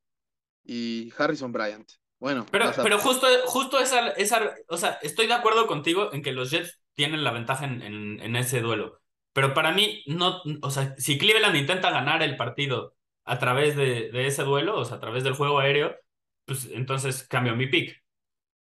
y 0.63 1.11
Harrison 1.17 1.51
Bryant. 1.51 1.89
Bueno, 2.19 2.45
pero, 2.49 2.71
pero 2.81 2.99
justo, 2.99 3.27
justo 3.47 3.79
esa, 3.79 4.11
esa, 4.11 4.55
o 4.69 4.77
sea, 4.77 4.97
estoy 5.01 5.27
de 5.27 5.33
acuerdo 5.33 5.67
contigo 5.67 6.13
en 6.13 6.21
que 6.21 6.31
los 6.31 6.51
Jets 6.51 6.81
tienen 6.93 7.23
la 7.23 7.31
ventaja 7.31 7.65
en, 7.65 7.81
en, 7.81 8.35
ese 8.37 8.61
duelo. 8.61 9.01
Pero 9.33 9.53
para 9.53 9.73
mí, 9.73 10.03
no, 10.07 10.41
o 10.61 10.71
sea, 10.71 10.95
si 10.97 11.17
Cleveland 11.17 11.57
intenta 11.57 11.91
ganar 11.91 12.23
el 12.23 12.37
partido 12.37 12.95
a 13.25 13.39
través 13.39 13.75
de, 13.75 14.09
de 14.09 14.27
ese 14.27 14.43
duelo, 14.43 14.77
o 14.77 14.85
sea, 14.85 14.97
a 14.97 14.99
través 15.01 15.25
del 15.25 15.33
juego 15.33 15.59
aéreo, 15.59 15.97
pues 16.45 16.69
entonces 16.71 17.27
cambio 17.27 17.55
mi 17.55 17.67
pick. 17.67 18.01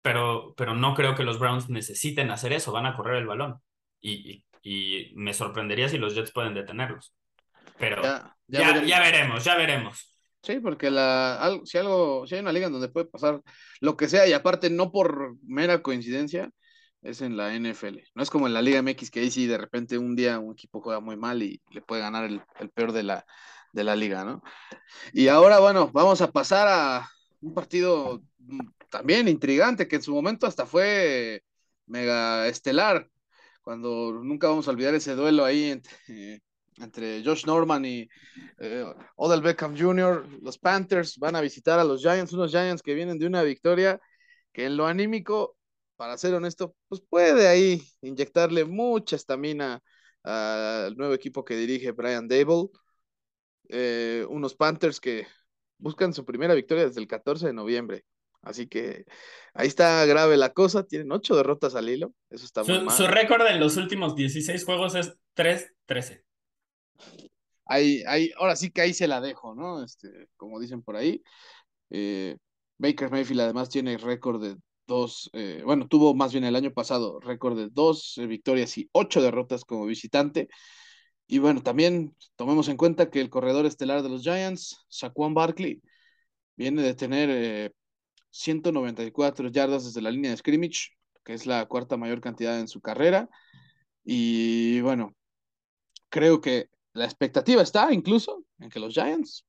Pero, 0.03 0.55
pero 0.57 0.75
no 0.75 0.95
creo 0.95 1.15
que 1.15 1.23
los 1.23 1.39
Browns 1.39 1.69
necesiten 1.69 2.33
hacer 2.33 2.53
eso, 2.53 2.73
van 2.73 2.87
a 2.87 2.97
correr 2.97 3.19
el 3.19 3.27
balón. 3.29 3.61
Y, 4.01 4.45
y, 4.63 5.13
me 5.15 5.33
sorprendería 5.35 5.89
si 5.89 5.99
los 5.99 6.17
Jets 6.17 6.33
pueden 6.33 6.55
detenerlos. 6.55 7.15
Pero 7.79 8.03
ya, 8.49 8.83
ya 8.85 9.01
veremos, 9.01 9.45
ya 9.45 9.55
veremos. 9.57 10.12
Sí, 10.43 10.59
porque 10.61 10.91
la, 10.91 11.61
si 11.65 11.79
algo, 11.79 12.27
si 12.27 12.35
hay 12.35 12.41
una 12.41 12.53
liga 12.53 12.67
en 12.67 12.73
donde 12.73 12.89
puede 12.89 13.07
pasar 13.07 13.41
lo 13.81 13.97
que 13.97 14.09
sea, 14.09 14.27
y 14.27 14.33
aparte 14.33 14.71
no 14.71 14.91
por 14.91 15.37
mera 15.43 15.83
coincidencia, 15.83 16.51
es 17.03 17.21
en 17.21 17.37
la 17.37 17.55
NFL. 17.55 17.99
No 18.15 18.23
es 18.23 18.31
como 18.31 18.47
en 18.47 18.55
la 18.55 18.63
Liga 18.63 18.83
MX 18.83 19.11
que 19.11 19.21
ahí 19.21 19.31
sí 19.31 19.47
de 19.47 19.59
repente 19.59 19.99
un 19.99 20.17
día 20.17 20.39
un 20.39 20.53
equipo 20.53 20.81
juega 20.81 21.01
muy 21.01 21.17
mal 21.17 21.43
y 21.43 21.61
le 21.71 21.83
puede 21.83 22.03
ganar 22.03 22.25
el, 22.25 22.43
peor 22.71 22.93
de 22.93 23.03
la, 23.03 23.27
de 23.73 23.85
la 23.85 23.97
liga, 23.97 24.25
¿no? 24.25 24.43
Y 25.13 25.29
ahora, 25.29 25.61
bueno, 25.61 25.91
vamos 25.93 26.21
a 26.23 26.31
pasar 26.33 26.69
a 26.69 27.09
un 27.41 27.55
partido 27.55 28.23
también 28.91 29.29
intrigante 29.29 29.89
que 29.89 29.97
en 29.97 30.03
su 30.03 30.13
momento 30.15 30.47
hasta 30.47 30.67
fue 30.67 31.43
mega 31.87 32.47
estelar, 32.49 33.09
cuando 33.63 34.13
nunca 34.23 34.49
vamos 34.49 34.69
a 34.69 34.73
olvidar 34.73 34.95
ese 34.95 35.15
duelo 35.15 35.45
ahí 35.45 35.71
entre, 35.71 36.43
entre 36.79 37.23
Josh 37.25 37.45
Norman 37.47 37.85
y 37.85 38.09
eh, 38.59 38.85
Odell 39.17 39.43
Beckham 39.43 39.77
Jr., 39.79 40.27
los 40.43 40.59
Panthers 40.59 41.19
van 41.19 41.37
a 41.37 41.41
visitar 41.41 41.79
a 41.79 41.85
los 41.85 42.03
Giants, 42.03 42.33
unos 42.33 42.51
Giants 42.51 42.83
que 42.83 42.95
vienen 42.95 43.19
de 43.19 43.27
una 43.27 43.43
victoria 43.43 44.01
que 44.53 44.67
en 44.67 44.77
lo 44.77 44.87
anímico 44.87 45.57
para 45.97 46.19
ser 46.19 46.35
honesto, 46.35 46.75
pues 46.89 47.01
puede 47.01 47.49
ahí 47.49 47.83
inyectarle 48.01 48.65
mucha 48.65 49.17
estamina 49.17 49.81
al 50.25 50.97
nuevo 50.97 51.15
equipo 51.15 51.45
que 51.45 51.57
dirige 51.57 51.93
Brian 51.93 52.29
Dable. 52.29 52.69
Eh, 53.69 54.27
unos 54.29 54.55
Panthers 54.55 55.01
que 55.01 55.27
buscan 55.79 56.13
su 56.13 56.25
primera 56.25 56.55
victoria 56.55 56.87
desde 56.87 57.01
el 57.01 57.07
14 57.07 57.47
de 57.47 57.53
noviembre. 57.53 58.05
Así 58.43 58.67
que 58.67 59.05
ahí 59.55 59.69
está 59.69 60.05
grave 60.05 60.37
la 60.37 60.53
cosa. 60.53 60.85
Tienen 60.85 61.13
ocho 61.13 61.37
derrotas 61.37 61.75
al 61.75 61.89
hilo. 61.89 62.13
Eso 62.29 62.45
está 62.45 62.65
su, 62.65 62.73
muy 62.73 62.85
mal. 62.85 62.97
Su 62.97 63.07
récord 63.07 63.47
en 63.47 63.61
los 63.61 63.77
últimos 63.77 64.17
16 64.17 64.65
juegos 64.65 64.95
es 64.97 65.15
3-13. 65.37 66.25
Ahí, 67.67 68.03
ahí, 68.07 68.31
ahora 68.39 68.57
sí 68.57 68.71
que 68.71 68.83
ahí 68.83 68.93
se 68.95 69.09
la 69.09 69.21
dejo, 69.21 69.55
¿no? 69.55 69.83
Este, 69.85 70.29
como 70.37 70.61
dicen 70.61 70.83
por 70.83 70.97
ahí. 70.97 71.23
Eh, 71.91 72.37
Baker 72.79 73.11
Mayfield 73.11 73.41
además 73.41 73.69
tiene 73.69 73.97
récord 73.99 74.43
de 74.43 74.57
dos, 74.87 75.31
eh, 75.33 75.63
bueno, 75.65 75.87
tuvo 75.89 76.15
más 76.15 76.33
bien 76.33 76.45
el 76.45 76.57
año 76.57 76.73
pasado 76.73 77.21
récord 77.21 77.57
de 77.57 77.69
dos 77.71 78.19
eh, 78.19 78.27
victorias 78.27 78.77
y 78.79 78.89
ocho 78.93 79.23
derrotas 79.23 79.65
como 79.65 79.87
visitante. 79.87 80.49
Y 81.27 81.39
bueno, 81.39 81.63
también 81.63 82.15
tomemos 82.37 82.69
en 82.69 82.77
cuenta 82.77 83.11
que 83.11 83.21
el 83.21 83.31
corredor 83.31 83.67
estelar 83.67 84.03
de 84.03 84.09
los 84.11 84.23
Giants, 84.23 84.85
Saquon 84.89 85.35
Barkley, 85.35 85.83
viene 86.57 86.83
de 86.83 86.95
tener 86.95 87.73
194 88.31 89.49
eh, 89.49 89.53
yardas 89.53 89.85
desde 89.87 90.03
la 90.03 90.11
línea 90.11 90.31
de 90.31 90.37
scrimmage, 90.37 90.91
que 91.25 91.35
es 91.35 91.47
la 91.47 91.67
cuarta 91.67 91.97
mayor 91.97 92.21
cantidad 92.21 92.59
en 92.61 92.69
su 92.69 92.81
carrera. 92.81 93.29
Y 94.05 94.81
bueno, 94.83 95.15
creo 96.11 96.41
que 96.41 96.69
la 96.95 97.05
expectativa 97.05 97.63
está 97.63 97.93
incluso 97.93 98.45
en 98.59 98.69
que 98.71 98.81
los 98.81 98.95
Giants 98.95 99.47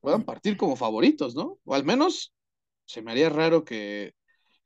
puedan 0.00 0.22
partir 0.24 0.56
como 0.56 0.76
favoritos, 0.76 1.34
¿no? 1.34 1.58
O 1.64 1.74
al 1.74 1.84
menos 1.84 2.32
se 2.86 3.02
me 3.02 3.10
haría 3.10 3.28
raro 3.28 3.64
que 3.64 4.14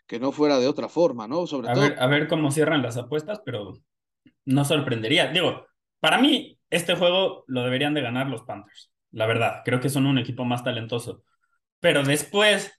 que 0.07 0.21
no 0.21 0.33
fuera 0.33 0.59
de 0.59 0.69
otra 0.69 0.89
forma, 0.89 1.27
¿no? 1.27 1.47
Sobre 1.47 1.69
a 1.69 1.75
todo. 1.75 1.83
Ver, 1.83 2.01
a 2.01 2.07
ver 2.07 2.29
cómo 2.29 2.51
cierran 2.51 2.83
las 2.83 2.97
apuestas, 2.97 3.41
pero 3.45 3.75
no 4.45 4.65
sorprendería. 4.65 5.29
Digo, 5.33 5.67
para 6.01 6.19
mí, 6.19 6.59
este 6.71 6.95
juego 6.95 7.45
lo 7.49 7.65
deberían 7.65 7.95
de 7.95 8.03
ganar 8.03 8.29
los 8.29 8.43
Panthers. 8.45 8.93
La 9.11 9.27
verdad, 9.27 9.63
creo 9.65 9.81
que 9.81 9.89
son 9.89 10.07
un 10.07 10.19
equipo 10.19 10.45
más 10.45 10.63
talentoso. 10.63 11.25
Pero 11.81 12.03
después 12.05 12.73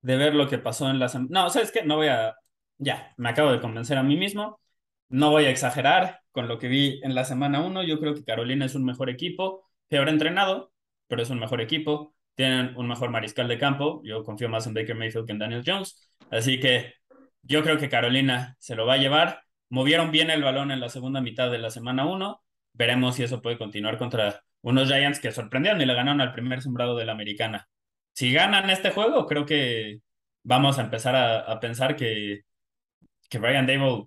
de 0.00 0.16
ver 0.16 0.34
lo 0.34 0.48
que 0.48 0.58
pasó 0.58 0.88
en 0.88 0.98
la 0.98 1.08
semana. 1.08 1.42
No, 1.42 1.50
¿sabes 1.50 1.70
qué? 1.70 1.84
No 1.84 1.96
voy 1.96 2.08
a. 2.08 2.34
Ya, 2.78 3.12
me 3.16 3.28
acabo 3.28 3.52
de 3.52 3.60
convencer 3.60 3.98
a 3.98 4.02
mí 4.02 4.16
mismo. 4.16 4.60
No 5.08 5.30
voy 5.30 5.44
a 5.44 5.50
exagerar 5.50 6.20
con 6.32 6.48
lo 6.48 6.58
que 6.58 6.68
vi 6.68 7.00
en 7.04 7.14
la 7.14 7.24
semana 7.24 7.60
1. 7.60 7.82
Yo 7.84 8.00
creo 8.00 8.14
que 8.14 8.24
Carolina 8.24 8.66
es 8.66 8.74
un 8.74 8.84
mejor 8.84 9.10
equipo, 9.10 9.68
peor 9.88 10.08
entrenado, 10.08 10.72
pero 11.06 11.22
es 11.22 11.30
un 11.30 11.38
mejor 11.38 11.60
equipo. 11.60 12.14
Tienen 12.34 12.76
un 12.76 12.88
mejor 12.88 13.10
mariscal 13.10 13.48
de 13.48 13.58
campo. 13.58 14.02
Yo 14.04 14.24
confío 14.24 14.48
más 14.48 14.66
en 14.66 14.74
Baker 14.74 14.96
Mayfield 14.96 15.26
que 15.26 15.32
en 15.32 15.38
Daniel 15.38 15.62
Jones. 15.64 16.10
Así 16.30 16.58
que 16.58 16.94
yo 17.42 17.62
creo 17.62 17.78
que 17.78 17.88
Carolina 17.88 18.56
se 18.58 18.74
lo 18.74 18.86
va 18.86 18.94
a 18.94 18.98
llevar. 18.98 19.42
Movieron 19.68 20.10
bien 20.10 20.30
el 20.30 20.42
balón 20.42 20.70
en 20.70 20.80
la 20.80 20.88
segunda 20.88 21.20
mitad 21.20 21.50
de 21.50 21.58
la 21.58 21.70
semana 21.70 22.06
1. 22.06 22.42
Veremos 22.72 23.16
si 23.16 23.22
eso 23.22 23.42
puede 23.42 23.58
continuar 23.58 23.98
contra 23.98 24.42
unos 24.62 24.88
Giants 24.88 25.20
que 25.20 25.30
sorprendieron 25.32 25.80
y 25.80 25.86
le 25.86 25.94
ganaron 25.94 26.20
al 26.20 26.32
primer 26.32 26.62
sembrado 26.62 26.96
de 26.96 27.04
la 27.04 27.12
americana. 27.12 27.68
Si 28.12 28.32
ganan 28.32 28.70
este 28.70 28.90
juego, 28.90 29.26
creo 29.26 29.46
que 29.46 30.00
vamos 30.42 30.78
a 30.78 30.82
empezar 30.82 31.16
a, 31.16 31.60
pensar 31.60 31.96
que, 31.96 32.42
que 33.28 33.38
Brian 33.38 33.66
Dable, 33.66 34.06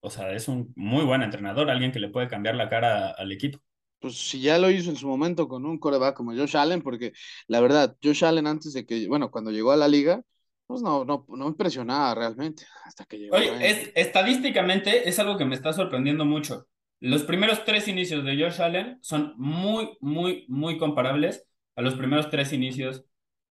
o 0.00 0.10
sea, 0.10 0.32
es 0.32 0.48
un 0.48 0.72
muy 0.76 1.04
buen 1.04 1.22
entrenador, 1.22 1.70
alguien 1.70 1.92
que 1.92 2.00
le 2.00 2.08
puede 2.08 2.28
cambiar 2.28 2.54
la 2.56 2.68
cara 2.68 3.10
al 3.10 3.32
equipo 3.32 3.60
pues 4.00 4.16
si 4.16 4.40
ya 4.40 4.58
lo 4.58 4.70
hizo 4.70 4.90
en 4.90 4.96
su 4.96 5.06
momento 5.06 5.46
con 5.46 5.64
un 5.66 5.78
coreback 5.78 6.16
como 6.16 6.34
Josh 6.34 6.56
Allen, 6.56 6.82
porque 6.82 7.12
la 7.46 7.60
verdad, 7.60 7.96
Josh 8.02 8.24
Allen 8.24 8.46
antes 8.46 8.72
de 8.72 8.86
que, 8.86 9.06
bueno, 9.06 9.30
cuando 9.30 9.50
llegó 9.50 9.72
a 9.72 9.76
la 9.76 9.88
liga, 9.88 10.22
pues 10.66 10.82
no, 10.82 11.04
no, 11.04 11.26
no 11.28 11.48
impresionaba 11.48 12.14
realmente 12.14 12.64
hasta 12.84 13.04
que 13.04 13.18
llegó. 13.18 13.36
Oye, 13.36 13.52
es, 13.60 13.92
estadísticamente 13.94 15.08
es 15.08 15.18
algo 15.18 15.36
que 15.36 15.44
me 15.44 15.54
está 15.54 15.72
sorprendiendo 15.72 16.24
mucho. 16.24 16.66
Los 17.00 17.22
primeros 17.22 17.64
tres 17.64 17.88
inicios 17.88 18.24
de 18.24 18.42
Josh 18.42 18.60
Allen 18.60 18.98
son 19.02 19.34
muy, 19.36 19.96
muy, 20.00 20.46
muy 20.48 20.78
comparables 20.78 21.46
a 21.76 21.82
los 21.82 21.94
primeros 21.94 22.30
tres 22.30 22.52
inicios 22.52 23.04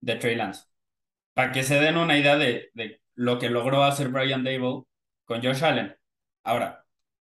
de 0.01 0.17
Trey 0.17 0.37
Lance. 0.37 0.65
Para 1.35 1.53
que 1.53 1.63
se 1.63 1.81
den 1.81 1.97
una 1.97 2.19
idea 2.19 2.37
de, 2.37 2.71
de 2.75 3.01
lo 3.15 3.39
que 3.39 3.51
logró 3.51 3.83
hacer 3.85 4.09
Brian 4.09 4.45
Dable 4.45 4.83
con 5.25 5.43
Josh 5.43 5.65
Allen. 5.65 5.97
Ahora, 6.47 6.85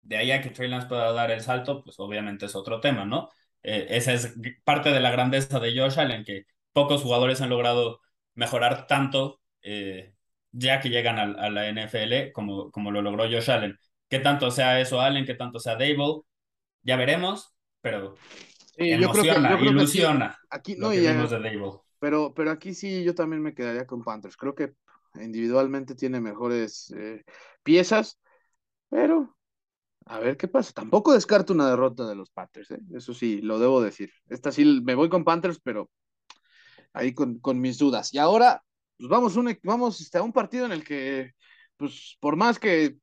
de 0.03 0.17
ahí 0.17 0.31
a 0.31 0.41
que 0.41 0.51
Trey 0.51 0.69
Lance 0.69 0.89
pueda 0.89 1.13
dar 1.13 1.31
el 1.31 1.41
salto, 1.41 1.83
pues 1.83 1.99
obviamente 1.99 2.47
es 2.47 2.55
otro 2.55 2.81
tema, 2.81 3.05
¿no? 3.05 3.29
Eh, 3.63 3.89
esa 3.91 4.13
es 4.13 4.35
parte 4.65 4.91
de 4.91 5.01
la 5.01 5.11
grandeza 5.11 5.61
de 5.61 5.79
Josh 5.79 5.99
Allen, 5.99 6.25
que 6.25 6.47
pocos 6.73 7.03
jugadores 7.03 7.41
han 7.41 7.51
logrado 7.51 8.01
mejorar 8.35 8.87
tanto 8.87 9.41
eh, 9.63 10.15
ya 10.53 10.81
que 10.81 10.89
llegan 10.89 11.19
a, 11.19 11.51
la 11.51 11.69
NFL 11.69 12.33
como, 12.33 12.71
como 12.71 12.91
lo 12.91 13.03
logró 13.03 13.25
Josh 13.25 13.51
Allen. 13.51 13.77
¿Qué 14.09 14.19
tanto 14.19 14.51
sea 14.51 14.81
eso 14.81 15.01
Allen? 15.01 15.27
¿Qué 15.27 15.35
tanto 15.35 15.59
sea 15.59 15.75
Dable? 15.75 16.23
Ya 16.83 16.97
veremos, 16.97 17.55
pero 17.81 18.15
emociona, 18.77 19.61
ilusiona. 19.61 20.39
aquí, 20.49 20.77
no, 20.77 20.91
de 20.91 21.81
Pero, 21.99 22.33
pero 22.35 22.51
aquí 22.51 22.75
sí 22.75 23.05
yo 23.05 23.15
también 23.15 23.43
me 23.43 23.55
quedaría 23.55 23.87
con 23.87 24.03
Panthers. 24.03 24.37
Creo 24.37 24.55
que 24.55 24.73
individualmente 25.15 25.95
tiene 25.95 26.21
mejores 26.21 26.93
eh, 26.97 27.25
piezas, 27.63 28.19
pero 28.91 29.37
a 30.07 30.19
ver 30.19 30.37
qué 30.37 30.49
pasa. 30.49 30.73
Tampoco 30.73 31.13
descarto 31.15 31.53
una 31.53 31.71
derrota 31.71 32.07
de 32.07 32.17
los 32.17 32.31
Panthers, 32.31 32.73
¿eh? 32.73 32.81
eso 32.95 33.15
sí, 33.15 33.41
lo 33.41 33.59
debo 33.59 33.81
decir. 33.81 34.11
Esta 34.29 34.53
sí 34.53 34.83
me 34.85 34.95
voy 34.95 35.09
con 35.09 35.25
Panthers, 35.25 35.61
pero 35.63 35.91
ahí 36.93 37.15
con, 37.15 37.39
con 37.39 37.61
mis 37.61 37.79
dudas. 37.79 38.13
Y 38.13 38.19
ahora 38.19 38.63
pues 39.01 39.09
vamos, 39.09 39.37
un, 39.37 39.59
vamos 39.63 40.01
este, 40.03 40.19
a 40.19 40.23
un 40.23 40.33
partido 40.33 40.67
en 40.67 40.73
el 40.73 40.85
que, 40.85 41.33
pues 41.79 42.19
por 42.21 42.37
más 42.37 42.59
que 42.59 42.99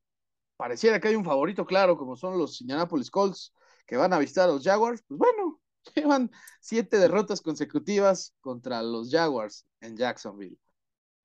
pareciera 0.56 1.00
que 1.00 1.08
hay 1.08 1.16
un 1.16 1.26
favorito 1.26 1.66
claro, 1.66 1.98
como 1.98 2.16
son 2.16 2.38
los 2.38 2.62
Indianapolis 2.62 3.10
Colts, 3.10 3.54
que 3.88 3.98
van 3.98 4.14
a 4.14 4.20
visitar 4.20 4.48
a 4.48 4.52
los 4.54 4.64
Jaguars, 4.64 5.04
pues 5.08 5.18
bueno, 5.18 5.60
llevan 5.96 6.30
siete 6.62 7.00
derrotas 7.00 7.42
consecutivas 7.42 8.36
contra 8.42 8.84
los 8.84 9.10
Jaguars 9.10 9.66
en 9.82 9.98
Jacksonville. 9.98 10.60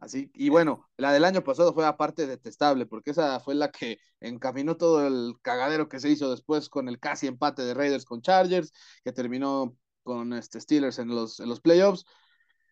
Así, 0.03 0.33
y 0.35 0.49
bueno, 0.49 0.91
la 0.97 1.13
del 1.13 1.25
año 1.25 1.45
pasado 1.45 1.73
fue 1.73 1.87
aparte 1.87 2.27
detestable, 2.27 2.87
porque 2.87 3.13
esa 3.13 3.39
fue 3.39 3.55
la 3.55 3.71
que 3.71 4.01
encaminó 4.19 4.77
todo 4.77 5.07
el 5.07 5.35
cagadero 5.43 5.89
que 5.89 6.01
se 6.01 6.11
hizo 6.11 6.29
después 6.29 6.69
con 6.69 6.89
el 6.89 6.99
casi 6.99 7.29
empate 7.29 7.63
de 7.63 7.73
Raiders 7.73 8.05
con 8.05 8.21
Chargers, 8.21 8.73
que 9.05 9.13
terminó 9.13 9.77
con 10.03 10.33
este 10.33 10.61
Steelers 10.61 10.99
en 10.99 11.07
los, 11.07 11.39
en 11.39 11.49
los 11.49 11.61
playoffs. 11.61 12.05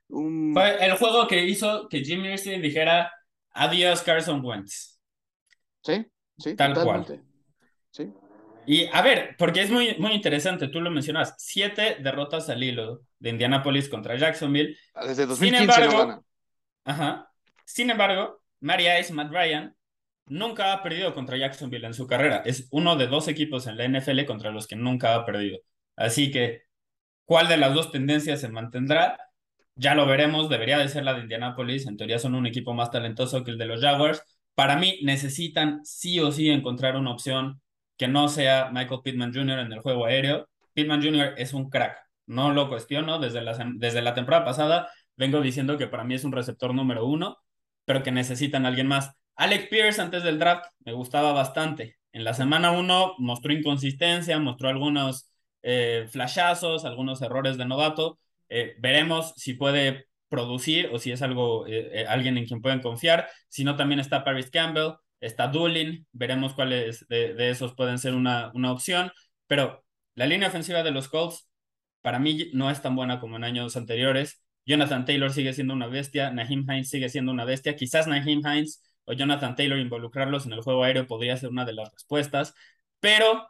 Fue 0.08 0.84
el 0.84 0.96
juego 0.96 1.28
que 1.28 1.44
hizo 1.44 1.86
que 1.88 2.02
Jim 2.02 2.24
Irsay 2.24 2.60
dijera 2.60 3.12
adiós 3.52 4.02
Carson 4.02 4.44
Wentz. 4.44 4.98
Sí, 5.84 6.04
sí, 6.36 6.56
tal 6.56 6.74
cual. 6.82 7.22
Sí. 7.92 8.12
Y 8.66 8.86
a 8.86 9.02
ver, 9.02 9.36
porque 9.38 9.62
es 9.62 9.70
muy, 9.70 9.94
muy 9.98 10.14
interesante, 10.14 10.66
tú 10.66 10.80
lo 10.80 10.90
mencionas, 10.90 11.36
siete 11.38 11.98
derrotas 12.00 12.48
al 12.48 12.60
hilo 12.60 13.02
de 13.20 13.30
Indianapolis 13.30 13.88
contra 13.88 14.16
Jacksonville. 14.16 14.76
Desde 15.06 15.26
2015 15.26 15.36
sin 15.38 15.84
embargo, 15.84 16.24
Ajá. 16.84 17.30
Sin 17.64 17.90
embargo, 17.90 18.42
Mary 18.60 18.86
Ice, 19.00 19.12
Matt 19.12 19.32
Ryan, 19.32 19.76
nunca 20.26 20.72
ha 20.72 20.82
perdido 20.82 21.14
contra 21.14 21.36
Jacksonville 21.36 21.86
en 21.86 21.94
su 21.94 22.06
carrera. 22.06 22.42
Es 22.44 22.68
uno 22.70 22.96
de 22.96 23.06
dos 23.06 23.28
equipos 23.28 23.66
en 23.66 23.76
la 23.76 23.84
NFL 23.84 24.24
contra 24.26 24.50
los 24.50 24.66
que 24.66 24.76
nunca 24.76 25.14
ha 25.14 25.24
perdido. 25.24 25.58
Así 25.96 26.30
que, 26.30 26.62
¿cuál 27.24 27.48
de 27.48 27.56
las 27.56 27.74
dos 27.74 27.92
tendencias 27.92 28.40
se 28.40 28.48
mantendrá? 28.48 29.18
Ya 29.74 29.94
lo 29.94 30.06
veremos, 30.06 30.48
debería 30.48 30.78
de 30.78 30.88
ser 30.88 31.04
la 31.04 31.14
de 31.14 31.20
Indianapolis, 31.22 31.86
en 31.86 31.96
teoría 31.96 32.18
son 32.18 32.34
un 32.34 32.46
equipo 32.46 32.74
más 32.74 32.90
talentoso 32.90 33.44
que 33.44 33.50
el 33.52 33.58
de 33.58 33.66
los 33.66 33.80
Jaguars. 33.80 34.22
Para 34.54 34.76
mí 34.76 35.00
necesitan 35.02 35.84
sí 35.84 36.20
o 36.20 36.32
sí 36.32 36.50
encontrar 36.50 36.96
una 36.96 37.12
opción 37.12 37.60
que 37.96 38.08
no 38.08 38.28
sea 38.28 38.70
Michael 38.72 39.00
Pittman 39.02 39.32
Jr. 39.32 39.60
en 39.60 39.72
el 39.72 39.80
juego 39.80 40.06
aéreo. 40.06 40.48
Pittman 40.74 41.02
Jr. 41.02 41.34
es 41.36 41.52
un 41.54 41.70
crack, 41.70 41.98
no 42.26 42.52
lo 42.52 42.68
cuestiono, 42.68 43.18
desde 43.18 43.40
la, 43.42 43.56
desde 43.74 44.02
la 44.02 44.14
temporada 44.14 44.44
pasada 44.44 44.90
vengo 45.20 45.42
diciendo 45.42 45.76
que 45.76 45.86
para 45.86 46.02
mí 46.02 46.14
es 46.14 46.24
un 46.24 46.32
receptor 46.32 46.74
número 46.74 47.04
uno, 47.04 47.36
pero 47.84 48.02
que 48.02 48.10
necesitan 48.10 48.64
a 48.64 48.68
alguien 48.68 48.86
más. 48.86 49.12
Alec 49.36 49.68
Pierce 49.68 50.00
antes 50.00 50.22
del 50.22 50.38
draft 50.38 50.64
me 50.80 50.94
gustaba 50.94 51.32
bastante. 51.32 51.96
En 52.12 52.24
la 52.24 52.32
semana 52.32 52.72
uno 52.72 53.14
mostró 53.18 53.52
inconsistencia, 53.52 54.38
mostró 54.38 54.70
algunos 54.70 55.30
eh, 55.62 56.06
flashazos, 56.10 56.86
algunos 56.86 57.20
errores 57.20 57.58
de 57.58 57.66
novato, 57.66 58.18
eh, 58.48 58.74
veremos 58.78 59.34
si 59.36 59.54
puede 59.54 60.06
producir 60.30 60.88
o 60.90 60.98
si 60.98 61.12
es 61.12 61.20
algo, 61.20 61.66
eh, 61.66 62.00
eh, 62.00 62.06
alguien 62.08 62.38
en 62.38 62.46
quien 62.46 62.62
pueden 62.62 62.80
confiar. 62.80 63.28
Si 63.48 63.62
no, 63.62 63.76
también 63.76 64.00
está 64.00 64.24
Paris 64.24 64.50
Campbell. 64.50 64.94
está 65.20 65.48
Doolin, 65.48 66.06
veremos 66.12 66.54
cuáles 66.54 67.06
de, 67.08 67.50
esos 67.50 67.74
pueden 67.74 67.98
ser 67.98 68.14
una, 68.14 68.50
una 68.54 68.72
opción, 68.72 69.12
pero 69.46 69.84
la 70.14 70.24
línea 70.26 70.48
ofensiva 70.48 70.82
de 70.82 70.92
los 70.92 71.08
Colts 71.08 71.46
para 72.00 72.18
mí 72.18 72.50
no 72.54 72.70
es 72.70 72.80
tan 72.80 72.96
buena 72.96 73.20
como 73.20 73.36
en 73.36 73.44
años 73.44 73.76
anteriores. 73.76 74.42
Jonathan 74.70 75.04
Taylor 75.04 75.32
sigue 75.32 75.52
siendo 75.52 75.74
una 75.74 75.88
bestia, 75.88 76.30
Naheem 76.30 76.64
Hines 76.70 76.88
sigue 76.88 77.08
siendo 77.08 77.32
una 77.32 77.44
bestia, 77.44 77.74
quizás 77.74 78.06
Naheem 78.06 78.40
Hines 78.46 78.80
o 79.04 79.12
Jonathan 79.14 79.56
Taylor 79.56 79.80
involucrarlos 79.80 80.46
en 80.46 80.52
el 80.52 80.62
juego 80.62 80.84
aéreo 80.84 81.08
podría 81.08 81.36
ser 81.36 81.48
una 81.48 81.64
de 81.64 81.72
las 81.72 81.92
respuestas, 81.92 82.54
pero 83.00 83.48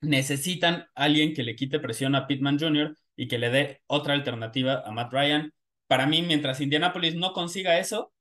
necesitan 0.00 0.86
alguien 0.94 1.34
que 1.34 1.42
le 1.42 1.56
quite 1.56 1.80
presión 1.80 2.14
a 2.14 2.28
Pittman 2.28 2.56
Jr. 2.60 2.96
y 3.16 3.26
que 3.26 3.38
le 3.38 3.50
dé 3.50 3.82
otra 3.88 4.14
alternativa 4.14 4.82
a 4.86 4.92
Matt 4.92 5.12
Ryan. 5.12 5.52
Para 5.88 6.06
mí, 6.06 6.22
mientras 6.22 6.60
Indianapolis 6.60 7.16
no 7.16 7.32
consiga 7.32 7.78
eso, 7.80 8.12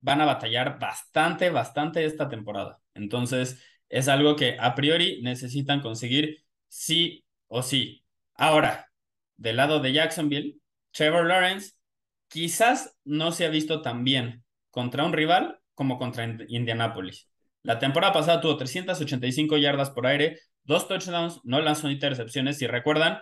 van 0.00 0.20
a 0.20 0.26
batallar 0.26 0.78
bastante, 0.78 1.48
bastante 1.48 2.04
esta 2.04 2.28
temporada. 2.28 2.78
Entonces, 2.92 3.58
es 3.88 4.08
algo 4.08 4.36
que 4.36 4.58
a 4.60 4.74
priori 4.74 5.22
necesitan 5.22 5.80
conseguir 5.80 6.44
sí 6.68 7.24
o 7.48 7.62
sí. 7.62 8.04
Ahora, 8.34 8.92
del 9.38 9.56
lado 9.56 9.80
de 9.80 9.94
Jacksonville, 9.94 10.58
Trevor 10.92 11.26
Lawrence 11.26 11.75
quizás 12.36 12.94
no 13.06 13.32
se 13.32 13.46
ha 13.46 13.48
visto 13.48 13.80
tan 13.80 14.04
bien 14.04 14.44
contra 14.70 15.04
un 15.04 15.14
rival 15.14 15.58
como 15.72 15.96
contra 15.96 16.26
Indianapolis. 16.48 17.30
La 17.62 17.78
temporada 17.78 18.12
pasada 18.12 18.42
tuvo 18.42 18.58
385 18.58 19.56
yardas 19.56 19.88
por 19.88 20.06
aire, 20.06 20.40
dos 20.62 20.86
touchdowns, 20.86 21.40
no 21.44 21.62
lanzó 21.62 21.88
intercepciones. 21.88 22.58
Si 22.58 22.66
recuerdan, 22.66 23.20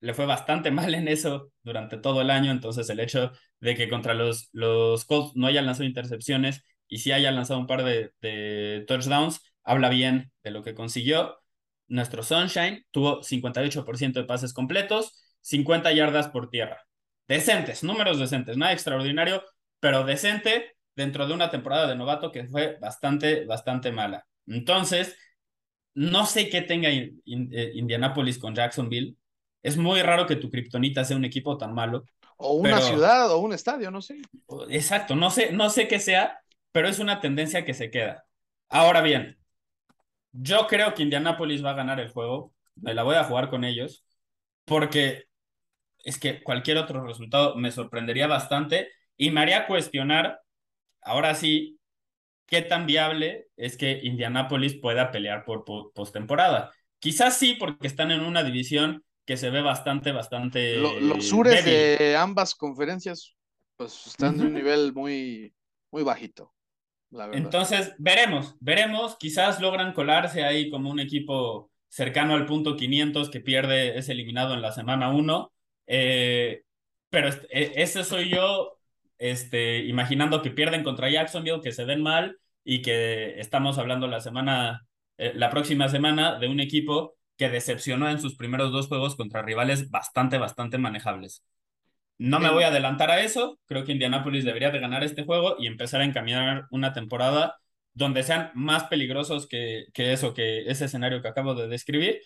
le 0.00 0.14
fue 0.14 0.26
bastante 0.26 0.70
mal 0.72 0.96
en 0.96 1.06
eso 1.06 1.52
durante 1.62 1.96
todo 1.96 2.20
el 2.22 2.28
año. 2.28 2.50
Entonces, 2.50 2.90
el 2.90 2.98
hecho 2.98 3.30
de 3.60 3.76
que 3.76 3.88
contra 3.88 4.14
los, 4.14 4.48
los 4.50 5.04
Colts 5.04 5.36
no 5.36 5.46
haya 5.46 5.62
lanzado 5.62 5.84
intercepciones 5.84 6.64
y 6.88 6.98
sí 6.98 7.12
haya 7.12 7.30
lanzado 7.30 7.60
un 7.60 7.68
par 7.68 7.84
de, 7.84 8.14
de 8.20 8.84
touchdowns, 8.88 9.42
habla 9.62 9.90
bien 9.90 10.32
de 10.42 10.50
lo 10.50 10.64
que 10.64 10.74
consiguió. 10.74 11.38
Nuestro 11.86 12.24
Sunshine 12.24 12.84
tuvo 12.90 13.22
58% 13.22 14.14
de 14.14 14.24
pases 14.24 14.52
completos, 14.52 15.22
50 15.42 15.92
yardas 15.92 16.26
por 16.26 16.50
tierra. 16.50 16.86
Decentes, 17.28 17.82
números 17.82 18.18
decentes, 18.18 18.56
nada 18.56 18.72
extraordinario, 18.72 19.42
pero 19.80 20.04
decente 20.04 20.76
dentro 20.94 21.26
de 21.26 21.34
una 21.34 21.50
temporada 21.50 21.86
de 21.86 21.96
novato 21.96 22.30
que 22.32 22.46
fue 22.46 22.78
bastante, 22.80 23.44
bastante 23.44 23.92
mala. 23.92 24.26
Entonces, 24.46 25.16
no 25.94 26.26
sé 26.26 26.48
qué 26.48 26.62
tenga 26.62 26.88
eh, 26.90 27.12
Indianapolis 27.24 28.38
con 28.38 28.54
Jacksonville. 28.54 29.16
Es 29.62 29.76
muy 29.76 30.02
raro 30.02 30.26
que 30.26 30.36
tu 30.36 30.50
kriptonita 30.50 31.04
sea 31.04 31.16
un 31.16 31.24
equipo 31.24 31.58
tan 31.58 31.74
malo. 31.74 32.04
O 32.36 32.52
una 32.54 32.80
ciudad 32.80 33.30
o 33.32 33.38
un 33.38 33.52
estadio, 33.52 33.90
no 33.90 34.02
sé. 34.02 34.20
Exacto, 34.68 35.16
no 35.16 35.30
sé, 35.30 35.52
no 35.52 35.70
sé 35.70 35.88
qué 35.88 35.98
sea, 35.98 36.38
pero 36.70 36.88
es 36.88 36.98
una 36.98 37.20
tendencia 37.20 37.64
que 37.64 37.74
se 37.74 37.90
queda. 37.90 38.24
Ahora 38.68 39.00
bien, 39.00 39.38
yo 40.32 40.66
creo 40.66 40.94
que 40.94 41.02
Indianapolis 41.02 41.64
va 41.64 41.70
a 41.70 41.74
ganar 41.74 41.98
el 41.98 42.10
juego. 42.10 42.52
Me 42.76 42.94
la 42.94 43.02
voy 43.02 43.16
a 43.16 43.24
jugar 43.24 43.48
con 43.48 43.64
ellos 43.64 44.04
porque 44.64 45.28
es 46.06 46.20
que 46.20 46.40
cualquier 46.40 46.78
otro 46.78 47.04
resultado 47.04 47.56
me 47.56 47.72
sorprendería 47.72 48.28
bastante 48.28 48.92
y 49.16 49.32
me 49.32 49.40
haría 49.40 49.66
cuestionar, 49.66 50.40
ahora 51.02 51.34
sí, 51.34 51.80
qué 52.46 52.62
tan 52.62 52.86
viable 52.86 53.48
es 53.56 53.76
que 53.76 53.98
Indianapolis 54.04 54.76
pueda 54.80 55.10
pelear 55.10 55.44
por 55.44 55.64
postemporada. 55.92 56.72
Quizás 57.00 57.36
sí, 57.36 57.56
porque 57.58 57.88
están 57.88 58.12
en 58.12 58.20
una 58.20 58.44
división 58.44 59.04
que 59.24 59.36
se 59.36 59.50
ve 59.50 59.62
bastante, 59.62 60.12
bastante. 60.12 60.76
los 60.76 61.26
sures 61.26 61.64
de 61.64 62.14
ambas 62.16 62.54
conferencias, 62.54 63.34
pues 63.76 64.06
están 64.06 64.38
de 64.38 64.44
un 64.44 64.54
nivel 64.54 64.92
muy, 64.92 65.52
muy 65.90 66.04
bajito. 66.04 66.54
La 67.10 67.26
verdad. 67.26 67.42
Entonces, 67.42 67.94
veremos, 67.98 68.54
veremos. 68.60 69.16
Quizás 69.16 69.60
logran 69.60 69.92
colarse 69.92 70.44
ahí 70.44 70.70
como 70.70 70.88
un 70.88 71.00
equipo 71.00 71.72
cercano 71.88 72.34
al 72.34 72.46
punto 72.46 72.76
500 72.76 73.28
que 73.28 73.40
pierde, 73.40 73.98
es 73.98 74.08
eliminado 74.08 74.54
en 74.54 74.62
la 74.62 74.70
semana 74.70 75.10
1 75.10 75.52
eh, 75.86 76.62
pero 77.10 77.28
e, 77.50 77.72
ese 77.76 78.04
soy 78.04 78.30
yo, 78.30 78.78
este, 79.18 79.78
imaginando 79.86 80.42
que 80.42 80.50
pierden 80.50 80.84
contra 80.84 81.10
Jacksonville, 81.10 81.60
que 81.62 81.72
se 81.72 81.84
ven 81.84 82.02
mal 82.02 82.38
y 82.64 82.82
que 82.82 83.38
estamos 83.40 83.78
hablando 83.78 84.06
la 84.08 84.20
semana, 84.20 84.86
eh, 85.18 85.32
la 85.34 85.50
próxima 85.50 85.88
semana 85.88 86.38
de 86.38 86.48
un 86.48 86.60
equipo 86.60 87.16
que 87.36 87.48
decepcionó 87.50 88.08
en 88.10 88.20
sus 88.20 88.36
primeros 88.36 88.72
dos 88.72 88.88
juegos 88.88 89.16
contra 89.16 89.42
rivales 89.42 89.90
bastante, 89.90 90.38
bastante 90.38 90.78
manejables. 90.78 91.44
No 92.18 92.40
me 92.40 92.50
voy 92.50 92.64
a 92.64 92.68
adelantar 92.68 93.10
a 93.10 93.20
eso, 93.20 93.58
creo 93.66 93.84
que 93.84 93.92
Indianapolis 93.92 94.44
debería 94.44 94.70
de 94.70 94.78
ganar 94.80 95.04
este 95.04 95.24
juego 95.24 95.56
y 95.58 95.66
empezar 95.66 96.00
a 96.00 96.04
encaminar 96.04 96.66
una 96.70 96.92
temporada 96.94 97.56
donde 97.92 98.22
sean 98.22 98.50
más 98.54 98.84
peligrosos 98.84 99.46
que, 99.46 99.86
que 99.92 100.12
eso, 100.12 100.34
que 100.34 100.62
ese 100.70 100.86
escenario 100.86 101.20
que 101.22 101.28
acabo 101.28 101.54
de 101.54 101.68
describir, 101.68 102.20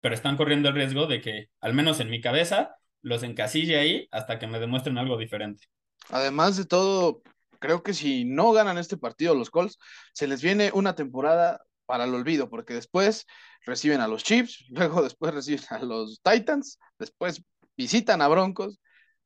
pero 0.00 0.14
están 0.14 0.36
corriendo 0.36 0.68
el 0.70 0.74
riesgo 0.74 1.06
de 1.06 1.20
que, 1.20 1.48
al 1.60 1.74
menos 1.74 2.00
en 2.00 2.10
mi 2.10 2.20
cabeza, 2.20 2.76
los 3.04 3.22
encasille 3.22 3.78
ahí 3.78 4.08
hasta 4.10 4.38
que 4.38 4.46
me 4.46 4.58
demuestren 4.58 4.98
algo 4.98 5.16
diferente. 5.18 5.66
Además 6.08 6.56
de 6.56 6.64
todo, 6.64 7.22
creo 7.60 7.82
que 7.82 7.94
si 7.94 8.24
no 8.24 8.52
ganan 8.52 8.78
este 8.78 8.96
partido 8.96 9.34
los 9.34 9.50
Colts, 9.50 9.78
se 10.12 10.26
les 10.26 10.42
viene 10.42 10.70
una 10.74 10.94
temporada 10.94 11.60
para 11.86 12.04
el 12.04 12.14
olvido, 12.14 12.48
porque 12.48 12.72
después 12.72 13.26
reciben 13.66 14.00
a 14.00 14.08
los 14.08 14.24
Chiefs, 14.24 14.64
luego 14.70 15.02
después 15.02 15.34
reciben 15.34 15.64
a 15.70 15.78
los 15.80 16.20
Titans, 16.22 16.78
después 16.98 17.44
visitan 17.76 18.22
a 18.22 18.28
Broncos, 18.28 18.80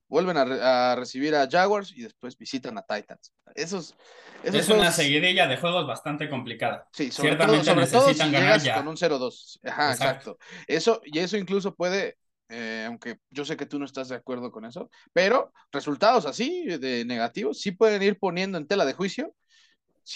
vuelven 0.08 0.38
a, 0.38 0.96
recibir 0.96 1.36
a 1.36 1.48
Jaguars 1.48 1.92
y 1.94 2.02
después 2.02 2.36
visitan 2.36 2.78
a 2.78 2.82
Titans. 2.82 3.32
Esos, 3.54 3.94
es 4.42 4.68
una 4.70 4.90
seguidilla 4.90 5.46
de 5.46 5.56
juegos 5.56 5.86
bastante 5.86 6.28
complicada. 6.28 6.88
Sí, 6.92 7.12
sobre 7.12 7.36
Ciertamente 7.36 7.64
todo, 7.64 8.06
necesitan 8.08 8.32
ganar 8.32 8.60
ya. 8.60 8.76
con 8.76 8.88
un 8.88 8.96
0-2. 8.96 9.60
Ajá, 9.64 9.92
exacto. 9.92 10.38
Eso, 10.66 11.00
y 11.04 11.18
eso 11.20 11.36
incluso 11.36 11.74
puede 11.74 12.16
eh, 12.48 12.84
aunque 12.86 13.18
yo 13.30 13.44
sé 13.44 13.56
que 13.56 13.66
tú 13.66 13.78
no 13.78 13.84
estás 13.84 14.08
de 14.08 14.16
acuerdo 14.16 14.50
con 14.50 14.64
eso, 14.64 14.90
pero 15.12 15.52
resultados 15.70 16.26
así 16.26 16.64
de 16.64 17.04
negativos 17.04 17.60
sí 17.60 17.72
pueden 17.72 18.02
ir 18.02 18.18
poniendo 18.18 18.58
en 18.58 18.66
tela 18.66 18.84
de 18.84 18.94
juicio. 18.94 19.34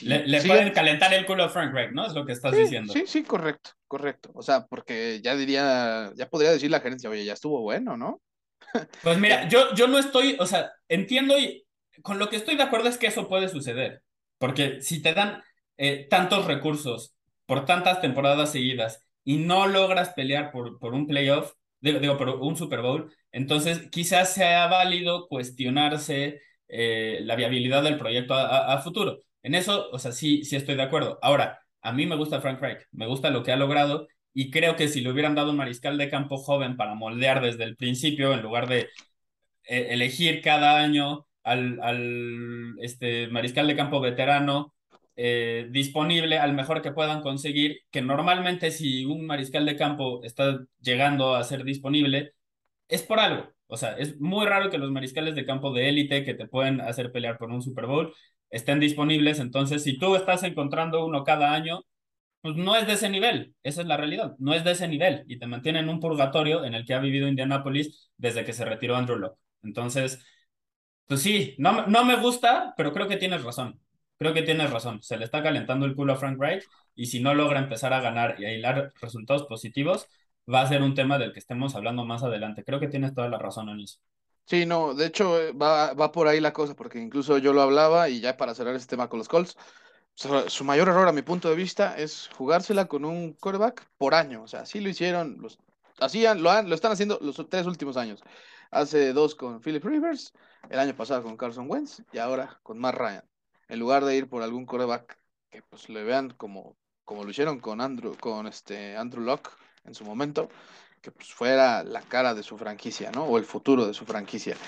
le, 0.00 0.40
pueden 0.42 0.72
calentar 0.72 1.12
el 1.12 1.26
culo 1.26 1.44
a 1.44 1.48
Frank 1.50 1.74
Reich, 1.74 1.92
¿no? 1.92 2.06
Es 2.06 2.14
lo 2.14 2.24
que 2.24 2.32
estás 2.32 2.56
diciendo. 2.56 2.92
Sí, 2.92 3.04
sí, 3.06 3.22
correcto, 3.22 3.70
correcto. 3.86 4.30
O 4.34 4.42
sea, 4.42 4.66
porque 4.66 5.20
ya 5.22 5.36
diría, 5.36 6.10
ya 6.14 6.28
podría 6.28 6.52
decir 6.52 6.70
la 6.70 6.80
gerencia, 6.80 7.10
oye, 7.10 7.24
ya 7.24 7.34
estuvo 7.34 7.60
bueno, 7.60 7.96
¿no? 7.96 8.22
Pues 9.02 9.18
mira, 9.18 9.48
yo, 9.48 9.74
yo 9.74 9.86
no 9.86 9.98
estoy, 9.98 10.36
o 10.38 10.46
sea, 10.46 10.72
entiendo 10.88 11.38
y 11.38 11.66
con 12.00 12.18
lo 12.18 12.30
que 12.30 12.36
estoy 12.36 12.56
de 12.56 12.62
acuerdo 12.62 12.88
es 12.88 12.96
que 12.96 13.08
eso 13.08 13.28
puede 13.28 13.48
suceder, 13.48 14.02
porque 14.38 14.80
si 14.80 15.02
te 15.02 15.12
dan 15.12 15.42
eh, 15.76 16.06
tantos 16.08 16.46
recursos 16.46 17.14
por 17.44 17.66
tantas 17.66 18.00
temporadas 18.00 18.52
seguidas 18.52 19.04
y 19.24 19.36
no 19.36 19.66
logras 19.66 20.10
pelear 20.14 20.50
por, 20.50 20.78
por 20.78 20.94
un 20.94 21.06
playoff, 21.06 21.52
digo, 21.82 22.16
pero 22.16 22.40
un 22.40 22.56
Super 22.56 22.80
Bowl. 22.80 23.12
Entonces, 23.32 23.88
quizás 23.90 24.32
sea 24.34 24.66
válido 24.68 25.26
cuestionarse 25.28 26.40
eh, 26.68 27.20
la 27.24 27.36
viabilidad 27.36 27.82
del 27.82 27.98
proyecto 27.98 28.34
a, 28.34 28.78
futuro. 28.78 29.20
En 29.42 29.54
eso, 29.54 29.90
o 29.90 29.98
sea, 29.98 30.12
sí, 30.12 30.44
sí 30.44 30.56
estoy 30.56 30.76
de 30.76 30.82
acuerdo. 30.82 31.18
Ahora, 31.22 31.60
a 31.82 31.92
mí 31.92 32.06
me 32.06 32.16
gusta 32.16 32.40
Frank 32.40 32.60
Reich, 32.60 32.86
me 32.92 33.06
gusta 33.06 33.30
lo 33.30 33.42
que 33.42 33.52
ha 33.52 33.56
logrado 33.56 34.06
y 34.32 34.50
creo 34.50 34.76
que 34.76 34.88
si 34.88 35.00
le 35.00 35.10
hubieran 35.10 35.34
dado 35.34 35.50
un 35.50 35.56
mariscal 35.56 35.98
de 35.98 36.08
campo 36.08 36.38
joven 36.38 36.76
para 36.76 36.94
moldear 36.94 37.42
desde 37.42 37.64
el 37.64 37.76
principio, 37.76 38.32
en 38.32 38.42
lugar 38.42 38.68
de 38.68 38.88
eh, 39.64 39.88
elegir 39.90 40.42
cada 40.42 40.78
año 40.78 41.26
al, 41.42 41.80
al 41.82 42.74
este, 42.80 43.28
mariscal 43.28 43.66
de 43.66 43.76
campo 43.76 44.00
veterano, 44.00 44.74
eh, 45.16 45.68
disponible 45.70 46.38
al 46.38 46.54
mejor 46.54 46.82
que 46.82 46.92
puedan 46.92 47.22
conseguir, 47.22 47.80
que 47.90 48.02
normalmente 48.02 48.70
si 48.70 49.04
un 49.04 49.26
mariscal 49.26 49.66
de 49.66 49.76
campo 49.76 50.22
está 50.24 50.60
llegando 50.80 51.34
a 51.34 51.44
ser 51.44 51.64
disponible, 51.64 52.34
es 52.88 53.02
por 53.02 53.20
algo. 53.20 53.52
O 53.66 53.76
sea, 53.76 53.96
es 53.98 54.20
muy 54.20 54.46
raro 54.46 54.70
que 54.70 54.78
los 54.78 54.90
mariscales 54.90 55.34
de 55.34 55.46
campo 55.46 55.72
de 55.72 55.88
élite 55.88 56.24
que 56.24 56.34
te 56.34 56.46
pueden 56.46 56.80
hacer 56.80 57.12
pelear 57.12 57.38
por 57.38 57.50
un 57.50 57.62
Super 57.62 57.86
Bowl 57.86 58.14
estén 58.50 58.80
disponibles. 58.80 59.38
Entonces, 59.40 59.82
si 59.82 59.98
tú 59.98 60.14
estás 60.16 60.42
encontrando 60.42 61.04
uno 61.06 61.24
cada 61.24 61.52
año, 61.54 61.84
pues 62.42 62.56
no 62.56 62.76
es 62.76 62.86
de 62.86 62.94
ese 62.94 63.10
nivel. 63.10 63.54
Esa 63.62 63.82
es 63.82 63.86
la 63.88 63.96
realidad. 63.96 64.34
No 64.38 64.54
es 64.54 64.64
de 64.64 64.72
ese 64.72 64.88
nivel 64.88 65.24
y 65.28 65.38
te 65.38 65.46
mantiene 65.46 65.80
en 65.80 65.88
un 65.88 66.00
purgatorio 66.00 66.64
en 66.64 66.74
el 66.74 66.84
que 66.86 66.94
ha 66.94 67.00
vivido 67.00 67.28
Indianapolis 67.28 68.10
desde 68.16 68.44
que 68.44 68.52
se 68.52 68.64
retiró 68.64 68.96
Andrew 68.96 69.18
Locke. 69.18 69.38
Entonces, 69.62 70.24
pues 71.06 71.22
sí, 71.22 71.54
no, 71.58 71.86
no 71.86 72.04
me 72.04 72.16
gusta, 72.16 72.74
pero 72.76 72.92
creo 72.92 73.08
que 73.08 73.16
tienes 73.16 73.42
razón 73.44 73.80
creo 74.22 74.34
que 74.34 74.42
tienes 74.42 74.70
razón. 74.70 75.02
Se 75.02 75.16
le 75.16 75.24
está 75.24 75.42
calentando 75.42 75.84
el 75.84 75.94
culo 75.94 76.12
a 76.12 76.16
Frank 76.16 76.38
Wright 76.38 76.62
y 76.94 77.06
si 77.06 77.20
no 77.20 77.34
logra 77.34 77.58
empezar 77.58 77.92
a 77.92 78.00
ganar 78.00 78.36
y 78.38 78.44
a 78.44 78.52
hilar 78.52 78.92
resultados 79.00 79.44
positivos, 79.44 80.06
va 80.52 80.62
a 80.62 80.68
ser 80.68 80.82
un 80.82 80.94
tema 80.94 81.18
del 81.18 81.32
que 81.32 81.40
estemos 81.40 81.74
hablando 81.74 82.04
más 82.04 82.22
adelante. 82.22 82.64
Creo 82.64 82.80
que 82.80 82.88
tienes 82.88 83.14
toda 83.14 83.28
la 83.28 83.38
razón 83.38 83.68
en 83.68 83.80
eso. 83.80 83.98
Sí, 84.46 84.66
no, 84.66 84.94
de 84.94 85.06
hecho 85.06 85.40
eh, 85.40 85.52
va, 85.52 85.94
va 85.94 86.12
por 86.12 86.28
ahí 86.28 86.40
la 86.40 86.52
cosa, 86.52 86.74
porque 86.74 87.00
incluso 87.00 87.38
yo 87.38 87.52
lo 87.52 87.62
hablaba 87.62 88.08
y 88.08 88.20
ya 88.20 88.36
para 88.36 88.54
cerrar 88.54 88.74
este 88.74 88.90
tema 88.90 89.08
con 89.08 89.18
los 89.18 89.28
Colts, 89.28 89.56
su 90.14 90.64
mayor 90.64 90.88
error 90.88 91.08
a 91.08 91.12
mi 91.12 91.22
punto 91.22 91.48
de 91.48 91.56
vista 91.56 91.96
es 91.96 92.28
jugársela 92.36 92.86
con 92.86 93.04
un 93.04 93.32
quarterback 93.32 93.88
por 93.98 94.14
año. 94.14 94.42
O 94.42 94.48
sea, 94.48 94.60
así 94.60 94.80
lo 94.80 94.88
hicieron, 94.88 95.38
los, 95.40 95.58
hacían, 96.00 96.42
lo, 96.42 96.50
han, 96.50 96.68
lo 96.68 96.74
están 96.74 96.92
haciendo 96.92 97.18
los 97.22 97.36
tres 97.48 97.66
últimos 97.66 97.96
años. 97.96 98.20
Hace 98.70 99.12
dos 99.12 99.34
con 99.34 99.60
Philip 99.60 99.84
Rivers, 99.84 100.32
el 100.70 100.78
año 100.78 100.94
pasado 100.94 101.22
con 101.22 101.36
Carson 101.36 101.66
Wentz 101.70 102.02
y 102.12 102.18
ahora 102.18 102.58
con 102.62 102.78
Matt 102.78 102.94
Ryan 102.94 103.31
en 103.72 103.78
lugar 103.78 104.04
de 104.04 104.14
ir 104.14 104.28
por 104.28 104.42
algún 104.42 104.66
coreback 104.66 105.16
que 105.50 105.62
pues 105.62 105.88
le 105.88 106.04
vean 106.04 106.28
como, 106.36 106.76
como 107.04 107.24
lo 107.24 107.30
hicieron 107.30 107.58
con 107.58 107.80
Andrew, 107.80 108.14
con 108.20 108.46
este 108.46 108.98
Andrew 108.98 109.24
Locke 109.24 109.48
en 109.84 109.94
su 109.94 110.04
momento, 110.04 110.50
que 111.00 111.10
pues 111.10 111.32
fuera 111.32 111.82
la 111.82 112.02
cara 112.02 112.34
de 112.34 112.42
su 112.42 112.58
franquicia, 112.58 113.10
¿no? 113.10 113.24
O 113.24 113.38
el 113.38 113.46
futuro 113.46 113.86
de 113.86 113.94
su 113.94 114.04
franquicia. 114.04 114.58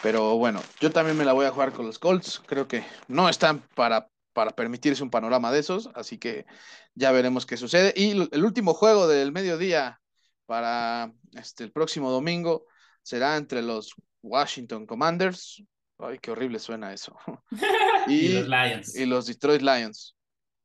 Pero 0.00 0.36
bueno, 0.36 0.62
yo 0.78 0.92
también 0.92 1.16
me 1.16 1.24
la 1.24 1.32
voy 1.32 1.44
a 1.44 1.50
jugar 1.50 1.72
con 1.72 1.86
los 1.86 1.98
Colts. 1.98 2.40
Creo 2.46 2.68
que 2.68 2.84
no 3.08 3.28
están 3.28 3.66
para, 3.74 4.08
para 4.32 4.52
permitirse 4.52 5.02
un 5.02 5.10
panorama 5.10 5.50
de 5.50 5.58
esos, 5.58 5.90
así 5.96 6.18
que 6.18 6.46
ya 6.94 7.10
veremos 7.10 7.46
qué 7.46 7.56
sucede. 7.56 7.92
Y 7.96 8.12
el 8.12 8.44
último 8.44 8.74
juego 8.74 9.08
del 9.08 9.32
mediodía 9.32 10.00
para 10.46 11.12
este, 11.32 11.64
el 11.64 11.72
próximo 11.72 12.12
domingo 12.12 12.66
será 13.02 13.36
entre 13.36 13.60
los 13.60 13.92
Washington 14.22 14.86
Commanders. 14.86 15.64
Ay, 16.02 16.18
qué 16.18 16.30
horrible 16.30 16.58
suena 16.58 16.92
eso. 16.92 17.16
y, 18.08 18.28
los 18.28 18.48
Lions. 18.48 18.96
Y 18.96 19.06
los 19.06 19.26
Detroit 19.26 19.62
Lions. 19.62 20.16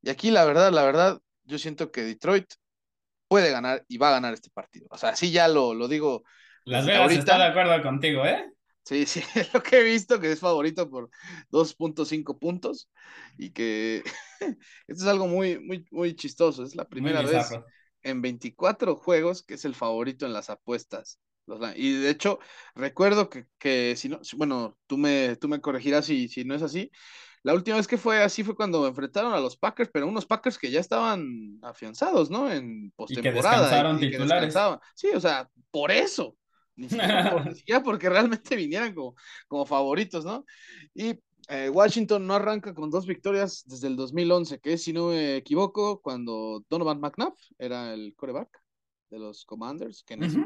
Y 0.01 0.09
aquí 0.09 0.31
la 0.31 0.45
verdad, 0.45 0.71
la 0.71 0.83
verdad, 0.83 1.19
yo 1.43 1.57
siento 1.57 1.91
que 1.91 2.03
Detroit 2.03 2.45
puede 3.27 3.51
ganar 3.51 3.83
y 3.87 3.97
va 3.97 4.09
a 4.09 4.13
ganar 4.13 4.33
este 4.33 4.49
partido. 4.49 4.87
O 4.89 4.97
sea, 4.97 5.15
sí 5.15 5.31
ya 5.31 5.47
lo, 5.47 5.73
lo 5.73 5.87
digo. 5.87 6.23
Las 6.65 6.85
Vegas 6.85 7.11
está 7.11 7.37
de 7.37 7.45
acuerdo 7.45 7.81
contigo, 7.81 8.25
¿eh? 8.25 8.51
Sí, 8.83 9.05
sí, 9.05 9.21
es 9.35 9.53
lo 9.53 9.61
que 9.61 9.79
he 9.79 9.83
visto, 9.83 10.19
que 10.19 10.31
es 10.31 10.39
favorito 10.39 10.89
por 10.89 11.09
2.5 11.51 12.39
puntos 12.39 12.89
y 13.37 13.51
que 13.51 14.03
esto 14.39 15.03
es 15.03 15.07
algo 15.07 15.27
muy, 15.27 15.59
muy, 15.59 15.85
muy 15.91 16.15
chistoso. 16.15 16.63
Es 16.63 16.75
la 16.75 16.87
primera 16.87 17.21
vez 17.21 17.51
en 18.01 18.21
24 18.21 18.95
juegos 18.95 19.43
que 19.43 19.55
es 19.55 19.65
el 19.65 19.75
favorito 19.75 20.25
en 20.25 20.33
las 20.33 20.49
apuestas. 20.49 21.19
Y 21.75 21.93
de 21.93 22.09
hecho, 22.09 22.39
recuerdo 22.75 23.29
que, 23.29 23.45
que 23.57 23.95
si 23.95 24.09
no, 24.09 24.19
bueno, 24.35 24.77
tú 24.85 24.97
me, 24.97 25.35
tú 25.37 25.47
me 25.47 25.61
corregirás 25.61 26.05
si, 26.05 26.27
si 26.27 26.43
no 26.43 26.55
es 26.55 26.61
así, 26.61 26.91
la 27.43 27.53
última 27.53 27.77
vez 27.77 27.87
que 27.87 27.97
fue 27.97 28.21
así 28.21 28.43
fue 28.43 28.55
cuando 28.55 28.85
enfrentaron 28.85 29.33
a 29.33 29.39
los 29.39 29.55
Packers, 29.55 29.89
pero 29.93 30.07
unos 30.07 30.25
Packers 30.25 30.57
que 30.57 30.69
ya 30.69 30.81
estaban 30.81 31.59
afianzados, 31.61 32.29
¿no? 32.29 32.51
En 32.51 32.91
postemporada. 32.95 33.93
Y, 33.95 33.99
que 33.99 34.17
titulares. 34.17 34.53
sí, 34.95 35.09
o 35.15 35.19
sea, 35.21 35.49
por 35.71 35.91
eso. 35.91 36.35
Ni 36.75 36.89
siquiera, 37.55 37.81
porque 37.81 38.09
realmente 38.09 38.55
vinieran 38.55 38.93
como, 38.93 39.15
como 39.47 39.65
favoritos, 39.65 40.25
¿no? 40.25 40.45
Y 40.93 41.19
eh, 41.47 41.69
Washington 41.69 42.27
no 42.27 42.33
arranca 42.33 42.73
con 42.73 42.91
dos 42.91 43.07
victorias 43.07 43.63
desde 43.65 43.87
el 43.87 43.95
2011, 43.95 44.59
que 44.59 44.73
es, 44.73 44.83
si 44.83 44.91
no 44.91 45.07
me 45.07 45.37
equivoco, 45.37 46.01
cuando 46.01 46.65
Donovan 46.69 46.99
McNabb 46.99 47.33
era 47.57 47.93
el 47.93 48.13
coreback 48.15 48.49
de 49.09 49.19
los 49.19 49.45
Commanders, 49.45 50.03
que 50.03 50.15
en, 50.15 50.23
ese, 50.23 50.39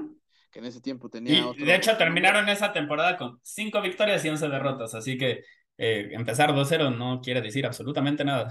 que 0.52 0.60
en 0.60 0.66
ese 0.66 0.82
tiempo 0.82 1.10
tenía... 1.10 1.46
Y 1.58 1.64
de 1.64 1.76
hecho 1.76 1.98
terminaron 1.98 2.50
esa 2.50 2.74
temporada 2.74 3.18
con 3.18 3.40
cinco 3.42 3.82
victorias 3.82 4.24
y 4.26 4.30
once 4.30 4.48
derrotas, 4.48 4.94
así 4.94 5.18
que 5.18 5.44
eh, 5.78 6.10
empezar 6.12 6.52
2-0 6.52 6.96
no 6.96 7.22
quiere 7.22 7.42
decir 7.42 7.66
absolutamente 7.66 8.24
nada. 8.24 8.50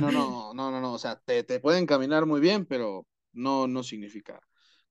no, 0.00 0.10
no, 0.10 0.52
no, 0.54 0.70
no, 0.70 0.80
no, 0.80 0.92
o 0.92 0.98
sea, 0.98 1.20
te, 1.24 1.44
te, 1.44 1.60
pueden 1.60 1.86
caminar 1.86 2.26
muy 2.26 2.40
bien, 2.40 2.66
pero 2.66 3.06
no, 3.32 3.68
no 3.68 3.82
significa, 3.82 4.40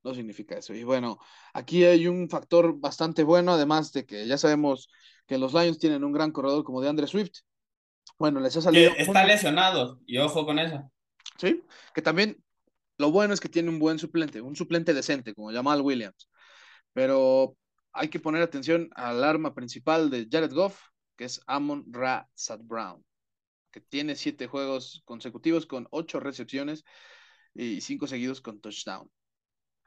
no 0.04 0.14
significa 0.14 0.58
eso. 0.58 0.74
Y 0.74 0.84
bueno, 0.84 1.18
aquí 1.54 1.84
hay 1.84 2.08
un 2.08 2.30
factor 2.30 2.80
bastante 2.80 3.24
bueno, 3.24 3.54
además 3.54 3.92
de 3.92 4.06
que 4.06 4.26
ya 4.28 4.38
sabemos 4.38 4.90
que 5.28 5.38
los 5.38 5.54
Lions 5.54 5.80
tienen 5.80 6.04
un 6.04 6.14
gran 6.14 6.32
corredor 6.32 6.64
como 6.64 6.82
de 6.82 6.90
Andre 6.90 7.08
Swift. 7.08 7.40
Bueno, 8.18 8.40
les 8.40 8.56
ha 8.56 8.62
salido... 8.62 8.94
está 8.96 9.26
lesionado, 9.26 10.00
y 10.06 10.18
ojo 10.20 10.46
con 10.46 10.60
eso. 10.60 10.92
Sí, 11.38 11.64
que 11.94 12.02
también 12.02 12.42
lo 12.98 13.12
bueno 13.12 13.34
es 13.34 13.42
que 13.42 13.50
tiene 13.50 13.70
un 13.70 13.80
buen 13.80 14.00
suplente, 14.00 14.40
un 14.40 14.56
suplente 14.56 14.94
decente, 14.94 15.34
como 15.34 15.52
Jamal 15.52 15.82
Williams. 15.82 16.30
Pero 16.94 17.56
hay 17.94 18.10
que 18.10 18.20
poner 18.20 18.42
atención 18.42 18.90
al 18.96 19.24
arma 19.24 19.54
principal 19.54 20.10
de 20.10 20.28
Jared 20.30 20.54
Goff, 20.54 20.80
que 21.16 21.26
es 21.26 21.42
Amon 21.48 21.86
Ra 21.92 22.28
Sad 22.34 22.62
Brown, 22.64 23.04
que 23.72 23.82
tiene 23.82 24.16
siete 24.16 24.48
juegos 24.48 25.02
consecutivos 25.06 25.66
con 25.66 25.88
ocho 25.92 26.20
recepciones 26.20 26.84
y 27.54 27.82
cinco 27.82 28.08
seguidos 28.08 28.42
con 28.42 28.62
touchdown. 28.62 29.10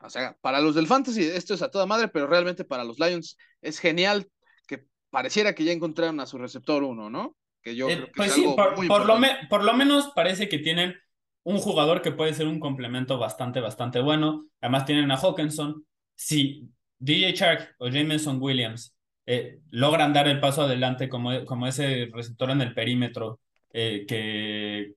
O 0.00 0.10
sea, 0.10 0.36
para 0.40 0.60
los 0.60 0.74
del 0.74 0.86
Fantasy 0.86 1.24
esto 1.24 1.54
es 1.54 1.62
a 1.62 1.70
toda 1.70 1.86
madre, 1.86 2.08
pero 2.08 2.26
realmente 2.26 2.64
para 2.64 2.84
los 2.84 2.98
Lions 2.98 3.38
es 3.62 3.78
genial 3.78 4.28
que 4.66 4.84
pareciera 5.10 5.54
que 5.54 5.64
ya 5.64 5.72
encontraron 5.72 6.20
a 6.20 6.26
su 6.26 6.36
receptor 6.36 6.82
uno, 6.82 7.08
¿no? 7.08 7.36
Que 7.62 7.74
yo 7.74 7.88
eh, 7.88 8.10
pues 8.14 8.32
sí, 8.32 8.44
por, 8.54 8.78
lo 9.06 9.16
por, 9.48 9.64
lo 9.64 9.74
menos 9.74 10.12
parece 10.14 10.50
que 10.50 10.58
tienen 10.58 10.94
un 11.42 11.58
jugador 11.58 12.02
que 12.02 12.12
puede 12.12 12.34
ser 12.34 12.46
un 12.46 12.60
complemento 12.60 13.18
bastante, 13.18 13.60
bastante 13.60 14.00
bueno. 14.00 14.46
Además 14.60 14.84
tienen 14.84 15.10
a 15.10 15.16
Hawkinson. 15.16 15.86
Si 16.14 16.68
DJ 17.04 17.34
Shark 17.34 17.74
o 17.78 17.88
Jameson 17.88 18.38
Williams 18.40 18.96
eh, 19.26 19.60
logran 19.70 20.12
dar 20.12 20.26
el 20.28 20.40
paso 20.40 20.62
adelante 20.62 21.08
como, 21.08 21.44
como 21.44 21.66
ese 21.66 22.08
receptor 22.12 22.50
en 22.50 22.62
el 22.62 22.74
perímetro 22.74 23.40
eh, 23.72 24.04
que 24.08 24.94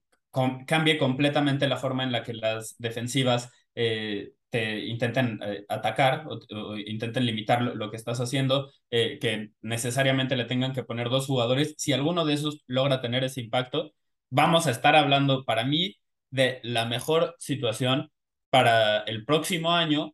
cambie 0.67 0.97
completamente 0.97 1.67
la 1.67 1.77
forma 1.77 2.03
en 2.03 2.11
la 2.11 2.23
que 2.23 2.33
las 2.33 2.75
defensivas 2.77 3.51
eh, 3.75 4.33
te 4.49 4.85
intenten 4.85 5.39
atacar 5.67 6.25
o, 6.27 6.77
intenten 6.77 7.25
limitar 7.25 7.61
lo, 7.61 7.89
que 7.91 7.97
estás 7.97 8.21
haciendo, 8.21 8.71
que 8.89 9.51
necesariamente 9.61 10.37
le 10.37 10.45
tengan 10.45 10.73
que 10.73 10.83
poner 10.83 11.09
dos 11.09 11.25
jugadores. 11.27 11.75
Si 11.77 11.91
alguno 11.91 12.23
de 12.25 12.33
esos 12.35 12.63
logra 12.67 13.01
tener 13.01 13.23
ese 13.23 13.41
impacto, 13.41 13.91
vamos 14.29 14.67
a 14.67 14.71
estar 14.71 14.95
hablando 14.95 15.43
para 15.43 15.65
mí 15.65 15.97
de 16.29 16.59
la 16.63 16.85
mejor 16.85 17.35
situación 17.39 18.11
para 18.49 18.99
el 18.99 19.25
próximo 19.25 19.73
año 19.73 20.13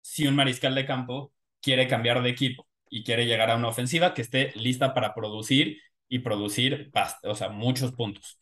si 0.00 0.26
un 0.26 0.36
mariscal 0.36 0.74
de 0.74 0.86
campo 0.86 1.33
quiere 1.64 1.88
cambiar 1.88 2.22
de 2.22 2.28
equipo 2.30 2.68
y 2.90 3.02
quiere 3.02 3.26
llegar 3.26 3.50
a 3.50 3.56
una 3.56 3.68
ofensiva 3.68 4.12
que 4.12 4.22
esté 4.22 4.52
lista 4.54 4.92
para 4.92 5.14
producir 5.14 5.80
y 6.08 6.18
producir 6.18 6.92
o 7.22 7.34
sea, 7.34 7.48
muchos 7.48 7.92
puntos. 7.92 8.38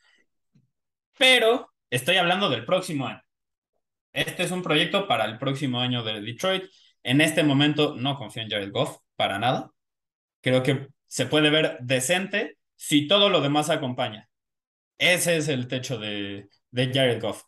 Pero 1.16 1.72
estoy 1.88 2.16
hablando 2.16 2.50
del 2.50 2.64
próximo 2.64 3.06
año. 3.06 3.22
Este 4.12 4.42
es 4.42 4.50
un 4.50 4.62
proyecto 4.62 5.06
para 5.06 5.24
el 5.24 5.38
próximo 5.38 5.80
año 5.80 6.02
de 6.02 6.20
Detroit. 6.20 6.64
En 7.04 7.20
este 7.20 7.44
momento 7.44 7.94
no 7.96 8.16
confío 8.16 8.42
en 8.42 8.50
Jared 8.50 8.72
Goff 8.72 8.98
para 9.16 9.38
nada. 9.38 9.70
Creo 10.40 10.62
que 10.62 10.88
se 11.06 11.26
puede 11.26 11.50
ver 11.50 11.78
decente 11.80 12.58
si 12.74 13.06
todo 13.06 13.28
lo 13.30 13.40
demás 13.40 13.70
acompaña. 13.70 14.28
Ese 14.98 15.36
es 15.36 15.48
el 15.48 15.68
techo 15.68 15.98
de, 15.98 16.48
de 16.72 16.92
Jared 16.92 17.22
Goff. 17.22 17.44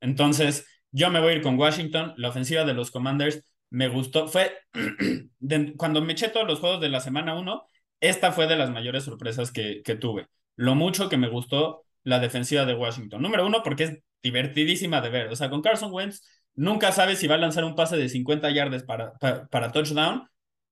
Entonces, 0.00 0.66
yo 0.90 1.10
me 1.10 1.20
voy 1.20 1.32
a 1.32 1.36
ir 1.36 1.42
con 1.42 1.58
Washington. 1.58 2.14
La 2.16 2.30
ofensiva 2.30 2.64
de 2.64 2.74
los 2.74 2.90
Commanders 2.90 3.44
me 3.72 3.88
gustó. 3.88 4.28
Fue 4.28 4.52
cuando 5.76 6.02
me 6.02 6.12
eché 6.12 6.28
todos 6.28 6.46
los 6.46 6.60
juegos 6.60 6.80
de 6.80 6.90
la 6.90 7.00
semana 7.00 7.34
1, 7.34 7.68
esta 8.00 8.32
fue 8.32 8.46
de 8.46 8.56
las 8.56 8.70
mayores 8.70 9.04
sorpresas 9.04 9.50
que, 9.50 9.82
que 9.82 9.96
tuve. 9.96 10.28
Lo 10.56 10.74
mucho 10.74 11.08
que 11.08 11.16
me 11.16 11.28
gustó 11.28 11.84
la 12.04 12.20
defensiva 12.20 12.64
de 12.66 12.74
Washington. 12.74 13.22
Número 13.22 13.46
uno, 13.46 13.62
porque 13.62 13.84
es 13.84 13.98
divertidísima 14.22 15.00
de 15.00 15.08
ver. 15.08 15.28
O 15.28 15.36
sea, 15.36 15.50
con 15.50 15.62
Carson 15.62 15.92
Wentz 15.92 16.22
nunca 16.54 16.92
sabes 16.92 17.18
si 17.18 17.26
va 17.26 17.36
a 17.36 17.38
lanzar 17.38 17.64
un 17.64 17.74
pase 17.74 17.96
de 17.96 18.08
50 18.08 18.50
yardas 18.50 18.84
para, 18.84 19.14
para, 19.14 19.72
touchdown 19.72 20.28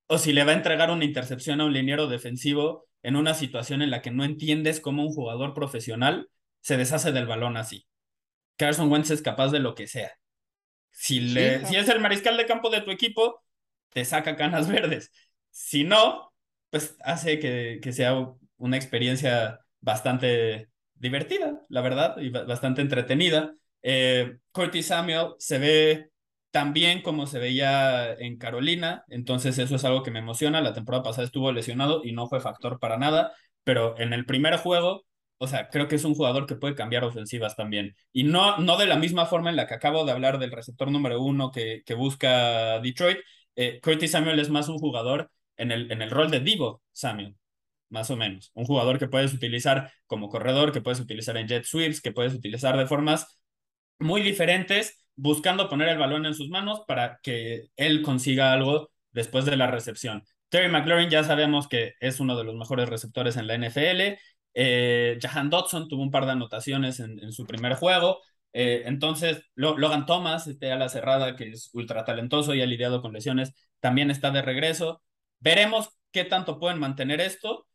o 0.06 0.18
si 0.18 0.32
le 0.32 0.44
va 0.44 0.52
a 0.52 0.56
entregar 0.56 0.90
una 0.90 1.04
intercepción 1.04 1.60
a 1.60 1.64
un 1.64 1.72
liniero 1.72 2.06
defensivo 2.06 2.86
en 3.02 3.16
una 3.16 3.32
situación 3.32 3.80
en 3.80 3.90
la 3.90 4.02
que 4.02 4.10
no 4.10 4.24
entiendes 4.24 4.80
cómo 4.80 5.04
un 5.04 5.14
jugador 5.14 5.54
profesional 5.54 6.28
se 6.60 6.76
deshace 6.76 7.12
del 7.12 7.26
balón 7.26 7.56
así. 7.56 7.86
Carson 8.56 8.92
Wentz 8.92 9.10
es 9.10 9.22
capaz 9.22 9.48
de 9.48 9.60
lo 9.60 9.74
que 9.74 9.86
sea. 9.86 10.19
Si, 11.00 11.18
le, 11.18 11.64
si 11.64 11.76
es 11.76 11.88
el 11.88 11.98
mariscal 11.98 12.36
de 12.36 12.44
campo 12.44 12.68
de 12.68 12.82
tu 12.82 12.90
equipo, 12.90 13.42
te 13.88 14.04
saca 14.04 14.36
canas 14.36 14.68
verdes. 14.70 15.10
Si 15.48 15.82
no, 15.82 16.30
pues 16.68 16.94
hace 17.02 17.38
que, 17.38 17.80
que 17.82 17.92
sea 17.92 18.34
una 18.58 18.76
experiencia 18.76 19.60
bastante 19.80 20.68
divertida, 20.92 21.62
la 21.70 21.80
verdad, 21.80 22.18
y 22.18 22.28
bastante 22.28 22.82
entretenida. 22.82 23.54
Eh, 23.80 24.36
Curtis 24.52 24.88
Samuel 24.88 25.28
se 25.38 25.58
ve 25.58 26.10
tan 26.50 26.74
bien 26.74 27.00
como 27.00 27.26
se 27.26 27.38
veía 27.38 28.12
en 28.12 28.36
Carolina, 28.36 29.06
entonces 29.08 29.56
eso 29.58 29.76
es 29.76 29.84
algo 29.86 30.02
que 30.02 30.10
me 30.10 30.18
emociona. 30.18 30.60
La 30.60 30.74
temporada 30.74 31.02
pasada 31.02 31.24
estuvo 31.24 31.50
lesionado 31.50 32.02
y 32.04 32.12
no 32.12 32.28
fue 32.28 32.40
factor 32.40 32.78
para 32.78 32.98
nada, 32.98 33.32
pero 33.64 33.98
en 33.98 34.12
el 34.12 34.26
primer 34.26 34.58
juego 34.58 35.06
o 35.42 35.46
sea, 35.48 35.70
creo 35.70 35.88
que 35.88 35.96
es 35.96 36.04
un 36.04 36.14
jugador 36.14 36.46
que 36.46 36.54
puede 36.54 36.74
cambiar 36.74 37.02
ofensivas 37.02 37.56
también. 37.56 37.96
Y 38.12 38.24
no, 38.24 38.58
no 38.58 38.76
de 38.76 38.86
la 38.86 38.96
misma 38.96 39.24
forma 39.24 39.48
en 39.48 39.56
la 39.56 39.66
que 39.66 39.72
acabo 39.74 40.04
de 40.04 40.12
hablar 40.12 40.38
del 40.38 40.52
receptor 40.52 40.90
número 40.90 41.22
uno 41.22 41.50
que, 41.50 41.82
que 41.86 41.94
busca 41.94 42.78
Detroit. 42.80 43.18
Eh, 43.56 43.80
Curtis 43.82 44.10
Samuel 44.10 44.38
es 44.38 44.50
más 44.50 44.68
un 44.68 44.78
jugador 44.78 45.30
en 45.56 45.72
el, 45.72 45.90
en 45.90 46.02
el 46.02 46.10
rol 46.10 46.30
de 46.30 46.40
Divo 46.40 46.82
Samuel, 46.92 47.36
más 47.88 48.10
o 48.10 48.16
menos. 48.16 48.50
Un 48.54 48.66
jugador 48.66 48.98
que 48.98 49.08
puedes 49.08 49.32
utilizar 49.32 49.90
como 50.06 50.28
corredor, 50.28 50.72
que 50.72 50.82
puedes 50.82 51.00
utilizar 51.00 51.38
en 51.38 51.48
jet 51.48 51.64
sweeps, 51.64 52.02
que 52.02 52.12
puedes 52.12 52.34
utilizar 52.34 52.76
de 52.76 52.86
formas 52.86 53.40
muy 53.98 54.20
diferentes, 54.20 55.06
buscando 55.16 55.70
poner 55.70 55.88
el 55.88 55.98
balón 55.98 56.26
en 56.26 56.34
sus 56.34 56.50
manos 56.50 56.82
para 56.86 57.18
que 57.22 57.68
él 57.76 58.02
consiga 58.02 58.52
algo 58.52 58.90
después 59.12 59.46
de 59.46 59.56
la 59.56 59.68
recepción. 59.68 60.22
Terry 60.50 60.70
McLaurin 60.70 61.08
ya 61.08 61.24
sabemos 61.24 61.66
que 61.66 61.94
es 62.00 62.20
uno 62.20 62.36
de 62.36 62.44
los 62.44 62.56
mejores 62.56 62.90
receptores 62.90 63.36
en 63.36 63.46
la 63.46 63.54
NFL 63.54 64.18
eh, 64.54 65.18
Jahan 65.20 65.50
Dodson 65.50 65.88
tuvo 65.88 66.02
un 66.02 66.10
par 66.10 66.26
de 66.26 66.32
anotaciones 66.32 67.00
en, 67.00 67.32
su 67.32 67.46
primer 67.46 67.74
juego. 67.74 68.20
Eh, 68.52 68.82
entonces, 68.86 69.42
Logan 69.54 70.06
Thomas, 70.06 70.46
este 70.46 70.74
la 70.76 70.88
cerrada, 70.88 71.36
que 71.36 71.50
es 71.50 71.70
ultra 71.72 72.04
talentoso 72.04 72.54
y 72.54 72.62
ha 72.62 72.66
lidiado 72.66 73.02
con 73.02 73.12
lesiones, 73.12 73.52
también 73.80 74.10
está 74.10 74.30
de 74.30 74.42
regreso. 74.42 75.02
Veremos 75.38 75.90
qué 76.12 76.24
tanto 76.24 76.58
pueden 76.58 76.78
mantener 76.78 77.20
esto, 77.20 77.66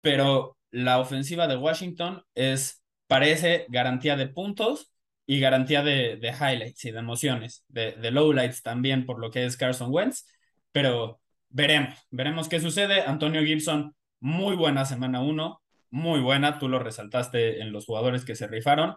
pero 0.00 0.56
la 0.70 0.98
ofensiva 1.00 1.48
de 1.48 1.56
Washington 1.56 2.22
es 2.34 2.82
parece 3.06 3.66
garantía 3.68 4.16
de 4.16 4.28
puntos 4.28 4.92
y 5.26 5.40
garantía 5.40 5.82
de, 5.82 6.18
highlights 6.22 6.84
y 6.84 6.90
de 6.92 6.98
emociones, 6.98 7.64
de, 7.68 7.92
de 7.92 8.10
lowlights 8.10 8.62
también 8.62 9.06
por 9.06 9.20
lo 9.20 9.30
que 9.30 9.44
es 9.44 9.56
Carson 9.56 9.92
Wentz, 9.92 10.26
pero 10.72 11.20
veremos, 11.48 11.94
veremos 12.10 12.48
qué 12.48 12.60
sucede. 12.60 13.02
Antonio 13.02 13.42
Gibson, 13.42 13.94
muy 14.20 14.56
buena 14.56 14.84
semana 14.84 15.20
uno, 15.20 15.60
muy 15.90 16.20
buena, 16.20 16.58
tú 16.58 16.68
lo 16.68 16.78
resaltaste 16.78 17.60
en 17.60 17.72
los 17.72 17.86
jugadores 17.86 18.24
que 18.24 18.36
se 18.36 18.46
rifaron, 18.46 18.96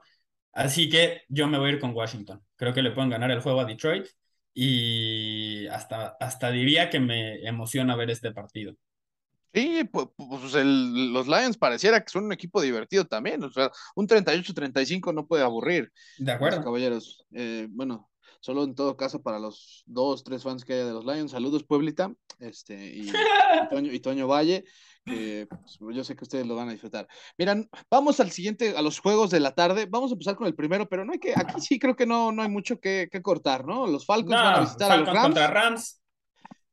así 0.52 0.90
que 0.90 1.22
yo 1.30 1.48
me 1.48 1.58
voy 1.58 1.70
a 1.70 1.74
ir 1.74 1.80
con 1.80 1.96
Washington, 1.96 2.42
creo 2.56 2.74
que 2.74 2.82
le 2.82 2.92
pueden 2.92 3.10
ganar 3.10 3.32
el 3.32 3.42
juego 3.42 3.62
a 3.62 3.66
Detroit 3.66 4.08
y 4.54 5.68
hasta, 5.68 6.16
hasta 6.20 6.52
diría 6.52 6.90
que 6.90 7.00
me 7.00 7.46
emociona 7.48 7.96
ver 7.96 8.12
este 8.12 8.32
partido. 8.32 8.76
Sí, 9.54 9.84
pues, 9.92 10.08
pues 10.18 10.54
los 10.56 11.28
Lions 11.28 11.58
pareciera 11.58 12.04
que 12.04 12.10
son 12.10 12.26
un 12.26 12.34
equipo 12.34 12.60
divertido 12.60 13.06
también. 13.06 13.44
O 13.44 13.52
sea, 13.52 13.72
un 13.96 14.08
38-35 14.08 15.14
no 15.14 15.28
puede 15.28 15.44
aburrir. 15.44 15.92
De 16.18 16.32
acuerdo. 16.32 16.64
caballeros. 16.64 17.24
Eh, 17.32 17.68
bueno, 17.70 18.10
solo 18.40 18.64
en 18.64 18.74
todo 18.74 18.98
caso 18.98 19.22
para 19.22 19.38
los 19.38 19.84
dos, 19.86 20.24
tres 20.24 20.42
fans 20.42 20.66
que 20.66 20.74
haya 20.74 20.86
de 20.86 20.94
los 20.94 21.06
Lions. 21.06 21.32
Saludos, 21.32 21.64
Pueblita. 21.64 22.12
Este, 22.40 22.96
y, 22.96 23.12
y, 23.94 24.00
Toño, 24.00 24.28
Valle, 24.28 24.66
que 25.06 25.48
pues, 25.50 25.96
yo 25.96 26.04
sé 26.04 26.16
que 26.16 26.24
ustedes 26.24 26.46
lo 26.46 26.56
van 26.56 26.70
a 26.70 26.72
disfrutar. 26.72 27.08
Miran, 27.38 27.70
vamos 27.90 28.20
al 28.20 28.32
siguiente, 28.32 28.76
a 28.76 28.82
los 28.82 29.00
juegos 29.00 29.30
de 29.32 29.40
la 29.40 29.54
tarde. 29.54 29.88
Vamos 29.90 30.12
a 30.12 30.14
empezar 30.14 30.36
con 30.36 30.48
el 30.48 30.56
primero, 30.56 30.88
pero 30.88 31.06
no 31.06 31.14
hay 31.14 31.20
que, 31.20 31.34
aquí 31.36 31.60
sí 31.62 31.80
creo 31.80 31.96
que 31.96 32.06
no, 32.06 32.32
no 32.32 32.42
hay 32.42 32.50
mucho 32.50 32.80
que, 32.80 33.10
cortar, 33.22 33.66
¿no? 33.66 33.88
Los 33.88 34.06
Falcons 34.06 34.36
van 34.36 34.56
a 34.56 34.62
visitar 34.62 34.92
a 34.92 34.98
los 34.98 35.08
Rams. 35.08 35.22
contra 35.22 35.48
Rams. 35.48 36.04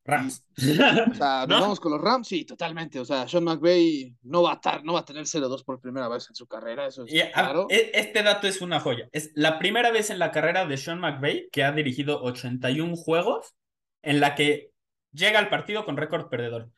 Rams. 0.05 0.45
o 0.57 1.15
sea, 1.15 1.47
nos 1.49 1.61
vamos 1.61 1.81
con 1.81 1.93
los 1.93 2.01
Rams, 2.01 2.27
sí, 2.27 2.45
totalmente. 2.45 2.99
O 3.01 3.05
sea, 3.05 3.29
Sean 3.29 3.45
McVay 3.45 4.15
no 4.23 4.43
va 4.43 4.53
a 4.53 4.55
estar, 4.55 4.85
no 4.85 4.95
va 4.95 5.01
a 5.01 5.05
tener 5.05 5.25
0-2 5.25 5.65
por 5.65 5.81
primera 5.81 6.09
vez 6.09 6.27
en 6.29 6.35
su 6.35 6.47
carrera, 6.47 6.87
eso 6.87 7.05
es 7.05 7.31
claro. 7.33 7.67
E, 7.69 7.91
este 7.95 8.23
dato 8.23 8.47
es 8.47 8.61
una 8.61 8.81
joya. 8.81 9.09
Es 9.13 9.31
la 9.35 9.59
primera 9.59 9.91
vez 9.91 10.11
en 10.11 10.19
la 10.19 10.31
carrera 10.31 10.67
de 10.67 10.77
Sean 10.77 11.01
McVay 11.01 11.49
que 11.53 11.65
ha 11.65 11.73
dirigido 11.73 12.23
81 12.23 12.97
juegos 12.97 13.55
en 14.03 14.21
la 14.21 14.35
que 14.35 14.71
llega 15.13 15.39
al 15.39 15.49
partido 15.49 15.85
con 15.85 15.97
récord 15.97 16.29
perdedor. 16.29 16.71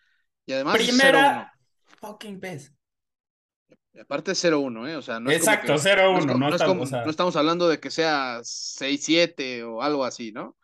Y 0.47 0.53
además 0.53 0.77
primera 0.77 1.53
fucking 2.01 2.41
vez. 2.41 2.73
Y 3.95 4.01
aparte 4.01 4.33
0-1, 4.33 4.89
¿eh? 4.89 4.97
O 4.97 5.03
sea, 5.03 5.21
no 5.21 5.31
es 5.31 5.39
Exacto, 5.39 5.75
0-1. 5.75 6.25
No, 6.25 6.49
no, 7.05 7.11
estamos 7.11 7.37
hablando 7.37 7.69
de 7.69 7.79
que 7.79 7.91
sea 7.91 8.41
6-7 8.43 9.63
o 9.65 9.83
algo 9.83 10.05
así, 10.05 10.33
¿no? 10.33 10.57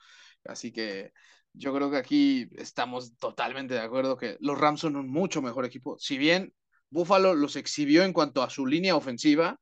Así 0.45 0.73
que 0.73 1.13
yo 1.53 1.75
creo 1.75 1.91
que 1.91 1.99
aquí 1.99 2.49
estamos 2.57 3.17
totalmente 3.19 3.75
de 3.75 3.81
acuerdo 3.81 4.17
que 4.17 4.39
los 4.41 4.59
Rams 4.59 4.81
son 4.81 4.97
un 4.97 5.11
mucho 5.11 5.43
mejor 5.43 5.65
equipo. 5.67 5.99
Si 5.99 6.17
bien 6.17 6.55
Buffalo 6.91 7.35
los 7.35 7.57
exhibió 7.57 8.05
en 8.05 8.13
cuanto 8.13 8.43
a 8.43 8.51
su 8.51 8.67
línea 8.67 8.97
ofensiva, 8.97 9.61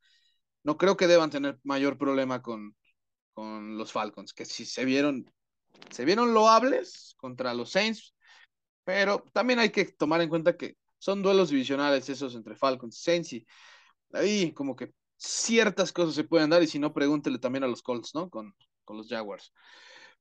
no 0.63 0.77
creo 0.77 0.97
que 0.97 1.07
deban 1.07 1.31
tener 1.31 1.59
mayor 1.65 1.99
problema 1.99 2.43
con, 2.43 2.77
con 3.33 3.77
los 3.77 3.93
Falcons, 3.93 4.33
que 4.33 4.45
si 4.45 4.65
se 4.65 4.85
vieron, 4.85 5.31
se 5.91 6.05
vieron 6.05 6.35
loables 6.35 7.15
contra 7.17 7.55
los 7.55 7.71
Saints, 7.71 8.16
pero 8.87 9.25
también 9.33 9.59
hay 9.59 9.71
que 9.71 9.85
tomar 9.87 10.21
en 10.21 10.29
cuenta 10.29 10.57
que 10.57 10.77
son 10.99 11.21
duelos 11.21 11.51
divisionales 11.51 12.09
esos 12.09 12.37
entre 12.37 12.55
Falcons 12.55 12.97
y 12.97 13.03
Saints 13.03 13.33
y 13.33 13.47
ahí 14.13 14.53
como 14.53 14.77
que 14.77 14.93
ciertas 15.17 15.93
cosas 15.93 16.15
se 16.15 16.23
pueden 16.23 16.51
dar 16.51 16.63
y 16.63 16.69
si 16.69 16.79
no, 16.79 16.93
pregúntele 16.95 17.41
también 17.41 17.65
a 17.65 17.67
los 17.67 17.83
Colts, 17.83 18.15
¿no? 18.15 18.31
Con, 18.31 18.55
con 18.85 18.97
los 18.97 19.09
Jaguars. 19.09 19.53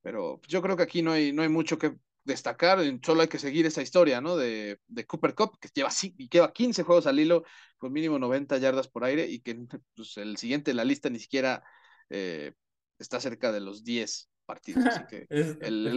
Pero 0.01 0.41
yo 0.47 0.63
creo 0.63 0.75
que 0.75 0.81
aquí 0.81 1.03
no 1.03 1.11
hay, 1.11 1.31
no 1.31 1.43
hay 1.43 1.49
mucho 1.49 1.77
que 1.77 1.95
destacar, 2.23 2.79
solo 3.05 3.21
hay 3.21 3.27
que 3.27 3.37
seguir 3.37 3.67
esa 3.67 3.83
historia, 3.83 4.19
¿no? 4.19 4.35
De, 4.35 4.79
de 4.87 5.05
Cooper 5.05 5.35
Cup, 5.35 5.59
que 5.59 5.69
lleva, 5.71 5.91
lleva 6.31 6.51
15 6.51 6.81
juegos 6.81 7.05
al 7.05 7.19
hilo 7.19 7.43
con 7.77 7.93
mínimo 7.93 8.17
90 8.17 8.57
yardas 8.57 8.87
por 8.87 9.03
aire 9.03 9.27
y 9.27 9.41
que 9.41 9.55
pues, 9.95 10.17
el 10.17 10.37
siguiente 10.37 10.71
en 10.71 10.77
la 10.77 10.85
lista 10.85 11.11
ni 11.11 11.19
siquiera 11.19 11.63
eh, 12.09 12.53
está 12.97 13.19
cerca 13.19 13.51
de 13.51 13.59
los 13.59 13.83
10 13.83 14.31
partidos. 14.45 14.85
Así 14.85 15.01
que 15.09 15.27
el, 15.29 15.87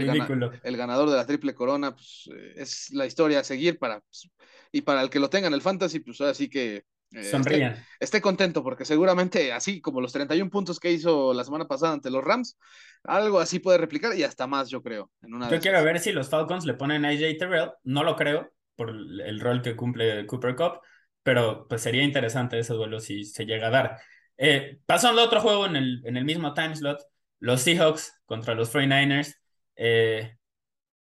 el, 0.62 0.76
ganador 0.76 1.10
de 1.10 1.16
la 1.16 1.26
triple 1.26 1.54
corona 1.54 1.94
pues, 1.94 2.28
eh, 2.34 2.54
es 2.56 2.90
la 2.92 3.06
historia 3.06 3.40
a 3.40 3.44
seguir 3.44 3.78
para, 3.78 4.00
pues, 4.00 4.30
y 4.72 4.82
para 4.82 5.02
el 5.02 5.10
que 5.10 5.20
lo 5.20 5.30
tenga 5.30 5.48
en 5.48 5.54
el 5.54 5.62
fantasy, 5.62 6.00
pues 6.00 6.20
ahora 6.20 6.34
sí 6.34 6.48
que 6.48 6.84
eh, 7.12 7.24
Sonrían. 7.24 7.76
Esté, 8.00 8.20
contento 8.20 8.62
porque 8.62 8.84
seguramente 8.84 9.52
así 9.52 9.80
como 9.80 10.00
los 10.00 10.12
31 10.12 10.50
puntos 10.50 10.78
que 10.78 10.92
hizo 10.92 11.32
la 11.32 11.44
semana 11.44 11.66
pasada 11.66 11.94
ante 11.94 12.10
los 12.10 12.22
Rams, 12.22 12.58
algo 13.04 13.40
así 13.40 13.58
puede 13.60 13.78
replicar 13.78 14.16
y 14.16 14.24
hasta 14.24 14.46
más, 14.46 14.68
yo 14.68 14.82
creo. 14.82 15.10
yo 15.22 15.60
quiero 15.60 15.82
ver 15.84 16.00
si 16.00 16.12
los 16.12 16.28
Falcons 16.28 16.66
le 16.66 16.74
ponen 16.74 17.04
a 17.04 17.08
AJ 17.08 17.38
Terrell, 17.38 17.70
no 17.84 18.04
lo 18.04 18.16
creo 18.16 18.52
por 18.76 18.90
el 18.90 19.40
rol 19.40 19.62
que 19.62 19.74
cumple 19.74 20.24
Cooper 20.26 20.54
Cup, 20.54 20.80
pero 21.22 21.66
pues 21.66 21.82
sería 21.82 22.04
interesante 22.04 22.58
ese 22.58 22.74
duelo 22.74 23.00
si 23.00 23.24
se 23.24 23.44
llega 23.44 23.68
a 23.68 23.70
dar. 23.70 23.98
Eh, 24.36 24.78
pasando 24.86 25.20
a 25.20 25.24
otro 25.24 25.40
juego 25.40 25.66
en 25.66 25.74
el, 25.74 26.02
en 26.04 26.16
el 26.16 26.24
mismo 26.24 26.54
time 26.54 26.76
slot, 26.76 27.00
los 27.40 27.62
Seahawks 27.62 28.20
contra 28.26 28.54
los 28.54 28.74
49ers. 28.74 29.34
Eh, 29.76 30.36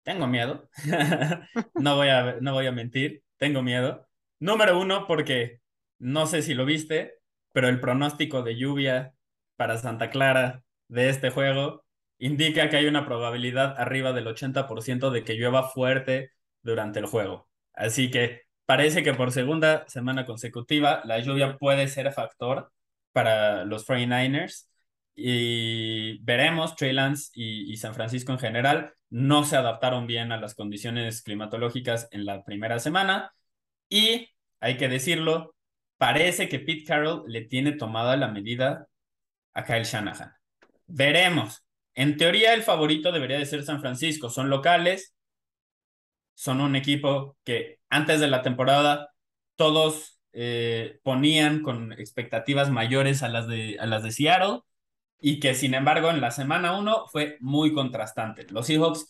tengo 0.02 0.26
miedo, 0.26 0.68
no, 1.74 1.96
voy 1.96 2.08
a, 2.08 2.36
no 2.40 2.52
voy 2.54 2.66
a 2.66 2.72
mentir, 2.72 3.22
tengo 3.36 3.62
miedo. 3.62 4.08
Número 4.38 4.78
uno, 4.80 5.06
porque 5.06 5.60
no 5.98 6.26
sé 6.26 6.42
si 6.42 6.54
lo 6.54 6.64
viste, 6.64 7.18
pero 7.52 7.68
el 7.68 7.80
pronóstico 7.80 8.42
de 8.42 8.56
lluvia 8.56 9.14
para 9.56 9.78
Santa 9.78 10.10
Clara 10.10 10.64
de 10.88 11.10
este 11.10 11.30
juego 11.30 11.84
indica 12.18 12.68
que 12.68 12.76
hay 12.76 12.86
una 12.86 13.04
probabilidad 13.06 13.74
arriba 13.78 14.12
del 14.12 14.26
80% 14.26 15.10
de 15.10 15.24
que 15.24 15.34
llueva 15.34 15.68
fuerte 15.68 16.32
durante 16.62 16.98
el 16.98 17.06
juego. 17.06 17.48
Así 17.74 18.10
que 18.10 18.42
parece 18.66 19.02
que 19.02 19.14
por 19.14 19.32
segunda 19.32 19.84
semana 19.88 20.26
consecutiva 20.26 21.02
la 21.04 21.18
lluvia 21.18 21.58
puede 21.58 21.88
ser 21.88 22.12
factor 22.12 22.72
para 23.12 23.64
los 23.64 23.86
49ers 23.86 24.68
y 25.14 26.18
veremos, 26.22 26.76
Trey 26.76 26.92
Lance 26.92 27.30
y, 27.34 27.72
y, 27.72 27.76
San 27.76 27.94
Francisco 27.94 28.32
en 28.32 28.38
general 28.38 28.92
no 29.10 29.44
se 29.44 29.56
adaptaron 29.56 30.06
bien 30.06 30.32
a 30.32 30.40
las 30.40 30.54
condiciones 30.54 31.22
climatológicas 31.22 32.08
en 32.12 32.24
la 32.24 32.44
primera 32.44 32.78
semana 32.78 33.32
y 33.88 34.28
hay 34.60 34.76
que 34.76 34.88
decirlo, 34.88 35.54
parece 35.98 36.48
que 36.48 36.60
Pete 36.60 36.84
Carroll 36.84 37.24
le 37.26 37.42
tiene 37.42 37.72
tomada 37.72 38.16
la 38.16 38.28
medida 38.28 38.86
a 39.54 39.64
Kyle 39.64 39.84
Shanahan. 39.84 40.32
Veremos. 40.86 41.64
En 41.94 42.16
teoría, 42.16 42.54
el 42.54 42.62
favorito 42.62 43.12
debería 43.12 43.38
de 43.38 43.46
ser 43.46 43.64
San 43.64 43.80
Francisco. 43.80 44.30
Son 44.30 44.48
locales, 44.48 45.14
son 46.34 46.60
un 46.60 46.76
equipo 46.76 47.36
que 47.44 47.80
antes 47.90 48.20
de 48.20 48.28
la 48.28 48.42
temporada 48.42 49.10
todos 49.56 50.20
eh, 50.32 51.00
ponían 51.02 51.62
con 51.62 51.92
expectativas 51.92 52.70
mayores 52.70 53.22
a 53.22 53.28
las, 53.28 53.48
de, 53.48 53.76
a 53.80 53.86
las 53.86 54.02
de 54.02 54.12
Seattle 54.12 54.60
y 55.20 55.40
que 55.40 55.54
sin 55.54 55.74
embargo 55.74 56.10
en 56.10 56.20
la 56.20 56.30
semana 56.30 56.78
1 56.78 57.06
fue 57.10 57.36
muy 57.40 57.72
contrastante. 57.74 58.46
Los 58.50 58.66
Seahawks 58.66 59.06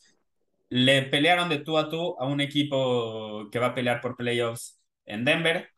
le 0.68 1.02
pelearon 1.02 1.48
de 1.48 1.58
tú 1.58 1.78
a 1.78 1.88
tú 1.88 2.16
a 2.18 2.26
un 2.26 2.40
equipo 2.40 3.48
que 3.50 3.58
va 3.58 3.68
a 3.68 3.74
pelear 3.74 4.00
por 4.00 4.16
playoffs 4.16 4.80
en 5.06 5.24
Denver 5.24 5.70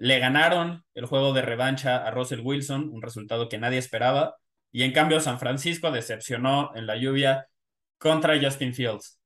le 0.00 0.18
ganaron 0.18 0.82
el 0.94 1.04
juego 1.04 1.34
de 1.34 1.42
revancha 1.42 1.98
a 2.06 2.10
Russell 2.10 2.40
Wilson, 2.40 2.88
un 2.90 3.02
resultado 3.02 3.50
que 3.50 3.58
nadie 3.58 3.76
esperaba. 3.78 4.36
Y 4.72 4.82
en 4.84 4.92
cambio, 4.92 5.20
San 5.20 5.38
Francisco 5.38 5.90
decepcionó 5.90 6.70
en 6.74 6.86
la 6.86 6.96
lluvia 6.96 7.48
contra 7.98 8.40
Justin 8.40 8.72
Fields. 8.72 9.20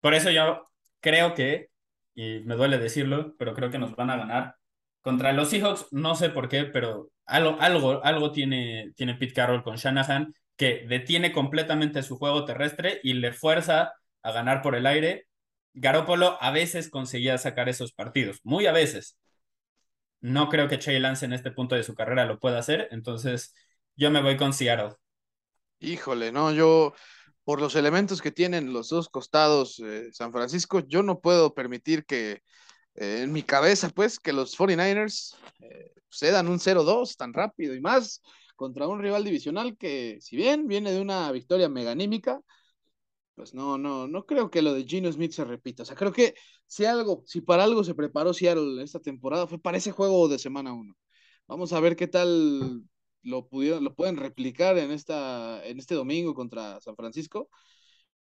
Por 0.00 0.14
eso 0.14 0.30
yo 0.30 0.70
creo 1.00 1.34
que, 1.34 1.68
y 2.14 2.40
me 2.46 2.54
duele 2.56 2.78
decirlo, 2.78 3.34
pero 3.38 3.52
creo 3.54 3.70
que 3.70 3.78
nos 3.78 3.94
van 3.94 4.08
a 4.08 4.16
ganar. 4.16 4.56
Contra 5.02 5.34
los 5.34 5.50
Seahawks, 5.50 5.88
no 5.92 6.14
sé 6.14 6.30
por 6.30 6.48
qué, 6.48 6.64
pero 6.64 7.10
algo, 7.26 7.56
algo, 7.60 8.04
algo 8.04 8.32
tiene, 8.32 8.92
tiene 8.96 9.14
Pete 9.14 9.34
Carroll 9.34 9.62
con 9.62 9.76
Shanahan 9.76 10.34
que 10.56 10.86
detiene 10.88 11.32
completamente 11.32 12.02
su 12.02 12.16
juego 12.16 12.44
terrestre 12.44 13.00
y 13.02 13.14
le 13.14 13.32
fuerza 13.32 13.92
a 14.22 14.32
ganar 14.32 14.62
por 14.62 14.74
el 14.74 14.86
aire. 14.86 15.26
Garópolo 15.72 16.38
a 16.40 16.50
veces 16.50 16.88
conseguía 16.88 17.36
sacar 17.38 17.68
esos 17.68 17.92
partidos, 17.92 18.40
muy 18.44 18.66
a 18.66 18.72
veces, 18.72 19.18
no 20.24 20.48
creo 20.48 20.68
que 20.68 20.78
Trey 20.78 20.98
Lance 20.98 21.26
en 21.26 21.34
este 21.34 21.50
punto 21.50 21.74
de 21.74 21.82
su 21.82 21.94
carrera 21.94 22.24
lo 22.24 22.38
pueda 22.38 22.58
hacer, 22.58 22.88
entonces 22.92 23.54
yo 23.94 24.10
me 24.10 24.22
voy 24.22 24.38
con 24.38 24.54
Seattle. 24.54 24.94
Híjole, 25.80 26.32
no, 26.32 26.50
yo 26.50 26.94
por 27.44 27.60
los 27.60 27.76
elementos 27.76 28.22
que 28.22 28.32
tienen 28.32 28.72
los 28.72 28.88
dos 28.88 29.10
costados 29.10 29.78
eh, 29.80 30.08
San 30.12 30.32
Francisco, 30.32 30.80
yo 30.80 31.02
no 31.02 31.20
puedo 31.20 31.52
permitir 31.52 32.06
que 32.06 32.40
en 32.94 33.32
mi 33.32 33.42
cabeza, 33.42 33.88
pues, 33.90 34.18
que 34.18 34.32
los 34.32 34.56
49ers 34.56 35.36
eh, 35.60 35.92
cedan 36.10 36.48
un 36.48 36.58
0-2 36.58 37.16
tan 37.16 37.32
rápido 37.32 37.74
y 37.74 37.80
más 37.80 38.22
contra 38.56 38.86
un 38.88 39.00
rival 39.00 39.24
divisional 39.24 39.76
que, 39.76 40.18
si 40.20 40.36
bien 40.36 40.66
viene 40.68 40.92
de 40.92 41.00
una 41.00 41.30
victoria 41.32 41.68
meganímica, 41.68 42.40
pues 43.34 43.54
no, 43.54 43.78
no, 43.78 44.06
no 44.06 44.26
creo 44.26 44.50
que 44.50 44.62
lo 44.62 44.72
de 44.74 44.84
Gino 44.84 45.10
Smith 45.10 45.32
se 45.32 45.44
repita. 45.44 45.82
O 45.82 45.86
sea, 45.86 45.96
creo 45.96 46.12
que 46.12 46.34
si 46.66 46.84
algo, 46.84 47.24
si 47.26 47.40
para 47.40 47.64
algo 47.64 47.82
se 47.84 47.94
preparó 47.94 48.32
Seattle 48.32 48.82
esta 48.82 49.00
temporada, 49.00 49.46
fue 49.46 49.58
para 49.58 49.78
ese 49.78 49.90
juego 49.90 50.28
de 50.28 50.38
semana 50.38 50.72
uno. 50.72 50.94
Vamos 51.48 51.72
a 51.72 51.80
ver 51.80 51.96
qué 51.96 52.06
tal 52.06 52.82
lo 53.22 53.48
pudieron, 53.48 53.82
lo 53.82 53.94
pueden 53.94 54.16
replicar 54.16 54.78
en 54.78 54.92
esta, 54.92 55.64
en 55.66 55.78
este 55.78 55.94
domingo 55.94 56.34
contra 56.34 56.80
San 56.80 56.94
Francisco. 56.96 57.48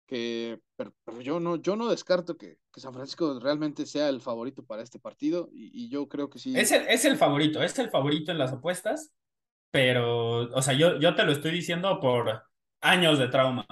Que, 0.09 0.59
pero, 0.75 0.91
yo 1.21 1.39
no, 1.39 1.57
yo 1.57 1.75
no 1.75 1.87
descarto 1.87 2.35
que, 2.35 2.57
que, 2.73 2.81
San 2.81 2.93
Francisco 2.95 3.39
realmente 3.39 3.85
sea 3.85 4.09
el 4.09 4.21
favorito 4.21 4.65
para 4.65 4.81
este 4.81 4.97
partido, 4.97 5.49
y, 5.53 5.85
y 5.85 5.89
yo 5.89 6.09
creo 6.09 6.31
que 6.31 6.39
sí. 6.39 6.57
Es 6.57 6.71
el, 6.71 6.87
es 6.87 7.05
el 7.05 7.15
favorito, 7.15 7.61
es 7.61 7.77
el 7.77 7.91
favorito 7.91 8.31
en 8.31 8.39
las 8.39 8.51
apuestas, 8.51 9.13
pero, 9.69 10.49
o 10.49 10.61
sea, 10.63 10.73
yo, 10.73 10.99
yo 10.99 11.13
te 11.13 11.23
lo 11.23 11.31
estoy 11.31 11.51
diciendo 11.51 11.99
por 11.99 12.41
años 12.81 13.19
de 13.19 13.27
trauma. 13.27 13.67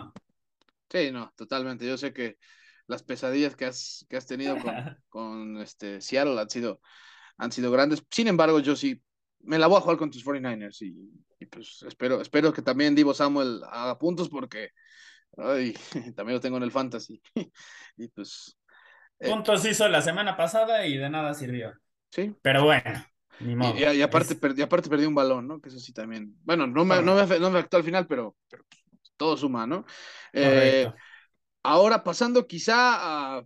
Sí, 0.92 1.10
no, 1.12 1.34
totalmente. 1.36 1.88
Yo 1.88 1.98
sé 1.98 2.14
que 2.14 2.38
las 2.86 3.02
pesadillas 3.02 3.56
que 3.56 3.66
has, 3.66 4.06
que 4.08 4.18
has 4.18 4.28
tenido 4.28 4.60
con, 4.60 4.76
con 5.10 5.58
este 5.58 6.02
Seattle 6.02 6.40
han 6.40 6.52
sido, 6.52 6.82
han 7.38 7.52
sido 7.52 7.72
grandes. 7.72 8.04
Sin 8.12 8.28
embargo, 8.28 8.60
yo 8.60 8.76
sí 8.76 9.02
me 9.40 9.58
la 9.58 9.68
voy 9.68 9.78
a 9.78 9.82
jugar 9.82 9.98
con 9.98 10.12
tus 10.12 10.24
49ers 10.24 10.82
y, 10.82 11.46
pues 11.48 11.84
espero, 11.88 12.22
espero 12.22 12.54
que 12.54 12.62
también 12.62 12.96
Divo 12.96 13.14
Samuel 13.14 13.62
haga 13.70 13.98
puntos 13.98 14.30
porque 14.30 14.70
ay, 15.38 15.73
también 16.15 16.36
lo 16.36 16.39
tengo 16.39 16.57
en 16.57 16.63
el 16.63 16.71
fantasy. 16.71 17.21
y 17.97 18.07
pues. 18.09 18.57
Eh, 19.19 19.30
puntos 19.30 19.65
hizo 19.65 19.88
la 19.88 20.01
semana 20.01 20.38
pasada 20.38 20.86
y 20.86 20.97
de 20.97 21.09
nada 21.09 21.34
sirvió. 21.34 21.73
Sí. 22.11 22.36
Pero 22.41 22.65
bueno. 22.65 23.05
Ni 23.39 23.55
modo. 23.55 23.75
Y, 23.78 24.01
aparte, 24.01 24.36
perdí, 24.36 24.61
aparte 24.61 24.89
perdí 24.89 25.05
un 25.05 25.13
balón, 25.13 25.47
¿no? 25.47 25.59
Que 25.61 25.69
eso 25.69 25.80
sí 25.80 25.93
también. 25.93 26.36
Bueno, 26.43 26.65
no 26.65 26.86
me, 26.86 27.01
no 27.01 27.15
me, 27.15 27.21
afectó 27.21 27.78
al 27.78 27.84
final, 27.84 28.07
pero, 28.07 28.36
todo 29.15 29.38
suma, 29.38 29.67
¿no? 29.67 29.86
Eh, 30.34 30.91
ahora 31.61 32.03
pasando 32.03 32.47
quizá 32.47 33.38
a 33.38 33.43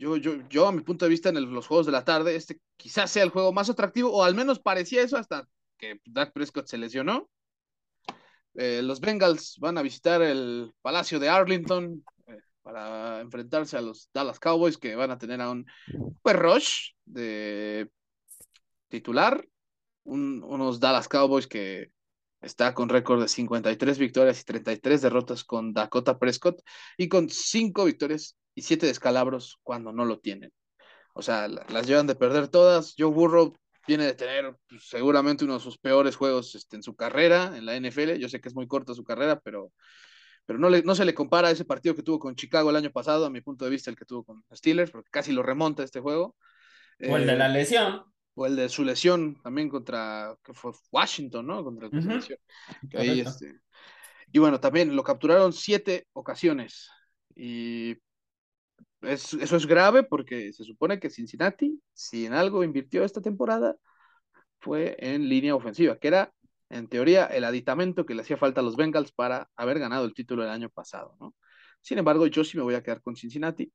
yo, 0.00 0.16
yo, 0.16 0.48
yo, 0.48 0.66
a 0.66 0.72
mi 0.72 0.80
punto 0.80 1.04
de 1.04 1.10
vista, 1.10 1.28
en 1.28 1.52
los 1.52 1.66
juegos 1.66 1.84
de 1.84 1.92
la 1.92 2.04
tarde, 2.04 2.34
este 2.34 2.58
quizás 2.76 3.10
sea 3.10 3.22
el 3.22 3.28
juego 3.28 3.52
más 3.52 3.68
atractivo, 3.68 4.10
o 4.10 4.24
al 4.24 4.34
menos 4.34 4.58
parecía 4.58 5.02
eso 5.02 5.18
hasta 5.18 5.46
que 5.76 6.00
Dak 6.06 6.32
Prescott 6.32 6.66
se 6.66 6.78
lesionó. 6.78 7.28
Eh, 8.54 8.82
los 8.82 9.00
Bengals 9.00 9.56
van 9.60 9.78
a 9.78 9.82
visitar 9.82 10.22
el 10.22 10.72
Palacio 10.82 11.18
de 11.18 11.28
Arlington 11.28 12.04
eh, 12.26 12.38
para 12.62 13.20
enfrentarse 13.20 13.76
a 13.76 13.80
los 13.80 14.08
Dallas 14.12 14.40
Cowboys, 14.40 14.78
que 14.78 14.96
van 14.96 15.10
a 15.10 15.18
tener 15.18 15.40
a 15.40 15.50
un 15.50 15.66
Super 15.86 16.38
Rush 16.38 16.92
de 17.04 17.88
titular, 18.88 19.46
unos 20.04 20.80
Dallas 20.80 21.08
Cowboys 21.08 21.46
que 21.46 21.92
está 22.40 22.74
con 22.74 22.88
récord 22.88 23.20
de 23.20 23.28
53 23.28 23.98
victorias 23.98 24.40
y 24.40 24.44
33 24.44 25.02
derrotas 25.02 25.44
con 25.44 25.72
Dakota 25.72 26.18
Prescott 26.18 26.60
y 26.96 27.08
con 27.08 27.28
5 27.28 27.84
victorias 27.84 28.36
y 28.54 28.62
siete 28.62 28.86
descalabros 28.86 29.58
cuando 29.62 29.92
no 29.92 30.04
lo 30.04 30.18
tienen. 30.18 30.52
O 31.14 31.22
sea, 31.22 31.48
las 31.48 31.86
llevan 31.86 32.06
de 32.06 32.14
perder 32.14 32.48
todas. 32.48 32.94
Joe 32.96 33.10
Burrow 33.10 33.56
viene 33.86 34.04
de 34.04 34.14
tener 34.14 34.56
pues, 34.68 34.88
seguramente 34.88 35.44
uno 35.44 35.54
de 35.54 35.60
sus 35.60 35.78
peores 35.78 36.16
juegos 36.16 36.54
este, 36.54 36.76
en 36.76 36.82
su 36.82 36.94
carrera 36.94 37.56
en 37.56 37.66
la 37.66 37.76
NFL. 37.76 38.18
Yo 38.18 38.28
sé 38.28 38.40
que 38.40 38.48
es 38.48 38.54
muy 38.54 38.66
corta 38.66 38.94
su 38.94 39.04
carrera, 39.04 39.40
pero, 39.40 39.72
pero 40.46 40.58
no, 40.58 40.70
le, 40.70 40.82
no 40.82 40.94
se 40.94 41.04
le 41.04 41.14
compara 41.14 41.48
a 41.48 41.50
ese 41.50 41.64
partido 41.64 41.94
que 41.94 42.02
tuvo 42.02 42.18
con 42.18 42.36
Chicago 42.36 42.70
el 42.70 42.76
año 42.76 42.90
pasado, 42.90 43.26
a 43.26 43.30
mi 43.30 43.40
punto 43.40 43.64
de 43.64 43.70
vista, 43.70 43.90
el 43.90 43.96
que 43.96 44.04
tuvo 44.04 44.24
con 44.24 44.44
Steelers, 44.52 44.90
porque 44.90 45.10
casi 45.10 45.32
lo 45.32 45.42
remonta 45.42 45.82
este 45.82 46.00
juego. 46.00 46.36
O 47.08 47.16
el 47.16 47.26
de 47.26 47.36
la 47.36 47.46
eh, 47.46 47.52
lesión. 47.52 48.04
O 48.34 48.46
el 48.46 48.56
de 48.56 48.68
su 48.68 48.84
lesión 48.84 49.40
también 49.42 49.68
contra, 49.68 50.36
que 50.44 50.54
fue 50.54 50.72
Washington, 50.92 51.46
¿no? 51.46 51.64
Contra 51.64 51.88
el 51.88 53.20
este, 53.20 53.60
y 54.32 54.38
bueno, 54.38 54.60
también 54.60 54.94
lo 54.94 55.02
capturaron 55.02 55.52
siete 55.52 56.06
ocasiones. 56.12 56.88
Y 57.34 57.96
eso 59.02 59.56
es 59.56 59.66
grave 59.66 60.02
porque 60.02 60.52
se 60.52 60.64
supone 60.64 61.00
que 61.00 61.10
Cincinnati, 61.10 61.80
si 61.92 62.26
en 62.26 62.34
algo 62.34 62.64
invirtió 62.64 63.04
esta 63.04 63.20
temporada, 63.20 63.76
fue 64.60 64.96
en 64.98 65.28
línea 65.28 65.54
ofensiva, 65.54 65.98
que 65.98 66.08
era, 66.08 66.32
en 66.68 66.88
teoría, 66.88 67.26
el 67.26 67.44
aditamento 67.44 68.06
que 68.06 68.14
le 68.14 68.22
hacía 68.22 68.36
falta 68.36 68.60
a 68.60 68.64
los 68.64 68.76
Bengals 68.76 69.12
para 69.12 69.48
haber 69.56 69.78
ganado 69.78 70.04
el 70.04 70.14
título 70.14 70.44
el 70.44 70.50
año 70.50 70.70
pasado, 70.70 71.16
¿no? 71.20 71.34
Sin 71.80 71.98
embargo, 71.98 72.26
yo 72.26 72.44
sí 72.44 72.56
me 72.58 72.62
voy 72.62 72.74
a 72.74 72.82
quedar 72.82 73.00
con 73.02 73.16
Cincinnati. 73.16 73.72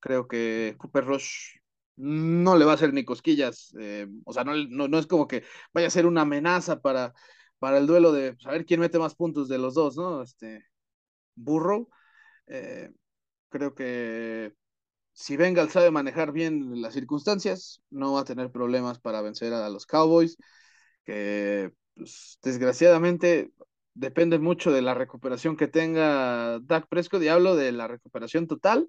Creo 0.00 0.28
que 0.28 0.76
Cooper 0.78 1.04
Rush 1.04 1.56
no 1.96 2.56
le 2.56 2.64
va 2.64 2.72
a 2.72 2.74
hacer 2.76 2.92
ni 2.94 3.04
cosquillas, 3.04 3.74
eh, 3.80 4.06
o 4.24 4.32
sea, 4.32 4.44
no, 4.44 4.54
no, 4.54 4.98
es 4.98 5.06
como 5.08 5.26
que 5.26 5.42
vaya 5.74 5.88
a 5.88 5.90
ser 5.90 6.06
una 6.06 6.22
amenaza 6.22 6.80
para, 6.80 7.12
para 7.58 7.78
el 7.78 7.88
duelo 7.88 8.12
de 8.12 8.36
saber 8.38 8.64
quién 8.64 8.80
mete 8.80 9.00
más 9.00 9.16
puntos 9.16 9.48
de 9.48 9.58
los 9.58 9.74
dos, 9.74 9.96
¿no? 9.96 10.22
Este, 10.22 10.64
Burrow. 11.34 11.88
Eh, 12.46 12.90
creo 13.50 13.74
que 13.74 14.54
si 15.18 15.36
Bengal 15.36 15.68
sabe 15.68 15.90
manejar 15.90 16.30
bien 16.30 16.80
las 16.80 16.94
circunstancias, 16.94 17.82
no 17.90 18.12
va 18.12 18.20
a 18.20 18.24
tener 18.24 18.52
problemas 18.52 19.00
para 19.00 19.20
vencer 19.20 19.52
a 19.52 19.68
los 19.68 19.84
Cowboys, 19.84 20.36
que 21.04 21.72
pues, 21.94 22.38
desgraciadamente 22.40 23.50
depende 23.94 24.38
mucho 24.38 24.70
de 24.70 24.80
la 24.80 24.94
recuperación 24.94 25.56
que 25.56 25.66
tenga 25.66 26.60
Dak 26.60 26.86
Prescott, 26.88 27.22
y 27.22 27.28
hablo 27.28 27.56
de 27.56 27.72
la 27.72 27.88
recuperación 27.88 28.46
total. 28.46 28.88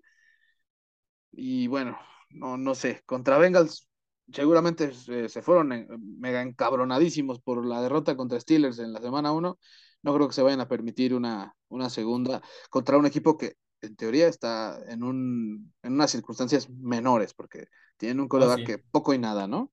Y 1.32 1.66
bueno, 1.68 1.98
no, 2.30 2.58
no 2.58 2.76
sé, 2.76 3.02
contra 3.08 3.40
Bengals 3.40 3.88
seguramente 4.32 4.94
se, 4.94 5.42
fueron 5.42 5.88
mega 6.20 6.44
encabronadísimos 6.44 7.40
por 7.42 7.66
la 7.66 7.82
derrota 7.82 8.16
contra 8.16 8.40
Steelers 8.40 8.78
en 8.78 8.94
la 8.94 9.02
semana 9.02 9.32
1. 9.32 9.58
No 10.04 10.14
creo 10.14 10.28
que 10.28 10.36
se 10.36 10.44
vayan 10.44 10.62
a 10.62 10.68
permitir 10.68 11.16
una, 11.16 11.56
una 11.70 11.90
segunda 11.90 12.42
contra 12.70 12.98
un 13.00 13.08
equipo 13.08 13.36
que 13.36 13.56
en 13.82 13.96
teoría 13.96 14.28
está 14.28 14.80
en, 14.88 15.04
un, 15.04 15.74
en 15.84 15.94
unas 15.94 16.12
circunstancias 16.12 16.70
menores, 16.70 17.34
porque 17.34 17.68
tienen 17.98 18.20
un 18.20 18.28
coreback 18.28 18.66
que 18.66 18.78
poco 18.78 19.14
y 19.14 19.18
nada, 19.18 19.48
¿no? 19.48 19.72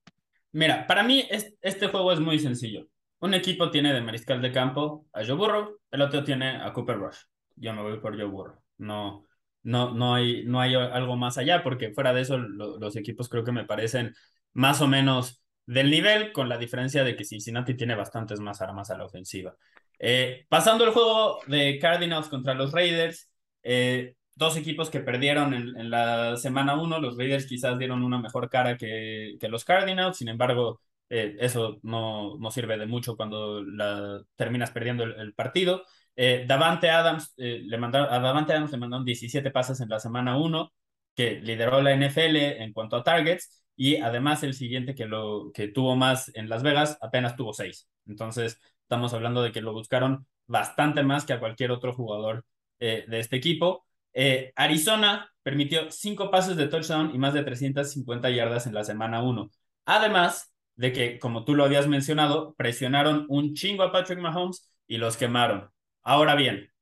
Mira, 0.53 0.87
para 0.87 1.03
mí 1.03 1.27
este 1.61 1.89
juego 1.89 2.13
es 2.13 2.21
muy 2.21 2.39
sencillo. 2.39 2.89
Un 3.19 3.35
equipo 3.35 3.71
tiene 3.71 3.93
de 3.93 4.01
mariscal 4.01 4.41
de 4.43 4.53
campo 4.53 5.07
a 5.13 5.25
Joe 5.25 5.35
Burrow, 5.35 5.79
el 5.91 6.03
otro 6.03 6.25
tiene 6.25 6.57
a 6.57 6.73
Cooper 6.73 6.99
Rush. 6.99 7.19
Yo 7.57 7.73
me 7.73 7.83
voy 7.83 7.99
por 8.01 8.15
Joe 8.17 8.25
Burrow. 8.25 8.61
No, 8.79 9.27
no, 9.63 9.95
no, 9.95 10.15
hay, 10.15 10.45
no 10.45 10.61
hay 10.61 10.75
algo 10.75 11.17
más 11.17 11.39
allá, 11.39 11.63
porque 11.63 11.93
fuera 11.93 12.13
de 12.13 12.23
eso 12.23 12.39
los 12.39 12.97
equipos 12.97 13.29
creo 13.29 13.45
que 13.45 13.53
me 13.53 13.65
parecen 13.65 14.15
más 14.53 14.81
o 14.81 14.89
menos 14.89 15.43
del 15.67 15.91
nivel, 15.91 16.33
con 16.33 16.49
la 16.49 16.59
diferencia 16.59 17.05
de 17.05 17.17
que 17.17 17.25
Cincinnati 17.25 17.75
tiene 17.75 17.95
bastantes 17.95 18.39
más 18.39 18.61
armas 18.61 18.91
a 18.91 18.97
la 18.97 19.05
ofensiva. 19.05 19.57
Eh, 19.99 20.47
pasando 20.49 20.85
el 20.85 20.93
juego 20.93 21.41
de 21.47 21.79
Cardinals 21.79 22.29
contra 22.29 22.55
los 22.55 22.73
Raiders, 22.73 23.31
eh, 23.69 24.15
dos 24.37 24.57
equipos 24.57 24.91
que 24.91 25.01
perdieron 25.01 25.53
en, 25.55 25.91
la 25.91 26.37
semana 26.37 26.81
uno, 26.81 27.01
los 27.01 27.17
Raiders 27.19 27.47
quizás 27.47 27.79
dieron 27.79 28.05
una 28.05 28.19
mejor 28.19 28.49
cara 28.49 28.77
que, 28.77 29.37
que 29.41 29.49
los 29.49 29.65
Cardinals, 29.65 30.19
sin 30.19 30.29
embargo, 30.29 30.81
eh, 31.11 31.37
eso 31.41 31.79
no, 31.83 32.39
no, 32.39 32.51
sirve 32.53 32.79
de 32.79 32.87
mucho 32.87 33.17
cuando 33.17 33.65
terminas 34.37 34.71
perdiendo 34.71 35.03
el, 35.05 35.35
partido. 35.35 35.83
Eh, 36.15 36.45
Davante 36.47 36.91
Adams, 36.91 37.35
le 37.37 37.77
mandaron, 37.79 38.09
Davante 38.23 38.53
Adams 38.53 38.71
le 38.71 38.79
mandaron 38.79 39.05
17 39.05 39.51
pases 39.51 39.81
en 39.81 39.89
la 39.89 39.99
semana 39.99 40.39
1, 40.39 40.73
que 41.17 41.41
lideró 41.41 41.83
la 41.83 41.93
NFL 41.97 42.37
en 42.63 42.73
cuanto 42.73 42.97
a 42.97 43.03
targets, 43.03 43.65
y 43.75 43.97
además 43.97 44.45
el 44.45 44.55
siguiente 44.55 44.95
que, 44.95 45.07
lo, 45.07 45.51
que 45.53 45.69
tuvo 45.69 45.97
más 45.97 46.31
en 46.37 46.49
Las 46.49 46.63
Vegas 46.63 46.99
apenas 47.01 47.37
tuvo 47.37 47.53
6. 47.53 47.89
Entonces, 48.07 48.61
estamos 48.83 49.13
hablando 49.13 49.43
de 49.43 49.51
que 49.53 49.61
lo 49.61 49.73
buscaron 49.73 50.27
bastante 50.47 51.03
más 51.03 51.25
que 51.25 51.33
a 51.33 51.41
cualquier 51.41 51.73
otro 51.73 51.93
jugador 51.93 52.45
eh, 52.81 53.05
de 53.09 53.21
este 53.21 53.37
equipo. 53.37 53.87
Eh, 54.13 54.53
Arizona 54.57 55.31
permitió 55.43 55.91
cinco 55.91 56.31
pases 56.31 56.57
de 56.57 56.69
touchdown 56.69 57.15
y 57.15 57.19
más 57.19 57.35
de 57.35 57.43
350 57.45 58.31
yardas 58.31 58.67
en 58.67 58.75
la 58.75 58.85
semana 58.85 59.23
1. 59.23 59.51
Además 59.85 60.55
de 60.75 60.93
que, 60.93 61.19
como 61.19 61.45
tú 61.45 61.55
lo 61.55 61.65
habías 61.65 61.87
mencionado, 61.87 62.55
presionaron 62.55 63.27
un 63.29 63.55
chingo 63.55 63.83
a 63.83 63.93
Patrick 63.93 64.19
Mahomes 64.19 64.71
y 64.87 64.99
los 64.99 65.17
quemaron. 65.17 65.71
Ahora 66.03 66.35
bien, 66.35 66.73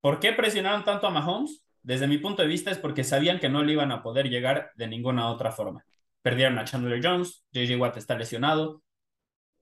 ¿por 0.00 0.20
qué 0.20 0.32
presionaron 0.32 0.84
tanto 0.84 1.06
a 1.06 1.10
Mahomes? 1.10 1.64
Desde 1.82 2.06
mi 2.06 2.18
punto 2.18 2.42
de 2.42 2.48
vista 2.48 2.70
es 2.70 2.78
porque 2.78 3.04
sabían 3.04 3.38
que 3.38 3.48
no 3.48 3.62
le 3.62 3.72
iban 3.72 3.92
a 3.92 4.02
poder 4.02 4.28
llegar 4.28 4.72
de 4.76 4.88
ninguna 4.88 5.30
otra 5.30 5.52
forma. 5.52 5.84
Perdieron 6.22 6.58
a 6.58 6.64
Chandler 6.64 7.00
Jones, 7.02 7.44
JJ 7.52 7.76
Watt 7.76 7.96
está 7.96 8.16
lesionado, 8.16 8.82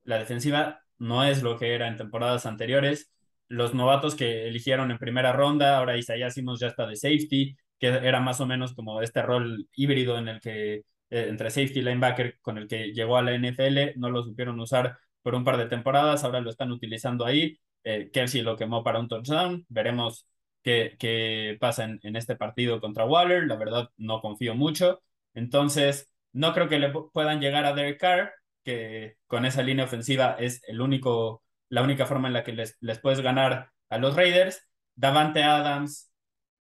la 0.03 0.17
defensiva 0.17 0.81
no 0.97 1.23
es 1.23 1.43
lo 1.43 1.57
que 1.57 1.75
era 1.75 1.87
en 1.87 1.97
temporadas 1.97 2.45
anteriores 2.45 3.11
los 3.49 3.73
novatos 3.73 4.15
que 4.15 4.47
eligieron 4.47 4.91
en 4.91 4.97
primera 4.97 5.33
ronda, 5.33 5.77
ahora 5.77 5.97
Isaiah 5.97 6.31
Simmons 6.31 6.59
ya 6.59 6.67
está 6.67 6.85
de 6.87 6.95
safety, 6.95 7.55
que 7.79 7.87
era 7.87 8.19
más 8.19 8.41
o 8.41 8.45
menos 8.45 8.73
como 8.73 9.01
este 9.01 9.21
rol 9.21 9.67
híbrido 9.75 10.17
en 10.17 10.27
el 10.27 10.41
que 10.41 10.75
eh, 10.75 11.27
entre 11.29 11.49
safety 11.49 11.79
y 11.79 11.83
linebacker 11.83 12.39
con 12.41 12.57
el 12.57 12.67
que 12.67 12.91
llegó 12.93 13.17
a 13.17 13.21
la 13.21 13.33
NFL, 13.33 13.97
no 13.97 14.09
lo 14.09 14.23
supieron 14.23 14.59
usar 14.59 14.97
por 15.21 15.35
un 15.35 15.43
par 15.43 15.57
de 15.57 15.67
temporadas, 15.67 16.23
ahora 16.23 16.41
lo 16.41 16.49
están 16.49 16.71
utilizando 16.71 17.25
ahí. 17.25 17.59
Eh, 17.83 18.09
Kelsey 18.11 18.41
lo 18.41 18.57
quemó 18.57 18.83
para 18.83 18.99
un 18.99 19.07
touchdown, 19.07 19.65
veremos 19.69 20.27
qué, 20.63 20.95
qué 20.99 21.57
pasa 21.59 21.85
en, 21.85 21.99
en, 22.03 22.15
este 22.15 22.35
partido 22.35 22.81
contra 22.81 23.05
Waller, 23.05 23.47
la 23.47 23.55
verdad 23.55 23.89
no 23.97 24.19
confío 24.21 24.55
mucho, 24.55 25.01
entonces 25.33 26.11
no 26.33 26.53
creo 26.53 26.67
que 26.69 26.79
le 26.79 26.91
puedan 27.13 27.39
llegar 27.39 27.65
a 27.65 27.73
Derek 27.73 27.99
Carr, 27.99 28.33
que 28.63 29.15
con 29.27 29.45
esa 29.45 29.63
línea 29.63 29.85
ofensiva 29.85 30.35
es 30.39 30.61
el 30.67 30.81
único 30.81 31.43
la 31.69 31.81
única 31.81 32.05
forma 32.05 32.27
en 32.27 32.33
la 32.33 32.43
que 32.43 32.53
les, 32.53 32.77
les 32.81 32.99
puedes 32.99 33.21
ganar 33.21 33.71
a 33.89 33.97
los 33.97 34.15
Raiders. 34.15 34.63
Davante 34.95 35.43
Adams, 35.43 36.11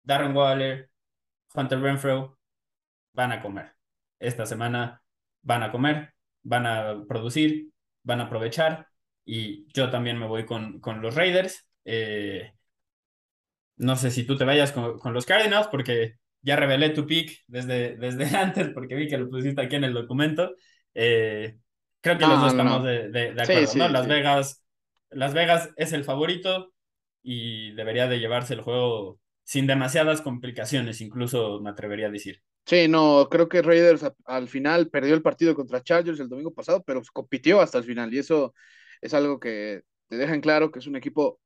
Darren 0.03 0.35
Waller, 0.35 0.89
Hunter 1.53 1.79
Renfro 1.79 2.39
van 3.13 3.31
a 3.31 3.41
comer. 3.41 3.73
Esta 4.19 4.45
semana 4.45 5.01
van 5.41 5.63
a 5.63 5.71
comer, 5.71 6.13
van 6.43 6.65
a 6.65 7.03
producir, 7.07 7.69
van 8.03 8.21
a 8.21 8.23
aprovechar 8.25 8.87
y 9.25 9.67
yo 9.73 9.89
también 9.89 10.17
me 10.17 10.27
voy 10.27 10.45
con, 10.45 10.79
con 10.79 11.01
los 11.01 11.15
Raiders. 11.15 11.67
Eh, 11.85 12.53
no 13.77 13.95
sé 13.95 14.11
si 14.11 14.25
tú 14.25 14.37
te 14.37 14.45
vayas 14.45 14.71
con, 14.71 14.97
con, 14.97 15.13
los 15.13 15.25
Cardinals 15.25 15.67
porque 15.67 16.15
ya 16.41 16.55
revelé 16.55 16.89
tu 16.91 17.05
pick 17.05 17.43
desde, 17.47 17.97
desde 17.97 18.25
antes 18.37 18.69
porque 18.69 18.95
vi 18.95 19.07
que 19.07 19.17
lo 19.17 19.29
pusiste 19.29 19.61
aquí 19.61 19.75
en 19.75 19.83
el 19.83 19.93
documento. 19.93 20.55
Eh, 20.93 21.57
creo 22.01 22.17
que 22.17 22.25
los 22.25 22.41
dos 22.41 22.51
estamos 22.51 22.83
de, 22.83 23.09
de, 23.09 23.41
acuerdo, 23.41 23.75
¿no? 23.75 23.89
Las 23.89 24.07
Vegas 24.07 24.63
Las 25.09 25.33
Vegas 25.33 25.69
es 25.77 25.93
el 25.93 26.03
favorito 26.03 26.73
y 27.23 27.73
debería 27.73 28.07
de 28.07 28.19
llevarse 28.19 28.53
el 28.53 28.61
juego 28.61 29.19
sin 29.43 29.67
demasiadas 29.67 30.21
complicaciones, 30.21 31.01
incluso 31.01 31.59
me 31.61 31.69
atrevería 31.69 32.07
a 32.07 32.11
decir. 32.11 32.41
Sí, 32.65 32.87
no, 32.89 33.29
creo 33.31 33.47
que 33.47 33.61
Raiders 33.61 34.05
al 34.25 34.49
final 34.49 34.89
perdió 34.89 35.15
el 35.15 35.21
partido 35.21 35.55
contra 35.55 35.81
Chargers 35.81 36.19
el 36.19 36.27
domingo 36.27 36.53
pasado, 36.53 36.83
pero 36.83 37.01
compitió 37.13 37.61
hasta 37.61 37.77
el 37.77 37.85
final 37.85 38.13
y 38.13 38.19
eso 38.19 38.53
es 39.01 39.13
algo 39.13 39.39
que 39.39 39.83
te 40.07 40.17
deja 40.17 40.33
en 40.33 40.41
claro 40.41 40.69
que 40.69 40.79
es 40.79 40.87
un 40.87 40.97
equipo 40.97 41.39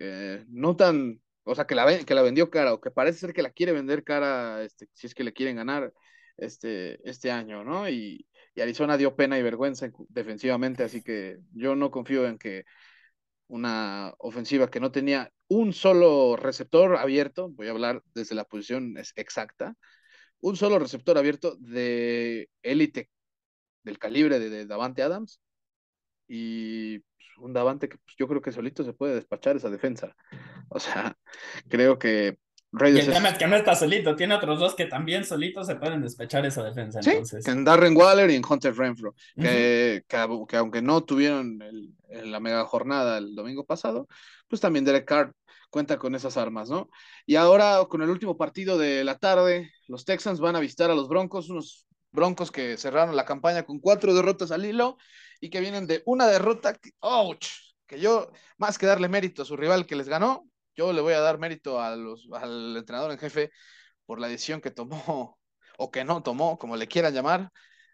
eh, 0.00 0.44
no 0.48 0.76
tan, 0.76 1.20
o 1.44 1.54
sea, 1.54 1.66
que 1.66 1.74
la, 1.76 2.04
que 2.04 2.14
la 2.14 2.22
vendió 2.22 2.50
cara 2.50 2.74
o 2.74 2.80
que 2.80 2.90
parece 2.90 3.20
ser 3.20 3.32
que 3.32 3.42
la 3.42 3.50
quiere 3.50 3.72
vender 3.72 4.04
cara 4.04 4.62
este, 4.64 4.88
si 4.92 5.06
es 5.06 5.14
que 5.14 5.24
le 5.24 5.32
quieren 5.32 5.56
ganar 5.56 5.92
este, 6.36 6.98
este 7.08 7.30
año, 7.30 7.64
¿no? 7.64 7.88
Y, 7.88 8.26
y 8.54 8.60
Arizona 8.60 8.96
dio 8.96 9.14
pena 9.16 9.38
y 9.38 9.42
vergüenza 9.42 9.90
defensivamente, 10.08 10.82
así 10.82 11.02
que 11.02 11.38
yo 11.52 11.76
no 11.76 11.90
confío 11.92 12.26
en 12.26 12.38
que 12.38 12.64
una 13.48 14.14
ofensiva 14.18 14.70
que 14.70 14.80
no 14.80 14.92
tenía 14.92 15.32
un 15.48 15.72
solo 15.72 16.36
receptor 16.36 16.96
abierto, 16.96 17.48
voy 17.50 17.68
a 17.68 17.70
hablar 17.70 18.02
desde 18.14 18.34
la 18.34 18.44
posición 18.44 18.96
exacta, 19.16 19.74
un 20.40 20.56
solo 20.56 20.78
receptor 20.78 21.18
abierto 21.18 21.56
de 21.56 22.48
élite 22.62 23.10
del 23.82 23.98
calibre 23.98 24.38
de, 24.38 24.66
Davante 24.66 25.02
Adams 25.02 25.40
y 26.28 26.98
pues, 26.98 27.28
un 27.38 27.52
Davante 27.52 27.88
que 27.88 27.98
pues, 27.98 28.16
yo 28.18 28.28
creo 28.28 28.42
que 28.42 28.52
solito 28.52 28.84
se 28.84 28.92
puede 28.92 29.14
despachar 29.14 29.56
esa 29.56 29.70
defensa. 29.70 30.14
O 30.68 30.78
sea, 30.78 31.16
creo 31.68 31.98
que 31.98 32.38
y 32.86 32.98
el 32.98 33.12
tema 33.12 33.30
es 33.30 33.38
que 33.38 33.46
no 33.46 33.56
está 33.56 33.74
solito, 33.74 34.14
tiene 34.14 34.34
otros 34.34 34.58
dos 34.60 34.74
que 34.74 34.86
también 34.86 35.24
solitos 35.24 35.66
se 35.66 35.76
pueden 35.76 36.02
despechar 36.02 36.44
esa 36.46 36.62
defensa. 36.62 37.02
Sí, 37.02 37.12
en 37.46 37.64
Darren 37.64 37.96
Waller 37.96 38.30
y 38.30 38.36
en 38.36 38.42
Hunter 38.48 38.76
Renfro, 38.76 39.14
que, 39.36 40.04
que, 40.06 40.56
aunque 40.56 40.82
no 40.82 41.02
tuvieron 41.02 41.58
la 42.08 42.40
mega 42.40 42.64
jornada 42.64 43.18
el 43.18 43.34
domingo 43.34 43.64
pasado, 43.64 44.08
pues 44.48 44.60
también 44.60 44.84
Derek 44.84 45.06
Carr 45.06 45.32
cuenta 45.70 45.98
con 45.98 46.14
esas 46.14 46.36
armas, 46.36 46.70
¿no? 46.70 46.88
Y 47.26 47.36
ahora 47.36 47.84
con 47.88 48.02
el 48.02 48.10
último 48.10 48.36
partido 48.36 48.78
de 48.78 49.04
la 49.04 49.18
tarde, 49.18 49.70
los 49.86 50.04
Texans 50.04 50.40
van 50.40 50.56
a 50.56 50.60
visitar 50.60 50.90
a 50.90 50.94
los 50.94 51.08
Broncos, 51.08 51.50
unos 51.50 51.86
Broncos 52.10 52.50
que 52.50 52.76
cerraron 52.76 53.16
la 53.16 53.24
campaña 53.24 53.64
con 53.64 53.78
cuatro 53.78 54.14
derrotas 54.14 54.50
al 54.50 54.64
hilo 54.64 54.96
y 55.40 55.50
que 55.50 55.60
vienen 55.60 55.86
de 55.86 56.02
una 56.06 56.26
derrota, 56.26 56.74
que, 56.74 56.90
ouch, 57.00 57.46
que 57.86 58.00
yo, 58.00 58.30
más 58.56 58.78
que 58.78 58.86
darle 58.86 59.08
mérito 59.08 59.42
a 59.42 59.44
su 59.44 59.56
rival 59.56 59.86
que 59.86 59.96
les 59.96 60.08
ganó, 60.08 60.46
yo 60.78 60.92
le 60.92 61.00
voy 61.00 61.12
a 61.12 61.20
dar 61.20 61.38
mérito 61.38 61.80
a 61.80 61.96
los, 61.96 62.28
al 62.32 62.76
entrenador 62.76 63.10
en 63.10 63.18
jefe 63.18 63.50
por 64.06 64.20
la 64.20 64.28
decisión 64.28 64.60
que 64.60 64.70
tomó 64.70 65.38
o 65.78 65.90
que 65.90 66.04
no 66.04 66.22
tomó, 66.22 66.56
como 66.58 66.76
le 66.76 66.86
quieran 66.86 67.12
llamar, 67.12 67.50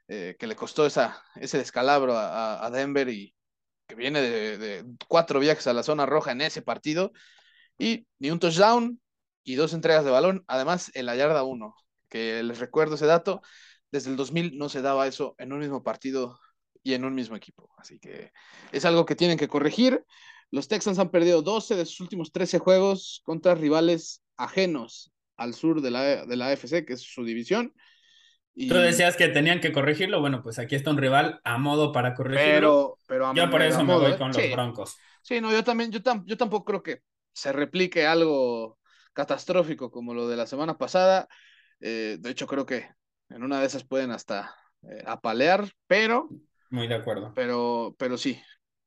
eh, 0.09 0.37
que 0.39 0.47
le 0.47 0.55
costó 0.55 0.87
esa, 0.87 1.23
ese 1.37 1.59
descalabro 1.59 2.15
a, 2.17 2.71
Denver 2.71 3.09
y 3.09 3.35
que 3.87 3.95
viene 3.95 4.21
de, 4.21 4.85
cuatro 5.09 5.41
viajes 5.41 5.67
a 5.67 5.73
la 5.73 5.83
zona 5.83 6.07
roja 6.07 6.33
en 6.33 6.43
ese 6.43 6.63
partido 6.63 7.13
y 7.79 8.07
ni 8.19 8.31
un 8.31 8.39
touchdown 8.39 9.01
y 9.45 9.55
dos 9.57 9.73
entregas 9.75 10.05
de 10.05 10.11
balón, 10.11 10.45
además 10.47 10.91
en 10.95 11.07
la 11.07 11.17
yarda 11.17 11.43
uno, 11.43 11.75
que 12.09 12.43
les 12.43 12.59
recuerdo 12.59 12.97
ese 12.97 13.07
dato, 13.07 13.41
desde 13.91 14.11
el 14.11 14.17
2000 14.17 14.59
no 14.59 14.69
se 14.69 14.83
daba 14.83 15.07
eso 15.07 15.35
en 15.39 15.53
un 15.53 15.61
mismo 15.61 15.83
partido 15.83 16.39
y 16.83 16.95
en 16.95 17.05
un 17.05 17.15
mismo 17.15 17.37
equipo, 17.37 17.71
así 17.79 17.99
que 17.99 18.33
es 18.73 18.85
algo 18.85 19.07
que 19.07 19.17
tienen 19.17 19.39
que 19.39 19.49
corregir. 19.49 20.05
Los 20.55 20.69
Texans 20.69 21.01
han 21.01 21.11
perdido 21.11 21.43
12 21.43 21.75
de 21.75 21.85
sus 21.85 21.99
últimos 21.99 22.31
13 22.31 22.61
juegos 22.61 23.23
contra 23.25 23.57
rivales 23.57 24.23
ajenos 24.37 25.13
al 25.37 25.53
sur 25.53 25.81
de 25.81 25.91
la, 25.91 26.27
de 26.27 26.37
la 26.37 26.47
AFC, 26.47 26.85
que 26.87 26.93
es 26.93 27.03
su 27.03 27.25
división. 27.25 27.75
Y... 28.55 28.69
Tú 28.69 28.77
decías 28.77 29.17
que 29.17 29.27
tenían 29.27 29.61
que 29.61 29.73
corregirlo, 29.73 30.21
bueno, 30.21 30.45
pues 30.45 30.61
aquí 30.61 30.77
está 30.77 30.93
un 30.93 30.99
rival 30.99 31.41
a 31.43 31.59
modo 31.59 31.91
para 31.91 32.15
corregirlo. 32.15 33.01
Pero, 33.09 33.33
pero 33.33 33.35
yo 33.35 33.51
por 33.51 33.63
eso 33.63 33.83
me 33.83 33.97
voy 33.97 34.13
¿eh? 34.13 34.17
con 34.17 34.31
los 34.31 34.53
Broncos. 34.53 34.97
Sí, 35.23 35.41
no, 35.41 35.51
yo 35.51 35.65
también, 35.65 35.91
yo, 35.91 35.99
yo 36.25 36.37
tampoco 36.37 36.65
creo 36.65 36.83
que 36.85 37.01
se 37.33 37.51
replique 37.53 38.07
algo 38.07 38.79
catastrófico 39.13 39.91
como 39.91 40.15
lo 40.15 40.29
de 40.29 40.37
la 40.37 40.47
semana 40.47 40.79
pasada. 40.79 41.27
Eh, 41.81 42.19
de 42.21 42.31
hecho, 42.31 42.47
creo 42.47 42.65
que 42.65 42.89
en 43.29 43.43
una 43.43 43.59
de 43.59 43.67
esas 43.67 43.83
pueden 43.83 44.13
hasta 44.13 44.55
eh, 44.89 45.03
apalear, 45.05 45.69
pero... 45.89 46.29
Muy 46.71 46.87
de 46.87 46.95
acuerdo. 46.95 47.33
Pero, 47.35 47.97
pero 47.99 48.17
sí, 48.17 48.41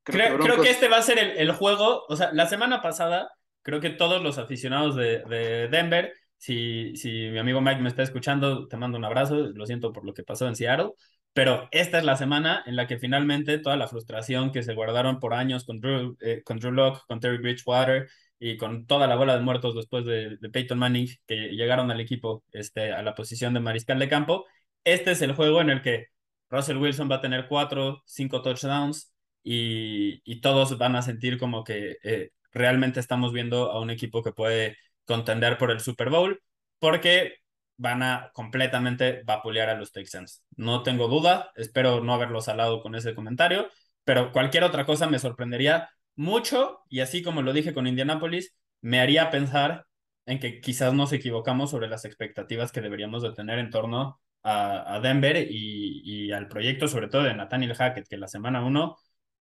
Creo 0.08 0.62
que, 0.62 0.70
este 0.70 0.88
va 0.88 0.98
a 0.98 1.02
ser 1.02 1.18
el, 1.18 1.52
juego. 1.52 2.04
O 2.08 2.16
sea, 2.16 2.30
la 2.32 2.46
semana 2.46 2.82
pasada, 2.82 3.30
creo 3.62 3.80
que 3.80 3.90
todos 3.90 4.22
los 4.22 4.38
aficionados 4.38 4.96
de, 4.96 5.68
Denver, 5.70 6.12
si, 6.36 6.96
si 6.96 7.28
mi 7.30 7.38
amigo 7.38 7.60
Mike 7.60 7.80
me 7.80 7.88
está 7.88 8.02
escuchando, 8.02 8.66
te 8.68 8.76
mando 8.76 8.98
un 8.98 9.04
abrazo. 9.04 9.36
Lo 9.36 9.66
siento 9.66 9.92
por 9.92 10.04
lo 10.04 10.14
que 10.14 10.24
pasó 10.24 10.46
en 10.48 10.56
Seattle. 10.56 10.90
Pero 11.32 11.68
esta 11.70 11.98
es 11.98 12.04
la 12.04 12.16
semana 12.16 12.64
en 12.66 12.74
la 12.74 12.86
que 12.86 12.98
finalmente 12.98 13.58
toda 13.58 13.76
la 13.76 13.86
frustración 13.86 14.50
que 14.50 14.62
se 14.62 14.74
guardaron 14.74 15.20
por 15.20 15.34
años 15.34 15.64
con 15.64 15.80
Drew, 15.80 16.16
eh, 16.20 16.42
con 16.44 16.58
Drew 16.58 16.72
Locke, 16.72 17.02
con 17.06 17.20
Terry 17.20 17.38
Bridgewater 17.38 18.08
y 18.40 18.56
con 18.56 18.86
toda 18.86 19.06
la 19.06 19.14
bola 19.14 19.36
de 19.36 19.42
muertos 19.42 19.74
después 19.74 20.04
de, 20.04 20.36
de, 20.38 20.50
Peyton 20.50 20.78
Manning 20.78 21.08
que 21.26 21.50
llegaron 21.50 21.90
al 21.90 22.00
equipo 22.00 22.44
este, 22.52 22.92
a 22.92 23.02
la 23.02 23.14
posición 23.14 23.54
de 23.54 23.60
mariscal 23.60 23.98
de 23.98 24.08
campo, 24.08 24.46
este 24.84 25.10
es 25.12 25.22
el 25.22 25.34
juego 25.34 25.60
en 25.60 25.70
el 25.70 25.82
que 25.82 26.06
Russell 26.50 26.78
Wilson 26.78 27.10
va 27.10 27.16
a 27.16 27.20
tener 27.20 27.46
cuatro, 27.48 28.02
cinco 28.06 28.42
touchdowns, 28.42 29.12
y, 29.50 30.40
todos 30.40 30.76
van 30.78 30.96
a 30.96 31.02
sentir 31.02 31.38
como 31.38 31.64
que 31.64 31.98
eh, 32.02 32.30
realmente 32.52 33.00
estamos 33.00 33.32
viendo 33.32 33.72
a 33.72 33.80
un 33.80 33.90
equipo 33.90 34.22
que 34.22 34.32
puede 34.32 34.76
contender 35.04 35.56
por 35.58 35.70
el 35.70 35.80
Super 35.80 36.10
Bowl, 36.10 36.40
porque 36.78 37.36
van 37.76 38.02
a 38.02 38.30
completamente 38.34 39.22
vapulear 39.24 39.70
a 39.70 39.74
los 39.76 39.92
Texans. 39.92 40.44
No 40.56 40.82
tengo 40.82 41.08
duda, 41.08 41.50
espero 41.56 42.00
no 42.02 42.12
haberlo 42.14 42.40
salado 42.42 42.82
con 42.82 42.94
ese 42.94 43.14
comentario, 43.14 43.68
pero 44.04 44.32
cualquier 44.32 44.64
otra 44.64 44.84
cosa 44.84 45.08
me 45.08 45.18
sorprendería 45.18 45.88
mucho 46.14 46.80
y 46.88 47.00
así 47.00 47.22
como 47.22 47.42
lo 47.42 47.52
dije 47.52 47.72
con 47.74 47.86
Indianapolis, 47.86 48.54
me 48.82 49.00
haría 49.00 49.30
pensar 49.30 49.86
en 50.26 50.40
que 50.40 50.60
quizás 50.60 50.92
nos 50.92 51.12
equivocamos 51.12 51.70
sobre 51.70 51.88
las 51.88 52.04
expectativas 52.04 52.72
que 52.72 52.80
deberíamos 52.82 53.22
de 53.22 53.32
tener 53.32 53.58
en 53.58 53.70
torno 53.70 54.20
a, 54.42 55.00
Denver 55.02 55.36
y, 55.50 56.02
y, 56.04 56.32
al 56.32 56.48
proyecto, 56.48 56.88
sobre 56.88 57.08
todo 57.08 57.22
de 57.24 57.34
Nathaniel 57.34 57.74
Hackett, 57.74 58.08
que 58.08 58.16
la 58.16 58.28
semana 58.28 58.64
uno 58.64 58.96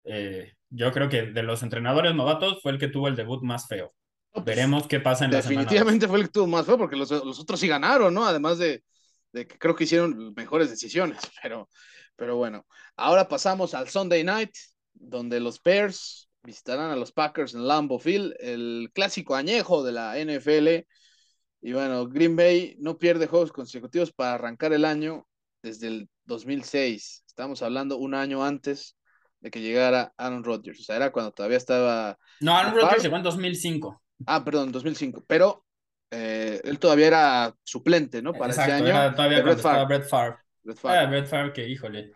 eh, 0.06 0.54
yo 0.70 0.92
creo 0.92 1.10
que 1.10 1.24
de 1.24 1.44
los 1.44 1.64
entrenadores 1.64 2.14
novatos 2.16 2.62
fue 2.62 2.72
el 2.72 2.80
que 2.80 2.88
tuvo 2.88 3.08
el 3.08 3.16
debut 3.16 3.44
más 3.44 3.68
feo. 3.68 3.94
Pues, 4.32 4.46
Veremos 4.46 4.88
qué 4.88 5.00
pasa 5.00 5.26
en 5.26 5.32
la 5.32 5.38
Definitivamente 5.38 6.08
fue 6.08 6.20
el 6.20 6.26
que 6.26 6.32
tuvo 6.32 6.48
más 6.48 6.66
feo 6.66 6.78
porque 6.78 6.96
los, 6.96 7.12
otros 7.12 7.60
sí 7.60 7.68
ganaron, 7.68 8.14
¿no? 8.14 8.26
Además 8.26 8.58
de, 8.58 8.84
que 9.32 9.46
creo 9.46 9.76
que 9.76 9.86
hicieron 9.86 10.34
mejores 10.36 10.70
decisiones, 10.70 11.20
pero, 11.42 11.70
pero 12.16 12.38
bueno. 12.38 12.66
Ahora 12.96 13.28
pasamos 13.28 13.74
al 13.74 13.90
Sunday 13.90 14.24
Night, 14.24 14.52
donde 14.94 15.40
los 15.40 15.62
Bears 15.62 16.30
visitarán 16.44 16.92
a 16.92 16.96
los 16.96 17.12
Packers 17.12 17.56
en 17.56 17.68
Lambeau 17.68 18.00
Field, 18.00 18.36
el 18.40 18.92
clásico 18.94 19.36
añejo 19.36 19.84
de 19.84 19.92
la 19.92 20.18
NFL. 20.20 20.86
Y 21.62 21.74
bueno, 21.74 22.08
Green 22.08 22.36
Bay 22.36 22.76
no 22.80 22.98
pierde 23.00 23.28
juegos 23.28 23.52
consecutivos 23.52 24.12
para 24.12 24.36
arrancar 24.36 24.72
el 24.74 24.86
año 24.86 25.28
desde 25.64 25.88
el 25.88 26.10
2006. 26.26 27.24
Estamos 27.26 27.64
hablando 27.64 27.98
un 27.98 28.14
año 28.14 28.44
antes 28.44 28.96
de 29.46 29.52
que 29.52 29.62
llegara 29.62 30.12
Aaron 30.18 30.44
Rodgers. 30.44 30.80
O 30.80 30.84
sea, 30.84 30.96
era 30.96 31.12
cuando 31.12 31.32
todavía 31.32 31.58
estaba. 31.58 32.18
No, 32.42 32.58
Aaron 32.58 32.74
Rodgers 32.74 33.04
llegó 33.04 33.16
en 33.16 33.22
2005. 33.22 34.02
Ah, 34.26 34.44
perdón, 34.44 34.72
2005. 34.72 35.24
Pero 35.28 35.64
eh, 36.10 36.60
él 36.64 36.80
todavía 36.80 37.06
era 37.06 37.56
suplente, 37.64 38.24
¿no? 38.24 38.34
Para 38.34 38.54
ese 38.54 38.64
año. 38.64 38.88
Era 38.88 39.14
todavía 39.14 39.44
Brett 39.44 39.60
Favre. 39.60 39.86
Brett 39.86 40.10
Favre. 40.10 40.38
Brett 40.64 40.80
Favre. 40.80 40.98
Ah, 40.98 41.06
Brett 41.06 41.28
Favre, 41.28 41.54
que 41.54 41.70
híjole. 41.70 42.12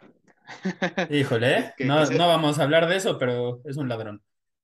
Híjole, 1.11 1.59
¿eh? 1.59 1.73
no, 1.85 2.03
no 2.03 2.27
vamos 2.27 2.57
a 2.57 2.63
hablar 2.63 2.89
de 2.89 2.95
eso, 2.95 3.19
pero 3.19 3.61
es 3.63 3.77
un 3.77 3.87
ladrón. 3.87 4.23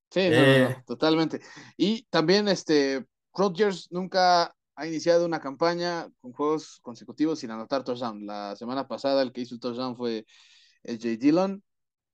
Sí, 0.09 0.21
eh, 0.23 0.75
totalmente. 0.87 1.41
Y 1.77 2.07
también 2.09 2.47
este 2.47 3.05
Rodgers 3.31 3.89
nunca 3.91 4.51
ha 4.75 4.87
iniciado 4.87 5.27
una 5.27 5.39
campaña 5.39 6.07
con 6.19 6.33
juegos 6.33 6.79
consecutivos 6.81 7.37
sin 7.37 7.51
anotar 7.51 7.83
touchdown. 7.83 8.25
La 8.25 8.55
semana 8.55 8.87
pasada 8.87 9.21
el 9.21 9.31
que 9.31 9.41
hizo 9.41 9.53
el 9.53 9.61
touchdown 9.61 9.95
fue 9.95 10.25
J. 10.83 11.09
Dillon 11.19 11.61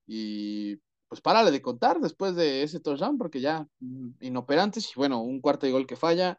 y 0.07 0.77
pues 1.07 1.19
párale 1.21 1.51
de 1.51 1.61
contar 1.61 1.99
después 1.99 2.35
de 2.35 2.63
ese 2.63 2.79
touchdown, 2.79 3.17
porque 3.17 3.41
ya 3.41 3.67
mm, 3.79 4.11
inoperantes 4.21 4.89
y 4.91 4.93
bueno, 4.95 5.21
un 5.21 5.41
cuarto 5.41 5.65
de 5.65 5.73
gol 5.73 5.85
que 5.85 5.97
falla, 5.97 6.37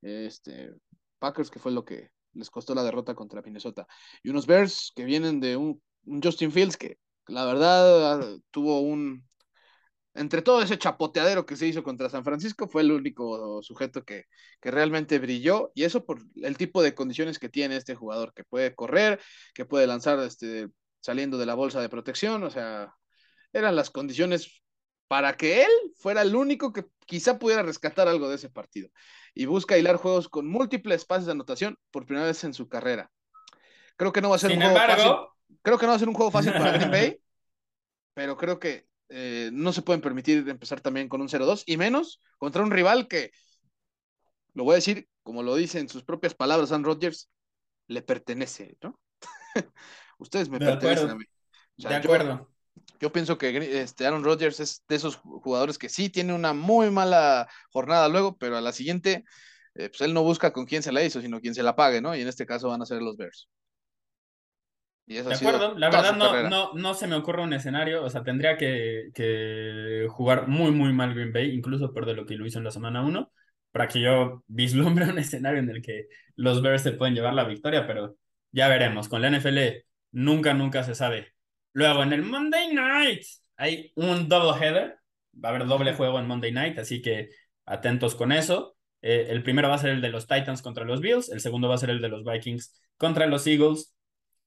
este, 0.00 0.72
Packers 1.18 1.50
que 1.50 1.58
fue 1.58 1.72
lo 1.72 1.84
que 1.84 2.10
les 2.32 2.50
costó 2.50 2.74
la 2.74 2.82
derrota 2.84 3.14
contra 3.14 3.42
Minnesota, 3.42 3.86
y 4.22 4.30
unos 4.30 4.46
Bears 4.46 4.92
que 4.96 5.04
vienen 5.04 5.40
de 5.40 5.56
un, 5.56 5.82
Justin 6.22 6.52
Fields 6.52 6.76
que 6.76 6.98
la 7.28 7.44
verdad 7.44 8.12
ah, 8.14 8.38
tuvo 8.50 8.80
un, 8.80 9.26
entre 10.14 10.42
todo 10.42 10.62
ese 10.62 10.78
chapoteadero 10.78 11.44
que 11.44 11.56
se 11.56 11.66
hizo 11.66 11.82
contra 11.82 12.08
San 12.08 12.24
Francisco, 12.24 12.68
fue 12.68 12.82
el 12.82 12.92
único 12.92 13.62
sujeto 13.62 14.04
que, 14.04 14.24
que, 14.60 14.70
realmente 14.70 15.18
brilló, 15.18 15.70
y 15.74 15.84
eso 15.84 16.04
por 16.06 16.20
el 16.36 16.56
tipo 16.56 16.82
de 16.82 16.94
condiciones 16.94 17.38
que 17.38 17.48
tiene 17.48 17.76
este 17.76 17.94
jugador, 17.94 18.32
que 18.34 18.44
puede 18.44 18.74
correr, 18.74 19.20
que 19.54 19.66
puede 19.66 19.86
lanzar 19.86 20.18
este, 20.20 20.68
saliendo 21.00 21.36
de 21.36 21.46
la 21.46 21.54
bolsa 21.54 21.80
de 21.80 21.88
protección, 21.88 22.42
o 22.44 22.50
sea, 22.50 22.94
eran 23.54 23.74
las 23.74 23.90
condiciones 23.90 24.62
para 25.08 25.36
que 25.36 25.62
él 25.62 25.70
fuera 25.96 26.22
el 26.22 26.34
único 26.34 26.72
que 26.72 26.84
quizá 27.06 27.38
pudiera 27.38 27.62
rescatar 27.62 28.08
algo 28.08 28.28
de 28.28 28.36
ese 28.36 28.50
partido. 28.50 28.90
Y 29.34 29.46
busca 29.46 29.78
hilar 29.78 29.96
juegos 29.96 30.28
con 30.28 30.46
múltiples 30.46 31.04
pases 31.06 31.26
de 31.26 31.32
anotación 31.32 31.78
por 31.90 32.04
primera 32.04 32.26
vez 32.26 32.44
en 32.44 32.52
su 32.52 32.68
carrera. 32.68 33.10
Creo 33.96 34.12
que 34.12 34.20
no 34.20 34.30
va 34.30 34.36
a 34.36 34.38
ser 34.38 34.52
un 34.52 34.60
juego 34.60 34.76
fácil. 34.76 35.12
Creo 35.62 35.78
que 35.78 35.86
no 35.86 35.90
va 35.90 35.96
a 35.96 35.98
ser 35.98 36.08
un 36.08 36.14
juego 36.14 36.30
fácil 36.30 36.52
para 36.52 36.72
Green 36.72 36.90
Bay, 36.90 37.20
pero 38.14 38.36
creo 38.36 38.58
que 38.58 38.86
eh, 39.08 39.50
no 39.52 39.72
se 39.72 39.82
pueden 39.82 40.00
permitir 40.00 40.48
empezar 40.48 40.80
también 40.80 41.08
con 41.08 41.20
un 41.20 41.28
0-2 41.28 41.62
y 41.66 41.76
menos 41.76 42.20
contra 42.38 42.62
un 42.62 42.70
rival 42.70 43.08
que, 43.08 43.30
lo 44.54 44.64
voy 44.64 44.72
a 44.72 44.76
decir 44.76 45.08
como 45.22 45.42
lo 45.42 45.56
dice 45.56 45.80
en 45.80 45.88
sus 45.88 46.04
propias 46.04 46.34
palabras 46.34 46.70
Aaron 46.70 46.84
Rodgers, 46.84 47.30
le 47.88 48.02
pertenece, 48.02 48.76
¿no? 48.82 49.00
Ustedes 50.18 50.48
me 50.48 50.58
pertenecen 50.58 51.10
a 51.10 51.14
mí. 51.16 51.24
de 51.76 51.94
acuerdo. 51.94 52.36
Yo, 52.36 52.53
pienso 53.12 53.38
que 53.38 53.80
este 53.82 54.06
Aaron 54.06 54.24
Rodgers 54.24 54.60
es 54.60 54.84
de 54.88 54.96
esos 54.96 55.16
jugadores 55.16 55.78
que 55.78 55.88
sí 55.88 56.10
tiene 56.10 56.34
una 56.34 56.52
muy 56.52 56.90
mala 56.90 57.48
jornada 57.70 58.08
luego, 58.08 58.36
pero 58.36 58.56
a 58.56 58.60
la 58.60 58.72
siguiente, 58.72 59.24
eh, 59.74 59.88
pues 59.88 60.00
él 60.00 60.14
no 60.14 60.22
busca 60.22 60.52
con 60.52 60.66
quién 60.66 60.82
se 60.82 60.92
la 60.92 61.02
hizo, 61.02 61.20
sino 61.20 61.40
quién 61.40 61.54
se 61.54 61.62
la 61.62 61.76
pague, 61.76 62.00
¿no? 62.00 62.14
Y 62.16 62.22
en 62.22 62.28
este 62.28 62.46
caso 62.46 62.68
van 62.68 62.82
a 62.82 62.86
ser 62.86 63.02
los 63.02 63.16
Bears. 63.16 63.48
de 65.06 65.20
acuerdo, 65.20 65.76
la 65.76 65.90
verdad 65.90 66.16
no, 66.16 66.48
no, 66.48 66.72
no, 66.74 66.94
se 66.94 67.06
me 67.06 67.16
ocurre 67.16 67.42
un 67.42 67.52
escenario, 67.52 68.04
o 68.04 68.10
sea, 68.10 68.22
tendría 68.22 68.56
que, 68.56 69.10
que, 69.14 70.06
jugar 70.10 70.48
muy, 70.48 70.70
muy 70.70 70.92
mal 70.92 71.14
Green 71.14 71.32
Bay, 71.32 71.50
incluso 71.50 71.92
por 71.92 72.06
de 72.06 72.14
lo 72.14 72.26
que 72.26 72.36
lo 72.36 72.46
hizo 72.46 72.58
en 72.58 72.64
la 72.64 72.70
semana 72.70 73.02
1, 73.04 73.30
para 73.72 73.88
que 73.88 74.00
yo 74.00 74.44
vislumbre 74.46 75.08
un 75.08 75.18
escenario 75.18 75.60
en 75.60 75.70
el 75.70 75.82
que 75.82 76.06
los 76.36 76.62
Bears 76.62 76.82
se 76.82 76.92
pueden 76.92 77.14
llevar 77.14 77.34
la 77.34 77.44
victoria, 77.44 77.86
pero 77.86 78.16
ya 78.52 78.68
veremos. 78.68 79.08
Con 79.08 79.20
la 79.20 79.30
NFL 79.30 79.58
nunca, 80.12 80.54
nunca 80.54 80.84
se 80.84 80.94
sabe. 80.94 81.33
Luego, 81.74 82.02
en 82.02 82.12
el 82.12 82.22
Monday 82.22 82.72
Night 82.72 83.22
hay 83.56 83.92
un 83.96 84.28
double 84.28 84.64
header. 84.64 84.98
Va 85.34 85.48
a 85.48 85.54
haber 85.54 85.66
doble 85.66 85.94
juego 85.94 86.18
en 86.20 86.26
Monday 86.26 86.52
Night, 86.52 86.78
así 86.78 87.02
que 87.02 87.30
atentos 87.66 88.14
con 88.14 88.32
eso. 88.32 88.76
Eh, 89.02 89.26
el 89.30 89.42
primero 89.42 89.68
va 89.68 89.74
a 89.74 89.78
ser 89.78 89.90
el 89.90 90.00
de 90.00 90.08
los 90.08 90.26
Titans 90.26 90.62
contra 90.62 90.84
los 90.84 91.00
Bills, 91.00 91.28
el 91.28 91.40
segundo 91.40 91.68
va 91.68 91.74
a 91.74 91.78
ser 91.78 91.90
el 91.90 92.00
de 92.00 92.08
los 92.08 92.24
Vikings 92.24 92.80
contra 92.96 93.26
los 93.26 93.46
Eagles. 93.46 93.94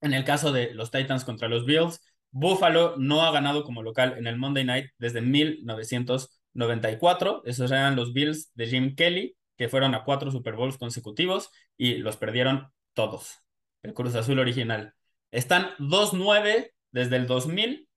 En 0.01 0.13
el 0.13 0.23
caso 0.23 0.51
de 0.51 0.73
los 0.73 0.89
Titans 0.89 1.25
contra 1.25 1.49
los 1.49 1.65
Bills, 1.65 2.01
Buffalo 2.31 2.95
no 2.97 3.23
ha 3.23 3.31
ganado 3.31 3.63
como 3.63 3.83
local 3.83 4.15
en 4.17 4.27
el 4.27 4.37
Monday 4.37 4.63
Night 4.63 4.87
desde 4.97 5.21
1994. 5.21 7.43
Esos 7.45 7.71
eran 7.71 7.95
los 7.95 8.13
Bills 8.13 8.51
de 8.55 8.67
Jim 8.67 8.95
Kelly, 8.95 9.35
que 9.57 9.69
fueron 9.69 9.95
a 9.95 10.03
cuatro 10.05 10.31
Super 10.31 10.55
Bowls 10.55 10.77
consecutivos 10.77 11.49
y 11.77 11.95
los 11.95 12.17
perdieron 12.17 12.71
todos 12.93 13.39
el 13.83 13.93
Cruz 13.93 14.15
Azul 14.15 14.39
original. 14.39 14.93
Están 15.31 15.71
2-9 15.77 16.71
desde 16.98 17.15
el 17.15 17.28
2000 17.28 17.88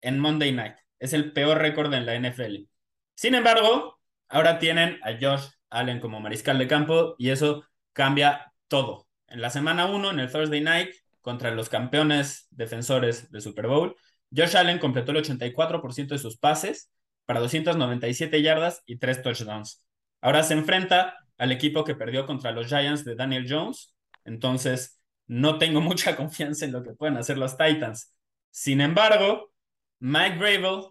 en 0.00 0.18
Monday 0.18 0.50
Night. 0.52 0.76
Es 0.98 1.12
el 1.12 1.32
peor 1.32 1.58
récord 1.58 1.92
en 1.92 2.06
la 2.06 2.14
NFL. 2.18 2.66
Sin 3.14 3.34
embargo, 3.34 4.00
ahora 4.28 4.58
tienen 4.58 4.98
a 5.02 5.12
Josh 5.20 5.48
Allen 5.68 6.00
como 6.00 6.18
mariscal 6.18 6.56
de 6.56 6.66
campo 6.66 7.14
y 7.18 7.28
eso 7.28 7.66
cambia 7.92 8.50
todo. 8.66 9.06
En 9.26 9.42
la 9.42 9.50
semana 9.50 9.86
1, 9.86 10.10
en 10.10 10.20
el 10.20 10.32
Thursday 10.32 10.62
Night, 10.62 10.94
contra 11.20 11.50
los 11.50 11.68
campeones 11.68 12.48
defensores 12.50 13.30
de 13.30 13.42
Super 13.42 13.66
Bowl, 13.66 13.94
Josh 14.34 14.56
Allen 14.56 14.78
completó 14.78 15.12
el 15.12 15.18
84% 15.18 16.08
de 16.08 16.18
sus 16.18 16.38
pases 16.38 16.90
para 17.26 17.40
297 17.40 18.40
yardas 18.40 18.82
y 18.86 18.96
3 18.96 19.22
touchdowns. 19.22 19.84
Ahora 20.22 20.42
se 20.42 20.54
enfrenta 20.54 21.14
al 21.36 21.52
equipo 21.52 21.84
que 21.84 21.94
perdió 21.94 22.24
contra 22.24 22.52
los 22.52 22.68
Giants 22.68 23.04
de 23.04 23.16
Daniel 23.16 23.46
Jones, 23.46 23.94
entonces, 24.24 24.97
no 25.28 25.58
tengo 25.58 25.80
mucha 25.82 26.16
confianza 26.16 26.64
en 26.64 26.72
lo 26.72 26.82
que 26.82 26.94
pueden 26.94 27.16
hacer 27.16 27.38
los 27.38 27.56
Titans. 27.56 28.12
Sin 28.50 28.80
embargo, 28.80 29.52
Mike 30.00 30.38
Gravel 30.38 30.86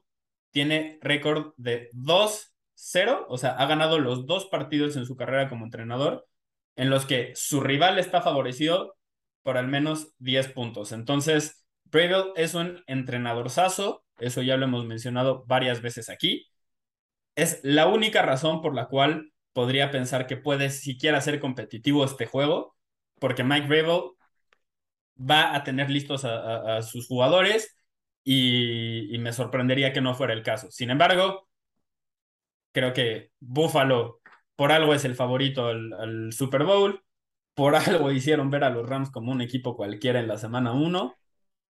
tiene 0.51 0.99
récord 1.01 1.53
de 1.57 1.89
2-0, 1.93 3.26
o 3.27 3.38
sea, 3.38 3.51
ha 3.51 3.65
ganado 3.65 3.99
los 3.99 4.26
dos 4.26 4.45
partidos 4.45 4.95
en 4.95 5.05
su 5.05 5.15
carrera 5.15 5.49
como 5.49 5.65
entrenador, 5.65 6.27
en 6.76 6.89
los 6.89 7.05
que 7.05 7.34
su 7.35 7.59
rival 7.61 7.99
está 7.99 8.22
favorecido 8.22 8.95
por 9.43 9.57
al 9.57 9.68
menos 9.68 10.14
10 10.19 10.49
puntos. 10.53 10.91
Entonces, 10.91 11.65
Gravel 11.85 12.31
es 12.35 12.53
un 12.53 12.84
entrenador 12.88 13.49
saso, 13.49 14.03
eso 14.19 14.41
ya 14.41 14.57
lo 14.57 14.65
hemos 14.65 14.85
mencionado 14.85 15.45
varias 15.47 15.81
veces 15.81 16.09
aquí. 16.09 16.47
Es 17.35 17.59
la 17.64 17.88
única 17.88 18.22
razón 18.23 18.61
por 18.61 18.73
la 18.76 18.88
cual 18.88 19.31
podría 19.53 19.91
pensar 19.91 20.27
que 20.27 20.38
puede 20.38 20.69
siquiera 20.69 21.22
ser 21.22 21.39
competitivo 21.39 22.03
este 22.03 22.26
juego, 22.26 22.76
porque 23.19 23.43
Mike 23.43 23.68
Rabel 23.68 24.11
va 25.19 25.56
a 25.56 25.64
tener 25.64 25.89
listos 25.89 26.26
a, 26.26 26.81
sus 26.81 27.07
jugadores 27.07 27.77
y, 28.23 29.18
me 29.19 29.34
sorprendería 29.34 29.94
que 29.94 30.02
no 30.02 30.15
fuera 30.15 30.34
el 30.34 30.44
caso. 30.44 30.72
Sin 30.72 30.89
embargo, 30.91 31.48
creo 32.72 32.94
que 32.94 33.31
Buffalo 33.39 34.22
por 34.56 34.72
algo 34.72 34.94
es 34.94 35.06
el 35.06 35.15
favorito 35.15 35.68
al, 35.68 36.34
Super 36.34 36.64
Bowl, 36.64 37.03
por 37.56 37.76
algo 37.76 38.11
hicieron 38.11 38.49
ver 38.52 38.64
a 38.64 38.69
los 38.69 38.88
Rams 38.89 39.11
como 39.11 39.31
un 39.31 39.41
equipo 39.41 39.76
cualquiera 39.76 40.19
en 40.19 40.27
la 40.27 40.38
semana 40.38 40.73
1 40.73 41.15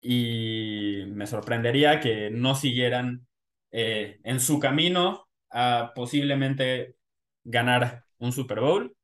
y 0.01 1.03
me 1.07 1.27
sorprendería 1.27 1.99
que 1.99 2.29
no 2.31 2.55
siguieran 2.55 3.27
eh, 3.71 4.19
en 4.23 4.39
su 4.39 4.59
camino 4.59 5.27
a 5.49 5.93
posiblemente 5.95 6.97
ganar 7.43 8.05
un 8.19 8.31
Super 8.31 8.59
Bowl 8.61 8.96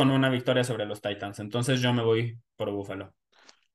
con 0.00 0.10
una 0.10 0.30
victoria 0.30 0.64
sobre 0.64 0.86
los 0.86 1.02
Titans. 1.02 1.40
Entonces 1.40 1.82
yo 1.82 1.92
me 1.92 2.02
voy 2.02 2.38
por 2.56 2.70
Buffalo. 2.70 3.12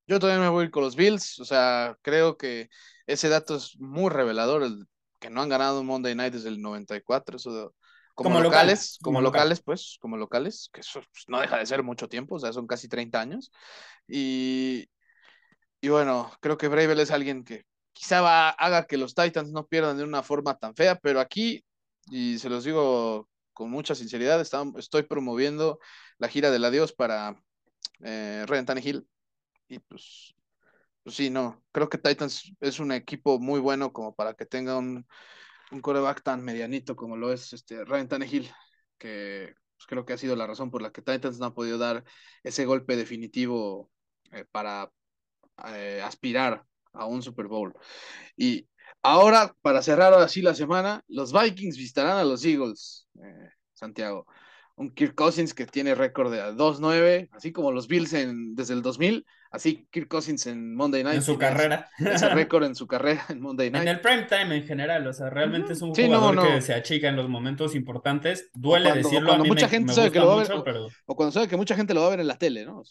Yo 0.08 0.18
también 0.18 0.42
me 0.42 0.50
voy 0.50 0.72
con 0.72 0.82
los 0.82 0.96
Bills. 0.96 1.38
O 1.38 1.46
sea, 1.46 1.96
creo 2.02 2.36
que 2.36 2.68
ese 3.06 3.30
dato 3.30 3.58
es 3.58 3.78
muy 3.78 4.10
revelador, 4.10 4.64
el 4.64 4.88
que 5.20 5.30
no 5.30 5.44
han 5.44 5.50
ganado 5.50 5.82
un 5.82 5.86
Monday 5.86 6.16
Night 6.16 6.34
desde 6.34 6.50
el 6.50 6.64
94. 6.64 7.38
Eso 7.38 7.76
como, 8.16 8.42
locales, 8.42 8.98
como, 9.04 9.22
locales, 9.22 9.62
pues, 9.62 10.00
como 10.02 10.18
locales, 10.18 10.72
que 10.74 10.82
eso 10.82 11.00
pues, 11.12 11.26
no 11.28 11.40
deja 11.40 11.60
de 11.60 11.66
ser 11.68 11.84
mucho 11.84 12.08
tiempo, 12.08 12.38
o 12.38 12.40
sea, 12.40 12.52
son 12.52 12.66
casi 12.66 12.88
30 12.88 13.22
años. 13.22 13.52
Y, 14.08 14.90
y 15.80 15.90
bueno, 15.90 16.32
creo 16.42 16.58
que 16.58 16.70
Bravel 16.70 17.02
es 17.02 17.12
alguien 17.12 17.44
que 17.44 17.66
quizá 17.94 18.22
va, 18.22 18.50
haga 18.50 18.88
que 18.88 18.98
los 18.98 19.14
Titans 19.14 19.52
no 19.52 19.68
pierdan 19.68 19.98
de 19.98 20.04
una 20.04 20.24
forma 20.24 20.58
tan 20.58 20.74
fea, 20.74 20.96
pero 20.96 21.20
aquí, 21.20 21.64
y 22.08 22.40
se 22.40 22.50
los 22.50 22.64
digo 22.64 23.30
con 23.56 23.72
mucha 23.72 23.96
sinceridad, 23.96 24.42
estoy 24.78 25.04
promoviendo 25.04 25.80
la 26.20 26.28
gira 26.28 26.52
del 26.52 26.66
adiós 26.66 26.94
para 26.94 27.42
eh. 28.02 28.46
Y 29.68 29.80
pues, 29.80 30.36
pues 31.04 31.16
sí, 31.16 31.30
no, 31.30 31.64
creo 31.72 31.90
que 31.90 31.98
Titans 31.98 32.54
es 32.60 32.80
un 32.80 32.92
equipo 32.92 33.40
muy 33.40 33.60
bueno 33.60 33.94
como 33.94 34.14
para 34.14 34.36
que 34.36 34.46
tenga 34.46 34.78
un, 34.78 35.08
un 35.72 35.82
coreback 35.82 36.22
tan 36.24 36.44
medianito 36.44 36.96
como 36.96 37.18
lo 37.18 37.32
es 37.34 37.54
este 37.54 37.84
Ryan 37.86 38.10
Tannehill, 38.10 38.52
que 38.98 39.56
pues, 39.78 39.88
creo 39.88 40.06
que 40.06 40.14
ha 40.14 40.18
sido 40.18 40.36
la 40.36 40.48
razón 40.48 40.70
por 40.70 40.82
la 40.82 40.92
que 40.92 41.02
Titans 41.02 41.40
no 41.40 41.48
ha 41.48 41.56
podido 41.56 41.78
dar 41.78 42.04
ese 42.44 42.66
golpe 42.66 42.96
definitivo 42.96 43.90
eh, 44.32 44.46
para 44.52 44.92
eh, 45.70 46.02
aspirar 46.04 46.66
a 46.94 47.06
un 47.06 47.24
Super 47.24 47.48
Bowl. 47.48 47.74
Y 48.38 48.68
ahora, 49.02 49.56
para 49.62 49.82
cerrar 49.82 50.14
así 50.14 50.42
la 50.42 50.56
semana, 50.56 51.04
los 51.08 51.34
Vikings 51.34 51.78
visitarán 51.78 52.18
a 52.18 52.24
los 52.24 52.44
Eagles, 52.46 53.08
eh, 53.22 53.50
Santiago 53.74 54.26
un 54.78 54.92
Kirk 54.92 55.16
Cousins 55.16 55.54
que 55.54 55.66
tiene 55.66 55.96
récord 55.96 56.32
de 56.32 56.42
2-9, 56.42 57.30
así 57.32 57.52
como 57.52 57.72
los 57.72 57.88
Bills 57.88 58.14
en, 58.14 58.56
desde 58.56 58.74
el 58.74 58.82
2000, 58.82 59.26
así 59.52 59.88
Kirk 59.90 60.10
Cousins 60.10 60.48
en 60.48 60.76
Monday 60.76 61.04
Night. 61.04 61.18
En 61.18 61.22
su 61.24 61.38
carrera. 61.38 61.90
Ese 61.98 62.28
récord 62.30 62.66
en 62.66 62.76
su 62.76 62.86
carrera 62.86 63.26
en 63.30 63.40
Monday 63.40 63.72
Night. 63.72 63.84
En 63.84 63.88
el 63.88 64.02
prime 64.02 64.24
time 64.24 64.58
en 64.58 64.68
general, 64.68 65.08
o 65.08 65.14
sea, 65.14 65.30
realmente 65.30 65.74
es 65.74 65.82
un 65.82 65.96
jugador 65.96 66.48
que 66.48 66.62
se 66.62 66.74
achica 66.74 67.08
en 67.08 67.16
los 67.16 67.30
momentos 67.30 67.74
importantes. 67.74 68.50
Duele 68.54 68.92
decirlo, 68.92 69.30
cuando 69.30 69.46
mucha 69.46 69.70
gente 69.70 69.94
sabe 69.94 70.12
que 70.12 70.20
lo 70.20 70.28
va 70.28 70.42
a 70.42 70.44
ver, 70.44 70.52
o, 71.06 71.16
cuando 71.16 71.32
sabe 71.32 71.48
que 71.48 71.58
mucha 71.58 71.76
gente 71.76 71.94
lo 71.94 72.02
va 72.02 72.08
a 72.08 72.12
ver 72.12 72.20
en 72.20 72.28
la 72.28 72.38
tele, 72.38 72.66
¿no? 72.66 72.84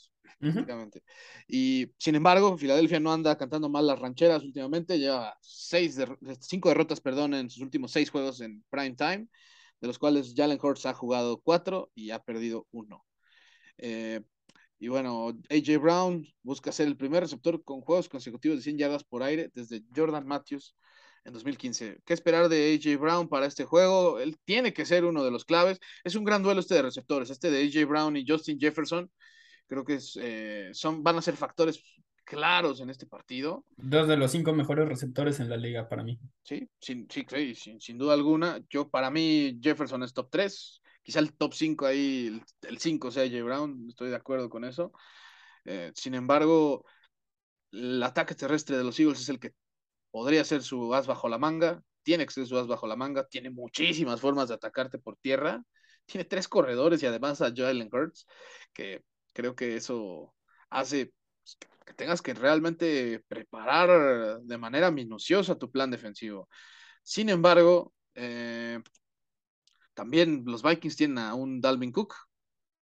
Y 1.49 1.87
sin 1.99 2.15
embargo, 2.15 2.57
Filadelfia 2.57 3.01
no 3.01 3.13
anda 3.13 3.37
cantando 3.37 3.69
mal 3.69 3.87
las 3.87 3.99
rancheras 3.99 4.43
últimamente, 4.43 4.99
lleva 4.99 5.37
seis 5.41 5.99
cinco 6.41 6.69
derrotas, 6.69 7.01
perdón, 7.01 7.35
en 7.35 7.51
sus 7.51 7.63
últimos 7.63 7.93
seis 7.93 8.11
juegos 8.11 8.41
en 8.41 8.65
prime 8.71 8.95
time 8.95 9.29
de 9.81 9.89
los 9.89 9.99
cuales 9.99 10.33
Jalen 10.35 10.59
Hurts 10.63 10.87
ha 10.87 10.95
jugado 10.95 11.41
cuatro 11.43 11.91
y 11.95 12.11
ha 12.11 12.19
perdido 12.19 12.67
uno. 12.71 13.05
Eh, 13.79 14.23
y 14.79 14.89
bueno, 14.89 15.29
AJ 15.51 15.79
Brown 15.81 16.27
busca 16.43 16.73
ser 16.73 16.89
el 16.89 16.97
primer 16.97 17.23
receptor 17.23 17.63
con 17.65 17.81
juegos 17.81 18.09
consecutivos 18.09 18.59
de 18.59 18.63
100 18.63 18.79
yardas 18.79 19.05
por 19.05 19.23
aire 19.23 19.51
desde 19.55 19.83
Jordan 19.95 20.27
Matthews 20.27 20.77
en 21.25 21.33
2015. 21.33 22.01
¿Qué 22.05 22.15
esperar 22.15 22.49
de 22.49 22.75
AJ 22.75 22.99
Brown 22.99 23.29
para 23.29 23.47
este 23.47 23.65
juego? 23.65 24.21
Él 24.21 24.37
tiene 24.45 24.73
que 24.73 24.87
ser 24.87 25.05
uno 25.05 25.25
de 25.25 25.31
los 25.31 25.45
claves. 25.45 25.79
Es 26.03 26.15
un 26.15 26.25
gran 26.25 26.43
duelo 26.43 26.61
este 26.61 26.75
de 26.75 26.83
receptores, 26.83 27.31
este 27.31 27.51
de 27.51 27.65
AJ 27.65 27.87
Brown 27.89 28.17
y 28.17 28.25
Justin 28.27 28.59
Jefferson. 28.59 29.11
Creo 29.67 29.85
que 29.85 29.99
eh, 30.21 30.71
son, 30.73 31.03
van 31.03 31.17
a 31.17 31.23
ser 31.23 31.37
factores 31.37 31.83
claros 32.25 32.81
en 32.81 32.91
este 32.91 33.07
partido. 33.07 33.65
Dos 33.77 34.09
de 34.09 34.17
los 34.17 34.31
cinco 34.31 34.53
mejores 34.53 34.89
receptores 34.89 35.41
en 35.41 35.49
la 35.49 35.57
liga 35.57 35.89
para 35.89 36.03
mí. 36.03 36.19
Sí, 36.43 36.69
sin, 36.81 37.07
sí, 37.11 37.27
sin, 37.55 37.81
sin, 37.81 37.99
duda 37.99 38.15
alguna. 38.15 38.61
Yo, 38.71 38.89
para 38.89 39.11
mí, 39.11 39.59
Jefferson 39.63 40.03
es 40.03 40.13
top 40.13 40.29
3. 40.31 40.83
Quizá 41.03 41.19
el 41.19 41.35
top 41.35 41.53
5 41.53 41.87
ahí, 41.87 42.41
el 42.63 42.79
5 42.79 43.11
sea 43.11 43.29
J. 43.29 43.43
Brown, 43.45 43.87
estoy 43.89 44.09
de 44.09 44.17
acuerdo 44.17 44.49
con 44.49 44.65
eso. 44.65 44.91
Eh, 45.67 45.93
sin 45.95 46.15
embargo, 46.15 46.85
el 47.73 48.03
ataque 48.03 48.35
terrestre 48.35 48.79
de 48.79 48.85
los 48.85 48.99
Eagles 48.99 49.21
es 49.21 49.29
el 49.29 49.39
que 49.39 49.53
podría 50.11 50.45
ser 50.45 50.63
su 50.63 50.95
as 50.95 51.07
bajo 51.07 51.29
la 51.29 51.39
manga. 51.39 51.83
Tiene 52.03 52.25
que 52.25 52.33
ser 52.33 52.47
su 52.47 52.57
as 52.57 52.67
bajo 52.67 52.87
la 52.87 52.97
manga. 52.97 53.27
Tiene 53.27 53.51
muchísimas 53.51 54.21
formas 54.21 54.49
de 54.49 54.55
atacarte 54.55 54.99
por 54.99 55.17
tierra. 55.19 55.63
Tiene 56.07 56.25
tres 56.25 56.49
corredores 56.49 57.03
y 57.03 57.07
además 57.07 57.43
a 57.43 57.53
Jalen 57.55 57.91
Hurts, 57.93 58.27
que 58.73 59.03
creo 59.35 59.55
que 59.55 59.77
eso 59.77 60.35
hace 60.71 61.13
que 61.85 61.93
tengas 61.93 62.23
que 62.23 62.33
realmente 62.33 63.23
preparar 63.29 64.41
de 64.41 64.59
manera 64.59 64.91
minuciosa 64.91 65.59
tu 65.59 65.71
plan 65.71 65.91
defensivo. 65.91 66.49
Sin 67.03 67.29
embargo, 67.29 67.93
eh, 68.15 68.81
también 69.93 70.45
los 70.47 70.63
Vikings 70.63 70.97
tienen 70.97 71.19
a 71.19 71.35
un 71.35 71.61
Dalvin 71.61 71.93
Cook, 71.93 72.15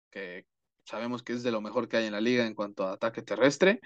que 0.09 0.45
sabemos 0.85 1.21
que 1.23 1.33
es 1.33 1.43
de 1.43 1.51
lo 1.51 1.59
mejor 1.59 1.89
que 1.89 1.97
hay 1.97 2.05
en 2.05 2.13
la 2.13 2.21
liga 2.21 2.45
en 2.45 2.55
cuanto 2.55 2.87
a 2.87 2.93
ataque 2.93 3.21
terrestre. 3.21 3.81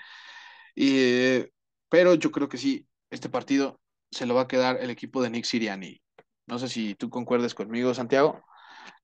Y, 0.76 1.44
pero 1.89 2.14
yo 2.14 2.31
creo 2.31 2.48
que 2.48 2.57
sí, 2.57 2.88
este 3.10 3.30
partido 3.30 3.81
se 4.11 4.26
lo 4.27 4.35
va 4.35 4.41
a 4.41 4.48
quedar 4.48 4.77
el 4.80 4.91
equipo 4.91 5.23
de 5.23 5.31
Nick 5.31 5.45
Siriani. 5.45 5.99
No 6.45 6.60
sé 6.60 6.69
si 6.69 6.95
tú 6.95 7.10
concuerdes 7.10 7.56
conmigo, 7.56 7.94
Santiago. 7.94 8.44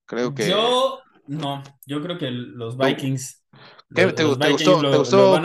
Creo 0.06 0.34
que. 0.34 0.50
Yo 0.50 1.02
no, 1.28 1.64
yo 1.86 2.02
creo 2.02 2.18
que 2.18 2.32
los 2.32 2.78
Vikings. 2.78 3.43
¿Qué, 3.94 4.08
te, 4.14 4.24
gustó? 4.24 4.46
¿Te 4.46 4.98
gustó? 4.98 5.40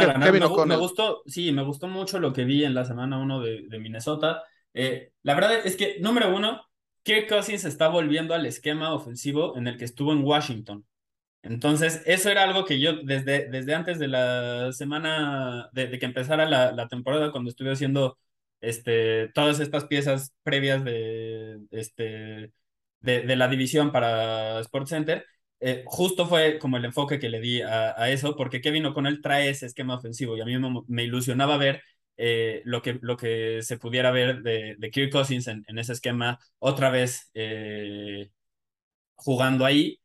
me, 0.66 0.76
gustó, 0.76 1.22
sí, 1.26 1.52
me 1.52 1.62
gustó 1.62 1.86
mucho 1.86 2.18
lo 2.18 2.32
que 2.32 2.44
vi 2.44 2.64
en 2.64 2.74
la 2.74 2.84
semana 2.84 3.18
1 3.18 3.40
de, 3.40 3.78
Minnesota. 3.78 4.42
Eh, 4.74 5.12
la 5.22 5.34
verdad 5.34 5.66
es 5.66 5.76
que, 5.76 5.98
número 6.00 6.34
uno, 6.34 6.62
Kirk 7.02 7.28
Cousins 7.28 7.64
está 7.64 7.88
volviendo 7.88 8.34
al 8.34 8.46
esquema 8.46 8.94
ofensivo 8.94 9.56
en 9.56 9.66
el 9.66 9.76
que 9.76 9.84
estuvo 9.84 10.12
en 10.12 10.24
Washington. 10.24 10.86
Entonces, 11.42 12.02
eso 12.06 12.30
era 12.30 12.44
algo 12.44 12.64
que 12.64 12.80
yo 12.80 12.96
desde, 13.04 13.48
desde 13.48 13.74
antes 13.74 13.98
de 13.98 14.08
la 14.08 14.72
semana, 14.72 15.68
de, 15.72 15.98
que 15.98 16.06
empezara 16.06 16.46
la, 16.46 16.72
la, 16.72 16.88
temporada, 16.88 17.30
cuando 17.30 17.50
estuve 17.50 17.72
haciendo 17.72 18.18
este, 18.60 19.28
todas 19.28 19.60
estas 19.60 19.84
piezas 19.86 20.34
previas 20.42 20.84
de, 20.84 21.60
este, 21.70 22.52
de, 23.00 23.22
de 23.22 23.36
la 23.36 23.48
división 23.48 23.92
para 23.92 24.60
Sports 24.60 24.90
Center, 24.90 25.24
eh, 25.60 25.82
justo 25.86 26.26
fue 26.26 26.58
como 26.58 26.76
el 26.76 26.84
enfoque 26.84 27.18
que 27.18 27.28
le 27.28 27.40
di 27.40 27.62
a, 27.62 27.94
a, 28.00 28.10
eso, 28.10 28.36
porque 28.36 28.60
Kevin 28.60 28.86
O'Connell 28.86 29.20
trae 29.22 29.50
ese 29.50 29.66
esquema 29.66 29.96
ofensivo 29.96 30.36
y 30.36 30.40
a 30.40 30.44
mí 30.44 30.56
me, 30.58 30.82
me 30.86 31.04
ilusionaba 31.04 31.56
ver 31.56 31.82
eh, 32.16 32.62
lo, 32.64 32.82
que, 32.82 32.98
lo 33.00 33.16
que 33.16 33.62
se 33.62 33.78
pudiera 33.78 34.10
ver 34.10 34.42
de, 34.42 34.74
de 34.78 34.90
Kirk 34.90 35.12
Cousins 35.12 35.46
en, 35.48 35.64
ese 35.78 35.92
esquema 35.92 36.38
otra 36.58 36.90
vez 36.90 37.30
eh, 37.34 38.30
jugando 39.16 39.64
ahí. 39.66 40.00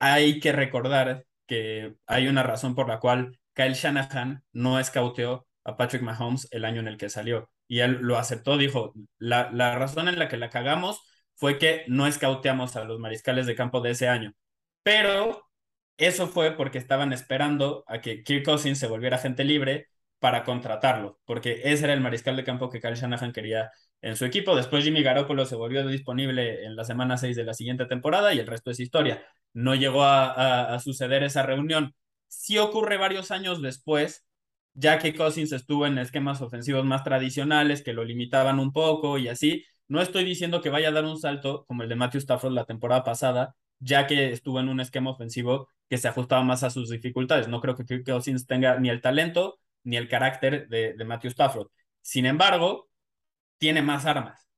Hay 0.00 0.40
que 0.40 0.52
recordar 0.52 1.26
que 1.46 1.94
hay 2.06 2.28
una 2.28 2.42
razón 2.42 2.74
por 2.74 2.88
la 2.88 3.00
cual 3.00 3.38
Kyle 3.54 3.74
Shanahan 3.74 4.44
no 4.52 4.78
escauteó 4.80 5.46
a 5.64 5.76
Patrick 5.76 6.02
Mahomes 6.02 6.48
el 6.52 6.64
año 6.64 6.80
en 6.80 6.88
el 6.88 6.96
que 6.98 7.10
salió. 7.10 7.50
Y 7.68 7.80
él 7.80 7.98
lo 8.02 8.18
aceptó, 8.18 8.56
dijo, 8.58 8.94
la, 9.18 9.50
la 9.52 9.76
razón 9.76 10.08
en 10.08 10.18
la 10.18 10.28
que 10.28 10.36
la 10.38 10.50
cagamos 10.50 11.02
fue 11.36 11.58
que 11.58 11.84
no 11.88 12.06
escauteamos 12.06 12.76
a 12.76 12.84
los 12.84 12.98
mariscales 13.00 13.46
de 13.46 13.54
campo 13.56 13.80
de 13.80 13.90
ese 13.92 14.08
año. 14.08 14.34
Pero 14.82 15.48
eso 15.96 16.28
fue 16.28 16.52
porque 16.56 16.78
estaban 16.78 17.12
esperando 17.12 17.84
a 17.88 18.00
que 18.00 18.22
Kirk 18.22 18.44
Cousins 18.44 18.78
se 18.78 18.86
volviera 18.86 19.18
gente 19.18 19.44
libre 19.44 19.88
para 20.18 20.44
contratarlo, 20.44 21.20
porque 21.24 21.60
ese 21.64 21.84
era 21.84 21.92
el 21.94 22.00
mariscal 22.00 22.36
de 22.36 22.44
campo 22.44 22.70
que 22.70 22.80
Kyle 22.80 22.94
Shanahan 22.94 23.32
quería 23.32 23.70
en 24.00 24.16
su 24.16 24.24
equipo. 24.24 24.56
Después 24.56 24.84
Jimmy 24.84 25.02
Garoppolo 25.02 25.46
se 25.46 25.56
volvió 25.56 25.86
disponible 25.86 26.64
en 26.64 26.76
la 26.76 26.84
semana 26.84 27.16
6 27.16 27.36
de 27.36 27.44
la 27.44 27.54
siguiente 27.54 27.86
temporada 27.86 28.32
y 28.34 28.38
el 28.38 28.46
resto 28.46 28.70
es 28.70 28.80
historia. 28.80 29.24
No 29.52 29.74
llegó 29.74 30.04
a, 30.04 30.74
a, 30.74 30.78
suceder 30.80 31.22
esa 31.22 31.42
reunión. 31.42 31.94
Sí 32.28 32.58
ocurre 32.58 32.96
varios 32.96 33.30
años 33.30 33.62
después, 33.62 34.26
ya 34.74 34.98
que 34.98 35.14
Cousins 35.14 35.52
estuvo 35.52 35.86
en 35.86 35.98
esquemas 35.98 36.40
ofensivos 36.42 36.84
más 36.84 37.04
tradicionales 37.04 37.82
que 37.82 37.92
lo 37.92 38.04
limitaban 38.04 38.58
un 38.58 38.72
poco 38.72 39.18
y 39.18 39.28
así. 39.28 39.64
No 39.88 40.00
estoy 40.02 40.24
diciendo 40.24 40.60
que 40.60 40.70
vaya 40.70 40.88
a 40.88 40.92
dar 40.92 41.04
un 41.04 41.18
salto 41.18 41.64
como 41.66 41.82
el 41.82 41.88
de 41.88 41.96
Matthew 41.96 42.20
Stafford 42.20 42.52
la 42.52 42.66
temporada 42.66 43.04
pasada, 43.04 43.56
ya 43.80 44.06
que 44.06 44.32
estuvo 44.32 44.60
en 44.60 44.68
un 44.68 44.80
esquema 44.80 45.10
ofensivo 45.10 45.68
que 45.88 45.98
se 45.98 46.08
ajustaba 46.08 46.42
más 46.42 46.62
a 46.64 46.70
sus 46.70 46.90
dificultades. 46.90 47.48
No 47.48 47.60
creo 47.60 47.76
que 47.76 47.84
Kirk 47.84 48.04
Cousins 48.04 48.46
tenga 48.46 48.78
ni 48.78 48.90
el 48.90 49.00
talento 49.00 49.58
ni 49.84 49.96
el 49.96 50.08
carácter 50.08 50.68
de, 50.68 50.94
de 50.94 51.04
Matthew 51.04 51.30
Stafford. 51.30 51.68
Sin 52.02 52.26
embargo, 52.26 52.88
tiene 53.58 53.82
más 53.82 54.06
armas. 54.06 54.48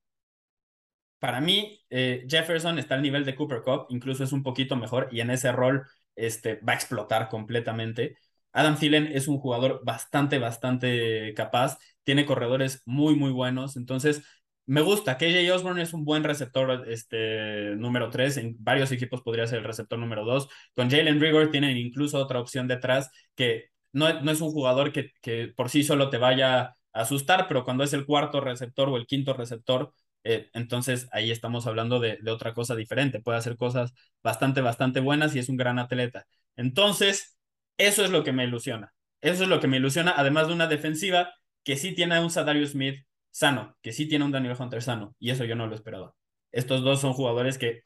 Para 1.19 1.41
mí, 1.41 1.79
eh, 1.91 2.25
Jefferson 2.29 2.79
está 2.79 2.95
al 2.95 3.03
nivel 3.03 3.25
de 3.27 3.35
Cooper 3.35 3.61
Cup, 3.63 3.87
incluso 3.91 4.25
es 4.25 4.33
un 4.33 4.43
poquito 4.43 4.77
mejor 4.77 5.09
y 5.13 5.21
en 5.21 5.31
ese 5.31 5.53
rol 5.53 5.87
este, 6.17 6.57
va 6.67 6.73
a 6.73 6.77
explotar 6.77 7.29
completamente. 7.29 8.17
Adam 8.53 8.77
Thielen 8.79 9.07
es 9.13 9.29
un 9.29 9.39
jugador 9.39 9.83
bastante, 9.85 10.39
bastante 10.39 11.35
capaz, 11.35 11.79
tiene 12.05 12.25
corredores 12.27 12.83
muy, 12.87 13.15
muy 13.17 13.33
buenos, 13.33 13.77
entonces 13.77 14.23
me 14.71 14.83
gusta. 14.83 15.19
KJ 15.19 15.51
Osborne 15.53 15.83
es 15.83 15.93
un 15.93 16.05
buen 16.05 16.23
receptor 16.23 16.85
este, 16.89 17.75
número 17.77 18.09
3. 18.09 18.37
En 18.37 18.57
varios 18.61 18.93
equipos 18.93 19.21
podría 19.21 19.47
ser 19.49 19.59
el 19.59 19.65
receptor 19.65 19.99
número 19.99 20.25
2. 20.25 20.49
Con 20.77 20.89
Jalen 20.89 21.21
Rigor 21.21 21.51
tienen 21.51 21.77
incluso 21.77 22.19
otra 22.19 22.39
opción 22.39 22.69
detrás 22.69 23.11
que 23.35 23.71
no, 23.93 24.23
no 24.23 24.31
es 24.31 24.41
un 24.41 24.53
jugador 24.53 24.93
que, 24.93 25.11
que, 25.23 25.49
por 25.57 25.71
sí 25.71 25.83
solo 25.83 26.09
te 26.09 26.19
vaya 26.19 26.61
a 26.61 26.77
asustar, 26.93 27.49
pero 27.49 27.65
cuando 27.65 27.83
es 27.83 27.93
el 27.95 28.07
cuarto 28.07 28.41
receptor 28.41 28.89
o 28.89 28.97
el 28.97 29.07
quinto 29.07 29.33
receptor, 29.35 29.93
eh, 30.23 30.51
entonces 30.53 31.09
ahí 31.11 31.33
estamos 31.33 31.67
hablando 31.67 31.99
de, 31.99 32.19
de, 32.23 32.31
otra 32.31 32.55
cosa 32.55 32.77
diferente. 32.77 33.21
Puede 33.21 33.39
hacer 33.39 33.57
cosas 33.57 33.93
bastante, 34.23 34.61
bastante 34.61 35.01
buenas 35.01 35.35
y 35.35 35.41
es 35.41 35.49
un 35.49 35.57
gran 35.57 35.81
atleta. 35.81 36.27
Entonces, 36.55 37.37
eso 37.77 38.05
es 38.05 38.11
lo 38.11 38.23
que 38.23 38.33
me 38.33 38.45
ilusiona. 38.45 38.95
Eso 39.21 39.43
es 39.43 39.49
lo 39.49 39.59
que 39.59 39.67
me 39.67 39.79
ilusiona, 39.79 40.15
además 40.17 40.47
de 40.47 40.55
una 40.55 40.69
defensiva 40.69 41.35
que 41.65 41.77
sí 41.77 41.93
tiene 41.93 42.15
a 42.15 42.21
un 42.21 42.31
Sadario 42.31 42.65
Smith 42.69 43.05
sano, 43.31 43.77
que 43.83 43.93
sí 43.93 44.07
tiene 44.09 44.25
un 44.25 44.33
Daniel 44.33 44.57
Hunter 44.59 44.83
sano, 44.83 45.15
y 45.19 45.31
eso 45.31 45.45
yo 45.45 45.57
no 45.57 45.67
lo 45.67 45.75
esperaba. 45.75 46.15
Estos 46.53 46.83
dos 46.83 47.01
son 47.01 47.13
jugadores 47.13 47.59
que 47.59 47.81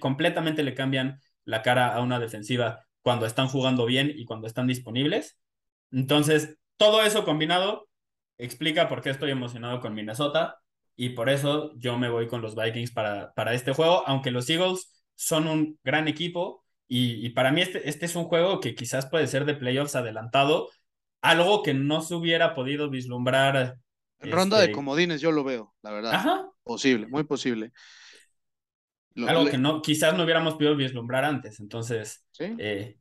completamente 0.00 0.62
le 0.62 0.74
cambian 0.74 1.20
la 1.44 1.62
cara 1.62 1.94
a 1.94 2.00
una 2.00 2.18
defensiva 2.18 2.84
cuando 3.02 3.26
están 3.26 3.48
jugando 3.48 3.86
bien 3.86 4.12
y 4.14 4.24
cuando 4.24 4.46
están 4.46 4.66
disponibles. 4.66 5.38
Entonces, 5.92 6.58
todo 6.76 7.02
eso 7.02 7.24
combinado 7.24 7.88
explica 8.38 8.88
por 8.88 9.02
qué 9.02 9.10
estoy 9.10 9.30
emocionado 9.30 9.80
con 9.80 9.94
Minnesota 9.94 10.58
y 10.96 11.10
por 11.10 11.28
eso 11.30 11.72
yo 11.76 11.96
me 11.98 12.08
voy 12.08 12.26
con 12.26 12.42
los 12.42 12.54
Vikings 12.54 12.92
para, 12.92 13.32
para 13.34 13.54
este 13.54 13.72
juego, 13.72 14.02
aunque 14.06 14.30
los 14.30 14.48
Eagles 14.50 14.92
son 15.14 15.46
un 15.48 15.78
gran 15.84 16.08
equipo 16.08 16.64
y, 16.86 17.24
y 17.24 17.30
para 17.30 17.52
mí 17.52 17.62
este, 17.62 17.88
este 17.88 18.06
es 18.06 18.16
un 18.16 18.24
juego 18.24 18.60
que 18.60 18.74
quizás 18.74 19.06
puede 19.06 19.26
ser 19.26 19.44
de 19.44 19.54
playoffs 19.54 19.96
adelantado, 19.96 20.68
algo 21.22 21.62
que 21.62 21.74
no 21.74 22.00
se 22.02 22.14
hubiera 22.14 22.54
podido 22.54 22.90
vislumbrar 22.90 23.76
Ronda 24.20 24.58
de 24.58 24.64
este, 24.64 24.74
comodines 24.74 25.20
yo 25.20 25.32
lo 25.32 25.44
veo, 25.44 25.74
la 25.82 25.90
verdad. 25.92 26.14
Ajá. 26.14 26.50
Posible, 26.64 27.06
muy 27.06 27.24
posible. 27.24 27.72
Algo 29.16 29.46
que 29.46 29.58
no, 29.58 29.82
quizás 29.82 30.14
no 30.16 30.24
hubiéramos 30.24 30.54
podido 30.54 30.76
vislumbrar 30.76 31.24
antes. 31.24 31.58
Entonces, 31.60 32.24
eh, 32.38 32.96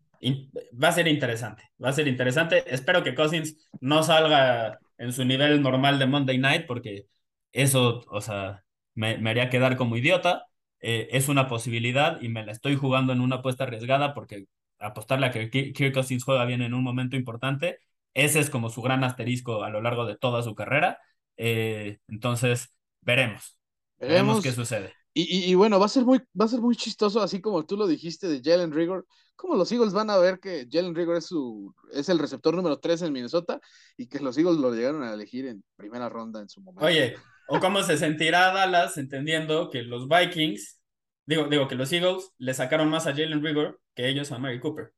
va 0.81 0.87
a 0.87 0.91
ser 0.91 1.07
interesante. 1.07 1.63
Va 1.83 1.89
a 1.89 1.93
ser 1.93 2.07
interesante. 2.07 2.63
Espero 2.73 3.03
que 3.03 3.13
Cousins 3.13 3.69
no 3.81 4.03
salga 4.03 4.79
en 4.97 5.13
su 5.13 5.25
nivel 5.25 5.61
normal 5.61 5.99
de 5.99 6.07
Monday 6.07 6.37
Night, 6.37 6.65
porque 6.65 7.05
eso, 7.51 8.03
o 8.09 8.21
sea, 8.21 8.63
me, 8.95 9.17
me 9.17 9.29
haría 9.29 9.49
quedar 9.49 9.77
como 9.77 9.95
idiota. 9.97 10.45
Eh, 10.79 11.09
es 11.11 11.27
una 11.27 11.47
posibilidad 11.47 12.21
y 12.21 12.29
me 12.29 12.45
la 12.45 12.51
estoy 12.51 12.75
jugando 12.75 13.13
en 13.13 13.21
una 13.21 13.37
apuesta 13.37 13.63
arriesgada 13.63 14.13
porque 14.13 14.45
apostarle 14.79 15.25
a 15.25 15.31
que 15.31 15.49
Kirk 15.49 15.93
Cousins 15.93 16.23
juega 16.23 16.45
bien 16.45 16.61
en 16.61 16.75
un 16.75 16.83
momento 16.83 17.15
importante 17.15 17.79
ese 18.17 18.39
es 18.39 18.49
como 18.49 18.71
su 18.71 18.81
gran 18.81 19.03
asterisco 19.03 19.63
a 19.63 19.69
lo 19.69 19.79
largo 19.79 20.07
de 20.07 20.17
toda 20.17 20.41
su 20.41 20.55
carrera. 20.55 20.99
Eh, 21.37 21.99
entonces, 22.07 22.75
veremos. 23.01 23.59
veremos. 23.99 24.41
qué 24.41 24.51
sucede. 24.51 24.91
Y, 25.13 25.51
y, 25.51 25.53
bueno, 25.53 25.79
va 25.79 25.85
a 25.85 25.89
ser 25.89 26.03
muy, 26.03 26.19
va 26.39 26.45
a 26.45 26.47
ser 26.47 26.59
muy 26.59 26.75
chistoso, 26.75 27.21
así 27.21 27.41
como 27.41 27.65
tú 27.65 27.77
lo 27.77 27.85
dijiste 27.85 28.27
de 28.27 28.41
Jalen 28.43 28.71
Rigor. 28.71 29.05
¿Cómo 29.35 29.55
los 29.55 29.71
Eagles 29.71 29.93
van 29.93 30.09
a 30.09 30.17
ver 30.17 30.39
que 30.39 30.67
Jalen 30.71 30.95
Rigor 30.95 31.17
es, 31.17 31.27
su, 31.27 31.75
es 31.91 32.09
el 32.09 32.17
receptor 32.17 32.55
número 32.55 32.79
3 32.79 33.03
en 33.03 33.13
Minnesota 33.13 33.59
y 33.97 34.07
que 34.07 34.19
los 34.19 34.35
Eagles 34.35 34.57
lo 34.57 34.73
llegaron 34.73 35.03
a 35.03 35.13
elegir 35.13 35.45
en 35.45 35.63
primera 35.75 36.09
ronda 36.09 36.41
en 36.41 36.49
su 36.49 36.61
momento? 36.61 36.85
Oye, 36.85 37.15
o 37.47 37.59
cómo 37.59 37.83
se 37.83 37.97
sentirá 37.97 38.51
Dallas 38.51 38.97
entendiendo 38.97 39.69
que 39.69 39.83
los 39.83 40.07
Vikings, 40.07 40.81
digo, 41.27 41.47
digo 41.49 41.67
que 41.67 41.75
los 41.75 41.91
Eagles 41.91 42.31
le 42.39 42.55
sacaron 42.55 42.89
más 42.89 43.05
a 43.05 43.11
Jalen 43.11 43.43
Rigor 43.43 43.79
que 43.93 44.09
ellos 44.09 44.31
a 44.31 44.39
Mary 44.39 44.59
Cooper. 44.59 44.93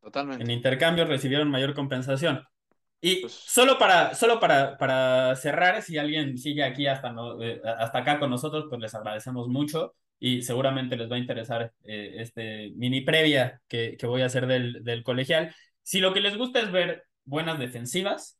Totalmente. 0.00 0.42
En 0.42 0.50
intercambio 0.50 1.04
recibieron 1.04 1.50
mayor 1.50 1.74
compensación. 1.74 2.42
Y 3.00 3.22
pues 3.22 3.32
solo, 3.32 3.78
para, 3.78 4.14
solo 4.14 4.38
para, 4.40 4.76
para 4.76 5.34
cerrar, 5.36 5.82
si 5.82 5.96
alguien 5.96 6.36
sigue 6.36 6.62
aquí 6.62 6.86
hasta, 6.86 7.12
no, 7.12 7.42
eh, 7.42 7.60
hasta 7.78 7.98
acá 7.98 8.18
con 8.18 8.30
nosotros, 8.30 8.66
pues 8.68 8.80
les 8.80 8.94
agradecemos 8.94 9.48
mucho 9.48 9.94
y 10.18 10.42
seguramente 10.42 10.96
les 10.96 11.10
va 11.10 11.16
a 11.16 11.18
interesar 11.18 11.72
eh, 11.84 12.16
este 12.18 12.72
mini 12.76 13.00
previa 13.00 13.62
que, 13.68 13.96
que 13.98 14.06
voy 14.06 14.20
a 14.20 14.26
hacer 14.26 14.46
del, 14.46 14.84
del 14.84 15.02
colegial. 15.02 15.54
Si 15.82 16.00
lo 16.00 16.12
que 16.12 16.20
les 16.20 16.36
gusta 16.36 16.60
es 16.60 16.70
ver 16.70 17.04
buenas 17.24 17.58
defensivas, 17.58 18.38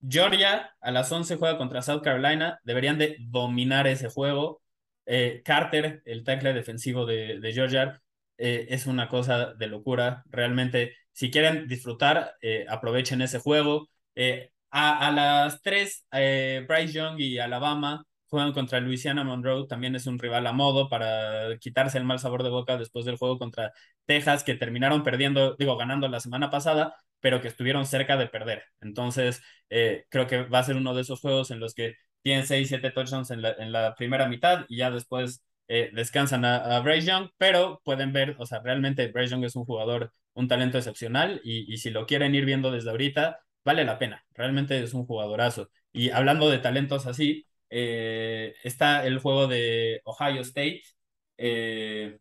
Georgia 0.00 0.74
a 0.80 0.90
las 0.90 1.10
11 1.12 1.36
juega 1.36 1.58
contra 1.58 1.82
South 1.82 2.02
Carolina, 2.02 2.60
deberían 2.64 2.98
de 2.98 3.16
dominar 3.20 3.86
ese 3.86 4.08
juego. 4.08 4.62
Eh, 5.04 5.42
Carter, 5.44 6.02
el 6.06 6.24
tackle 6.24 6.54
defensivo 6.54 7.06
de, 7.06 7.40
de 7.40 7.52
Georgia, 7.52 8.02
eh, 8.38 8.66
es 8.70 8.86
una 8.86 9.08
cosa 9.08 9.54
de 9.54 9.66
locura. 9.66 10.24
Realmente, 10.30 10.96
si 11.12 11.30
quieren 11.30 11.66
disfrutar, 11.68 12.34
eh, 12.40 12.66
aprovechen 12.68 13.22
ese 13.22 13.38
juego. 13.38 13.88
Eh, 14.14 14.50
a, 14.70 15.08
a, 15.08 15.12
las 15.12 15.62
3, 15.62 16.06
Bryce 16.68 16.92
Young 16.92 17.20
y 17.20 17.38
Alabama 17.38 18.04
juegan 18.28 18.52
contra 18.52 18.80
Louisiana 18.80 19.24
Monroe, 19.24 19.66
también 19.68 19.94
es 19.94 20.06
un 20.06 20.18
rival 20.18 20.46
a 20.46 20.52
modo 20.52 20.88
para 20.88 21.56
quitarse 21.58 21.96
el 21.98 22.04
mal 22.04 22.18
sabor 22.18 22.42
de 22.42 22.50
boca 22.50 22.76
después 22.76 23.04
del 23.04 23.16
juego 23.16 23.38
contra 23.38 23.72
Texas, 24.04 24.42
que 24.44 24.54
terminaron 24.54 25.02
perdiendo, 25.04 25.54
digo, 25.56 25.76
ganando 25.76 26.08
la 26.08 26.20
semana 26.20 26.50
pasada, 26.50 26.96
pero 27.20 27.40
que 27.40 27.48
estuvieron 27.48 27.86
cerca 27.86 28.16
de 28.16 28.26
perder. 28.26 28.64
Entonces, 28.80 29.42
creo 29.68 30.26
que 30.26 30.42
va 30.44 30.58
a 30.60 30.64
ser 30.64 30.76
uno 30.76 30.94
de 30.94 31.02
esos 31.02 31.20
juegos 31.20 31.50
en 31.50 31.60
los 31.60 31.74
que 31.74 31.94
tienen 32.22 32.46
6, 32.46 32.68
7 32.68 32.90
touchdowns 32.90 33.30
en 33.30 33.42
la, 33.42 33.52
en 33.52 33.72
la 33.72 33.94
primera 33.94 34.28
mitad 34.28 34.66
y 34.68 34.78
ya 34.78 34.90
después 34.90 35.44
eh, 35.68 35.90
descansan 35.92 36.44
a, 36.44 36.76
a, 36.76 36.80
Bryce 36.80 37.06
Young, 37.06 37.30
pero 37.38 37.80
pueden 37.84 38.12
ver, 38.12 38.36
o 38.38 38.46
sea, 38.46 38.60
realmente 38.60 39.08
Bryce 39.08 39.30
Young 39.32 39.44
es 39.44 39.56
un 39.56 39.64
jugador, 39.64 40.12
un 40.34 40.48
talento 40.48 40.78
excepcional 40.78 41.40
y, 41.44 41.72
y 41.72 41.78
si 41.78 41.90
lo 41.90 42.06
quieren 42.06 42.34
ir 42.34 42.44
viendo 42.44 42.70
desde 42.70 42.90
ahorita, 42.90 43.40
vale 43.64 43.84
la 43.84 43.98
pena. 43.98 44.24
Realmente 44.34 44.82
es 44.82 44.94
un 44.94 45.06
jugadorazo. 45.06 45.70
Y 45.92 46.10
hablando 46.10 46.48
de 46.50 46.58
talentos 46.58 47.06
así, 47.06 47.46
eh, 47.70 48.54
está 48.64 49.04
el 49.06 49.18
juego 49.18 49.46
de 49.48 50.00
Ohio 50.04 50.42
State. 50.42 50.82
Eh, 51.38 52.18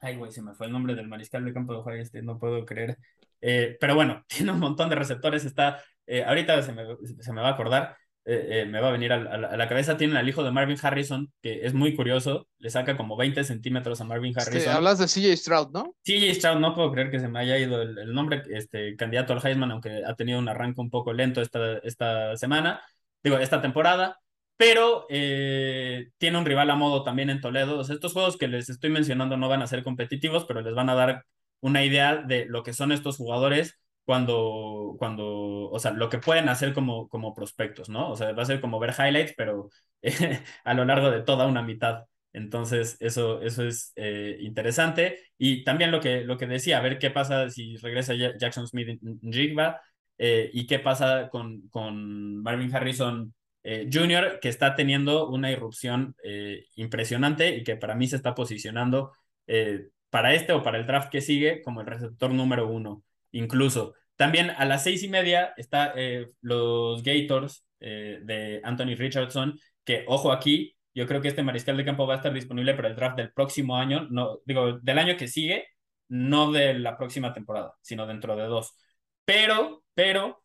ay, 0.00 0.16
güey, 0.16 0.32
se 0.32 0.42
me 0.42 0.54
fue 0.54 0.66
el 0.66 0.72
nombre 0.72 0.94
del 0.94 1.08
mariscal 1.08 1.44
de 1.44 1.54
campo 1.54 1.72
de 1.72 1.78
Ohio 1.80 2.02
State, 2.02 2.24
no 2.24 2.38
puedo 2.38 2.64
creer. 2.66 2.98
Eh, 3.40 3.76
pero 3.80 3.94
bueno, 3.94 4.24
tiene 4.28 4.52
un 4.52 4.60
montón 4.60 4.88
de 4.90 4.96
receptores. 4.96 5.44
Está, 5.44 5.82
ahorita 6.26 6.62
se 6.62 6.72
me, 6.72 6.84
se 7.20 7.32
me, 7.32 7.40
va 7.40 7.48
a 7.48 7.52
acordar, 7.52 7.96
me 8.26 8.80
va 8.80 8.88
a 8.88 8.92
venir 8.92 9.12
a, 9.12 9.56
la 9.56 9.68
cabeza. 9.68 9.96
Tienen 9.96 10.16
al 10.16 10.28
hijo 10.28 10.42
de 10.42 10.50
Marvin 10.50 10.78
Harrison, 10.80 11.32
que 11.42 11.66
es 11.66 11.74
muy 11.74 11.94
curioso. 11.94 12.48
Le 12.58 12.70
saca 12.70 12.96
como 12.96 13.16
20 13.16 13.44
centímetros 13.44 14.00
a 14.00 14.04
Marvin 14.04 14.34
Harrison. 14.36 14.72
hablas 14.72 14.98
de 14.98 15.06
CJ 15.06 15.36
Stroud, 15.36 15.72
¿no? 15.72 15.94
CJ 16.04 16.34
Stroud, 16.34 16.58
no 16.58 16.74
puedo 16.74 16.92
creer 16.92 17.10
que 17.10 17.20
se 17.20 17.28
me 17.28 17.40
haya 17.40 17.58
ido 17.58 17.82
el, 17.82 17.98
el, 17.98 18.12
nombre, 18.12 18.42
este 18.50 18.96
candidato 18.96 19.32
al 19.32 19.44
Heisman, 19.44 19.70
aunque 19.70 20.02
ha 20.06 20.14
tenido 20.14 20.38
un 20.38 20.48
arranque 20.48 20.80
un 20.80 20.90
poco 20.90 21.12
lento 21.12 21.40
esta, 21.40 21.78
esta 21.78 22.36
semana, 22.36 22.80
digo, 23.22 23.38
esta 23.38 23.60
temporada 23.60 24.18
pero 24.56 25.06
eh, 25.10 26.10
tiene 26.18 26.38
un 26.38 26.46
rival 26.46 26.70
a 26.70 26.76
modo 26.76 27.02
también 27.02 27.30
en 27.30 27.40
Toledo. 27.40 27.80
estos 27.80 28.12
juegos 28.12 28.36
que 28.36 28.48
les 28.48 28.68
estoy 28.68 28.90
mencionando 28.90 29.36
no 29.36 29.48
van 29.48 29.62
a 29.62 29.66
ser 29.66 29.82
competitivos, 29.82 30.44
pero 30.44 30.60
les 30.60 30.74
van 30.74 30.88
a 30.90 30.94
dar 30.94 31.24
una 31.60 31.84
idea 31.84 32.16
de 32.16 32.46
lo 32.46 32.62
que 32.62 32.72
son 32.72 32.92
estos 32.92 33.16
jugadores 33.16 33.78
cuando, 34.04 34.96
cuando 34.98 35.70
o 35.70 35.78
sea, 35.78 35.92
lo 35.92 36.08
que 36.08 36.18
pueden 36.18 36.48
hacer 36.48 36.72
como, 36.74 37.08
como 37.08 37.34
prospectos, 37.34 37.88
¿no? 37.88 38.10
O 38.10 38.16
sea, 38.16 38.32
va 38.32 38.42
a 38.42 38.46
ser 38.46 38.60
como 38.60 38.78
ver 38.78 38.94
highlights, 38.98 39.34
pero 39.36 39.70
a 40.64 40.74
lo 40.74 40.84
largo 40.84 41.10
de 41.10 41.22
toda 41.22 41.46
una 41.46 41.62
mitad. 41.62 42.04
Entonces, 42.32 42.96
eso, 43.00 43.40
eso 43.42 43.64
es 43.64 43.92
eh, 43.96 44.36
interesante. 44.40 45.18
Y 45.38 45.64
también 45.64 45.90
lo 45.90 46.00
que, 46.00 46.22
lo 46.24 46.36
que 46.36 46.46
decía, 46.46 46.78
a 46.78 46.82
ver 46.82 46.98
qué 46.98 47.10
pasa 47.10 47.48
si 47.50 47.76
regresa 47.76 48.14
Jackson 48.14 48.66
Smith 48.66 48.88
en 48.88 49.32
Jigba 49.32 49.80
eh, 50.18 50.50
y 50.52 50.66
qué 50.66 50.78
pasa 50.78 51.28
con, 51.30 51.68
con 51.68 52.42
Marvin 52.42 52.74
Harrison 52.74 53.34
eh, 53.62 53.88
Junior, 53.92 54.40
que 54.40 54.48
está 54.50 54.76
teniendo 54.76 55.28
una 55.30 55.50
irrupción 55.50 56.14
eh, 56.22 56.66
impresionante 56.76 57.56
y 57.56 57.64
que 57.64 57.76
para 57.76 57.94
mí 57.94 58.06
se 58.06 58.16
está 58.16 58.34
posicionando 58.34 59.12
eh, 59.46 59.88
para 60.10 60.34
este 60.34 60.52
o 60.52 60.62
para 60.62 60.78
el 60.78 60.86
draft 60.86 61.10
que 61.10 61.20
sigue 61.22 61.62
como 61.62 61.80
el 61.80 61.86
receptor 61.86 62.30
número 62.30 62.68
uno, 62.68 63.03
incluso. 63.34 63.94
También 64.16 64.50
a 64.50 64.64
las 64.64 64.84
seis 64.84 65.02
y 65.02 65.08
media 65.08 65.54
está 65.56 65.94
los 66.40 67.02
Gators 67.02 67.66
de 67.80 68.60
Anthony 68.64 68.94
Richardson, 68.96 69.58
que 69.84 70.04
ojo 70.08 70.32
aquí, 70.32 70.76
yo 70.94 71.06
creo 71.06 71.20
que 71.20 71.28
este 71.28 71.42
mariscal 71.42 71.76
de 71.76 71.84
campo 71.84 72.06
va 72.06 72.14
a 72.14 72.16
estar 72.18 72.32
disponible 72.32 72.74
para 72.74 72.88
el 72.88 72.96
draft 72.96 73.16
del 73.16 73.32
próximo 73.32 73.76
año, 73.76 74.06
no, 74.10 74.38
digo, 74.46 74.78
del 74.80 74.98
año 74.98 75.16
que 75.16 75.28
sigue, 75.28 75.66
no 76.08 76.52
de 76.52 76.74
la 76.78 76.96
próxima 76.96 77.32
temporada, 77.32 77.74
sino 77.82 78.06
dentro 78.06 78.36
de 78.36 78.44
dos. 78.44 78.76
Pero, 79.24 79.84
pero, 79.94 80.44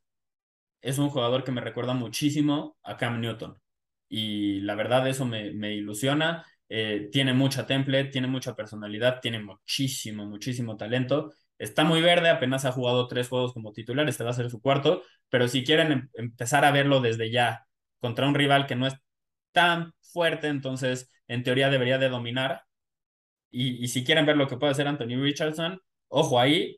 es 0.82 0.98
un 0.98 1.10
jugador 1.10 1.44
que 1.44 1.52
me 1.52 1.61
recuerda 1.61 1.94
muchísimo 1.94 2.78
a 2.84 2.98
Cam 2.98 3.20
Newton. 3.22 3.57
Y 4.10 4.61
la 4.61 4.76
verdad 4.76 5.07
eso 5.07 5.26
me, 5.26 5.52
me 5.52 5.74
ilusiona. 5.76 6.45
Eh, 6.70 7.10
tiene 7.11 7.34
mucha 7.34 7.66
temple, 7.68 8.06
tiene 8.06 8.28
mucha 8.28 8.56
personalidad, 8.56 9.20
tiene 9.22 9.40
muchísimo, 9.40 10.26
muchísimo 10.26 10.78
talento. 10.78 11.34
Está 11.60 11.84
muy 11.84 12.02
verde, 12.02 12.30
apenas 12.30 12.65
ha 12.65 12.72
jugado 12.72 13.07
tres 13.07 13.30
juegos 13.30 13.53
como 13.53 13.73
titular, 13.73 14.07
este 14.10 14.23
va 14.23 14.31
a 14.31 14.34
ser 14.34 14.49
su 14.49 14.61
cuarto, 14.61 15.03
pero 15.30 15.48
si 15.48 15.64
quieren 15.64 15.91
em, 15.91 16.10
empezar 16.15 16.65
a 16.65 16.72
verlo 16.72 17.02
desde 17.02 17.31
ya 17.31 17.68
contra 17.99 18.27
un 18.27 18.36
rival 18.36 18.65
que 18.68 18.76
no 18.76 18.88
es 18.88 18.95
tan 19.52 19.94
fuerte, 20.02 20.48
entonces 20.48 21.11
en 21.27 21.44
teoría 21.44 21.69
debería 21.69 21.98
de 21.99 22.10
dominar. 22.10 22.64
Y, 23.52 23.84
y 23.84 23.88
si 23.90 24.03
quieren 24.03 24.26
ver 24.26 24.38
lo 24.38 24.48
que 24.48 24.57
puede 24.57 24.72
hacer 24.72 24.88
Anthony 24.88 25.22
Richardson, 25.22 25.81
ojo 26.07 26.40
ahí, 26.40 26.77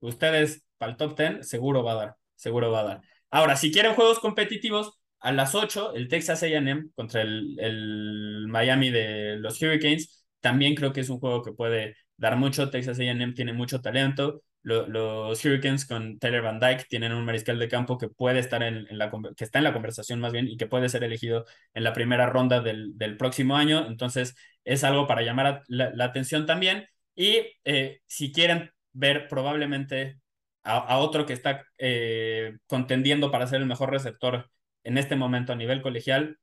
ustedes 0.00 0.64
para 0.78 0.92
el 0.92 0.98
top 0.98 1.16
10 1.18 1.48
seguro 1.48 1.84
va 1.84 1.92
a 1.92 1.94
dar, 1.96 2.16
seguro 2.36 2.70
va 2.72 2.80
a 2.80 2.84
dar. 2.84 3.02
Ahora, 3.30 3.56
si 3.56 3.72
quieren 3.72 3.94
juegos 3.94 4.20
competitivos, 4.20 4.98
a 5.20 5.32
las 5.32 5.54
8, 5.54 5.94
el 5.94 6.08
Texas 6.08 6.42
AM 6.42 6.90
contra 6.94 7.22
el, 7.22 7.56
el 7.58 8.46
Miami 8.48 8.90
de 8.90 9.36
los 9.38 9.60
Hurricanes, 9.60 10.26
también 10.40 10.74
creo 10.74 10.92
que 10.92 11.00
es 11.00 11.10
un 11.10 11.18
juego 11.18 11.42
que 11.42 11.52
puede 11.52 11.96
dar 12.18 12.36
mucho. 12.36 12.70
Texas 12.70 12.98
AM 13.00 13.34
tiene 13.34 13.52
mucho 13.54 13.80
talento. 13.80 14.42
los 14.62 15.44
Hurricanes 15.44 15.86
con 15.86 16.18
Taylor 16.18 16.42
Van 16.42 16.60
Dyke 16.60 16.84
tienen 16.88 17.12
un 17.12 17.24
mariscal 17.24 17.58
de 17.58 17.68
campo 17.68 17.96
que 17.96 18.08
puede 18.08 18.40
estar 18.40 18.62
en, 18.62 18.86
la 18.90 19.10
que 19.36 19.44
está 19.44 19.58
en 19.58 19.64
la 19.64 19.72
conversación 19.72 20.20
más 20.20 20.32
bien 20.32 20.48
y 20.48 20.56
que 20.58 20.66
puede 20.66 20.88
ser 20.90 21.04
elegido 21.04 21.46
en 21.74 21.84
la 21.84 21.94
primera 21.94 22.26
ronda 22.26 22.60
del, 22.60 22.98
del 22.98 23.16
próximo 23.16 23.56
año. 23.56 23.86
Entonces 23.86 24.34
es 24.64 24.84
algo 24.84 25.06
para 25.06 25.22
llamar 25.22 25.62
la, 25.68 26.04
atención 26.04 26.46
también. 26.46 26.86
Y 27.14 27.38
eh, 27.64 28.00
si 28.06 28.32
quieren 28.32 28.70
ver 28.92 29.28
probablemente 29.28 30.20
a, 30.62 30.98
otro 30.98 31.24
que 31.26 31.32
está 31.32 31.64
eh, 31.78 32.58
contendiendo 32.66 33.30
para 33.30 33.46
ser 33.46 33.60
el 33.60 33.66
mejor 33.66 33.90
receptor 33.90 34.50
en 34.84 34.98
este 34.98 35.16
momento 35.16 35.52
a 35.52 35.56
nivel 35.56 35.82
colegial, 35.82 36.38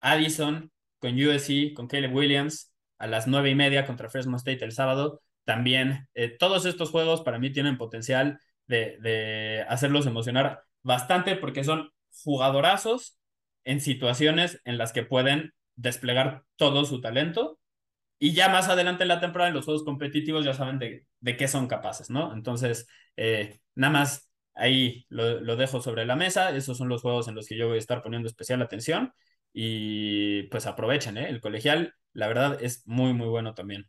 Addison 0.00 0.70
con 0.98 1.14
USC, 1.14 1.74
con 1.74 1.86
Caleb 1.88 2.14
Williams, 2.14 2.67
a 2.98 3.06
las 3.06 3.26
nueve 3.26 3.50
y 3.50 3.54
media 3.54 3.86
contra 3.86 4.08
Fresno 4.10 4.36
State 4.36 4.64
el 4.64 4.72
sábado. 4.72 5.22
También 5.44 6.08
eh, 6.14 6.28
todos 6.28 6.66
estos 6.66 6.90
juegos 6.90 7.22
para 7.22 7.38
mí 7.38 7.50
tienen 7.50 7.78
potencial 7.78 8.40
de, 8.66 8.98
de 9.00 9.64
hacerlos 9.68 10.06
emocionar 10.06 10.64
bastante 10.82 11.36
porque 11.36 11.64
son 11.64 11.90
jugadorazos 12.24 13.18
en 13.64 13.80
situaciones 13.80 14.60
en 14.64 14.78
las 14.78 14.92
que 14.92 15.04
pueden 15.04 15.54
desplegar 15.76 16.44
todo 16.56 16.84
su 16.84 17.00
talento 17.00 17.58
y 18.18 18.32
ya 18.34 18.48
más 18.48 18.68
adelante 18.68 19.04
en 19.04 19.08
la 19.08 19.20
temporada, 19.20 19.48
en 19.48 19.54
los 19.54 19.64
juegos 19.64 19.84
competitivos, 19.84 20.44
ya 20.44 20.54
saben 20.54 20.78
de, 20.78 21.06
de 21.20 21.36
qué 21.36 21.46
son 21.48 21.68
capaces, 21.68 22.10
¿no? 22.10 22.32
Entonces, 22.34 22.88
eh, 23.16 23.60
nada 23.76 23.92
más 23.92 24.32
ahí 24.54 25.06
lo, 25.08 25.40
lo, 25.40 25.56
dejo 25.56 25.80
sobre 25.80 26.04
la 26.04 26.16
mesa. 26.16 26.50
Esos 26.56 26.78
son 26.78 26.88
los 26.88 27.02
juegos 27.02 27.28
en 27.28 27.36
los 27.36 27.46
que 27.46 27.56
yo 27.56 27.68
voy 27.68 27.76
a 27.76 27.78
estar 27.78 28.02
poniendo 28.02 28.28
especial 28.28 28.60
atención. 28.62 29.12
Y 29.52 30.44
pues 30.44 30.66
aprovechen, 30.66 31.16
¿eh? 31.16 31.28
El 31.28 31.40
colegial, 31.40 31.94
la 32.18 32.26
verdad, 32.26 32.58
es 32.60 32.82
muy, 32.84 33.14
muy 33.14 33.28
bueno 33.28 33.54
también. 33.54 33.88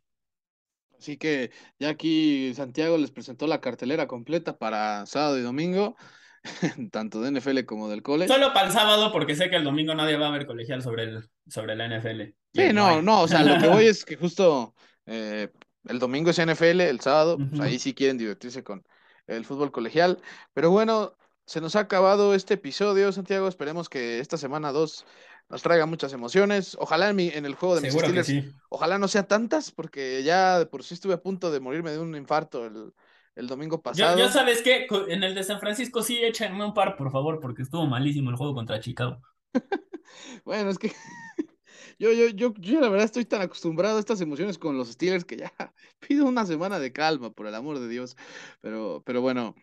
Así 0.96 1.16
que 1.16 1.50
ya 1.80 1.88
aquí 1.88 2.54
Santiago 2.54 2.96
les 2.96 3.10
presentó 3.10 3.48
la 3.48 3.60
cartelera 3.60 4.06
completa 4.06 4.56
para 4.56 5.04
sábado 5.06 5.36
y 5.38 5.42
domingo. 5.42 5.96
tanto 6.92 7.20
de 7.20 7.32
NFL 7.32 7.64
como 7.66 7.88
del 7.88 8.02
cole. 8.02 8.28
Solo 8.28 8.54
para 8.54 8.68
el 8.68 8.72
sábado, 8.72 9.12
porque 9.12 9.34
sé 9.34 9.50
que 9.50 9.56
el 9.56 9.64
domingo 9.64 9.94
nadie 9.94 10.16
va 10.16 10.28
a 10.28 10.30
ver 10.30 10.46
colegial 10.46 10.80
sobre, 10.80 11.02
el, 11.02 11.28
sobre 11.48 11.74
la 11.74 11.86
NFL. 11.86 12.34
Sí, 12.54 12.72
no, 12.72 13.02
no, 13.02 13.22
o 13.22 13.28
sea, 13.28 13.42
lo 13.42 13.60
que 13.60 13.68
voy 13.68 13.86
es 13.86 14.04
que 14.04 14.16
justo 14.16 14.74
eh, 15.06 15.48
el 15.86 15.98
domingo 15.98 16.30
es 16.30 16.40
NFL, 16.40 16.80
el 16.82 17.00
sábado, 17.00 17.36
pues 17.36 17.60
ahí 17.60 17.78
sí 17.78 17.94
quieren 17.94 18.16
divertirse 18.16 18.62
con 18.62 18.86
el 19.26 19.44
fútbol 19.44 19.72
colegial. 19.72 20.22
Pero 20.54 20.70
bueno, 20.70 21.16
se 21.46 21.60
nos 21.60 21.76
ha 21.76 21.80
acabado 21.80 22.34
este 22.34 22.54
episodio, 22.54 23.12
Santiago. 23.12 23.48
Esperemos 23.48 23.88
que 23.88 24.20
esta 24.20 24.38
semana 24.38 24.72
2 24.72 25.04
nos 25.50 25.62
traiga 25.62 25.84
muchas 25.84 26.12
emociones. 26.12 26.76
Ojalá 26.80 27.10
en, 27.10 27.16
mi, 27.16 27.28
en 27.28 27.44
el 27.44 27.54
juego 27.54 27.74
de 27.74 27.82
mis 27.82 27.92
Steelers, 27.92 28.32
ojalá 28.68 28.98
no 28.98 29.08
sea 29.08 29.26
tantas, 29.26 29.70
porque 29.72 30.22
ya 30.22 30.66
por 30.70 30.84
sí 30.84 30.94
estuve 30.94 31.14
a 31.14 31.22
punto 31.22 31.50
de 31.50 31.60
morirme 31.60 31.90
de 31.90 31.98
un 31.98 32.14
infarto 32.16 32.64
el, 32.64 32.92
el 33.34 33.46
domingo 33.48 33.82
pasado. 33.82 34.16
Ya, 34.16 34.28
sabes 34.28 34.62
que 34.62 34.86
en 35.08 35.22
el 35.22 35.34
de 35.34 35.42
San 35.42 35.60
Francisco 35.60 36.02
sí 36.02 36.22
échenme 36.22 36.64
un 36.64 36.72
par, 36.72 36.96
por 36.96 37.10
favor, 37.10 37.40
porque 37.40 37.62
estuvo 37.62 37.86
malísimo 37.86 38.30
el 38.30 38.36
juego 38.36 38.54
contra 38.54 38.80
Chicago. 38.80 39.20
bueno, 40.44 40.70
es 40.70 40.78
que 40.78 40.92
yo, 41.98 42.12
yo, 42.12 42.28
yo, 42.28 42.54
yo 42.58 42.80
la 42.80 42.88
verdad 42.88 43.06
estoy 43.06 43.24
tan 43.24 43.42
acostumbrado 43.42 43.96
a 43.96 44.00
estas 44.00 44.20
emociones 44.20 44.58
con 44.58 44.76
los 44.76 44.88
Steelers 44.88 45.24
que 45.24 45.36
ya 45.36 45.52
pido 46.06 46.26
una 46.26 46.46
semana 46.46 46.78
de 46.78 46.92
calma, 46.92 47.32
por 47.32 47.48
el 47.48 47.54
amor 47.56 47.80
de 47.80 47.88
Dios. 47.88 48.16
Pero, 48.60 49.02
pero 49.04 49.20
bueno, 49.20 49.56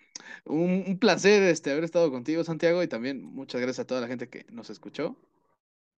un, 0.46 0.98
placer 1.00 1.44
este, 1.44 1.72
haber 1.72 1.84
estado 1.84 2.12
contigo, 2.12 2.44
Santiago, 2.44 2.84
y 2.84 2.88
también 2.88 3.24
muchas 3.24 3.62
gracias 3.62 3.86
a 3.86 3.88
toda 3.88 4.02
la 4.02 4.08
gente 4.08 4.30
que 4.30 4.46
nos 4.50 4.70
escuchó. 4.70 5.16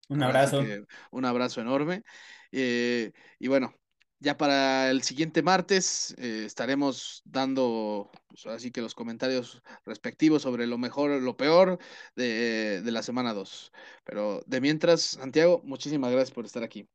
Un 0.10 0.24
abrazo. 0.24 0.64
un 1.12 1.26
abrazo 1.26 1.62
enorme. 1.62 2.04
Eh, 2.52 3.12
y 3.40 3.48
bueno, 3.48 3.74
ya 4.20 4.38
para 4.38 4.90
el 4.90 5.02
siguiente 5.04 5.42
martes 5.42 6.14
eh, 6.18 6.44
estaremos 6.46 7.22
dando 7.26 8.10
pues, 8.28 8.46
así 8.48 8.72
que 8.72 8.82
los 8.82 8.96
comentarios 8.96 9.62
respectivos 9.86 10.42
sobre 10.42 10.68
lo 10.68 10.78
mejor, 10.78 11.22
lo 11.22 11.38
peor 11.38 11.80
de, 12.16 12.82
de 12.82 12.92
la 12.92 13.04
semana 13.04 13.34
2. 13.34 13.72
Pero 14.04 14.42
de 14.46 14.62
mientras, 14.62 15.02
Santiago, 15.02 15.62
muchísimas 15.64 16.12
gracias 16.12 16.32
por 16.32 16.46
estar 16.46 16.64
aquí. 16.64 16.90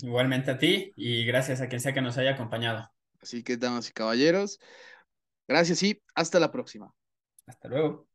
Igualmente 0.00 0.50
a 0.50 0.58
ti 0.58 0.92
y 0.96 1.24
gracias 1.24 1.60
a 1.60 1.68
quien 1.68 1.80
sea 1.80 1.92
que 1.92 2.00
nos 2.00 2.16
haya 2.16 2.32
acompañado. 2.32 2.88
Así 3.20 3.42
que, 3.42 3.56
damas 3.56 3.88
y 3.88 3.92
caballeros, 3.92 4.58
gracias 5.46 5.82
y 5.82 6.02
hasta 6.14 6.40
la 6.40 6.50
próxima. 6.50 6.94
Hasta 7.46 7.68
luego. 7.68 8.11